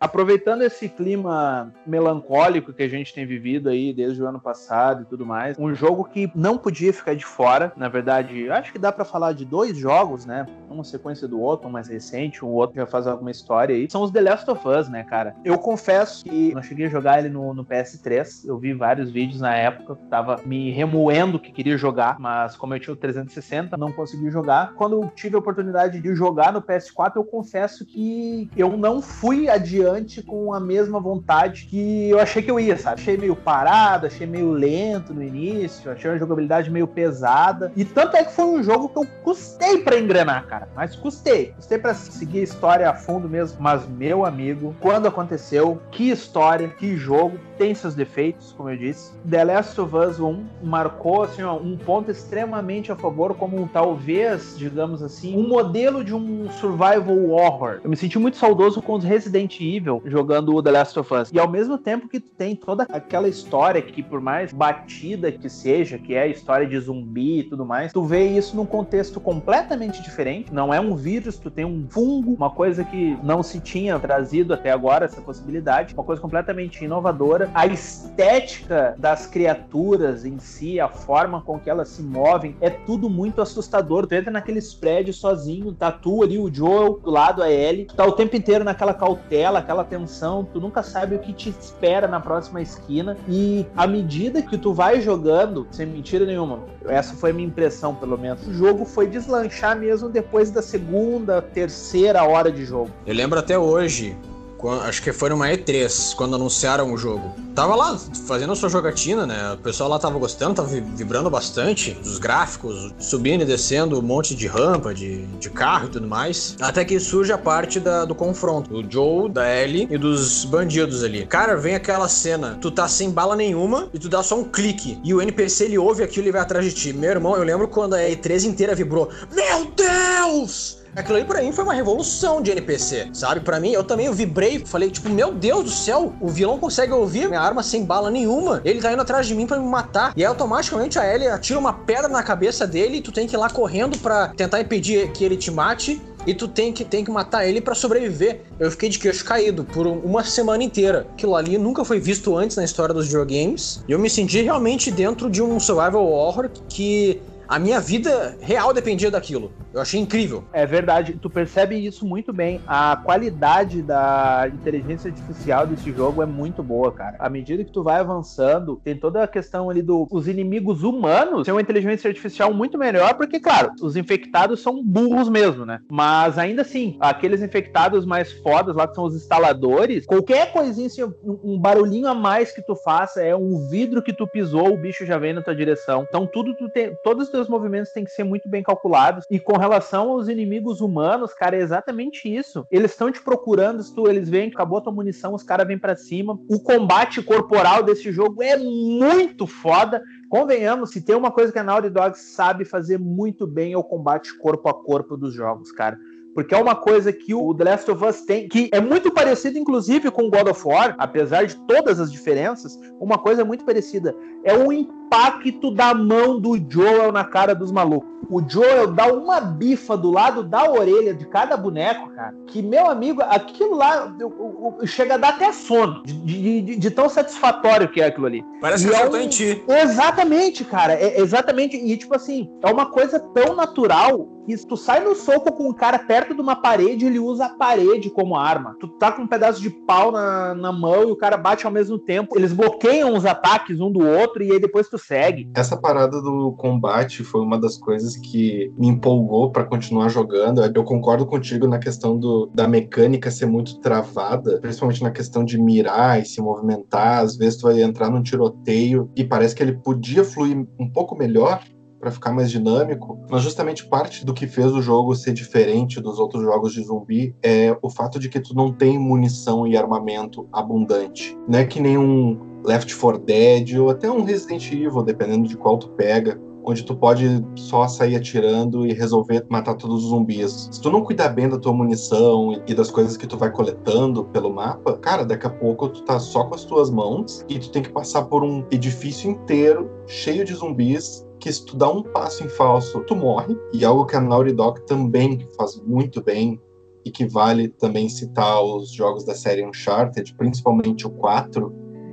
Aproveitando 0.00 0.62
esse 0.62 0.88
clima 0.88 1.70
melancólico 1.86 2.72
que 2.72 2.82
a 2.82 2.88
gente 2.88 3.12
tem 3.12 3.26
vivido 3.26 3.68
aí 3.68 3.92
desde 3.92 4.22
o 4.22 4.26
ano 4.26 4.40
passado 4.40 5.02
e 5.02 5.04
tudo 5.04 5.26
mais, 5.26 5.58
um 5.58 5.74
jogo 5.74 6.04
que 6.04 6.32
não 6.34 6.56
podia 6.56 6.90
ficar 6.90 7.14
de 7.14 7.26
fora, 7.26 7.70
na 7.76 7.86
verdade, 7.86 8.50
acho 8.50 8.72
que 8.72 8.78
dá 8.78 8.90
pra 8.90 9.04
falar 9.04 9.34
de 9.34 9.44
dois 9.44 9.76
jogos, 9.76 10.24
né? 10.24 10.46
Uma 10.70 10.84
sequência 10.84 11.28
do 11.28 11.38
outro, 11.38 11.68
um 11.68 11.70
mais 11.70 11.86
recente, 11.86 12.42
um 12.42 12.48
outro 12.48 12.76
já 12.76 12.86
faz 12.86 13.06
alguma 13.06 13.30
história 13.30 13.76
aí. 13.76 13.88
São 13.90 14.00
os 14.00 14.10
The 14.10 14.22
Last 14.22 14.50
of 14.50 14.66
Us, 14.66 14.88
né, 14.88 15.04
cara? 15.04 15.34
Eu 15.44 15.58
confesso 15.58 16.24
que 16.24 16.54
não 16.54 16.62
cheguei 16.62 16.86
a 16.86 16.88
jogar 16.88 17.18
ele 17.18 17.28
no, 17.28 17.52
no 17.52 17.62
PS3, 17.62 18.46
eu 18.46 18.56
vi 18.56 18.72
vários 18.72 19.10
vídeos 19.10 19.42
na 19.42 19.54
época, 19.54 19.98
tava 20.08 20.40
me 20.46 20.70
remoendo 20.70 21.38
que 21.38 21.52
queria 21.52 21.76
jogar, 21.76 22.18
mas 22.18 22.56
como 22.56 22.74
eu 22.74 22.80
tinha 22.80 22.94
o 22.94 22.96
360, 22.96 23.76
não 23.76 23.92
consegui 23.92 24.30
jogar. 24.30 24.72
Quando 24.76 25.02
eu 25.02 25.10
tive 25.14 25.36
a 25.36 25.40
oportunidade 25.40 26.00
de 26.00 26.14
jogar 26.14 26.54
no 26.54 26.62
PS4, 26.62 27.16
eu 27.16 27.24
confesso 27.24 27.84
que 27.84 28.48
eu 28.56 28.78
não 28.78 29.02
fui 29.02 29.50
adiante 29.50 29.89
com 30.22 30.52
a 30.52 30.60
mesma 30.60 31.00
vontade 31.00 31.66
que 31.66 32.10
eu 32.10 32.18
achei 32.18 32.42
que 32.42 32.50
eu 32.50 32.58
ia, 32.58 32.76
sabe? 32.76 33.00
Achei 33.00 33.16
meio 33.16 33.36
parado, 33.36 34.06
achei 34.06 34.26
meio 34.26 34.52
lento 34.52 35.14
no 35.14 35.22
início, 35.22 35.90
achei 35.90 36.10
uma 36.10 36.18
jogabilidade 36.18 36.70
meio 36.70 36.86
pesada. 36.86 37.72
E 37.76 37.84
tanto 37.84 38.16
é 38.16 38.24
que 38.24 38.32
foi 38.32 38.44
um 38.44 38.62
jogo 38.62 38.88
que 38.88 38.98
eu 38.98 39.06
custei 39.22 39.78
pra 39.78 39.98
engrenar, 39.98 40.46
cara. 40.46 40.68
Mas 40.74 40.96
custei. 40.96 41.52
Custei 41.56 41.78
pra 41.78 41.94
seguir 41.94 42.40
a 42.40 42.44
história 42.44 42.90
a 42.90 42.94
fundo 42.94 43.28
mesmo. 43.28 43.58
Mas, 43.60 43.86
meu 43.86 44.24
amigo, 44.24 44.74
quando 44.80 45.06
aconteceu, 45.06 45.80
que 45.90 46.10
história, 46.10 46.68
que 46.68 46.96
jogo, 46.96 47.38
tem 47.58 47.74
seus 47.74 47.94
defeitos, 47.94 48.54
como 48.56 48.70
eu 48.70 48.76
disse. 48.76 49.12
The 49.28 49.44
Last 49.44 49.80
of 49.80 49.94
Us 49.94 50.18
1 50.18 50.44
marcou 50.62 51.24
assim, 51.24 51.42
ó, 51.42 51.56
um 51.56 51.76
ponto 51.76 52.10
extremamente 52.10 52.90
a 52.90 52.96
favor, 52.96 53.34
como 53.34 53.68
talvez, 53.72 54.56
digamos 54.56 55.02
assim, 55.02 55.36
um 55.36 55.46
modelo 55.46 56.02
de 56.02 56.14
um 56.14 56.50
survival 56.52 57.30
horror. 57.30 57.80
Eu 57.82 57.90
me 57.90 57.96
senti 57.96 58.18
muito 58.18 58.36
saudoso 58.36 58.80
com 58.80 58.94
os 58.94 59.04
Resident 59.04 59.60
Evil 59.60 59.79
jogando 60.04 60.54
o 60.54 60.62
The 60.62 60.70
Last 60.70 60.98
of 60.98 61.14
Us. 61.14 61.30
E 61.32 61.38
ao 61.38 61.48
mesmo 61.48 61.78
tempo 61.78 62.08
que 62.08 62.20
tu 62.20 62.30
tem 62.36 62.54
toda 62.54 62.86
aquela 62.90 63.28
história 63.28 63.82
que, 63.82 64.02
por 64.02 64.20
mais 64.20 64.52
batida 64.52 65.30
que 65.32 65.48
seja, 65.48 65.98
que 65.98 66.14
é 66.14 66.22
a 66.22 66.26
história 66.26 66.66
de 66.66 66.78
zumbi 66.78 67.40
e 67.40 67.44
tudo 67.44 67.64
mais, 67.64 67.92
tu 67.92 68.02
vê 68.04 68.26
isso 68.28 68.56
num 68.56 68.66
contexto 68.66 69.20
completamente 69.20 70.02
diferente. 70.02 70.52
Não 70.52 70.72
é 70.72 70.80
um 70.80 70.94
vírus, 70.94 71.38
tu 71.38 71.50
tem 71.50 71.64
um 71.64 71.86
fungo, 71.88 72.34
uma 72.34 72.50
coisa 72.50 72.84
que 72.84 73.16
não 73.22 73.42
se 73.42 73.60
tinha 73.60 73.98
trazido 73.98 74.54
até 74.54 74.70
agora, 74.70 75.04
essa 75.04 75.20
possibilidade, 75.20 75.94
uma 75.94 76.04
coisa 76.04 76.20
completamente 76.20 76.84
inovadora. 76.84 77.50
A 77.54 77.66
estética 77.66 78.94
das 78.98 79.26
criaturas 79.26 80.24
em 80.24 80.38
si, 80.38 80.80
a 80.80 80.88
forma 80.88 81.40
com 81.40 81.58
que 81.58 81.70
elas 81.70 81.88
se 81.88 82.02
movem, 82.02 82.56
é 82.60 82.70
tudo 82.70 83.08
muito 83.08 83.40
assustador. 83.40 84.06
Tu 84.06 84.14
entra 84.14 84.30
naqueles 84.30 84.74
prédios 84.74 85.16
sozinho, 85.16 85.72
tá 85.72 85.90
tu 85.90 86.22
ali, 86.22 86.38
o 86.38 86.52
Joel, 86.52 87.00
do 87.02 87.10
lado 87.10 87.42
a 87.42 87.50
Ellie, 87.50 87.86
tá 87.86 88.04
o 88.04 88.12
tempo 88.12 88.36
inteiro 88.36 88.64
naquela 88.64 88.94
cautela, 88.94 89.58
aquela 89.70 89.84
tensão, 89.84 90.44
tu 90.44 90.60
nunca 90.60 90.82
sabe 90.82 91.14
o 91.14 91.18
que 91.20 91.32
te 91.32 91.48
espera 91.48 92.08
na 92.08 92.18
próxima 92.18 92.60
esquina. 92.60 93.16
E 93.28 93.64
à 93.76 93.86
medida 93.86 94.42
que 94.42 94.58
tu 94.58 94.74
vai 94.74 95.00
jogando, 95.00 95.66
sem 95.70 95.86
mentira 95.86 96.26
nenhuma, 96.26 96.60
essa 96.86 97.14
foi 97.14 97.30
a 97.30 97.32
minha 97.32 97.46
impressão, 97.46 97.94
pelo 97.94 98.18
menos, 98.18 98.46
o 98.46 98.52
jogo 98.52 98.84
foi 98.84 99.06
deslanchar 99.06 99.78
mesmo 99.78 100.08
depois 100.08 100.50
da 100.50 100.60
segunda, 100.60 101.40
terceira 101.40 102.24
hora 102.24 102.50
de 102.50 102.64
jogo. 102.64 102.90
Eu 103.06 103.14
lembro 103.14 103.38
até 103.38 103.56
hoje, 103.56 104.16
quan- 104.60 104.80
acho 104.82 105.02
que 105.02 105.12
foi 105.12 105.30
numa 105.30 105.48
E3, 105.48 106.14
quando 106.14 106.34
anunciaram 106.36 106.92
o 106.92 106.98
jogo. 106.98 107.34
Tava 107.54 107.74
lá 107.74 107.98
fazendo 108.26 108.52
a 108.52 108.56
sua 108.56 108.68
jogatina, 108.68 109.26
né? 109.26 109.52
O 109.54 109.58
pessoal 109.58 109.88
lá 109.88 109.98
tava 109.98 110.18
gostando, 110.18 110.54
tava 110.54 110.68
vi- 110.68 110.80
vibrando 110.80 111.28
bastante 111.30 111.92
dos 111.92 112.18
gráficos, 112.18 112.92
subindo 112.98 113.42
e 113.42 113.44
descendo 113.46 113.98
um 113.98 114.02
monte 114.02 114.34
de 114.34 114.46
rampa, 114.46 114.94
de, 114.94 115.26
de 115.38 115.50
carro 115.50 115.86
e 115.86 115.90
tudo 115.90 116.06
mais. 116.06 116.56
Até 116.60 116.84
que 116.84 117.00
surge 117.00 117.32
a 117.32 117.38
parte 117.38 117.80
da- 117.80 118.04
do 118.04 118.14
confronto. 118.14 118.72
O 118.74 118.84
Joe, 118.88 119.30
da 119.30 119.48
Ellie 119.52 119.88
e 119.90 119.96
dos 119.98 120.44
bandidos 120.44 121.02
ali. 121.02 121.26
Cara, 121.26 121.56
vem 121.56 121.74
aquela 121.74 122.08
cena, 122.08 122.58
tu 122.60 122.70
tá 122.70 122.86
sem 122.86 123.10
bala 123.10 123.34
nenhuma 123.34 123.88
e 123.92 123.98
tu 123.98 124.08
dá 124.08 124.22
só 124.22 124.38
um 124.38 124.44
clique. 124.44 124.98
E 125.02 125.12
o 125.14 125.20
NPC 125.22 125.64
ele 125.64 125.78
ouve 125.78 126.02
aquilo 126.02 126.28
e 126.28 126.32
vai 126.32 126.40
atrás 126.40 126.64
de 126.64 126.72
ti. 126.72 126.92
Meu 126.92 127.10
irmão, 127.10 127.36
eu 127.36 127.42
lembro 127.42 127.66
quando 127.66 127.94
a 127.94 127.98
E3 128.00 128.44
inteira 128.44 128.74
vibrou. 128.74 129.08
Meu 129.34 129.72
Deus! 129.74 130.79
Aquilo 130.96 131.16
ali 131.18 131.24
pra 131.24 131.40
mim 131.42 131.52
foi 131.52 131.64
uma 131.64 131.72
revolução 131.72 132.42
de 132.42 132.50
NPC, 132.50 133.10
sabe? 133.12 133.40
Pra 133.40 133.60
mim, 133.60 133.70
eu 133.70 133.84
também 133.84 134.06
eu 134.06 134.12
vibrei, 134.12 134.58
falei, 134.64 134.90
tipo, 134.90 135.08
meu 135.08 135.32
Deus 135.32 135.64
do 135.64 135.70
céu, 135.70 136.12
o 136.20 136.28
vilão 136.28 136.58
consegue 136.58 136.92
ouvir 136.92 137.28
minha 137.28 137.40
arma 137.40 137.62
sem 137.62 137.84
bala 137.84 138.10
nenhuma. 138.10 138.60
Ele 138.64 138.80
tá 138.80 138.92
indo 138.92 139.00
atrás 139.00 139.26
de 139.26 139.34
mim 139.34 139.46
pra 139.46 139.58
me 139.58 139.66
matar. 139.66 140.12
E 140.16 140.22
aí, 140.22 140.26
automaticamente, 140.26 140.98
a 140.98 141.14
Ellie 141.14 141.28
atira 141.28 141.58
uma 141.58 141.72
pedra 141.72 142.08
na 142.08 142.22
cabeça 142.22 142.66
dele 142.66 142.96
e 142.98 143.00
tu 143.00 143.12
tem 143.12 143.26
que 143.26 143.36
ir 143.36 143.38
lá 143.38 143.48
correndo 143.48 143.98
pra 143.98 144.28
tentar 144.28 144.60
impedir 144.60 145.10
que 145.12 145.24
ele 145.24 145.36
te 145.36 145.50
mate. 145.50 146.00
E 146.26 146.34
tu 146.34 146.46
tem 146.46 146.70
que, 146.70 146.84
tem 146.84 147.02
que 147.02 147.10
matar 147.10 147.46
ele 147.48 147.62
pra 147.62 147.74
sobreviver. 147.74 148.42
Eu 148.58 148.70
fiquei 148.70 148.90
de 148.90 148.98
queixo 148.98 149.24
caído 149.24 149.64
por 149.64 149.86
um- 149.86 150.00
uma 150.00 150.22
semana 150.22 150.62
inteira. 150.62 151.06
Aquilo 151.14 151.34
ali 151.34 151.56
nunca 151.56 151.82
foi 151.82 151.98
visto 151.98 152.36
antes 152.36 152.58
na 152.58 152.64
história 152.64 152.92
dos 152.92 153.06
videogames. 153.06 153.82
E 153.88 153.92
eu 153.92 153.98
me 153.98 154.10
senti 154.10 154.42
realmente 154.42 154.90
dentro 154.90 155.30
de 155.30 155.42
um 155.42 155.58
survival 155.58 156.06
horror 156.06 156.50
que 156.68 157.22
a 157.50 157.58
minha 157.58 157.80
vida 157.80 158.36
real 158.40 158.72
dependia 158.72 159.10
daquilo. 159.10 159.50
Eu 159.74 159.80
achei 159.80 160.00
incrível. 160.00 160.44
É 160.52 160.64
verdade, 160.64 161.18
tu 161.20 161.28
percebe 161.28 161.74
isso 161.74 162.06
muito 162.06 162.32
bem. 162.32 162.60
A 162.64 162.96
qualidade 162.96 163.82
da 163.82 164.48
inteligência 164.52 165.10
artificial 165.10 165.66
desse 165.66 165.92
jogo 165.92 166.22
é 166.22 166.26
muito 166.26 166.62
boa, 166.62 166.92
cara. 166.92 167.16
À 167.18 167.28
medida 167.28 167.64
que 167.64 167.72
tu 167.72 167.82
vai 167.82 167.98
avançando, 167.98 168.80
tem 168.84 168.96
toda 168.96 169.24
a 169.24 169.26
questão 169.26 169.68
ali 169.68 169.82
dos 169.82 170.06
os 170.12 170.28
inimigos 170.28 170.84
humanos 170.84 171.44
ter 171.44 171.50
uma 171.50 171.60
inteligência 171.60 172.06
artificial 172.06 172.54
muito 172.54 172.78
melhor, 172.78 173.14
porque, 173.14 173.40
claro, 173.40 173.72
os 173.82 173.96
infectados 173.96 174.60
são 174.60 174.84
burros 174.84 175.28
mesmo, 175.28 175.66
né? 175.66 175.80
Mas 175.90 176.38
ainda 176.38 176.62
assim, 176.62 176.96
aqueles 177.00 177.42
infectados 177.42 178.06
mais 178.06 178.30
fodas 178.30 178.76
lá, 178.76 178.86
que 178.86 178.94
são 178.94 179.04
os 179.04 179.16
instaladores, 179.16 180.06
qualquer 180.06 180.52
coisinha 180.52 180.86
assim, 180.86 181.02
um, 181.24 181.58
barulhinho 181.58 182.06
a 182.06 182.14
mais 182.14 182.52
que 182.52 182.62
tu 182.62 182.76
faça, 182.76 183.20
é 183.22 183.34
um 183.34 183.68
vidro 183.68 184.02
que 184.02 184.12
tu 184.12 184.26
pisou, 184.26 184.72
o 184.72 184.76
bicho 184.76 185.04
já 185.04 185.18
vem 185.18 185.32
na 185.32 185.42
tua 185.42 185.54
direção. 185.54 186.06
Então, 186.08 186.26
tudo 186.26 186.54
tu 186.54 186.68
tem, 186.68 186.94
todos 187.02 187.32
os 187.32 187.39
teus 187.40 187.48
movimentos 187.48 187.92
têm 187.92 188.04
que 188.04 188.10
ser 188.10 188.24
muito 188.24 188.48
bem 188.48 188.62
calculados. 188.62 189.24
E 189.30 189.40
com 189.40 189.56
relação 189.56 190.10
aos 190.10 190.28
inimigos 190.28 190.80
humanos, 190.80 191.32
cara, 191.32 191.56
é 191.56 191.60
exatamente 191.60 192.28
isso. 192.28 192.66
Eles 192.70 192.90
estão 192.90 193.10
te 193.10 193.22
procurando, 193.22 193.82
se 193.82 193.94
tu, 193.94 194.08
eles 194.08 194.28
veem, 194.28 194.50
acabou 194.50 194.78
a 194.78 194.80
tua 194.82 194.92
munição, 194.92 195.34
os 195.34 195.42
caras 195.42 195.66
vêm 195.66 195.78
pra 195.78 195.96
cima. 195.96 196.38
O 196.48 196.60
combate 196.60 197.22
corporal 197.22 197.82
desse 197.82 198.12
jogo 198.12 198.42
é 198.42 198.56
muito 198.58 199.46
foda. 199.46 200.02
Convenhamos, 200.28 200.90
se 200.90 201.00
tem 201.00 201.16
uma 201.16 201.30
coisa 201.30 201.52
que 201.52 201.58
a 201.58 201.64
Naughty 201.64 201.88
Dog 201.88 202.18
sabe 202.18 202.64
fazer 202.64 202.98
muito 202.98 203.46
bem 203.46 203.72
é 203.72 203.78
o 203.78 203.82
combate 203.82 204.36
corpo 204.38 204.68
a 204.68 204.74
corpo 204.74 205.16
dos 205.16 205.32
jogos, 205.32 205.72
cara. 205.72 205.98
Porque 206.34 206.54
é 206.54 206.58
uma 206.58 206.76
coisa 206.76 207.12
que 207.12 207.34
o 207.34 207.52
The 207.54 207.64
Last 207.64 207.90
of 207.90 208.04
Us 208.04 208.20
tem, 208.22 208.48
que 208.48 208.70
é 208.72 208.80
muito 208.80 209.10
parecido, 209.10 209.58
inclusive, 209.58 210.10
com 210.10 210.30
God 210.30 210.48
of 210.48 210.62
War, 210.64 210.94
apesar 210.98 211.44
de 211.44 211.56
todas 211.66 211.98
as 211.98 212.12
diferenças, 212.12 212.78
uma 213.00 213.18
coisa 213.18 213.44
muito 213.44 213.64
parecida. 213.64 214.14
É 214.44 214.56
o 214.56 214.70
impacto 215.10 215.72
da 215.72 215.92
mão 215.92 216.38
do 216.40 216.56
Joel 216.70 217.10
na 217.10 217.24
cara 217.24 217.52
dos 217.54 217.72
malucos. 217.72 218.08
O 218.28 218.40
Joel 218.48 218.92
dá 218.92 219.12
uma 219.12 219.40
bifa 219.40 219.96
do 219.96 220.08
lado 220.08 220.44
da 220.44 220.70
orelha 220.70 221.12
de 221.12 221.26
cada 221.26 221.56
boneco, 221.56 222.10
cara, 222.10 222.32
que, 222.46 222.62
meu 222.62 222.88
amigo, 222.88 223.20
aquilo 223.22 223.74
lá 223.74 224.14
eu- 224.20 224.30
eu- 224.30 224.76
eu- 224.80 224.86
chega 224.86 225.14
a 225.14 225.16
dar 225.16 225.30
até 225.30 225.50
sono, 225.52 226.02
de, 226.04 226.12
de- 226.12 226.60
de- 226.62 226.76
de 226.76 226.90
tão 226.92 227.08
satisfatório 227.08 227.88
que 227.88 228.00
é 228.00 228.06
aquilo 228.06 228.26
ali. 228.26 228.44
Parece 228.60 228.88
que 228.88 228.94
é 228.94 229.08
um- 229.08 229.16
em 229.16 229.28
ti. 229.28 229.64
Exatamente, 229.66 230.64
cara. 230.64 230.92
É 230.92 231.18
exatamente. 231.20 231.76
E, 231.76 231.96
tipo 231.96 232.14
assim, 232.14 232.48
é 232.62 232.70
uma 232.70 232.86
coisa 232.86 233.18
tão 233.18 233.56
natural 233.56 234.28
que 234.46 234.56
se 234.56 234.66
tu 234.66 234.76
sai 234.76 235.00
no 235.00 235.14
soco 235.16 235.52
com 235.52 235.68
um 235.68 235.72
cara 235.72 235.98
perto 235.98 236.34
de 236.34 236.40
uma 236.40 236.54
parede, 236.56 237.06
ele 237.06 237.18
usa 237.18 237.46
a 237.46 237.48
parede 237.50 238.10
como 238.10 238.36
arma. 238.36 238.76
Tu 238.78 238.86
tá 238.86 239.10
com 239.10 239.22
um 239.22 239.26
pedaço 239.26 239.60
de 239.60 239.70
pau 239.70 240.12
na, 240.12 240.54
na 240.54 240.72
mão 240.72 241.02
e 241.08 241.12
o 241.12 241.16
cara 241.16 241.36
bate 241.36 241.66
ao 241.66 241.72
mesmo 241.72 241.98
tempo. 241.98 242.36
Eles 242.38 242.52
bloqueiam 242.52 243.14
os 243.14 243.26
ataques 243.26 243.80
um 243.80 243.90
do 243.90 244.06
outro 244.06 244.42
e 244.42 244.52
aí 244.52 244.60
depois 244.60 244.88
tu 244.88 244.98
segue. 245.00 245.50
Essa 245.54 245.76
parada 245.76 246.20
do 246.20 246.52
combate 246.52 247.24
foi 247.24 247.40
uma 247.40 247.58
das 247.58 247.76
coisas 247.76 248.16
que 248.16 248.72
me 248.78 248.88
empolgou 248.88 249.50
para 249.50 249.64
continuar 249.64 250.08
jogando. 250.08 250.62
Eu 250.62 250.84
concordo 250.84 251.26
contigo 251.26 251.66
na 251.66 251.78
questão 251.78 252.18
do, 252.18 252.50
da 252.54 252.68
mecânica 252.68 253.30
ser 253.30 253.46
muito 253.46 253.80
travada, 253.80 254.60
principalmente 254.60 255.02
na 255.02 255.10
questão 255.10 255.44
de 255.44 255.58
mirar 255.58 256.20
e 256.20 256.24
se 256.24 256.40
movimentar. 256.40 257.22
Às 257.22 257.36
vezes 257.36 257.58
tu 257.58 257.62
vai 257.62 257.82
entrar 257.82 258.10
num 258.10 258.22
tiroteio 258.22 259.10
e 259.16 259.24
parece 259.24 259.54
que 259.54 259.62
ele 259.62 259.78
podia 259.78 260.24
fluir 260.24 260.56
um 260.78 260.88
pouco 260.88 261.16
melhor 261.16 261.62
para 262.00 262.10
ficar 262.10 262.32
mais 262.32 262.50
dinâmico, 262.50 263.20
mas 263.30 263.42
justamente 263.42 263.86
parte 263.86 264.24
do 264.24 264.32
que 264.32 264.46
fez 264.46 264.72
o 264.72 264.80
jogo 264.80 265.14
ser 265.14 265.34
diferente 265.34 266.00
dos 266.00 266.18
outros 266.18 266.42
jogos 266.42 266.72
de 266.72 266.82
zumbi 266.82 267.36
é 267.42 267.76
o 267.82 267.90
fato 267.90 268.18
de 268.18 268.30
que 268.30 268.40
tu 268.40 268.54
não 268.54 268.72
tem 268.72 268.98
munição 268.98 269.66
e 269.66 269.76
armamento 269.76 270.48
abundante. 270.50 271.36
Não 271.46 271.58
é 271.58 271.64
que 271.64 271.78
nem 271.78 271.98
um 271.98 272.49
Left 272.64 272.94
4 272.94 273.22
Dead 273.22 273.78
ou 273.78 273.90
até 273.90 274.10
um 274.10 274.24
Resident 274.24 274.70
Evil, 274.72 275.02
dependendo 275.02 275.48
de 275.48 275.56
qual 275.56 275.78
tu 275.78 275.88
pega, 275.90 276.40
onde 276.64 276.84
tu 276.84 276.94
pode 276.94 277.44
só 277.56 277.88
sair 277.88 278.16
atirando 278.16 278.86
e 278.86 278.92
resolver 278.92 279.44
matar 279.48 279.74
todos 279.74 280.04
os 280.04 280.10
zumbis. 280.10 280.68
Se 280.70 280.80
tu 280.80 280.90
não 280.90 281.02
cuidar 281.02 281.30
bem 281.30 281.48
da 281.48 281.58
tua 281.58 281.72
munição 281.72 282.62
e 282.66 282.74
das 282.74 282.90
coisas 282.90 283.16
que 283.16 283.26
tu 283.26 283.36
vai 283.36 283.50
coletando 283.50 284.24
pelo 284.26 284.52
mapa, 284.52 284.96
cara, 284.98 285.24
daqui 285.24 285.46
a 285.46 285.50
pouco 285.50 285.88
tu 285.88 286.02
tá 286.02 286.18
só 286.18 286.44
com 286.44 286.54
as 286.54 286.64
tuas 286.64 286.90
mãos 286.90 287.44
e 287.48 287.58
tu 287.58 287.70
tem 287.70 287.82
que 287.82 287.90
passar 287.90 288.24
por 288.24 288.44
um 288.44 288.64
edifício 288.70 289.30
inteiro 289.30 289.90
cheio 290.06 290.44
de 290.44 290.54
zumbis 290.54 291.26
que 291.38 291.50
se 291.50 291.64
tu 291.64 291.74
dá 291.74 291.90
um 291.90 292.02
passo 292.02 292.44
em 292.44 292.48
falso, 292.50 293.00
tu 293.00 293.16
morre. 293.16 293.56
E 293.72 293.84
algo 293.84 294.04
que 294.04 294.14
a 294.14 294.20
Naughty 294.20 294.52
Dog 294.52 294.84
também 294.86 295.46
faz 295.56 295.80
muito 295.86 296.22
bem 296.22 296.60
e 297.04 297.10
que 297.10 297.26
vale 297.26 297.68
também 297.68 298.10
citar 298.10 298.62
os 298.62 298.92
jogos 298.92 299.24
da 299.24 299.34
série 299.34 299.66
Uncharted, 299.66 300.34
principalmente 300.34 301.06
o 301.06 301.10
4, 301.10 301.72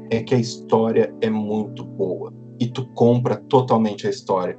é 0.10 0.22
que 0.22 0.36
a 0.36 0.40
história 0.40 1.14
é 1.22 1.30
muito 1.30 1.84
boa 1.84 2.34
e 2.60 2.68
tu 2.68 2.88
compra 2.94 3.36
totalmente 3.36 4.08
a 4.08 4.10
história. 4.10 4.58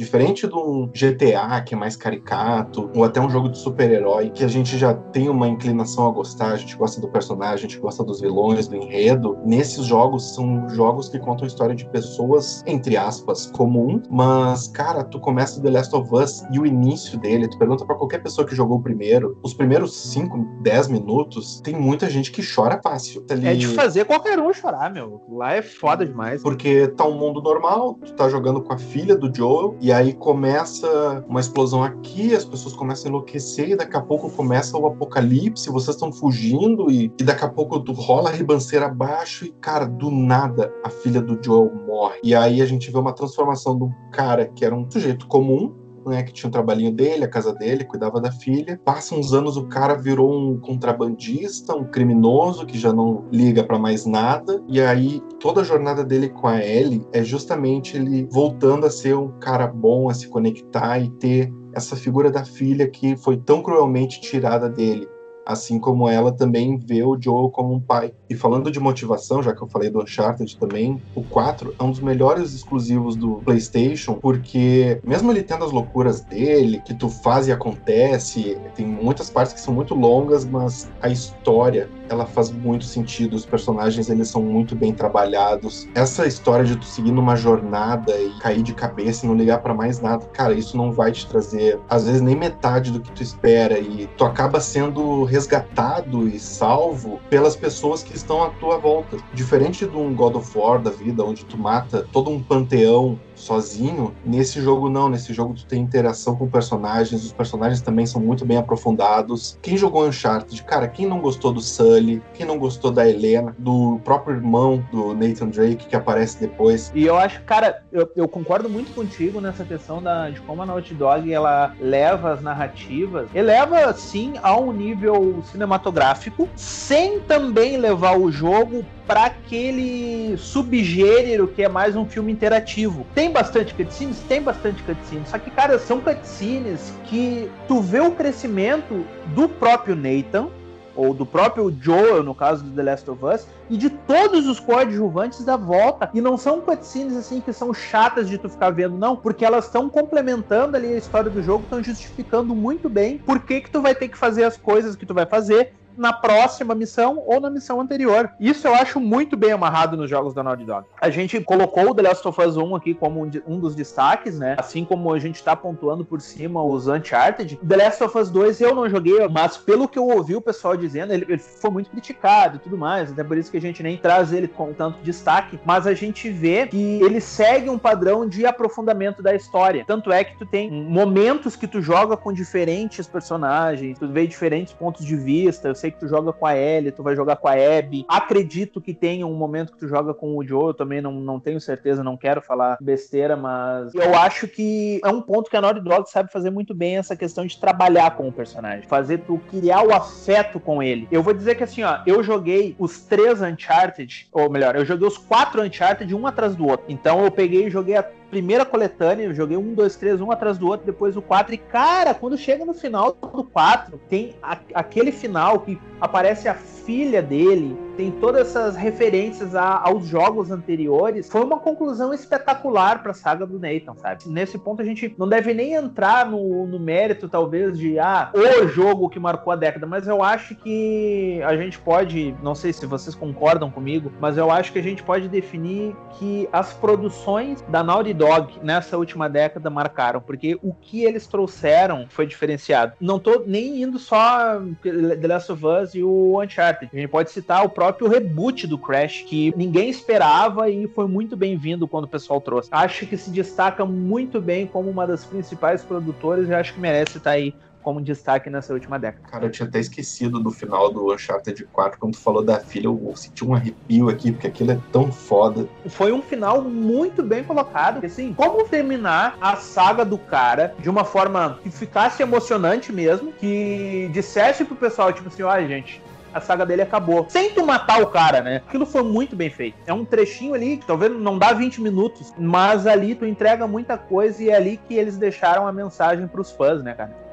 Diferente 0.00 0.48
de 0.48 0.54
um 0.54 0.86
GTA, 0.86 1.60
que 1.60 1.74
é 1.74 1.76
mais 1.76 1.94
caricato, 1.94 2.90
ou 2.94 3.04
até 3.04 3.20
um 3.20 3.28
jogo 3.28 3.50
de 3.50 3.58
super-herói, 3.58 4.30
que 4.30 4.42
a 4.42 4.48
gente 4.48 4.78
já 4.78 4.94
tem 4.94 5.28
uma 5.28 5.46
inclinação 5.46 6.08
a 6.08 6.10
gostar, 6.10 6.52
a 6.52 6.56
gente 6.56 6.74
gosta 6.74 7.02
do 7.02 7.08
personagem, 7.08 7.66
a 7.66 7.68
gente 7.68 7.78
gosta 7.78 8.02
dos 8.02 8.18
vilões, 8.18 8.66
do 8.66 8.76
enredo. 8.76 9.36
Nesses 9.44 9.84
jogos, 9.84 10.34
são 10.34 10.66
jogos 10.70 11.10
que 11.10 11.18
contam 11.18 11.44
a 11.44 11.48
história 11.48 11.74
de 11.74 11.84
pessoas, 11.84 12.64
entre 12.66 12.96
aspas, 12.96 13.44
comum, 13.50 14.00
mas, 14.08 14.68
cara, 14.68 15.04
tu 15.04 15.20
começa 15.20 15.60
The 15.60 15.68
Last 15.68 15.94
of 15.94 16.08
Us 16.14 16.44
e 16.50 16.58
o 16.58 16.64
início 16.64 17.18
dele, 17.18 17.46
tu 17.46 17.58
pergunta 17.58 17.84
para 17.84 17.94
qualquer 17.94 18.22
pessoa 18.22 18.46
que 18.46 18.54
jogou 18.54 18.78
o 18.78 18.82
primeiro, 18.82 19.38
os 19.42 19.52
primeiros 19.52 19.94
5, 20.12 20.62
10 20.62 20.88
minutos, 20.88 21.60
tem 21.60 21.74
muita 21.74 22.08
gente 22.08 22.32
que 22.32 22.40
chora 22.42 22.80
fácil. 22.82 23.20
Tá 23.26 23.34
ali... 23.34 23.46
É 23.46 23.54
de 23.54 23.66
fazer 23.66 24.06
qualquer 24.06 24.38
um 24.38 24.50
chorar, 24.50 24.90
meu. 24.90 25.20
Lá 25.28 25.52
é 25.52 25.60
foda 25.60 26.06
demais. 26.06 26.42
Porque 26.42 26.88
tá 26.88 27.04
um 27.06 27.18
mundo 27.18 27.42
normal, 27.42 27.98
tu 28.02 28.14
tá 28.14 28.30
jogando 28.30 28.62
com 28.62 28.72
a 28.72 28.78
filha 28.78 29.14
do 29.14 29.30
Joel, 29.30 29.76
e 29.78 29.89
aí 29.92 30.12
começa 30.12 31.24
uma 31.28 31.40
explosão 31.40 31.82
aqui, 31.82 32.34
as 32.34 32.44
pessoas 32.44 32.74
começam 32.74 33.06
a 33.06 33.08
enlouquecer, 33.10 33.70
e 33.70 33.76
daqui 33.76 33.96
a 33.96 34.00
pouco 34.00 34.30
começa 34.30 34.76
o 34.76 34.86
apocalipse, 34.86 35.70
vocês 35.70 35.96
estão 35.96 36.12
fugindo, 36.12 36.90
e, 36.90 37.12
e 37.18 37.24
daqui 37.24 37.44
a 37.44 37.48
pouco 37.48 37.78
rola 37.92 38.30
a 38.30 38.32
ribanceira 38.32 38.86
abaixo, 38.86 39.44
e 39.44 39.52
cara, 39.52 39.86
do 39.86 40.10
nada 40.10 40.72
a 40.84 40.90
filha 40.90 41.20
do 41.20 41.38
Joel 41.42 41.72
morre. 41.86 42.18
E 42.22 42.34
aí 42.34 42.60
a 42.60 42.66
gente 42.66 42.90
vê 42.90 42.98
uma 42.98 43.12
transformação 43.12 43.76
do 43.76 43.90
cara 44.12 44.46
que 44.46 44.64
era 44.64 44.74
um 44.74 44.90
sujeito 44.90 45.26
comum, 45.26 45.74
né, 46.06 46.22
que 46.22 46.32
tinha 46.32 46.48
um 46.48 46.52
trabalhinho 46.52 46.92
dele, 46.92 47.24
a 47.24 47.28
casa 47.28 47.52
dele, 47.52 47.84
cuidava 47.84 48.20
da 48.20 48.32
filha. 48.32 48.80
Passa 48.84 49.14
uns 49.14 49.32
anos, 49.32 49.56
o 49.56 49.66
cara 49.66 49.94
virou 49.94 50.32
um 50.32 50.58
contrabandista, 50.58 51.74
um 51.74 51.84
criminoso 51.84 52.66
que 52.66 52.78
já 52.78 52.92
não 52.92 53.24
liga 53.30 53.64
para 53.64 53.78
mais 53.78 54.06
nada. 54.06 54.62
E 54.68 54.80
aí 54.80 55.20
toda 55.38 55.60
a 55.60 55.64
jornada 55.64 56.04
dele 56.04 56.28
com 56.28 56.46
a 56.46 56.64
Ellie 56.64 57.06
é 57.12 57.22
justamente 57.22 57.96
ele 57.96 58.28
voltando 58.30 58.86
a 58.86 58.90
ser 58.90 59.16
um 59.16 59.28
cara 59.38 59.66
bom, 59.66 60.08
a 60.08 60.14
se 60.14 60.28
conectar 60.28 60.98
e 60.98 61.10
ter 61.10 61.52
essa 61.72 61.94
figura 61.94 62.30
da 62.30 62.44
filha 62.44 62.88
que 62.88 63.16
foi 63.16 63.36
tão 63.36 63.62
cruelmente 63.62 64.20
tirada 64.20 64.68
dele 64.68 65.08
assim 65.50 65.78
como 65.78 66.08
ela 66.08 66.32
também 66.32 66.76
vê 66.76 67.02
o 67.02 67.18
Joel 67.20 67.50
como 67.50 67.74
um 67.74 67.80
pai. 67.80 68.12
E 68.28 68.34
falando 68.34 68.70
de 68.70 68.78
motivação, 68.78 69.42
já 69.42 69.54
que 69.54 69.62
eu 69.62 69.68
falei 69.68 69.90
do 69.90 70.02
Uncharted 70.02 70.56
também, 70.56 71.02
o 71.14 71.22
4 71.22 71.74
é 71.78 71.82
um 71.82 71.90
dos 71.90 72.00
melhores 72.00 72.54
exclusivos 72.54 73.16
do 73.16 73.36
PlayStation, 73.44 74.14
porque 74.14 75.00
mesmo 75.04 75.30
ele 75.32 75.42
tendo 75.42 75.64
as 75.64 75.72
loucuras 75.72 76.20
dele, 76.20 76.80
que 76.84 76.94
tu 76.94 77.08
faz 77.08 77.48
e 77.48 77.52
acontece, 77.52 78.56
tem 78.74 78.86
muitas 78.86 79.28
partes 79.28 79.52
que 79.52 79.60
são 79.60 79.74
muito 79.74 79.94
longas, 79.94 80.44
mas 80.44 80.90
a 81.02 81.08
história 81.08 81.88
ela 82.08 82.26
faz 82.26 82.50
muito 82.50 82.84
sentido, 82.84 83.34
os 83.34 83.46
personagens 83.46 84.10
eles 84.10 84.28
são 84.28 84.42
muito 84.42 84.74
bem 84.74 84.92
trabalhados. 84.92 85.88
Essa 85.94 86.26
história 86.26 86.64
de 86.64 86.76
tu 86.76 86.84
seguir 86.84 87.12
numa 87.12 87.36
jornada 87.36 88.20
e 88.20 88.30
cair 88.40 88.62
de 88.62 88.74
cabeça 88.74 89.24
e 89.24 89.28
não 89.28 89.36
ligar 89.36 89.58
para 89.58 89.72
mais 89.72 90.00
nada, 90.00 90.24
cara, 90.26 90.52
isso 90.52 90.76
não 90.76 90.92
vai 90.92 91.12
te 91.12 91.26
trazer 91.26 91.78
às 91.88 92.06
vezes 92.06 92.20
nem 92.20 92.34
metade 92.34 92.90
do 92.90 93.00
que 93.00 93.12
tu 93.12 93.22
espera 93.22 93.78
e 93.78 94.08
tu 94.16 94.24
acaba 94.24 94.60
sendo 94.60 95.24
resgatado 95.40 96.28
e 96.28 96.38
salvo 96.38 97.18
pelas 97.30 97.56
pessoas 97.56 98.02
que 98.02 98.14
estão 98.14 98.42
à 98.42 98.50
tua 98.50 98.76
volta. 98.76 99.16
Diferente 99.32 99.86
de 99.86 99.96
um 99.96 100.14
God 100.14 100.36
of 100.36 100.58
War 100.58 100.80
da 100.80 100.90
vida 100.90 101.24
onde 101.24 101.46
tu 101.46 101.56
mata 101.56 102.06
todo 102.12 102.30
um 102.30 102.42
panteão 102.42 103.18
sozinho. 103.40 104.14
Nesse 104.24 104.60
jogo 104.60 104.88
não, 104.88 105.08
nesse 105.08 105.32
jogo 105.32 105.54
tu 105.54 105.66
tem 105.66 105.82
interação 105.82 106.36
com 106.36 106.48
personagens, 106.48 107.24
os 107.24 107.32
personagens 107.32 107.80
também 107.80 108.06
são 108.06 108.20
muito 108.20 108.44
bem 108.44 108.58
aprofundados. 108.58 109.58
Quem 109.62 109.76
jogou 109.76 110.06
Uncharted, 110.06 110.62
cara, 110.64 110.86
quem 110.86 111.06
não 111.06 111.20
gostou 111.20 111.52
do 111.52 111.60
Sully, 111.60 112.22
quem 112.34 112.46
não 112.46 112.58
gostou 112.58 112.90
da 112.90 113.08
Helena, 113.08 113.54
do 113.58 114.00
próprio 114.04 114.36
irmão 114.36 114.84
do 114.92 115.14
Nathan 115.14 115.48
Drake 115.48 115.86
que 115.86 115.96
aparece 115.96 116.38
depois. 116.38 116.92
E 116.94 117.04
eu 117.04 117.16
acho, 117.16 117.42
cara, 117.42 117.82
eu, 117.90 118.10
eu 118.14 118.28
concordo 118.28 118.68
muito 118.68 118.94
contigo 118.94 119.40
nessa 119.40 119.64
questão 119.64 120.02
da, 120.02 120.30
de 120.30 120.40
como 120.42 120.62
a 120.62 120.66
Naughty 120.66 120.94
Dog 120.94 121.32
ela 121.32 121.74
leva 121.80 122.32
as 122.32 122.42
narrativas, 122.42 123.28
eleva 123.34 123.92
sim 123.94 124.34
a 124.42 124.58
um 124.58 124.72
nível 124.72 125.42
cinematográfico, 125.50 126.48
sem 126.54 127.20
também 127.20 127.76
levar 127.76 128.18
o 128.18 128.30
jogo 128.30 128.84
para 129.10 129.24
aquele 129.24 130.36
subgênero 130.36 131.48
que 131.48 131.64
é 131.64 131.68
mais 131.68 131.96
um 131.96 132.06
filme 132.06 132.30
interativo. 132.30 133.04
Tem 133.12 133.28
bastante 133.28 133.74
cutscenes? 133.74 134.20
Tem 134.28 134.40
bastante 134.40 134.80
cutscenes. 134.84 135.30
Só 135.30 135.36
que, 135.36 135.50
cara, 135.50 135.80
são 135.80 136.00
cutscenes 136.00 136.94
que 137.06 137.50
tu 137.66 137.80
vê 137.80 137.98
o 137.98 138.12
crescimento 138.12 139.04
do 139.34 139.48
próprio 139.48 139.96
Nathan, 139.96 140.46
ou 140.94 141.12
do 141.12 141.26
próprio 141.26 141.76
Joel, 141.80 142.22
no 142.22 142.36
caso 142.36 142.62
do 142.62 142.70
The 142.70 142.82
Last 142.84 143.10
of 143.10 143.24
Us, 143.24 143.46
e 143.68 143.76
de 143.76 143.90
todos 143.90 144.46
os 144.46 144.60
coadjuvantes 144.60 145.44
da 145.44 145.56
volta. 145.56 146.08
E 146.14 146.20
não 146.20 146.36
são 146.36 146.60
cutscenes 146.60 147.16
assim 147.16 147.40
que 147.40 147.52
são 147.52 147.74
chatas 147.74 148.28
de 148.28 148.38
tu 148.38 148.48
ficar 148.48 148.70
vendo, 148.70 148.96
não, 148.96 149.16
porque 149.16 149.44
elas 149.44 149.64
estão 149.64 149.88
complementando 149.88 150.76
ali 150.76 150.94
a 150.94 150.98
história 150.98 151.30
do 151.30 151.42
jogo, 151.42 151.64
estão 151.64 151.82
justificando 151.82 152.54
muito 152.54 152.88
bem 152.88 153.18
por 153.18 153.40
que, 153.40 153.60
que 153.60 153.70
tu 153.70 153.82
vai 153.82 153.92
ter 153.94 154.06
que 154.06 154.16
fazer 154.16 154.44
as 154.44 154.56
coisas 154.56 154.94
que 154.94 155.04
tu 155.04 155.14
vai 155.14 155.26
fazer, 155.26 155.72
na 156.00 156.14
próxima 156.14 156.74
missão 156.74 157.22
ou 157.26 157.38
na 157.38 157.50
missão 157.50 157.78
anterior. 157.78 158.30
Isso 158.40 158.66
eu 158.66 158.74
acho 158.74 158.98
muito 158.98 159.36
bem 159.36 159.52
amarrado 159.52 159.98
nos 159.98 160.08
jogos 160.08 160.32
da 160.32 160.42
Naughty 160.42 160.64
Dog. 160.64 160.86
A 160.98 161.10
gente 161.10 161.38
colocou 161.42 161.90
o 161.90 161.94
The 161.94 162.02
Last 162.02 162.26
of 162.26 162.40
Us 162.40 162.56
1 162.56 162.74
aqui 162.74 162.94
como 162.94 163.22
um, 163.46 163.58
dos 163.58 163.74
destaques, 163.74 164.38
né? 164.38 164.56
Assim 164.58 164.82
como 164.82 165.12
a 165.12 165.18
gente 165.18 165.44
tá 165.44 165.54
pontuando 165.54 166.02
por 166.02 166.22
cima 166.22 166.64
os 166.64 166.88
Uncharted. 166.88 167.56
The 167.56 167.76
Last 167.76 168.02
of 168.02 168.16
Us 168.16 168.30
2 168.30 168.62
eu 168.62 168.74
não 168.74 168.88
joguei, 168.88 169.28
mas 169.28 169.58
pelo 169.58 169.86
que 169.86 169.98
eu 169.98 170.06
ouvi 170.06 170.34
o 170.34 170.40
pessoal 170.40 170.74
dizendo, 170.74 171.12
ele, 171.12 171.26
ele 171.28 171.38
foi 171.38 171.70
muito 171.70 171.90
criticado 171.90 172.56
e 172.56 172.58
tudo 172.60 172.78
mais, 172.78 173.12
até 173.12 173.22
por 173.22 173.36
isso 173.36 173.50
que 173.50 173.58
a 173.58 173.60
gente 173.60 173.82
nem 173.82 173.98
traz 173.98 174.32
ele 174.32 174.48
com 174.48 174.72
tanto 174.72 175.02
destaque, 175.02 175.60
mas 175.66 175.86
a 175.86 175.92
gente 175.92 176.30
vê 176.30 176.66
que 176.66 177.02
ele 177.02 177.20
segue 177.20 177.68
um 177.68 177.78
padrão 177.78 178.26
de 178.26 178.46
aprofundamento 178.46 179.22
da 179.22 179.34
história. 179.34 179.84
Tanto 179.86 180.10
é 180.10 180.24
que 180.24 180.38
tu 180.38 180.46
tem 180.46 180.70
momentos 180.70 181.56
que 181.56 181.66
tu 181.66 181.82
joga 181.82 182.16
com 182.16 182.32
diferentes 182.32 183.06
personagens, 183.06 183.98
tu 183.98 184.08
vê 184.08 184.26
diferentes 184.26 184.72
pontos 184.72 185.04
de 185.04 185.14
vista. 185.14 185.68
Eu 185.68 185.74
sei 185.74 185.89
sei 185.90 185.92
que 185.92 185.98
tu 185.98 186.08
joga 186.08 186.32
com 186.32 186.46
a 186.46 186.56
Ellie, 186.56 186.92
tu 186.92 187.02
vai 187.02 187.14
jogar 187.16 187.36
com 187.36 187.48
a 187.48 187.52
Abby. 187.52 188.04
Acredito 188.08 188.80
que 188.80 188.94
tenha 188.94 189.26
um 189.26 189.34
momento 189.34 189.72
que 189.72 189.78
tu 189.78 189.88
joga 189.88 190.14
com 190.14 190.36
o 190.36 190.46
Joe, 190.46 190.68
eu 190.68 190.74
também 190.74 191.00
não, 191.00 191.12
não 191.12 191.40
tenho 191.40 191.60
certeza, 191.60 192.04
não 192.04 192.16
quero 192.16 192.40
falar 192.40 192.78
besteira, 192.80 193.36
mas 193.36 193.94
eu 193.94 194.14
acho 194.14 194.46
que 194.46 195.00
é 195.04 195.08
um 195.08 195.20
ponto 195.20 195.50
que 195.50 195.56
a 195.56 195.60
Naughty 195.60 195.80
Dog 195.80 196.08
sabe 196.10 196.32
fazer 196.32 196.50
muito 196.50 196.74
bem 196.74 196.96
essa 196.96 197.16
questão 197.16 197.44
de 197.44 197.58
trabalhar 197.58 198.16
com 198.16 198.28
o 198.28 198.32
personagem, 198.32 198.86
fazer 198.86 199.18
tu 199.18 199.40
criar 199.50 199.82
o 199.82 199.92
afeto 199.92 200.60
com 200.60 200.82
ele. 200.82 201.08
Eu 201.10 201.22
vou 201.22 201.34
dizer 201.34 201.56
que 201.56 201.64
assim, 201.64 201.82
ó, 201.82 201.98
eu 202.06 202.22
joguei 202.22 202.74
os 202.78 203.00
três 203.00 203.42
Uncharted, 203.42 204.28
ou 204.32 204.50
melhor, 204.50 204.76
eu 204.76 204.84
joguei 204.84 205.06
os 205.06 205.18
quatro 205.18 205.62
Uncharted 205.62 206.14
um 206.14 206.26
atrás 206.26 206.54
do 206.54 206.66
outro. 206.66 206.86
Então 206.88 207.24
eu 207.24 207.30
peguei 207.30 207.66
e 207.66 207.70
joguei 207.70 207.96
a 207.96 208.02
primeira 208.30 208.64
coletânea, 208.64 209.24
eu 209.24 209.34
joguei 209.34 209.56
um, 209.56 209.74
dois, 209.74 209.96
três, 209.96 210.20
um 210.20 210.30
atrás 210.30 210.56
do 210.56 210.68
outro, 210.68 210.86
depois 210.86 211.16
o 211.16 211.22
quatro. 211.22 211.52
E, 211.52 211.58
cara, 211.58 212.14
quando 212.14 212.38
chega 212.38 212.64
no 212.64 212.72
final 212.72 213.12
do 213.12 213.44
quatro, 213.44 214.00
tem 214.08 214.34
a, 214.42 214.58
aquele 214.72 215.10
final 215.10 215.60
que 215.60 215.78
aparece 216.00 216.48
a 216.48 216.54
filha 216.54 217.20
dele 217.20 217.76
tem 218.00 218.10
todas 218.10 218.48
essas 218.48 218.76
referências 218.76 219.54
a, 219.54 219.78
aos 219.84 220.06
jogos 220.06 220.50
anteriores. 220.50 221.28
Foi 221.28 221.42
uma 221.42 221.58
conclusão 221.58 222.14
espetacular 222.14 223.02
para 223.02 223.10
a 223.10 223.14
saga 223.14 223.46
do 223.46 223.58
Nathan, 223.58 223.94
sabe? 223.94 224.22
Nesse 224.26 224.56
ponto 224.56 224.80
a 224.80 224.84
gente 224.86 225.14
não 225.18 225.28
deve 225.28 225.52
nem 225.52 225.74
entrar 225.74 226.24
no, 226.24 226.66
no 226.66 226.80
mérito, 226.80 227.28
talvez, 227.28 227.78
de 227.78 227.98
ah, 227.98 228.30
o 228.34 228.68
jogo 228.68 229.10
que 229.10 229.20
marcou 229.20 229.52
a 229.52 229.56
década, 229.56 229.86
mas 229.86 230.08
eu 230.08 230.22
acho 230.22 230.54
que 230.54 231.42
a 231.44 231.54
gente 231.54 231.78
pode, 231.78 232.34
não 232.42 232.54
sei 232.54 232.72
se 232.72 232.86
vocês 232.86 233.14
concordam 233.14 233.70
comigo, 233.70 234.10
mas 234.18 234.38
eu 234.38 234.50
acho 234.50 234.72
que 234.72 234.78
a 234.78 234.82
gente 234.82 235.02
pode 235.02 235.28
definir 235.28 235.94
que 236.18 236.48
as 236.50 236.72
produções 236.72 237.62
da 237.68 237.82
Naughty 237.82 238.14
Dog 238.14 238.60
nessa 238.62 238.96
última 238.96 239.28
década 239.28 239.68
marcaram, 239.68 240.22
porque 240.22 240.58
o 240.62 240.72
que 240.72 241.04
eles 241.04 241.26
trouxeram 241.26 242.06
foi 242.08 242.26
diferenciado. 242.26 242.94
Não 242.98 243.18
tô 243.18 243.42
nem 243.46 243.82
indo 243.82 243.98
só 243.98 244.58
The 244.82 245.28
Last 245.28 245.52
of 245.52 245.66
Us 245.66 245.94
e 245.94 246.02
o 246.02 246.40
Uncharted. 246.40 246.90
A 246.90 246.96
gente 246.96 247.10
pode 247.10 247.30
citar 247.30 247.62
o 247.62 247.68
próprio 247.68 247.89
reboot 248.08 248.66
do 248.66 248.78
Crash, 248.78 249.22
que 249.26 249.52
ninguém 249.56 249.88
esperava 249.88 250.68
e 250.68 250.86
foi 250.88 251.06
muito 251.06 251.36
bem-vindo 251.36 251.86
quando 251.88 252.04
o 252.04 252.08
pessoal 252.08 252.40
trouxe. 252.40 252.68
Acho 252.72 253.06
que 253.06 253.16
se 253.16 253.30
destaca 253.30 253.84
muito 253.84 254.40
bem 254.40 254.66
como 254.66 254.90
uma 254.90 255.06
das 255.06 255.24
principais 255.24 255.82
produtoras 255.82 256.48
e 256.48 256.54
acho 256.54 256.74
que 256.74 256.80
merece 256.80 257.18
estar 257.18 257.30
aí 257.30 257.54
como 257.82 258.00
destaque 258.00 258.50
nessa 258.50 258.72
última 258.72 258.98
década. 258.98 259.26
Cara, 259.28 259.46
eu 259.46 259.50
tinha 259.50 259.66
até 259.66 259.78
esquecido 259.78 260.40
do 260.40 260.50
final 260.50 260.92
do 260.92 261.12
Uncharted 261.12 261.64
4, 261.72 261.98
quando 261.98 262.12
tu 262.12 262.20
falou 262.20 262.42
da 262.42 262.60
filha, 262.60 262.86
eu 262.86 263.12
senti 263.16 263.44
um 263.44 263.54
arrepio 263.54 264.08
aqui, 264.08 264.32
porque 264.32 264.46
aquilo 264.46 264.72
é 264.72 264.78
tão 264.92 265.10
foda. 265.10 265.68
Foi 265.86 266.12
um 266.12 266.22
final 266.22 266.62
muito 266.62 267.22
bem 267.22 267.42
colocado, 267.42 268.04
assim, 268.04 268.32
como 268.34 268.68
terminar 268.68 269.36
a 269.40 269.56
saga 269.56 270.04
do 270.04 270.18
cara 270.18 270.74
de 270.78 270.90
uma 270.90 271.04
forma 271.04 271.58
que 271.62 271.70
ficasse 271.70 272.22
emocionante 272.22 272.92
mesmo, 272.92 273.32
que 273.32 274.10
dissesse 274.12 274.64
pro 274.64 274.76
pessoal, 274.76 275.12
tipo 275.12 275.28
assim, 275.28 275.42
olha, 275.42 275.66
gente, 275.66 276.02
a 276.32 276.40
saga 276.40 276.64
dele 276.64 276.82
acabou. 276.82 277.26
Sem 277.28 277.50
tu 277.50 277.64
matar 277.64 278.02
o 278.02 278.06
cara, 278.06 278.40
né? 278.40 278.56
Aquilo 278.56 278.86
foi 278.86 279.02
muito 279.02 279.34
bem 279.34 279.50
feito. 279.50 279.76
É 279.86 279.92
um 279.92 280.04
trechinho 280.04 280.54
ali, 280.54 280.78
talvez 280.86 281.12
não 281.12 281.38
dá 281.38 281.52
20 281.52 281.80
minutos, 281.80 282.32
mas 282.38 282.86
ali 282.86 283.14
tu 283.14 283.26
entrega 283.26 283.66
muita 283.66 283.98
coisa 283.98 284.42
e 284.42 284.50
é 284.50 284.56
ali 284.56 284.80
que 284.88 284.94
eles 284.94 285.16
deixaram 285.16 285.66
a 285.66 285.72
mensagem 285.72 286.26
pros 286.26 286.50
fãs, 286.50 286.82
né, 286.82 286.94
cara? 286.94 287.30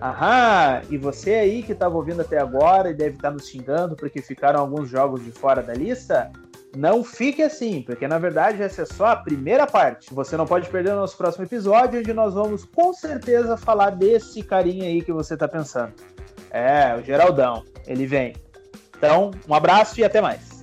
Aham, 0.00 0.82
e 0.90 0.98
você 0.98 1.34
aí 1.34 1.62
que 1.62 1.72
estava 1.72 1.96
ouvindo 1.96 2.20
até 2.20 2.38
agora 2.38 2.90
e 2.90 2.94
deve 2.94 3.16
estar 3.16 3.30
nos 3.30 3.48
xingando 3.48 3.96
porque 3.96 4.20
ficaram 4.20 4.60
alguns 4.60 4.90
jogos 4.90 5.24
de 5.24 5.32
fora 5.32 5.62
da 5.62 5.72
lista, 5.72 6.30
não 6.76 7.02
fique 7.02 7.42
assim, 7.42 7.82
porque 7.82 8.06
na 8.06 8.18
verdade 8.18 8.62
essa 8.62 8.82
é 8.82 8.84
só 8.84 9.06
a 9.06 9.16
primeira 9.16 9.66
parte. 9.66 10.12
Você 10.12 10.36
não 10.36 10.46
pode 10.46 10.68
perder 10.68 10.92
o 10.92 10.96
nosso 10.96 11.16
próximo 11.16 11.44
episódio, 11.44 12.00
onde 12.00 12.12
nós 12.12 12.34
vamos 12.34 12.64
com 12.64 12.92
certeza 12.92 13.56
falar 13.56 13.90
desse 13.90 14.42
carinha 14.42 14.84
aí 14.84 15.02
que 15.02 15.12
você 15.12 15.34
está 15.34 15.48
pensando. 15.48 15.92
É, 16.50 16.94
o 16.94 17.02
Geraldão, 17.02 17.64
ele 17.86 18.06
vem. 18.06 18.34
Então, 18.96 19.30
um 19.48 19.54
abraço 19.54 19.98
e 20.00 20.04
até 20.04 20.20
mais. 20.20 20.55